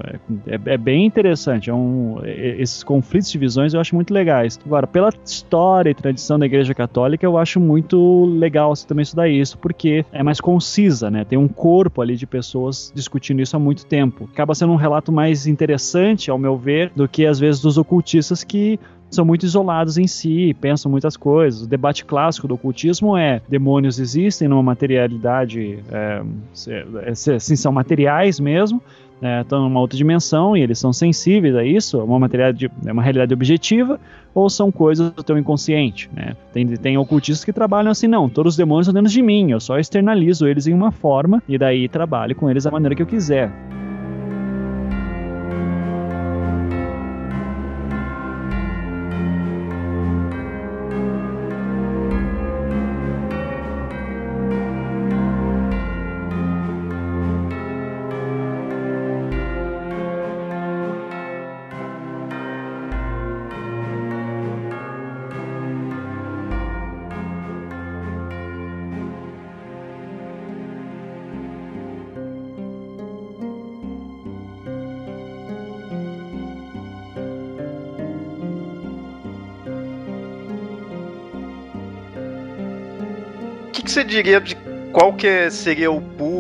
é, 0.48 0.60
é 0.74 0.78
bem 0.78 1.06
interessante. 1.06 1.70
É 1.70 1.74
um, 1.74 2.18
esses 2.26 2.84
conflitos 2.84 3.32
de 3.32 3.38
visões 3.38 3.74
eu 3.74 3.80
acho 3.80 3.96
muito 3.96 4.14
legais. 4.14 4.60
Agora, 4.66 4.88
pela 4.88 5.10
história 5.24 5.90
e 5.90 5.94
tradição 5.94 6.40
da 6.40 6.46
Igreja 6.46 6.74
Católica, 6.74 7.26
eu 7.26 7.38
acho 7.38 7.60
muito 7.60 8.26
legal 8.26 8.76
você 8.76 8.88
também 8.88 9.04
estudar 9.04 9.30
isso, 9.30 9.58
porque 9.58 10.06
é 10.12 10.24
mais 10.24 10.42
concisa, 10.42 11.12
né? 11.12 11.24
Tem 11.24 11.38
um 11.38 11.48
corpo 11.48 12.02
ali 12.02 12.16
de 12.16 12.26
pessoas 12.26 12.92
discutindo 12.94 13.42
isso 13.42 13.56
há 13.56 13.60
muito 13.60 13.86
tempo. 13.86 14.30
Acaba 14.32 14.56
sendo 14.56 14.74
um 14.74 14.78
relato 14.78 15.12
mais 15.12 15.48
interessante, 15.48 16.32
ao 16.32 16.38
meu 16.38 16.58
ver, 16.58 16.92
do 16.96 17.08
que 17.08 17.26
às 17.26 17.40
vezes 17.40 17.62
dos 17.62 17.78
ocultistas 17.78 18.44
que 18.44 18.80
são 19.12 19.26
muito 19.26 19.46
isolados 19.46 19.98
em 19.98 20.08
si, 20.08 20.56
pensam 20.60 20.90
muitas 20.90 21.18
coisas. 21.18 21.64
O 21.64 21.68
debate 21.68 22.06
clássico 22.06 22.48
do 22.48 22.56
ocultismo 22.56 23.18
é: 23.18 23.42
demônios 23.48 24.00
existem 24.00 24.48
numa 24.48 24.64
materialidade, 24.64 25.80
é, 25.92 26.24
assim, 27.36 27.56
são 27.56 27.72
materiais 27.74 28.40
mesmo, 28.40 28.82
é, 29.22 29.42
estão 29.42 29.62
numa 29.62 29.80
outra 29.82 29.98
dimensão 29.98 30.56
e 30.56 30.62
eles 30.62 30.80
são 30.80 30.94
sensíveis 30.94 31.56
a 31.56 31.64
isso, 31.64 32.00
é 32.00 32.04
uma, 32.04 32.18
materialidade, 32.18 32.72
é 32.86 32.92
uma 32.92 33.04
realidade 33.04 33.34
objetiva, 33.34 34.00
ou 34.34 34.50
são 34.50 34.72
coisas 34.72 35.12
do 35.12 35.22
teu 35.22 35.38
inconsciente. 35.38 36.10
Né? 36.14 36.34
Tem, 36.54 36.66
tem 36.66 36.98
ocultistas 36.98 37.44
que 37.44 37.52
trabalham 37.52 37.92
assim: 37.92 38.08
não, 38.08 38.30
todos 38.30 38.54
os 38.54 38.58
demônios 38.58 38.88
estão 38.88 39.02
dentro 39.02 39.14
de 39.14 39.22
mim, 39.22 39.52
eu 39.52 39.60
só 39.60 39.78
externalizo 39.78 40.48
eles 40.48 40.68
em 40.68 40.74
uma 40.74 40.92
forma 40.92 41.44
e 41.50 41.58
daí 41.58 41.90
trabalho 41.90 42.34
com 42.34 42.50
eles 42.50 42.64
da 42.64 42.72
maneira 42.72 42.96
que 42.96 43.02
eu 43.02 43.08
quiser. 43.08 43.52
Você 84.02 84.04
diria 84.04 84.42
de 84.42 84.56
qual 84.92 85.14
que 85.14 85.52
seria 85.52 85.92
o 85.92 86.02
público 86.02 86.31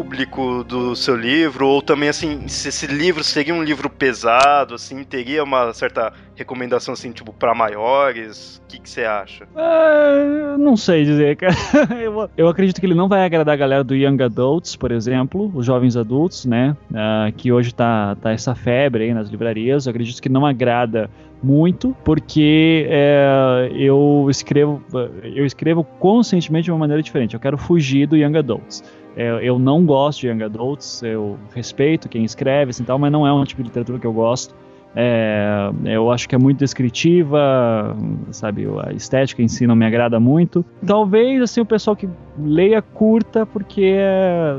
do 0.68 0.96
seu 0.96 1.16
livro? 1.16 1.68
Ou 1.68 1.82
também, 1.82 2.10
assim, 2.10 2.48
se 2.48 2.70
esse 2.70 2.88
livro 2.88 3.24
seria 3.24 3.54
um 3.54 3.64
livro 3.64 3.90
pesado, 3.90 4.76
assim, 4.76 5.04
teria 5.04 5.44
uma 5.44 5.74
certa 5.74 6.14
recomendação, 6.36 6.94
assim, 6.94 7.12
tipo, 7.12 7.34
para 7.34 7.54
maiores? 7.54 8.62
O 8.64 8.68
que, 8.68 8.90
você 8.90 9.04
acha? 9.04 9.46
Uh, 9.46 10.58
não 10.58 10.78
sei 10.78 11.04
dizer, 11.04 11.36
cara. 11.36 11.54
eu, 12.02 12.30
eu, 12.38 12.48
acredito 12.48 12.80
que 12.80 12.86
ele 12.86 12.96
não 12.96 13.08
vai 13.08 13.26
agradar 13.26 13.54
a 13.54 13.58
galera 13.58 13.84
do 13.84 13.96
Young 13.96 14.22
Adults, 14.24 14.76
por 14.76 14.92
exemplo, 14.92 15.52
os 15.54 15.66
jovens 15.66 15.98
adultos, 15.98 16.46
né? 16.46 16.76
Uh, 16.90 17.32
que 17.36 17.52
hoje 17.52 17.74
tá, 17.74 18.16
tá 18.22 18.32
essa 18.32 18.56
febre 18.56 19.06
aí 19.06 19.14
nas 19.14 19.30
livrarias. 19.30 19.86
Eu 19.86 19.92
acredito 19.92 20.22
que 20.22 20.30
não 20.30 20.46
agrada 20.46 21.10
muito, 21.44 21.96
porque 22.04 22.86
é, 22.90 23.72
eu 23.74 24.28
escrevo 24.30 24.82
eu 25.24 25.46
escrevo 25.46 25.84
conscientemente 25.84 26.66
de 26.66 26.72
uma 26.72 26.78
maneira 26.78 27.02
diferente. 27.02 27.34
Eu 27.34 27.40
quero 27.40 27.58
fugir 27.58 28.08
do 28.08 28.16
Young 28.16 28.38
Adults. 28.38 28.84
É, 29.16 29.40
eu 29.42 29.60
não 29.60 29.86
gosto 29.86 30.22
de 30.22 30.28
Young 30.28 30.44
Adults, 30.44 31.04
eu 31.04 31.38
respeito 31.54 32.08
quem 32.08 32.24
escreve 32.24 32.72
assim, 32.72 32.84
tal, 32.84 32.98
mas 32.98 33.12
não 33.12 33.26
é 33.28 33.34
um 33.34 33.44
tipo 33.44 33.62
de 33.62 33.68
literatura 33.68 34.00
que 34.00 34.08
eu 34.08 34.14
gosto. 34.14 34.56
É, 34.94 35.72
eu 35.86 36.12
acho 36.12 36.28
que 36.28 36.36
é 36.36 36.38
muito 36.38 36.60
descritiva, 36.60 37.96
sabe? 38.30 38.68
A 38.86 38.92
estética 38.92 39.42
em 39.42 39.48
si 39.48 39.66
não 39.66 39.76
me 39.76 39.86
agrada 39.86 40.20
muito. 40.20 40.66
Talvez 40.86 41.42
assim 41.42 41.62
o 41.62 41.66
pessoal 41.66 41.96
que 41.96 42.10
leia 42.38 42.82
curta 42.82 43.46
porque 43.46 43.96
é, 43.96 44.58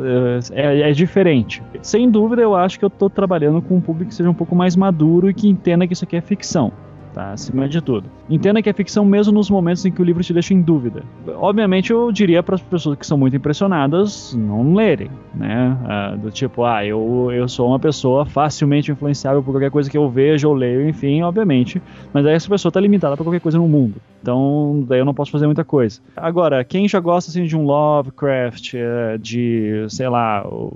é, 0.52 0.90
é 0.90 0.92
diferente. 0.92 1.62
Sem 1.82 2.10
dúvida, 2.10 2.40
eu 2.40 2.54
acho 2.54 2.78
que 2.78 2.84
eu 2.84 2.88
estou 2.88 3.10
trabalhando 3.10 3.60
com 3.60 3.76
um 3.76 3.80
público 3.80 4.08
que 4.08 4.14
seja 4.14 4.30
um 4.30 4.34
pouco 4.34 4.56
mais 4.56 4.74
maduro 4.74 5.28
e 5.28 5.34
que 5.34 5.48
entenda 5.48 5.86
que 5.86 5.92
isso 5.92 6.04
aqui 6.04 6.16
é 6.16 6.20
ficção 6.20 6.72
tá? 7.12 7.32
Acima 7.32 7.68
de 7.68 7.80
tudo. 7.80 8.08
Entenda 8.28 8.62
que 8.62 8.68
é 8.68 8.72
ficção 8.72 9.04
mesmo 9.04 9.32
nos 9.32 9.50
momentos 9.50 9.84
em 9.84 9.92
que 9.92 10.00
o 10.00 10.04
livro 10.04 10.22
te 10.22 10.32
deixa 10.32 10.54
em 10.54 10.60
dúvida. 10.60 11.02
Obviamente, 11.36 11.90
eu 11.90 12.10
diria 12.10 12.42
para 12.42 12.54
as 12.54 12.60
pessoas 12.60 12.98
que 12.98 13.06
são 13.06 13.18
muito 13.18 13.36
impressionadas 13.36 14.34
não 14.34 14.74
lerem, 14.74 15.10
né? 15.34 15.76
Ah, 15.84 16.16
do 16.16 16.30
tipo, 16.30 16.64
ah, 16.64 16.84
eu, 16.84 17.30
eu 17.32 17.48
sou 17.48 17.68
uma 17.68 17.78
pessoa 17.78 18.24
facilmente 18.24 18.90
influenciável 18.90 19.42
por 19.42 19.52
qualquer 19.52 19.70
coisa 19.70 19.90
que 19.90 19.96
eu 19.96 20.08
vejo 20.08 20.48
ou 20.48 20.54
leio, 20.54 20.88
enfim, 20.88 21.22
obviamente. 21.22 21.80
Mas 22.12 22.26
aí 22.26 22.34
essa 22.34 22.48
pessoa 22.48 22.70
está 22.70 22.80
limitada 22.80 23.16
para 23.16 23.24
qualquer 23.24 23.40
coisa 23.40 23.58
no 23.58 23.68
mundo. 23.68 23.94
Então, 24.20 24.84
daí 24.86 25.00
eu 25.00 25.04
não 25.04 25.14
posso 25.14 25.30
fazer 25.30 25.46
muita 25.46 25.64
coisa. 25.64 26.00
Agora, 26.16 26.64
quem 26.64 26.88
já 26.88 27.00
gosta 27.00 27.30
assim 27.30 27.44
de 27.44 27.56
um 27.56 27.64
Lovecraft, 27.64 28.74
eh, 28.74 29.18
de, 29.18 29.86
sei 29.88 30.08
lá, 30.08 30.46
o, 30.46 30.72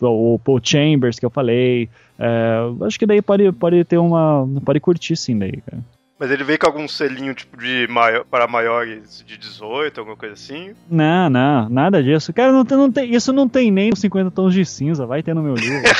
o 0.00 0.38
Paul 0.38 0.60
Chambers 0.62 1.18
que 1.18 1.26
eu 1.26 1.30
falei, 1.30 1.88
é, 2.18 2.86
acho 2.86 2.98
que 2.98 3.06
daí 3.06 3.20
pode, 3.20 3.50
pode 3.52 3.84
ter 3.84 3.98
uma. 3.98 4.46
Pode 4.64 4.80
curtir 4.80 5.16
sim 5.16 5.38
daí, 5.38 5.60
cara. 5.68 5.82
Mas 6.18 6.30
ele 6.30 6.44
veio 6.44 6.58
com 6.58 6.66
algum 6.66 6.86
selinho 6.86 7.34
tipo 7.34 7.56
de 7.56 7.88
maior, 7.90 8.24
para 8.24 8.46
maiores 8.46 9.22
de 9.26 9.36
18, 9.36 9.98
alguma 9.98 10.16
coisa 10.16 10.34
assim? 10.34 10.72
Não, 10.88 11.28
não, 11.28 11.68
nada 11.68 12.02
disso. 12.02 12.32
Cara, 12.32 12.52
não 12.52 12.64
tem, 12.64 12.78
não 12.78 12.90
tem, 12.90 13.14
isso 13.14 13.32
não 13.32 13.48
tem 13.48 13.70
nem 13.70 13.94
50 13.94 14.30
tons 14.30 14.54
de 14.54 14.64
cinza, 14.64 15.06
vai 15.06 15.22
ter 15.22 15.34
no 15.34 15.42
meu 15.42 15.54
livro. 15.54 15.82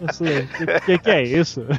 O 0.00 0.80
que, 0.86 0.98
que 0.98 1.10
é 1.10 1.22
isso? 1.22 1.62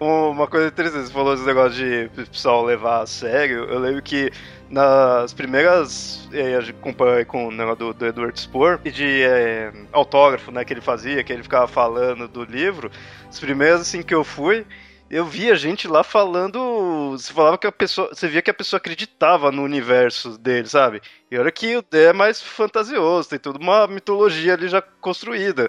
Uma 0.00 0.46
coisa 0.46 0.68
interessante, 0.68 1.08
você 1.08 1.12
falou 1.12 1.34
esse 1.34 1.44
negócio 1.44 1.76
de 1.76 2.08
pessoal 2.30 2.64
levar 2.64 3.02
a 3.02 3.06
sério. 3.06 3.64
Eu 3.64 3.78
lembro 3.78 4.00
que 4.00 4.32
nas 4.70 5.34
primeiras. 5.34 6.26
E 6.32 6.40
a 6.40 6.60
gente 6.62 6.78
compara 6.78 7.22
com 7.26 7.48
o 7.48 7.50
negócio 7.50 7.92
do, 7.92 7.92
do 7.92 8.06
Edward 8.06 8.48
e 8.82 8.90
de 8.90 9.22
é, 9.22 9.70
autógrafo 9.92 10.50
né, 10.50 10.64
que 10.64 10.72
ele 10.72 10.80
fazia, 10.80 11.22
que 11.22 11.30
ele 11.30 11.42
ficava 11.42 11.68
falando 11.68 12.26
do 12.26 12.44
livro. 12.44 12.90
As 13.28 13.38
primeiras 13.38 13.82
assim 13.82 14.02
que 14.02 14.14
eu 14.14 14.24
fui, 14.24 14.64
eu 15.10 15.24
via 15.24 15.56
gente 15.56 15.88
lá 15.88 16.04
falando. 16.04 17.10
Você 17.12 17.32
falava 17.32 17.58
que 17.58 17.66
a 17.66 17.72
pessoa. 17.72 18.08
Você 18.12 18.28
via 18.28 18.40
que 18.40 18.50
a 18.50 18.54
pessoa 18.54 18.78
acreditava 18.78 19.50
no 19.50 19.62
universo 19.62 20.38
dele, 20.38 20.68
sabe? 20.68 21.02
E 21.30 21.36
olha 21.36 21.50
que 21.50 21.76
o 21.76 21.82
D 21.82 22.04
é 22.04 22.12
mais 22.12 22.40
fantasioso, 22.40 23.28
tem 23.28 23.38
toda 23.38 23.58
uma 23.58 23.86
mitologia 23.88 24.54
ali 24.54 24.68
já 24.68 24.80
construída. 24.80 25.68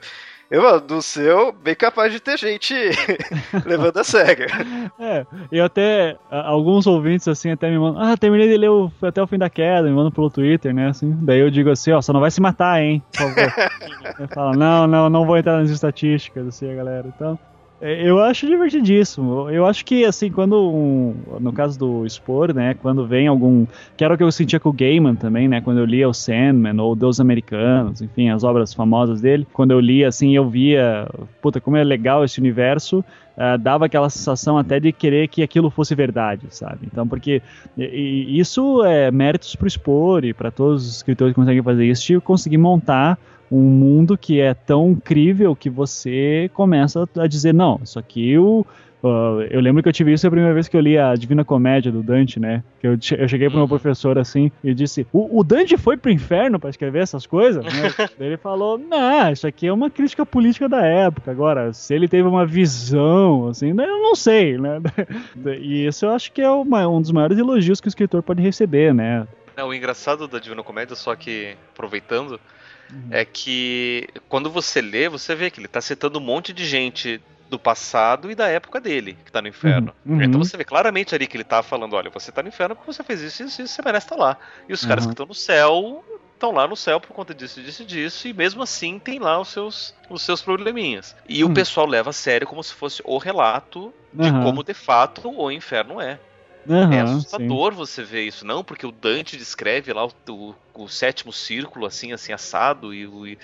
Eu, 0.50 0.82
do 0.82 1.02
seu, 1.02 1.54
bem 1.54 1.74
capaz 1.74 2.12
de 2.12 2.20
ter 2.20 2.38
gente 2.38 2.76
levando 3.66 3.98
a 3.98 4.04
sério. 4.04 4.48
É, 5.00 5.26
e 5.52 5.60
até 5.60 6.16
alguns 6.30 6.86
ouvintes 6.86 7.28
assim 7.28 7.50
até 7.50 7.70
me 7.70 7.80
mandam, 7.80 8.04
ah, 8.04 8.16
terminei 8.16 8.48
de 8.48 8.58
ler 8.58 8.70
o, 8.70 8.92
até 9.02 9.24
o 9.24 9.26
fim 9.26 9.38
da 9.38 9.50
queda, 9.50 9.88
me 9.88 9.96
mandam 9.96 10.12
pelo 10.12 10.30
Twitter, 10.30 10.74
né? 10.74 10.90
Assim, 10.90 11.18
daí 11.22 11.40
eu 11.40 11.50
digo 11.50 11.72
assim, 11.72 11.92
ó, 11.92 12.02
só 12.02 12.14
não 12.14 12.20
vai 12.20 12.30
se 12.30 12.40
matar, 12.40 12.82
hein? 12.82 13.02
Por 13.18 13.34
favor. 13.34 14.28
fala, 14.32 14.56
não, 14.56 14.86
não, 14.86 15.10
não 15.10 15.26
vou 15.26 15.38
entrar 15.38 15.60
nas 15.60 15.72
estatísticas, 15.72 16.48
assim, 16.48 16.72
a 16.72 16.76
galera. 16.76 17.08
Então, 17.08 17.40
eu 17.82 18.20
acho 18.20 18.46
divertidíssimo. 18.46 19.50
Eu 19.50 19.66
acho 19.66 19.84
que, 19.84 20.06
assim, 20.06 20.30
quando. 20.30 20.56
Um, 20.56 21.16
no 21.40 21.52
caso 21.52 21.80
do 21.80 22.08
Spore, 22.08 22.54
né? 22.54 22.76
Quando 22.76 23.08
vem 23.08 23.28
algum. 23.28 23.66
Que 23.98 24.04
era 24.04 24.14
o 24.14 24.18
que 24.18 24.24
eu 24.24 24.32
sentia 24.32 24.60
com 24.60 24.70
o 24.70 24.74
Gaiman 24.74 25.16
também, 25.16 25.48
né? 25.48 25.62
Quando 25.62 25.80
eu 25.80 25.86
lia 25.86 26.08
o 26.08 26.14
Sandman 26.14 26.80
ou 26.80 26.96
Deus 26.96 27.20
Americanos, 27.20 28.02
enfim, 28.02 28.30
as 28.30 28.44
obras 28.44 28.74
famosas 28.74 29.22
dele. 29.22 29.48
Quando 29.52 29.72
eu 29.72 29.80
lia, 29.80 30.08
assim, 30.08 30.36
eu 30.36 30.48
via. 30.48 31.08
Puta, 31.42 31.60
como 31.60 31.76
é 31.76 31.84
legal 31.84 32.24
esse 32.24 32.40
universo. 32.40 33.04
Uh, 33.32 33.58
dava 33.58 33.86
aquela 33.86 34.10
sensação 34.10 34.58
até 34.58 34.80
de 34.80 34.92
querer 34.92 35.28
que 35.30 35.42
aquilo 35.42 35.70
fosse 35.70 35.96
verdade, 35.96 36.46
sabe? 36.50 36.80
Então, 36.86 37.08
porque 37.08 37.42
e, 37.78 38.26
e 38.28 38.40
isso 38.40 38.84
é 38.84 39.10
méritos 39.10 39.56
pro 39.56 39.70
Spore 39.70 40.28
e 40.28 40.34
para 40.34 40.52
todos 40.52 40.86
os 40.86 40.98
escritores 40.98 41.34
que 41.34 41.40
conseguem 41.40 41.64
fazer 41.64 41.86
isso, 41.86 42.06
de 42.06 42.20
conseguir 42.20 42.58
montar 42.58 43.18
um 43.52 43.62
mundo 43.62 44.18
que 44.18 44.40
é 44.40 44.54
tão 44.54 44.92
incrível 44.92 45.56
que 45.56 45.70
você 45.70 46.50
começa 46.54 47.08
a 47.18 47.28
dizer, 47.28 47.54
não, 47.54 47.80
isso 47.84 48.00
aqui 48.00 48.38
o, 48.38 48.66
Uh, 49.04 49.42
eu 49.50 49.60
lembro 49.60 49.82
que 49.82 49.90
eu 49.90 49.94
tive 49.94 50.14
isso 50.14 50.28
a 50.28 50.30
primeira 50.30 50.54
vez 50.54 50.68
que 50.68 50.78
eu 50.78 50.82
li 50.82 50.96
a 50.96 51.16
Divina 51.16 51.44
Comédia 51.44 51.92
do 51.92 52.04
Dante, 52.04 52.40
né? 52.40 52.64
Que 52.80 52.86
eu, 52.86 52.92
eu 52.92 53.28
cheguei 53.28 53.48
pro 53.48 53.58
meu 53.58 53.64
uhum. 53.64 53.68
professor 53.68 54.20
assim 54.20 54.52
e 54.64 54.76
disse: 54.76 55.08
O, 55.12 55.40
o 55.40 55.44
Dante 55.44 55.76
foi 55.76 55.98
pro 55.98 56.12
inferno 56.12 56.60
para 56.60 56.70
escrever 56.70 57.02
essas 57.02 57.26
coisas? 57.26 57.66
Né? 57.66 57.72
ele 58.20 58.38
falou: 58.38 58.78
Não, 58.78 59.32
isso 59.32 59.48
aqui 59.48 59.66
é 59.66 59.74
uma 59.74 59.90
crítica 59.90 60.24
política 60.24 60.70
da 60.70 60.86
época. 60.86 61.32
Agora, 61.32 61.74
se 61.74 61.96
ele 61.96 62.08
teve 62.08 62.28
uma 62.28 62.46
visão, 62.46 63.48
assim, 63.48 63.74
né, 63.74 63.86
eu 63.86 64.04
não 64.04 64.16
sei, 64.16 64.60
né? 64.60 64.80
e 65.60 65.88
isso 65.88 66.06
eu 66.06 66.12
acho 66.12 66.32
que 66.32 66.42
é 66.42 66.50
uma, 66.52 66.88
um 66.88 67.02
dos 67.02 67.12
maiores 67.12 67.40
elogios 67.40 67.82
que 67.82 67.88
o 67.88 67.90
escritor 67.90 68.22
pode 68.22 68.44
receber, 68.44 68.94
né? 68.94 69.28
É, 69.58 69.64
o 69.64 69.74
engraçado 69.74 70.28
da 70.28 70.38
Divina 70.38 70.62
Comédia, 70.62 70.96
só 70.96 71.16
que 71.16 71.56
aproveitando, 71.74 72.40
uhum. 72.92 73.08
é 73.12 73.26
que 73.26 74.08
quando 74.30 74.50
você 74.50 74.82
lê, 74.82 75.10
você 75.10 75.36
vê 75.36 75.50
que 75.50 75.60
ele 75.60 75.68
está 75.68 75.82
citando 75.82 76.20
um 76.20 76.22
monte 76.22 76.54
de 76.54 76.66
gente 76.66 77.22
do 77.50 77.60
passado 77.60 78.32
e 78.32 78.36
da 78.36 78.48
época 78.48 78.80
dele, 78.80 79.18
que 79.26 79.32
tá 79.32 79.42
no 79.42 79.48
inferno. 79.48 79.94
Uhum. 80.06 80.16
uhum. 80.16 80.24
Então 80.24 80.44
você 80.44 80.56
vê 80.56 80.64
claramente 80.64 81.14
ali 81.14 81.28
que 81.28 81.36
ele 81.36 81.44
tá 81.44 81.62
falando, 81.62 81.94
olha, 81.96 82.10
você 82.10 82.32
tá 82.32 82.42
no 82.42 82.48
inferno 82.48 82.76
porque 82.76 82.92
você 82.92 83.04
fez 83.04 83.22
isso, 83.22 83.44
isso, 83.44 83.62
isso 83.62 83.74
você 83.74 83.82
merece 83.84 84.06
estar 84.06 84.16
tá 84.16 84.22
lá. 84.22 84.38
E 84.70 84.74
os 84.74 84.82
uhum. 84.82 84.90
caras 84.90 85.06
que 85.06 85.12
estão 85.12 85.26
no 85.26 85.36
céu 85.36 86.04
estão 86.34 86.52
lá 86.52 86.68
no 86.68 86.76
céu 86.76 87.00
por 87.00 87.14
conta 87.14 87.36
disso, 87.36 87.62
disso, 87.62 87.86
disso, 87.86 88.28
e 88.28 88.34
mesmo 88.34 88.64
assim 88.64 88.98
tem 88.98 89.20
lá 89.20 89.40
os 89.40 89.50
seus, 89.50 89.94
os 90.10 90.24
seus 90.24 90.42
probleminhas. 90.42 91.16
E 91.30 91.44
uhum. 91.44 91.52
o 91.52 91.54
pessoal 91.54 91.86
leva 91.86 92.10
a 92.10 92.14
sério 92.14 92.48
como 92.48 92.64
se 92.64 92.74
fosse 92.74 93.02
o 93.06 93.18
relato 93.20 93.94
de 94.12 94.30
uhum. 94.30 94.44
como 94.44 94.64
de 94.64 94.74
fato 94.74 95.30
o 95.30 95.52
inferno 95.52 96.02
é. 96.02 96.20
Uhum, 96.68 96.94
é 96.94 97.02
assustador 97.02 97.72
sim. 97.72 97.78
você 97.78 98.04
ver 98.04 98.24
isso, 98.24 98.46
não? 98.46 98.64
Porque 98.64 98.86
o 98.86 98.92
Dante 98.92 99.38
descreve 99.38 99.92
lá 99.94 100.06
o, 100.06 100.12
o, 100.30 100.56
o 100.76 100.88
sétimo 100.88 101.34
círculo, 101.34 101.86
assim, 101.86 102.12
assim, 102.12 102.32
assado, 102.32 102.94
e 102.94 103.08
o, 103.08 103.26
e, 103.26 103.38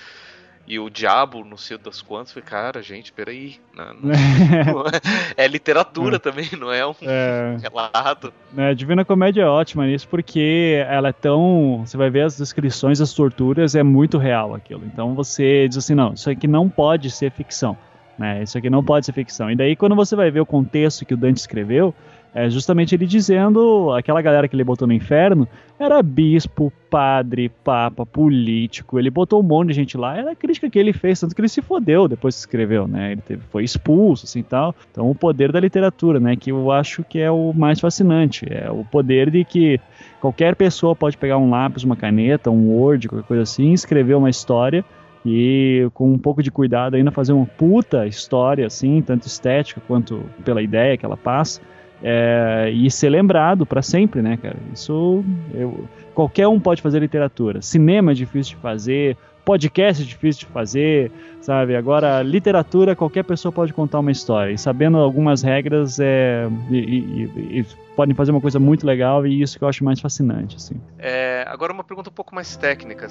e 0.67 0.77
o 0.79 0.89
diabo, 0.89 1.43
não 1.43 1.57
sei 1.57 1.77
das 1.77 2.01
quantas. 2.01 2.33
Falei, 2.33 2.47
cara, 2.47 2.81
gente, 2.81 3.11
peraí. 3.11 3.55
Não, 3.73 3.93
não, 3.93 4.11
é 5.35 5.47
literatura 5.47 6.17
é. 6.17 6.19
também, 6.19 6.49
não 6.59 6.71
é 6.71 6.85
um 6.85 6.93
é. 7.01 7.57
relato. 7.61 8.33
É, 8.55 8.69
a 8.69 8.73
Divina 8.73 9.05
Comédia 9.05 9.43
é 9.43 9.47
ótima 9.47 9.85
nisso, 9.87 10.07
porque 10.07 10.83
ela 10.87 11.09
é 11.09 11.13
tão. 11.13 11.83
Você 11.85 11.97
vai 11.97 12.09
ver 12.09 12.23
as 12.23 12.37
descrições 12.37 12.99
das 12.99 13.13
torturas, 13.13 13.75
é 13.75 13.83
muito 13.83 14.17
real 14.17 14.53
aquilo. 14.53 14.83
Então 14.85 15.15
você 15.15 15.67
diz 15.67 15.77
assim: 15.77 15.95
não, 15.95 16.13
isso 16.13 16.29
aqui 16.29 16.47
não 16.47 16.69
pode 16.69 17.09
ser 17.09 17.31
ficção. 17.31 17.77
Né? 18.17 18.41
Isso 18.41 18.57
aqui 18.57 18.69
não 18.69 18.83
pode 18.83 19.05
ser 19.05 19.11
ficção. 19.11 19.51
E 19.51 19.55
daí, 19.55 19.75
quando 19.75 19.95
você 19.95 20.15
vai 20.15 20.31
ver 20.31 20.39
o 20.39 20.45
contexto 20.45 21.05
que 21.05 21.13
o 21.13 21.17
Dante 21.17 21.37
escreveu, 21.37 21.93
é 22.37 22.51
justamente 22.51 22.93
ele 22.93 23.07
dizendo, 23.07 23.91
aquela 23.93 24.21
galera 24.21 24.47
que 24.47 24.55
ele 24.55 24.63
botou 24.63 24.87
no 24.87 24.93
inferno, 24.93 25.47
era 25.79 26.03
bispo, 26.03 26.71
padre, 26.87 27.49
papa, 27.63 28.05
político, 28.05 28.99
ele 28.99 29.09
botou 29.09 29.39
um 29.39 29.43
monte 29.43 29.69
de 29.69 29.73
gente 29.73 29.97
lá, 29.97 30.15
era 30.15 30.33
a 30.33 30.35
crítica 30.35 30.69
que 30.69 30.77
ele 30.77 30.93
fez, 30.93 31.19
tanto 31.19 31.33
que 31.33 31.41
ele 31.41 31.49
se 31.49 31.63
fodeu 31.63 32.07
depois 32.07 32.35
que 32.35 32.39
escreveu, 32.41 32.87
né, 32.87 33.13
ele 33.13 33.21
teve, 33.21 33.41
foi 33.49 33.63
expulso, 33.63 34.25
assim, 34.25 34.43
tal, 34.43 34.75
então 34.91 35.09
o 35.09 35.15
poder 35.15 35.51
da 35.51 35.59
literatura, 35.59 36.19
né, 36.19 36.35
que 36.35 36.51
eu 36.51 36.71
acho 36.71 37.03
que 37.03 37.17
é 37.17 37.31
o 37.31 37.51
mais 37.55 37.79
fascinante, 37.79 38.45
é 38.47 38.69
o 38.69 38.85
poder 38.85 39.31
de 39.31 39.43
que 39.43 39.79
qualquer 40.21 40.55
pessoa 40.55 40.95
pode 40.95 41.17
pegar 41.17 41.39
um 41.39 41.49
lápis, 41.49 41.83
uma 41.83 41.95
caneta, 41.95 42.51
um 42.51 42.69
Word, 42.69 43.07
qualquer 43.07 43.27
coisa 43.27 43.41
assim, 43.41 43.73
escrever 43.73 44.13
uma 44.13 44.29
história, 44.29 44.85
e 45.25 45.89
com 45.95 46.13
um 46.13 46.19
pouco 46.19 46.43
de 46.43 46.51
cuidado 46.51 46.95
ainda 46.95 47.09
fazer 47.09 47.33
uma 47.33 47.47
puta 47.47 48.05
história, 48.05 48.67
assim, 48.67 49.01
tanto 49.01 49.25
estética 49.25 49.81
quanto 49.87 50.23
pela 50.45 50.61
ideia 50.61 50.95
que 50.95 51.05
ela 51.05 51.17
passa, 51.17 51.59
é, 52.03 52.69
e 52.73 52.89
ser 52.91 53.09
lembrado 53.09 53.65
para 53.65 53.81
sempre, 53.81 54.21
né, 54.21 54.37
cara? 54.37 54.57
Isso 54.73 55.23
eu, 55.53 55.85
qualquer 56.13 56.47
um 56.47 56.59
pode 56.59 56.81
fazer 56.81 56.99
literatura. 56.99 57.61
Cinema 57.61 58.11
é 58.11 58.15
difícil 58.15 58.55
de 58.55 58.61
fazer, 58.61 59.17
podcast 59.47 60.03
é 60.03 60.05
difícil 60.05 60.45
de 60.45 60.53
fazer, 60.53 61.11
sabe? 61.39 61.75
Agora, 61.75 62.21
literatura, 62.21 62.95
qualquer 62.95 63.23
pessoa 63.23 63.51
pode 63.51 63.71
contar 63.71 63.99
uma 63.99 64.11
história. 64.11 64.51
E 64.51 64.57
sabendo 64.57 64.97
algumas 64.97 65.41
regras, 65.41 65.97
é, 65.99 66.47
e, 66.69 66.77
e, 66.77 67.59
e, 67.59 67.65
podem 67.95 68.13
fazer 68.13 68.31
uma 68.31 68.41
coisa 68.41 68.59
muito 68.59 68.85
legal 68.85 69.25
e 69.25 69.41
isso 69.41 69.57
que 69.57 69.63
eu 69.63 69.67
acho 69.67 69.83
mais 69.85 69.99
fascinante, 70.01 70.57
assim. 70.57 70.75
É, 70.99 71.45
agora 71.47 71.71
uma 71.71 71.83
pergunta 71.83 72.09
um 72.09 72.13
pouco 72.13 72.35
mais 72.35 72.57
técnica, 72.57 73.07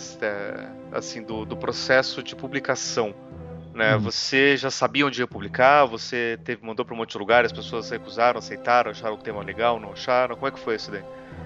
assim, 0.93 1.23
do, 1.23 1.47
do 1.47 1.57
processo 1.57 2.23
de 2.23 2.37
publicação. 2.37 3.15
Né? 3.77 3.95
Hum. 3.95 4.01
Você 4.01 4.57
já 4.57 4.71
sabia 4.71 5.07
onde 5.07 5.21
ia 5.21 5.27
publicar? 5.27 5.85
Você 5.85 6.39
teve, 6.43 6.65
mandou 6.65 6.85
para 6.85 6.95
um 6.95 6.97
monte 6.97 7.13
de 7.13 7.19
lugares, 7.19 7.53
as 7.53 7.57
pessoas 7.57 7.91
recusaram, 7.91 8.39
aceitaram, 8.39 8.91
acharam 8.91 9.15
o 9.15 9.19
tema 9.19 9.43
legal, 9.43 9.79
não 9.79 9.93
acharam? 9.93 10.35
Como 10.35 10.49
é 10.49 10.51
que 10.51 10.59
foi 10.59 10.77
isso 10.77 10.91
daí? 10.91 11.03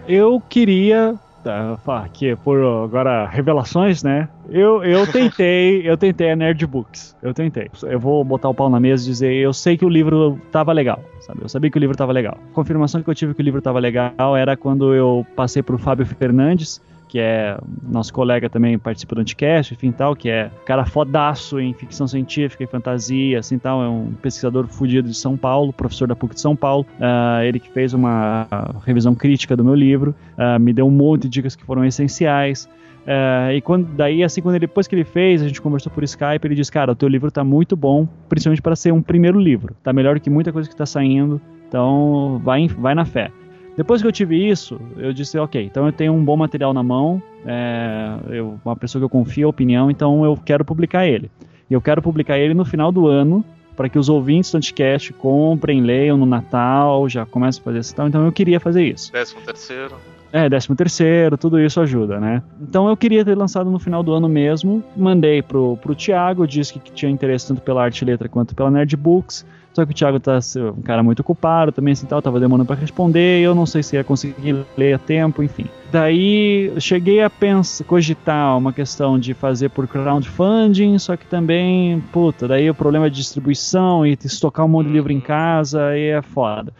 Eu 0.06 0.40
queria 0.48 1.18
tá, 1.42 1.76
aqui 2.04 2.36
por 2.36 2.58
agora 2.84 3.26
revelações, 3.26 4.04
né? 4.04 4.28
Eu, 4.48 4.84
eu 4.84 5.06
tentei, 5.10 5.82
eu 5.88 5.96
tentei 5.96 6.30
a 6.30 6.36
Nerd 6.36 6.64
Books. 6.66 7.16
Eu 7.20 7.34
tentei. 7.34 7.68
Eu 7.82 7.98
vou 7.98 8.22
botar 8.24 8.48
o 8.48 8.54
pau 8.54 8.70
na 8.70 8.78
mesa 8.78 9.02
e 9.04 9.06
dizer, 9.06 9.34
eu 9.34 9.52
sei 9.52 9.76
que 9.76 9.84
o 9.84 9.88
livro 9.88 10.40
tava 10.52 10.72
legal, 10.72 11.02
sabe? 11.20 11.40
Eu 11.42 11.48
sabia 11.48 11.68
que 11.68 11.78
o 11.78 11.80
livro 11.80 11.96
tava 11.96 12.12
legal. 12.12 12.38
A 12.50 12.54
confirmação 12.54 13.02
que 13.02 13.10
eu 13.10 13.14
tive 13.14 13.34
que 13.34 13.42
o 13.42 13.44
livro 13.44 13.60
tava 13.60 13.80
legal 13.80 14.36
era 14.36 14.56
quando 14.56 14.94
eu 14.94 15.26
passei 15.34 15.62
pro 15.62 15.78
Fábio 15.78 16.06
Fernandes, 16.06 16.80
que 17.10 17.18
é 17.18 17.58
nosso 17.82 18.12
colega 18.12 18.48
também 18.48 18.78
participa 18.78 19.16
do 19.16 19.20
Anticast, 19.20 19.74
enfim 19.74 19.90
tal, 19.90 20.14
que 20.14 20.30
é 20.30 20.48
cara 20.64 20.86
fodaço 20.86 21.58
em 21.58 21.74
ficção 21.74 22.06
científica 22.06 22.62
e 22.62 22.68
fantasia, 22.68 23.40
assim 23.40 23.58
tal, 23.58 23.82
é 23.82 23.88
um 23.88 24.12
pesquisador 24.12 24.68
fudido 24.68 25.08
de 25.08 25.16
São 25.16 25.36
Paulo, 25.36 25.72
professor 25.72 26.06
da 26.06 26.14
PUC 26.14 26.36
de 26.36 26.40
São 26.40 26.54
Paulo, 26.54 26.86
uh, 27.00 27.42
ele 27.42 27.58
que 27.58 27.68
fez 27.68 27.92
uma 27.92 28.46
revisão 28.86 29.12
crítica 29.12 29.56
do 29.56 29.64
meu 29.64 29.74
livro, 29.74 30.14
uh, 30.38 30.60
me 30.60 30.72
deu 30.72 30.86
um 30.86 30.90
monte 30.90 31.22
de 31.22 31.30
dicas 31.30 31.56
que 31.56 31.64
foram 31.64 31.84
essenciais, 31.84 32.68
Uh, 33.00 33.52
e 33.56 33.60
quando, 33.62 33.86
daí, 33.96 34.22
assim, 34.22 34.42
quando 34.42 34.56
ele, 34.56 34.66
depois 34.66 34.86
que 34.86 34.94
ele 34.94 35.04
fez, 35.04 35.42
a 35.42 35.48
gente 35.48 35.60
conversou 35.60 35.90
por 35.90 36.04
Skype, 36.04 36.44
ele 36.44 36.54
disse, 36.54 36.70
cara, 36.70 36.92
o 36.92 36.94
teu 36.94 37.08
livro 37.08 37.30
tá 37.30 37.42
muito 37.42 37.74
bom, 37.74 38.06
principalmente 38.28 38.60
para 38.60 38.76
ser 38.76 38.92
um 38.92 39.00
primeiro 39.00 39.40
livro. 39.40 39.74
Tá 39.82 39.90
melhor 39.90 40.20
que 40.20 40.28
muita 40.28 40.52
coisa 40.52 40.68
que 40.68 40.76
tá 40.76 40.84
saindo, 40.84 41.40
então 41.66 42.40
vai, 42.44 42.68
vai 42.68 42.94
na 42.94 43.06
fé. 43.06 43.32
Depois 43.80 44.02
que 44.02 44.06
eu 44.06 44.12
tive 44.12 44.36
isso, 44.36 44.78
eu 44.98 45.10
disse, 45.10 45.38
ok, 45.38 45.64
então 45.64 45.86
eu 45.86 45.92
tenho 45.92 46.12
um 46.12 46.22
bom 46.22 46.36
material 46.36 46.74
na 46.74 46.82
mão, 46.82 47.22
é, 47.46 48.14
eu, 48.28 48.60
uma 48.62 48.76
pessoa 48.76 49.00
que 49.00 49.06
eu 49.06 49.08
confio 49.08 49.46
a 49.46 49.48
opinião, 49.48 49.90
então 49.90 50.22
eu 50.22 50.36
quero 50.36 50.62
publicar 50.66 51.06
ele. 51.06 51.30
E 51.70 51.72
eu 51.72 51.80
quero 51.80 52.02
publicar 52.02 52.38
ele 52.38 52.52
no 52.52 52.62
final 52.62 52.92
do 52.92 53.06
ano, 53.06 53.42
para 53.74 53.88
que 53.88 53.98
os 53.98 54.10
ouvintes 54.10 54.52
do 54.52 54.58
Anticast 54.58 55.14
comprem, 55.14 55.80
leiam 55.80 56.18
no 56.18 56.26
Natal, 56.26 57.08
já 57.08 57.24
comecem 57.24 57.62
a 57.62 57.64
fazer 57.64 57.78
isso. 57.78 57.94
Então 58.06 58.26
eu 58.26 58.30
queria 58.30 58.60
fazer 58.60 58.84
isso. 58.84 59.10
Décimo 59.10 59.40
terceiro. 59.40 59.96
É, 60.32 60.48
décimo 60.48 60.76
terceiro, 60.76 61.36
tudo 61.36 61.58
isso 61.58 61.80
ajuda, 61.80 62.20
né? 62.20 62.42
Então 62.60 62.88
eu 62.88 62.96
queria 62.96 63.24
ter 63.24 63.36
lançado 63.36 63.68
no 63.68 63.78
final 63.78 64.02
do 64.02 64.12
ano 64.12 64.28
mesmo. 64.28 64.82
Mandei 64.96 65.42
pro, 65.42 65.76
pro 65.78 65.94
Thiago, 65.94 66.46
disse 66.46 66.78
que 66.78 66.92
tinha 66.92 67.10
interesse 67.10 67.48
tanto 67.48 67.60
pela 67.60 67.82
arte 67.82 68.02
e 68.02 68.04
letra 68.04 68.28
quanto 68.28 68.54
pela 68.54 68.70
Nerd 68.70 68.96
Books. 68.96 69.44
Só 69.72 69.84
que 69.84 69.92
o 69.92 69.94
Thiago 69.94 70.18
tá 70.18 70.38
um 70.76 70.82
cara 70.82 71.02
muito 71.02 71.20
ocupado 71.20 71.70
também, 71.70 71.92
assim, 71.92 72.06
tal, 72.06 72.20
tava 72.20 72.40
demorando 72.40 72.66
para 72.66 72.80
responder, 72.80 73.40
eu 73.40 73.54
não 73.54 73.64
sei 73.64 73.84
se 73.84 73.94
ia 73.94 74.02
conseguir 74.02 74.64
ler 74.76 74.94
a 74.94 74.98
tempo, 74.98 75.44
enfim. 75.44 75.66
Daí 75.92 76.72
cheguei 76.78 77.22
a 77.22 77.30
pensar, 77.30 77.84
cogitar 77.84 78.58
uma 78.58 78.72
questão 78.72 79.16
de 79.16 79.32
fazer 79.32 79.68
por 79.70 79.86
crowdfunding, 79.86 80.98
só 80.98 81.16
que 81.16 81.24
também, 81.24 82.00
puta, 82.12 82.48
daí 82.48 82.68
o 82.68 82.74
problema 82.74 83.06
é 83.06 83.10
de 83.10 83.16
distribuição 83.16 84.04
e 84.04 84.18
estocar 84.24 84.66
um 84.66 84.68
monte 84.68 84.88
de 84.88 84.92
livro 84.92 85.12
em 85.12 85.20
casa, 85.20 85.86
aí 85.86 86.08
é 86.08 86.22
foda. 86.22 86.72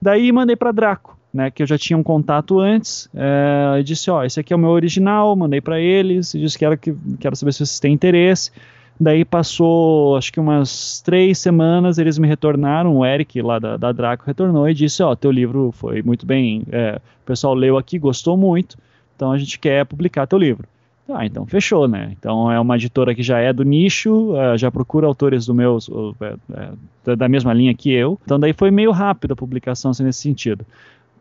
Daí 0.00 0.30
mandei 0.30 0.56
para 0.56 0.72
Draco. 0.72 1.15
Né, 1.36 1.50
que 1.50 1.62
eu 1.62 1.66
já 1.66 1.76
tinha 1.76 1.98
um 1.98 2.02
contato 2.02 2.58
antes, 2.58 3.10
é, 3.14 3.82
disse, 3.82 4.10
ó, 4.10 4.24
esse 4.24 4.40
aqui 4.40 4.54
é 4.54 4.56
o 4.56 4.58
meu 4.58 4.70
original, 4.70 5.36
mandei 5.36 5.60
para 5.60 5.78
eles, 5.78 6.32
e 6.32 6.40
disse 6.40 6.56
que 6.56 6.64
era 6.64 6.78
que 6.78 6.96
quero 7.20 7.36
saber 7.36 7.52
se 7.52 7.58
vocês 7.58 7.78
têm 7.78 7.92
interesse. 7.92 8.50
Daí 8.98 9.22
passou, 9.22 10.16
acho 10.16 10.32
que 10.32 10.40
umas 10.40 11.02
três 11.02 11.36
semanas, 11.36 11.98
eles 11.98 12.16
me 12.16 12.26
retornaram, 12.26 12.96
o 12.96 13.04
Eric 13.04 13.42
lá 13.42 13.58
da, 13.58 13.76
da 13.76 13.92
Draco 13.92 14.24
retornou 14.26 14.66
e 14.66 14.72
disse, 14.72 15.02
ó, 15.02 15.14
teu 15.14 15.30
livro 15.30 15.72
foi 15.72 16.00
muito 16.00 16.24
bem, 16.24 16.62
é, 16.72 16.98
o 17.22 17.26
pessoal 17.26 17.52
leu 17.52 17.76
aqui, 17.76 17.98
gostou 17.98 18.34
muito, 18.34 18.78
então 19.14 19.30
a 19.30 19.36
gente 19.36 19.58
quer 19.58 19.84
publicar 19.84 20.26
teu 20.26 20.38
livro. 20.38 20.66
Ah, 21.06 21.26
então 21.26 21.44
fechou, 21.44 21.86
né? 21.86 22.16
Então 22.18 22.50
é 22.50 22.58
uma 22.58 22.76
editora 22.76 23.14
que 23.14 23.22
já 23.22 23.38
é 23.38 23.52
do 23.52 23.62
nicho, 23.62 24.32
uh, 24.32 24.56
já 24.56 24.72
procura 24.72 25.06
autores 25.06 25.46
do 25.46 25.52
uh, 25.52 27.16
da 27.16 27.28
mesma 27.28 27.52
linha 27.52 27.72
que 27.74 27.92
eu. 27.92 28.18
Então 28.24 28.40
daí 28.40 28.52
foi 28.52 28.72
meio 28.72 28.90
rápido 28.90 29.30
a 29.30 29.36
publicação 29.36 29.92
assim, 29.92 30.02
nesse 30.02 30.22
sentido 30.22 30.66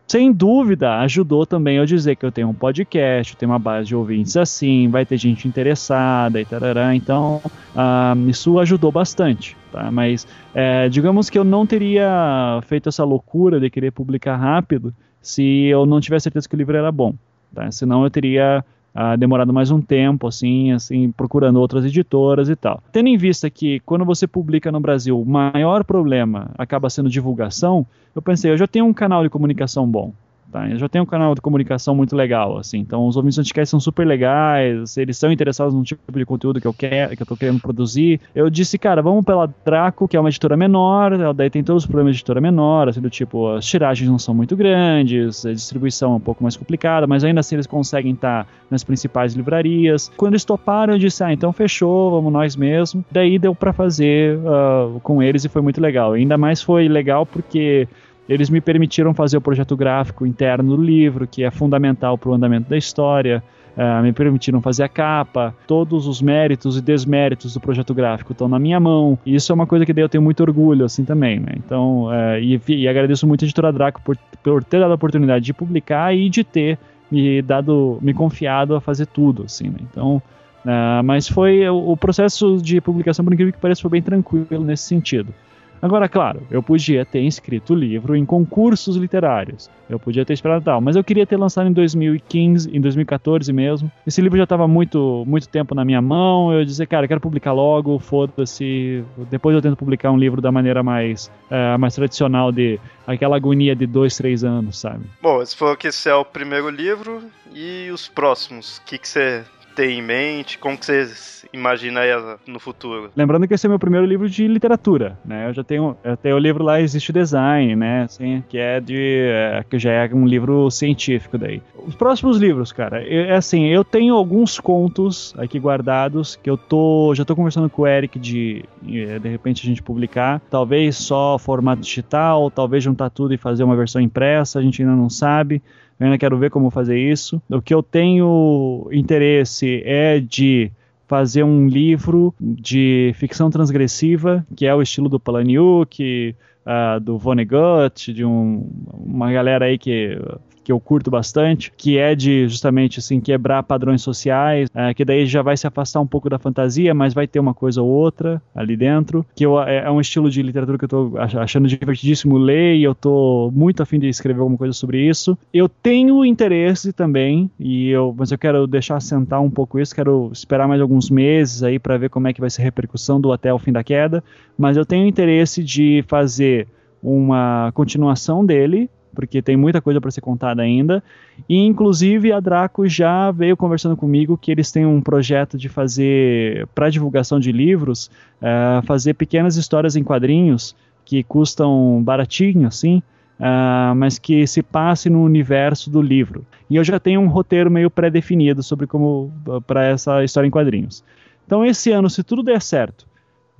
sem 0.08 0.32
dúvida, 0.32 1.00
ajudou 1.00 1.46
também 1.46 1.78
eu 1.78 1.86
dizer 1.86 2.16
que 2.16 2.26
eu 2.26 2.32
tenho 2.32 2.50
um 2.50 2.54
podcast, 2.54 3.36
tenho 3.36 3.52
uma 3.52 3.60
base 3.60 3.88
de 3.88 3.96
ouvintes 3.96 4.38
assim, 4.38 4.88
vai 4.88 5.06
ter 5.06 5.18
gente 5.18 5.48
interessada 5.48 6.40
e 6.40 6.46
tarará, 6.46 6.96
então 6.96 7.42
uh, 7.76 8.30
isso 8.30 8.60
ajudou 8.60 8.92
bastante, 8.92 9.58
tá? 9.72 9.90
Mas 9.92 10.28
é, 10.54 10.88
digamos 10.90 11.30
que 11.30 11.40
eu 11.40 11.44
não 11.44 11.66
teria 11.66 12.60
feito 12.68 12.90
essa 12.90 13.04
loucura 13.04 13.60
de 13.60 13.70
querer 13.70 13.92
publicar 13.92 14.36
rápido 14.36 14.94
se 15.22 15.66
eu 15.66 15.88
não 15.88 16.00
tivesse 16.00 16.24
certeza 16.24 16.48
que 16.48 16.56
o 16.56 16.58
livro 16.58 16.78
era 16.78 16.92
bom, 16.92 17.16
tá? 17.54 17.72
Senão 17.72 18.04
eu 18.04 18.10
teria 18.12 18.64
uh, 18.96 19.18
demorado 19.18 19.54
mais 19.54 19.70
um 19.70 19.82
tempo, 19.82 20.28
assim, 20.28 20.72
assim, 20.72 21.12
procurando 21.12 21.60
outras 21.60 21.86
editoras 21.86 22.50
e 22.50 22.56
tal. 22.56 22.82
Tendo 22.92 23.10
em 23.10 23.18
vista 23.18 23.50
que 23.50 23.80
quando 23.82 24.06
você 24.06 24.26
publica 24.26 24.72
no 24.72 24.80
Brasil, 24.80 25.20
o 25.20 25.26
maior 25.26 25.84
problema 25.84 26.52
acaba 26.58 26.90
sendo 26.90 27.10
divulgação, 27.10 27.86
eu 28.16 28.22
pensei, 28.22 28.52
eu 28.52 28.58
já 28.58 28.68
tenho 28.68 28.86
um 28.86 28.94
canal 28.94 29.24
de 29.24 29.30
comunicação 29.30 29.86
bom. 29.88 30.14
Tá? 30.52 30.70
Eu 30.70 30.78
já 30.78 30.88
tenho 30.88 31.04
um 31.04 31.08
canal 31.08 31.36
de 31.36 31.42
comunicação 31.42 31.96
muito 31.96 32.16
legal, 32.16 32.58
assim. 32.58 32.80
Então, 32.80 33.08
os 33.08 33.18
ouvintes 33.18 33.36
do 33.36 33.42
Anticast 33.42 33.72
são 33.72 33.80
super 33.80 34.06
legais, 34.06 34.96
eles 34.98 35.18
são 35.18 35.32
interessados 35.32 35.74
no 35.74 35.84
tipo 35.84 36.18
de 36.18 36.26
conteúdo 36.26 36.62
que 36.62 36.68
eu 36.68 36.74
quero, 36.74 37.16
que 37.16 37.22
eu 37.22 37.28
tô 37.28 37.36
querendo 37.36 37.60
produzir. 37.60 38.22
Eu 38.34 38.50
disse, 38.50 38.78
cara, 38.78 39.02
vamos 39.02 39.26
pela 39.26 39.50
Draco, 39.66 40.08
que 40.08 40.16
é 40.16 40.20
uma 40.20 40.30
editora 40.30 40.56
menor, 40.56 41.34
daí 41.34 41.50
tem 41.50 41.64
todos 41.64 41.84
os 41.84 41.88
problemas 41.88 42.16
de 42.16 42.20
editora 42.20 42.40
menor, 42.40 42.90
assim, 42.90 43.02
do 43.02 43.10
tipo, 43.10 43.54
as 43.54 43.66
tiragens 43.66 44.10
não 44.10 44.20
são 44.20 44.34
muito 44.34 44.56
grandes, 44.56 45.46
a 45.46 45.52
distribuição 45.52 46.14
é 46.14 46.16
um 46.16 46.20
pouco 46.20 46.44
mais 46.44 46.56
complicada, 46.56 47.06
mas 47.06 47.24
ainda 47.24 47.40
assim 47.40 47.56
eles 47.56 47.68
conseguem 47.68 48.14
estar 48.14 48.48
nas 48.70 48.84
principais 48.84 49.34
livrarias. 49.34 50.12
Quando 50.16 50.34
eles 50.34 50.46
toparam, 50.46 50.94
eu 50.94 51.00
disse, 51.00 51.24
ah, 51.24 51.34
então 51.34 51.52
fechou, 51.52 52.12
vamos 52.12 52.32
nós 52.32 52.56
mesmo. 52.56 53.04
Daí 53.12 53.38
deu 53.38 53.54
para 53.54 53.74
fazer 53.74 54.38
uh, 54.38 55.00
com 55.02 55.22
eles 55.22 55.44
e 55.46 55.50
foi 55.50 55.62
muito 55.62 55.82
legal. 55.82 56.14
Ainda 56.14 56.38
mais 56.38 56.62
foi 56.62 56.88
legal 56.88 57.26
porque 57.26 57.88
eles 58.28 58.50
me 58.50 58.60
permitiram 58.60 59.14
fazer 59.14 59.38
o 59.38 59.42
projeto 59.42 59.76
gráfico 59.76 60.26
interno 60.26 60.76
do 60.76 60.82
livro, 60.82 61.28
que 61.28 61.44
é 61.44 61.52
fundamental 61.52 62.18
para 62.18 62.30
o 62.30 62.34
andamento 62.34 62.70
da 62.70 62.78
história. 62.78 63.44
Uh, 63.78 64.02
me 64.02 64.14
permitiram 64.14 64.62
fazer 64.62 64.84
a 64.84 64.88
capa, 64.88 65.54
todos 65.68 66.08
os 66.08 66.22
méritos 66.22 66.78
e 66.78 66.82
desméritos 66.82 67.54
do 67.54 67.60
projeto 67.60 67.94
gráfico 67.94 68.32
estão 68.32 68.48
na 68.48 68.58
minha 68.58 68.80
mão, 68.80 69.20
e 69.26 69.36
isso 69.36 69.52
é 69.52 69.54
uma 69.54 69.68
coisa 69.68 69.86
que 69.86 69.92
eu 69.92 70.08
tenho 70.08 70.24
muito 70.24 70.40
orgulho, 70.40 70.86
assim, 70.86 71.04
também, 71.04 71.42
né? 71.42 71.56
Então, 71.58 72.06
uh, 72.06 72.40
e, 72.40 72.58
e, 72.70 72.88
agradeço 72.88 73.28
muito 73.28 73.44
a 73.44 73.46
editora 73.46 73.74
Draco 73.74 74.02
por, 74.02 74.18
por 74.42 74.64
ter 74.64 74.80
dado 74.80 74.92
a 74.92 74.96
oportunidade 74.96 75.44
de 75.44 75.54
publicar 75.54 76.16
e 76.16 76.30
de 76.30 76.42
ter 76.42 76.80
me 77.12 77.42
dado, 77.42 78.00
me 78.02 78.14
confiado 78.14 78.76
a 78.76 78.80
fazer 78.80 79.08
tudo, 79.08 79.44
assim, 79.44 79.66
né? 79.66 79.80
Então, 79.82 80.22
uh, 80.64 81.04
mas 81.04 81.28
foi, 81.28 81.68
o, 81.68 81.92
o 81.92 81.98
processo 81.98 82.56
de 82.62 82.80
publicação, 82.80 83.26
por 83.26 83.34
incrível 83.34 83.52
que 83.52 83.60
pareça, 83.60 83.82
foi 83.82 83.92
bem 83.92 84.02
tranquilo 84.02 84.64
nesse 84.64 84.84
sentido. 84.84 85.34
Agora, 85.82 86.10
claro, 86.10 86.46
eu 86.50 86.64
podia 86.64 87.06
ter 87.06 87.22
inscrito 87.22 87.74
o 87.74 87.76
livro 87.76 88.16
em 88.16 88.26
concursos 88.26 88.96
literários. 88.96 89.70
Eu 89.90 90.00
podia 90.00 90.26
ter 90.26 90.34
esperado 90.34 90.64
tal, 90.64 90.82
mas 90.82 90.96
eu 90.96 91.04
queria 91.04 91.28
ter 91.28 91.38
lançado 91.38 91.68
em 91.68 91.74
2015, 91.74 92.76
em 92.76 92.82
2014 92.82 93.52
mesmo. 93.54 93.92
Esse 94.06 94.22
livro 94.22 94.38
já 94.38 94.44
estava 94.44 94.68
muito, 94.68 95.24
muito 95.28 95.48
tempo 95.48 95.76
na 95.76 95.86
minha 95.86 96.02
mão. 96.02 96.52
Eu 96.52 96.66
dizia, 96.66 96.88
cara, 96.88 97.06
eu 97.06 97.08
quero 97.08 97.22
publicar 97.22 97.52
logo, 97.52 98.00
foda-se. 98.00 99.04
Depois 99.30 99.56
eu 99.56 99.62
tento 99.62 99.76
publicar 99.76 100.12
um 100.12 100.18
livro 100.18 100.42
da 100.42 100.52
maneira 100.52 100.82
mais, 100.82 101.32
é, 101.50 101.78
mais 101.78 101.94
tradicional 101.94 102.52
de 102.52 102.80
aquela 103.06 103.36
agonia 103.36 103.76
de 103.76 103.86
dois, 103.86 104.18
três 104.18 104.44
anos, 104.44 104.80
sabe? 104.80 105.06
Bom, 105.22 105.38
você 105.38 105.56
falou 105.56 105.78
que 105.78 105.88
esse 105.88 106.10
é 106.10 106.16
o 106.16 106.26
primeiro 106.26 106.70
livro 106.70 107.22
e 107.54 107.90
os 107.92 108.08
próximos. 108.08 108.78
O 108.78 108.86
que, 108.86 108.98
que 108.98 109.08
você 109.08 109.44
tem 109.76 110.00
em 110.00 110.02
mente? 110.02 110.58
Como 110.58 110.78
que 110.78 110.86
você 110.86 111.08
imagina 111.52 112.02
no 112.48 112.60
futuro? 112.60 113.12
Lembrando 113.16 113.48
que 113.48 113.54
esse 113.54 113.66
é 113.66 113.70
meu 113.70 113.78
primeiro 113.78 114.06
livro 114.06 114.30
de 114.30 114.48
literatura, 114.48 115.20
né? 115.26 115.50
Eu 115.50 115.54
já 115.54 115.64
tenho, 115.64 115.98
tenho 116.22 116.36
o 116.36 116.40
livro 116.40 116.64
lá 116.64 116.82
Existe 116.82 117.10
o 117.10 117.14
Design, 117.14 117.76
né? 117.76 118.04
Assim, 118.04 118.44
que 118.48 118.58
é 118.58 118.80
de 118.80 118.96
é, 118.98 119.64
que 119.70 119.78
já 119.78 119.92
é 119.92 120.10
um 120.14 120.26
livro 120.26 120.72
científico 120.72 121.38
daí. 121.38 121.62
Os 121.86 121.96
próximos 121.96 122.38
livros, 122.38 122.72
cara, 122.72 123.04
é 123.04 123.36
assim, 123.36 123.66
eu 123.66 123.84
tenho 123.84 124.16
alguns 124.16 124.60
contos 124.60 125.34
aqui 125.38 125.60
guardados 125.60 126.36
que 126.36 126.50
eu 126.50 126.58
tô, 126.58 127.14
já 127.14 127.26
tô 127.26 127.36
conversando 127.36 127.70
com 127.70 127.84
o 127.84 127.88
Eric 127.88 128.18
de 128.18 128.64
é, 128.88 129.20
de 129.20 129.30
repente 129.30 129.66
a 129.66 129.68
gente 129.68 129.84
publicar, 129.84 130.42
talvez 130.50 130.96
só 130.96 131.38
formato 131.38 131.82
digital, 131.82 132.50
talvez 132.50 132.84
juntar 132.84 133.10
tudo 133.10 133.34
e 133.34 133.38
fazer 133.38 133.64
uma 133.64 133.76
versão 133.76 134.02
impressa, 134.02 134.60
a 134.60 134.62
gente 134.62 134.82
ainda 134.82 134.96
não 134.96 135.10
sabe. 135.10 135.62
Eu 136.00 136.06
ainda 136.06 136.18
quero 136.18 136.38
ver 136.38 136.50
como 136.50 136.70
fazer 136.70 137.00
isso. 137.00 137.42
O 137.50 137.62
que 137.62 137.74
eu 137.74 137.82
tenho 137.82 138.88
interesse 138.92 139.82
é 139.86 140.20
de 140.20 140.72
fazer 141.08 141.44
um 141.44 141.68
livro 141.68 142.34
de 142.40 143.14
ficção 143.16 143.50
transgressiva, 143.50 144.46
que 144.56 144.66
é 144.66 144.74
o 144.74 144.82
estilo 144.82 145.08
do 145.08 145.20
Palahniuk, 145.20 146.36
uh, 146.66 147.00
do 147.00 147.18
Vonnegut, 147.18 148.12
de 148.12 148.26
um, 148.26 148.68
uma 148.94 149.32
galera 149.32 149.66
aí 149.66 149.78
que 149.78 150.20
que 150.66 150.72
eu 150.72 150.80
curto 150.80 151.12
bastante, 151.12 151.72
que 151.78 152.00
é 152.00 152.16
de 152.16 152.48
justamente 152.48 152.98
assim 152.98 153.22
quebrar 153.22 153.62
padrões 153.62 154.02
sociais, 154.02 154.68
é, 154.74 154.96
que 154.96 155.06
daí 155.06 155.28
já 155.28 155.44
vai 155.44 155.56
se 155.56 155.68
afastar 155.68 156.02
um 156.02 156.08
pouco 156.08 156.28
da 156.28 156.40
fantasia, 156.40 156.92
mas 156.92 157.14
vai 157.14 157.28
ter 157.28 157.40
uma 157.40 157.54
coisa 157.54 157.84
ou 157.84 157.88
outra 157.88 158.42
ali 158.54 158.76
dentro, 158.76 159.24
que 159.36 159.46
eu, 159.46 159.62
é, 159.62 159.86
é 159.86 159.92
um 159.92 160.02
estilo 160.02 160.28
de 160.28 160.42
literatura 160.42 160.76
que 160.80 160.86
eu 160.86 160.90
tô 160.90 161.14
achando 161.18 161.68
divertidíssimo 161.68 162.36
ler 162.36 162.78
e 162.78 162.84
eu 162.84 162.96
tô 162.96 163.52
muito 163.54 163.84
afim 163.84 164.00
de 164.00 164.10
escrever 164.10 164.40
alguma 164.40 164.58
coisa 164.58 164.74
sobre 164.74 165.08
isso. 165.08 165.38
Eu 165.54 165.70
tenho 165.70 166.26
interesse 166.26 166.92
também, 166.92 167.50
e 167.60 167.90
eu, 167.90 168.16
mas 168.18 168.32
eu 168.32 168.38
quero 168.38 168.66
deixar 168.66 168.96
assentar 168.96 169.44
um 169.44 169.52
pouco 169.52 169.80
isso, 169.80 169.94
quero 169.94 170.32
esperar 170.34 170.68
mais 170.68 170.82
alguns 170.82 171.12
meses 171.12 171.62
aí 171.62 171.78
para 171.78 171.96
ver 171.96 172.10
como 172.10 172.28
é 172.28 172.34
que 172.34 172.42
vai 172.42 172.50
ser 172.50 172.64
a 172.64 172.66
repercussão 172.66 173.22
do 173.22 173.32
Até 173.32 173.54
o 173.54 173.60
Fim 173.60 173.72
da 173.72 173.84
Queda, 173.84 174.24
mas 174.58 174.78
eu 174.78 174.86
tenho 174.86 175.06
interesse 175.06 175.64
de 175.64 176.04
fazer 176.08 176.68
uma 177.04 177.72
continuação 177.74 178.44
dele, 178.44 178.90
porque 179.16 179.42
tem 179.42 179.58
muita 179.58 179.82
coisa 179.82 180.00
para 180.00 180.12
ser 180.12 180.22
contada 180.22 180.62
ainda. 180.62 181.04
E 181.50 181.58
inclusive 181.58 182.32
a 182.32 182.40
Draco 182.40 182.88
já 182.88 183.32
veio 183.32 183.58
conversando 183.58 183.98
comigo 183.98 184.38
que 184.38 184.52
eles 184.52 184.72
têm 184.72 184.86
um 184.86 185.02
projeto 185.02 185.58
de 185.58 185.70
fazer 185.70 186.68
para 186.76 186.90
divulgação 186.90 187.40
de 187.40 187.52
livros, 187.52 188.12
uh, 188.42 188.86
fazer 188.86 189.16
pequenas 189.16 189.56
histórias 189.56 189.96
em 189.96 190.04
quadrinhos 190.04 190.76
que 191.04 191.24
custam 191.24 192.02
baratinho, 192.04 192.68
assim, 192.68 193.02
uh, 193.40 193.96
mas 193.96 194.20
que 194.20 194.46
se 194.46 194.62
passe 194.62 195.10
no 195.10 195.24
universo 195.24 195.90
do 195.90 196.02
livro. 196.02 196.46
E 196.70 196.76
eu 196.76 196.84
já 196.84 197.00
tenho 197.00 197.22
um 197.22 197.28
roteiro 197.28 197.72
meio 197.72 197.90
pré-definido 197.90 198.62
sobre 198.62 198.86
como 198.86 199.32
para 199.66 199.86
essa 199.86 200.24
história 200.24 200.48
em 200.48 200.52
quadrinhos. 200.52 201.04
Então 201.46 201.64
esse 201.64 201.92
ano, 201.92 202.10
se 202.10 202.24
tudo 202.24 202.44
der 202.44 202.62
certo, 202.62 203.08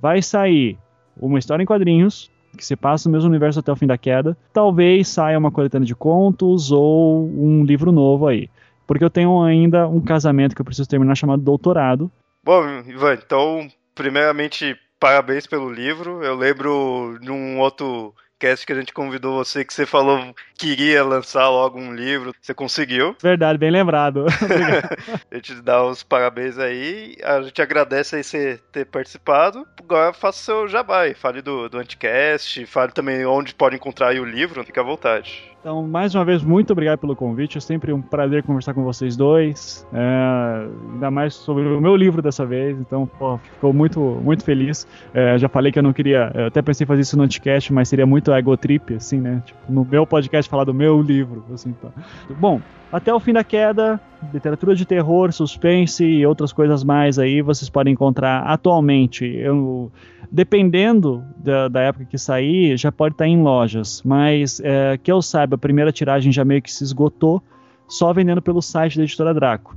vai 0.00 0.20
sair 0.20 0.76
uma 1.18 1.38
história 1.38 1.62
em 1.62 1.66
quadrinhos 1.66 2.30
que 2.56 2.64
se 2.64 2.74
passa 2.74 3.08
no 3.08 3.12
mesmo 3.12 3.28
universo 3.28 3.60
até 3.60 3.70
o 3.70 3.76
fim 3.76 3.86
da 3.86 3.98
queda. 3.98 4.36
Talvez 4.52 5.08
saia 5.08 5.38
uma 5.38 5.50
coletânea 5.50 5.86
de 5.86 5.94
contos 5.94 6.72
ou 6.72 7.26
um 7.26 7.64
livro 7.64 7.92
novo 7.92 8.26
aí. 8.26 8.48
Porque 8.86 9.04
eu 9.04 9.10
tenho 9.10 9.42
ainda 9.42 9.86
um 9.88 10.00
casamento 10.00 10.54
que 10.54 10.60
eu 10.60 10.64
preciso 10.64 10.88
terminar 10.88 11.14
chamado 11.14 11.42
Doutorado. 11.42 12.10
Bom, 12.44 12.64
Ivan, 12.86 13.14
então, 13.14 13.68
primeiramente, 13.94 14.76
parabéns 15.00 15.46
pelo 15.46 15.70
livro. 15.70 16.22
Eu 16.22 16.36
lembro 16.36 17.18
num 17.20 17.58
outro 17.58 18.14
cast 18.38 18.66
que 18.66 18.72
a 18.72 18.76
gente 18.76 18.92
convidou 18.92 19.36
você, 19.36 19.64
que 19.64 19.72
você 19.72 19.86
falou 19.86 20.34
que 20.58 20.76
queria 20.76 21.04
lançar 21.04 21.48
logo 21.48 21.78
um 21.78 21.94
livro. 21.94 22.34
Você 22.40 22.54
conseguiu. 22.54 23.16
Verdade, 23.22 23.58
bem 23.58 23.70
lembrado. 23.70 24.26
a 25.30 25.34
gente 25.34 25.60
dá 25.62 25.84
os 25.84 26.02
parabéns 26.02 26.58
aí. 26.58 27.16
A 27.22 27.42
gente 27.42 27.60
agradece 27.60 28.16
aí 28.16 28.24
você 28.24 28.60
ter 28.72 28.86
participado. 28.86 29.66
Agora 29.80 30.12
faça 30.12 30.40
o 30.40 30.44
seu 30.44 30.68
jabá. 30.68 31.02
Fale 31.14 31.42
do, 31.42 31.68
do 31.68 31.78
Anticast, 31.78 32.64
fale 32.66 32.92
também 32.92 33.24
onde 33.24 33.54
pode 33.54 33.76
encontrar 33.76 34.14
o 34.14 34.24
livro. 34.24 34.64
Fique 34.64 34.80
à 34.80 34.82
vontade. 34.82 35.55
Então, 35.66 35.84
mais 35.84 36.14
uma 36.14 36.24
vez, 36.24 36.44
muito 36.44 36.72
obrigado 36.72 37.00
pelo 37.00 37.16
convite. 37.16 37.58
É 37.58 37.60
sempre 37.60 37.92
um 37.92 38.00
prazer 38.00 38.44
conversar 38.44 38.72
com 38.72 38.84
vocês 38.84 39.16
dois. 39.16 39.84
É, 39.92 40.68
ainda 40.92 41.10
mais 41.10 41.34
sobre 41.34 41.64
o 41.64 41.80
meu 41.80 41.96
livro 41.96 42.22
dessa 42.22 42.46
vez. 42.46 42.78
Então, 42.78 43.04
pô, 43.04 43.36
ficou 43.38 43.72
muito, 43.72 43.98
muito 44.22 44.44
feliz. 44.44 44.86
É, 45.12 45.36
já 45.36 45.48
falei 45.48 45.72
que 45.72 45.78
eu 45.80 45.82
não 45.82 45.92
queria. 45.92 46.30
Eu 46.36 46.46
até 46.46 46.62
pensei 46.62 46.84
em 46.84 46.86
fazer 46.86 47.00
isso 47.00 47.16
no 47.16 47.24
Anticast, 47.24 47.72
mas 47.72 47.88
seria 47.88 48.06
muito 48.06 48.30
ego 48.32 48.56
trip, 48.56 48.94
assim, 48.94 49.20
né? 49.20 49.42
Tipo, 49.44 49.58
no 49.68 49.84
meu 49.84 50.06
podcast 50.06 50.48
falar 50.48 50.62
do 50.62 50.72
meu 50.72 51.02
livro. 51.02 51.44
Assim, 51.52 51.70
então. 51.70 51.92
Bom, 52.38 52.60
até 52.92 53.12
o 53.12 53.18
fim 53.18 53.32
da 53.32 53.42
queda, 53.42 54.00
literatura 54.32 54.74
de 54.74 54.84
terror, 54.84 55.32
suspense 55.32 56.04
e 56.04 56.26
outras 56.26 56.52
coisas 56.52 56.82
mais 56.82 57.18
aí 57.18 57.42
vocês 57.42 57.68
podem 57.68 57.92
encontrar 57.92 58.42
atualmente. 58.42 59.24
Eu, 59.24 59.90
dependendo 60.30 61.24
da, 61.36 61.68
da 61.68 61.80
época 61.80 62.06
que 62.06 62.18
sair, 62.18 62.76
já 62.76 62.90
pode 62.90 63.14
estar 63.14 63.26
em 63.26 63.42
lojas, 63.42 64.02
mas 64.04 64.60
é, 64.60 64.98
que 64.98 65.10
eu 65.10 65.20
saiba, 65.22 65.56
a 65.56 65.58
primeira 65.58 65.92
tiragem 65.92 66.32
já 66.32 66.44
meio 66.44 66.62
que 66.62 66.72
se 66.72 66.82
esgotou, 66.82 67.42
só 67.88 68.12
vendendo 68.12 68.42
pelo 68.42 68.60
site 68.60 68.96
da 68.96 69.04
editora 69.04 69.32
Draco. 69.32 69.76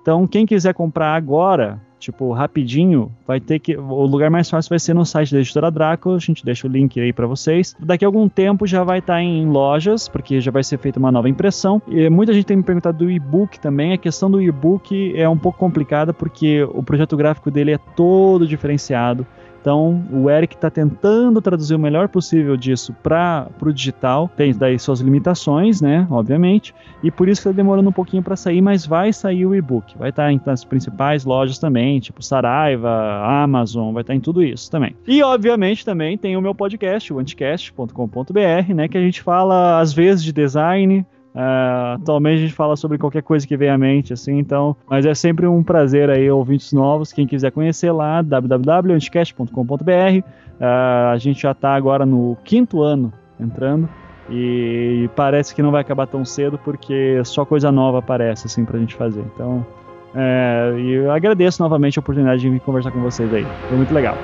Então, 0.00 0.26
quem 0.26 0.46
quiser 0.46 0.72
comprar 0.72 1.14
agora, 1.14 1.80
tipo, 2.00 2.32
rapidinho, 2.32 3.12
vai 3.26 3.38
ter 3.38 3.58
que. 3.58 3.76
O 3.76 4.04
lugar 4.06 4.30
mais 4.30 4.48
fácil 4.50 4.70
vai 4.70 4.78
ser 4.78 4.94
no 4.94 5.04
site 5.04 5.32
da 5.32 5.38
editora 5.38 5.70
Draco. 5.70 6.14
A 6.14 6.18
gente 6.18 6.44
deixa 6.44 6.66
o 6.66 6.70
link 6.70 6.98
aí 6.98 7.12
para 7.12 7.26
vocês. 7.26 7.76
Daqui 7.78 8.04
a 8.04 8.08
algum 8.08 8.28
tempo 8.28 8.66
já 8.66 8.82
vai 8.82 8.98
estar 8.98 9.14
tá 9.14 9.22
em 9.22 9.46
lojas, 9.46 10.08
porque 10.08 10.40
já 10.40 10.50
vai 10.50 10.64
ser 10.64 10.78
feita 10.78 10.98
uma 10.98 11.12
nova 11.12 11.28
impressão. 11.28 11.80
E 11.86 12.08
muita 12.08 12.32
gente 12.32 12.46
tem 12.46 12.56
me 12.56 12.62
perguntado 12.62 12.98
do 12.98 13.10
e-book 13.10 13.60
também. 13.60 13.92
A 13.92 13.98
questão 13.98 14.30
do 14.30 14.40
e-book 14.40 15.14
é 15.14 15.28
um 15.28 15.38
pouco 15.38 15.58
complicada, 15.58 16.12
porque 16.12 16.66
o 16.72 16.82
projeto 16.82 17.16
gráfico 17.16 17.50
dele 17.50 17.72
é 17.72 17.78
todo 17.78 18.46
diferenciado. 18.46 19.26
Então, 19.60 20.02
o 20.10 20.30
Eric 20.30 20.54
está 20.54 20.70
tentando 20.70 21.40
traduzir 21.42 21.74
o 21.74 21.78
melhor 21.78 22.08
possível 22.08 22.56
disso 22.56 22.94
para 23.02 23.48
o 23.60 23.72
digital. 23.72 24.30
Tem 24.34 24.54
daí 24.54 24.78
suas 24.78 25.00
limitações, 25.00 25.82
né? 25.82 26.06
Obviamente. 26.10 26.74
E 27.02 27.10
por 27.10 27.28
isso 27.28 27.42
que 27.42 27.48
está 27.48 27.56
demorando 27.56 27.90
um 27.90 27.92
pouquinho 27.92 28.22
para 28.22 28.36
sair, 28.36 28.62
mas 28.62 28.86
vai 28.86 29.12
sair 29.12 29.44
o 29.44 29.54
e-book. 29.54 29.96
Vai 29.98 30.10
estar 30.10 30.32
tá 30.32 30.40
nas 30.46 30.64
principais 30.64 31.24
lojas 31.24 31.58
também, 31.58 32.00
tipo 32.00 32.22
Saraiva, 32.22 32.90
Amazon, 33.22 33.92
vai 33.92 34.02
estar 34.02 34.12
tá 34.12 34.16
em 34.16 34.20
tudo 34.20 34.42
isso 34.42 34.70
também. 34.70 34.96
E, 35.06 35.22
obviamente, 35.22 35.84
também 35.84 36.16
tem 36.16 36.36
o 36.36 36.40
meu 36.40 36.54
podcast, 36.54 37.12
o 37.12 37.18
anticast.com.br, 37.18 38.74
né? 38.74 38.88
Que 38.88 38.96
a 38.96 39.02
gente 39.02 39.20
fala, 39.22 39.78
às 39.78 39.92
vezes, 39.92 40.24
de 40.24 40.32
design, 40.32 41.04
Uh, 41.34 41.94
atualmente 41.94 42.38
a 42.38 42.42
gente 42.42 42.54
fala 42.54 42.76
sobre 42.76 42.98
qualquer 42.98 43.22
coisa 43.22 43.46
que 43.46 43.56
venha 43.56 43.74
à 43.74 43.78
mente, 43.78 44.12
assim, 44.12 44.38
então. 44.38 44.76
Mas 44.88 45.06
é 45.06 45.14
sempre 45.14 45.46
um 45.46 45.62
prazer 45.62 46.10
aí, 46.10 46.30
ouvintes 46.30 46.72
novos. 46.72 47.12
Quem 47.12 47.26
quiser 47.26 47.52
conhecer 47.52 47.92
lá, 47.92 48.22
www.anticast.com.br. 48.22 49.52
Uh, 49.52 50.24
ah, 50.60 51.10
a 51.12 51.18
gente 51.18 51.42
já 51.42 51.52
está 51.52 51.74
agora 51.74 52.04
no 52.04 52.36
quinto 52.44 52.82
ano 52.82 53.12
entrando. 53.38 53.88
E 54.28 55.10
parece 55.16 55.54
que 55.54 55.62
não 55.62 55.72
vai 55.72 55.80
acabar 55.80 56.06
tão 56.06 56.24
cedo 56.24 56.58
porque 56.58 57.20
só 57.24 57.44
coisa 57.44 57.72
nova 57.72 57.98
aparece 57.98 58.46
assim 58.46 58.64
pra 58.64 58.78
gente 58.78 58.94
fazer. 58.94 59.24
Então, 59.34 59.66
é, 60.14 60.72
eu 60.76 61.10
agradeço 61.10 61.62
novamente 61.62 61.98
a 61.98 62.00
oportunidade 62.00 62.40
de 62.40 62.48
vir 62.48 62.60
conversar 62.60 62.92
com 62.92 63.00
vocês 63.00 63.32
aí. 63.32 63.46
Foi 63.68 63.76
muito 63.76 63.92
legal. 63.92 64.16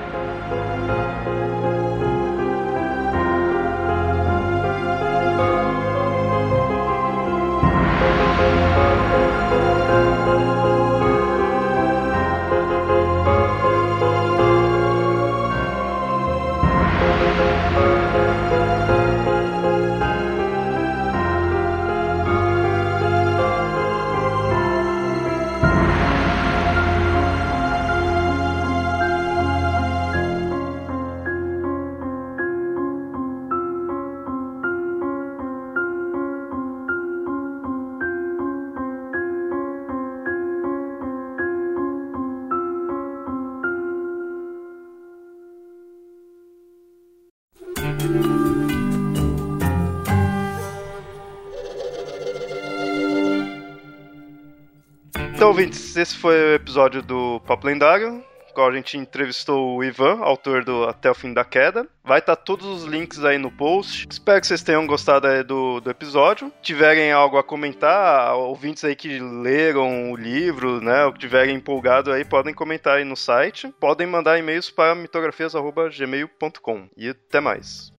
Então, 55.46 55.52
ouvintes, 55.52 55.96
esse 55.96 56.16
foi 56.16 56.34
o 56.34 56.54
episódio 56.54 57.00
do 57.00 57.40
Papo 57.46 57.68
Lendário, 57.68 58.20
qual 58.52 58.68
a 58.68 58.74
gente 58.74 58.98
entrevistou 58.98 59.76
o 59.76 59.84
Ivan, 59.84 60.18
autor 60.18 60.64
do 60.64 60.82
Até 60.82 61.08
o 61.08 61.14
Fim 61.14 61.32
da 61.32 61.44
Queda. 61.44 61.86
Vai 62.02 62.18
estar 62.18 62.34
tá 62.34 62.42
todos 62.42 62.66
os 62.66 62.82
links 62.82 63.24
aí 63.24 63.38
no 63.38 63.48
post. 63.48 64.08
Espero 64.10 64.40
que 64.40 64.46
vocês 64.48 64.64
tenham 64.64 64.84
gostado 64.88 65.28
do, 65.44 65.80
do 65.80 65.88
episódio. 65.88 66.52
Tiverem 66.60 67.12
algo 67.12 67.38
a 67.38 67.44
comentar, 67.44 68.34
ouvintes 68.34 68.82
aí 68.82 68.96
que 68.96 69.20
leram 69.20 70.10
o 70.10 70.16
livro, 70.16 70.80
né, 70.80 71.04
ou 71.04 71.12
que 71.12 71.20
tiverem 71.20 71.54
empolgado 71.54 72.10
aí, 72.10 72.24
podem 72.24 72.52
comentar 72.52 72.96
aí 72.96 73.04
no 73.04 73.16
site. 73.16 73.72
Podem 73.78 74.04
mandar 74.04 74.40
e-mails 74.40 74.68
para 74.68 74.96
mitografias.gmail.com. 74.96 76.88
E 76.96 77.10
até 77.10 77.38
mais. 77.38 77.92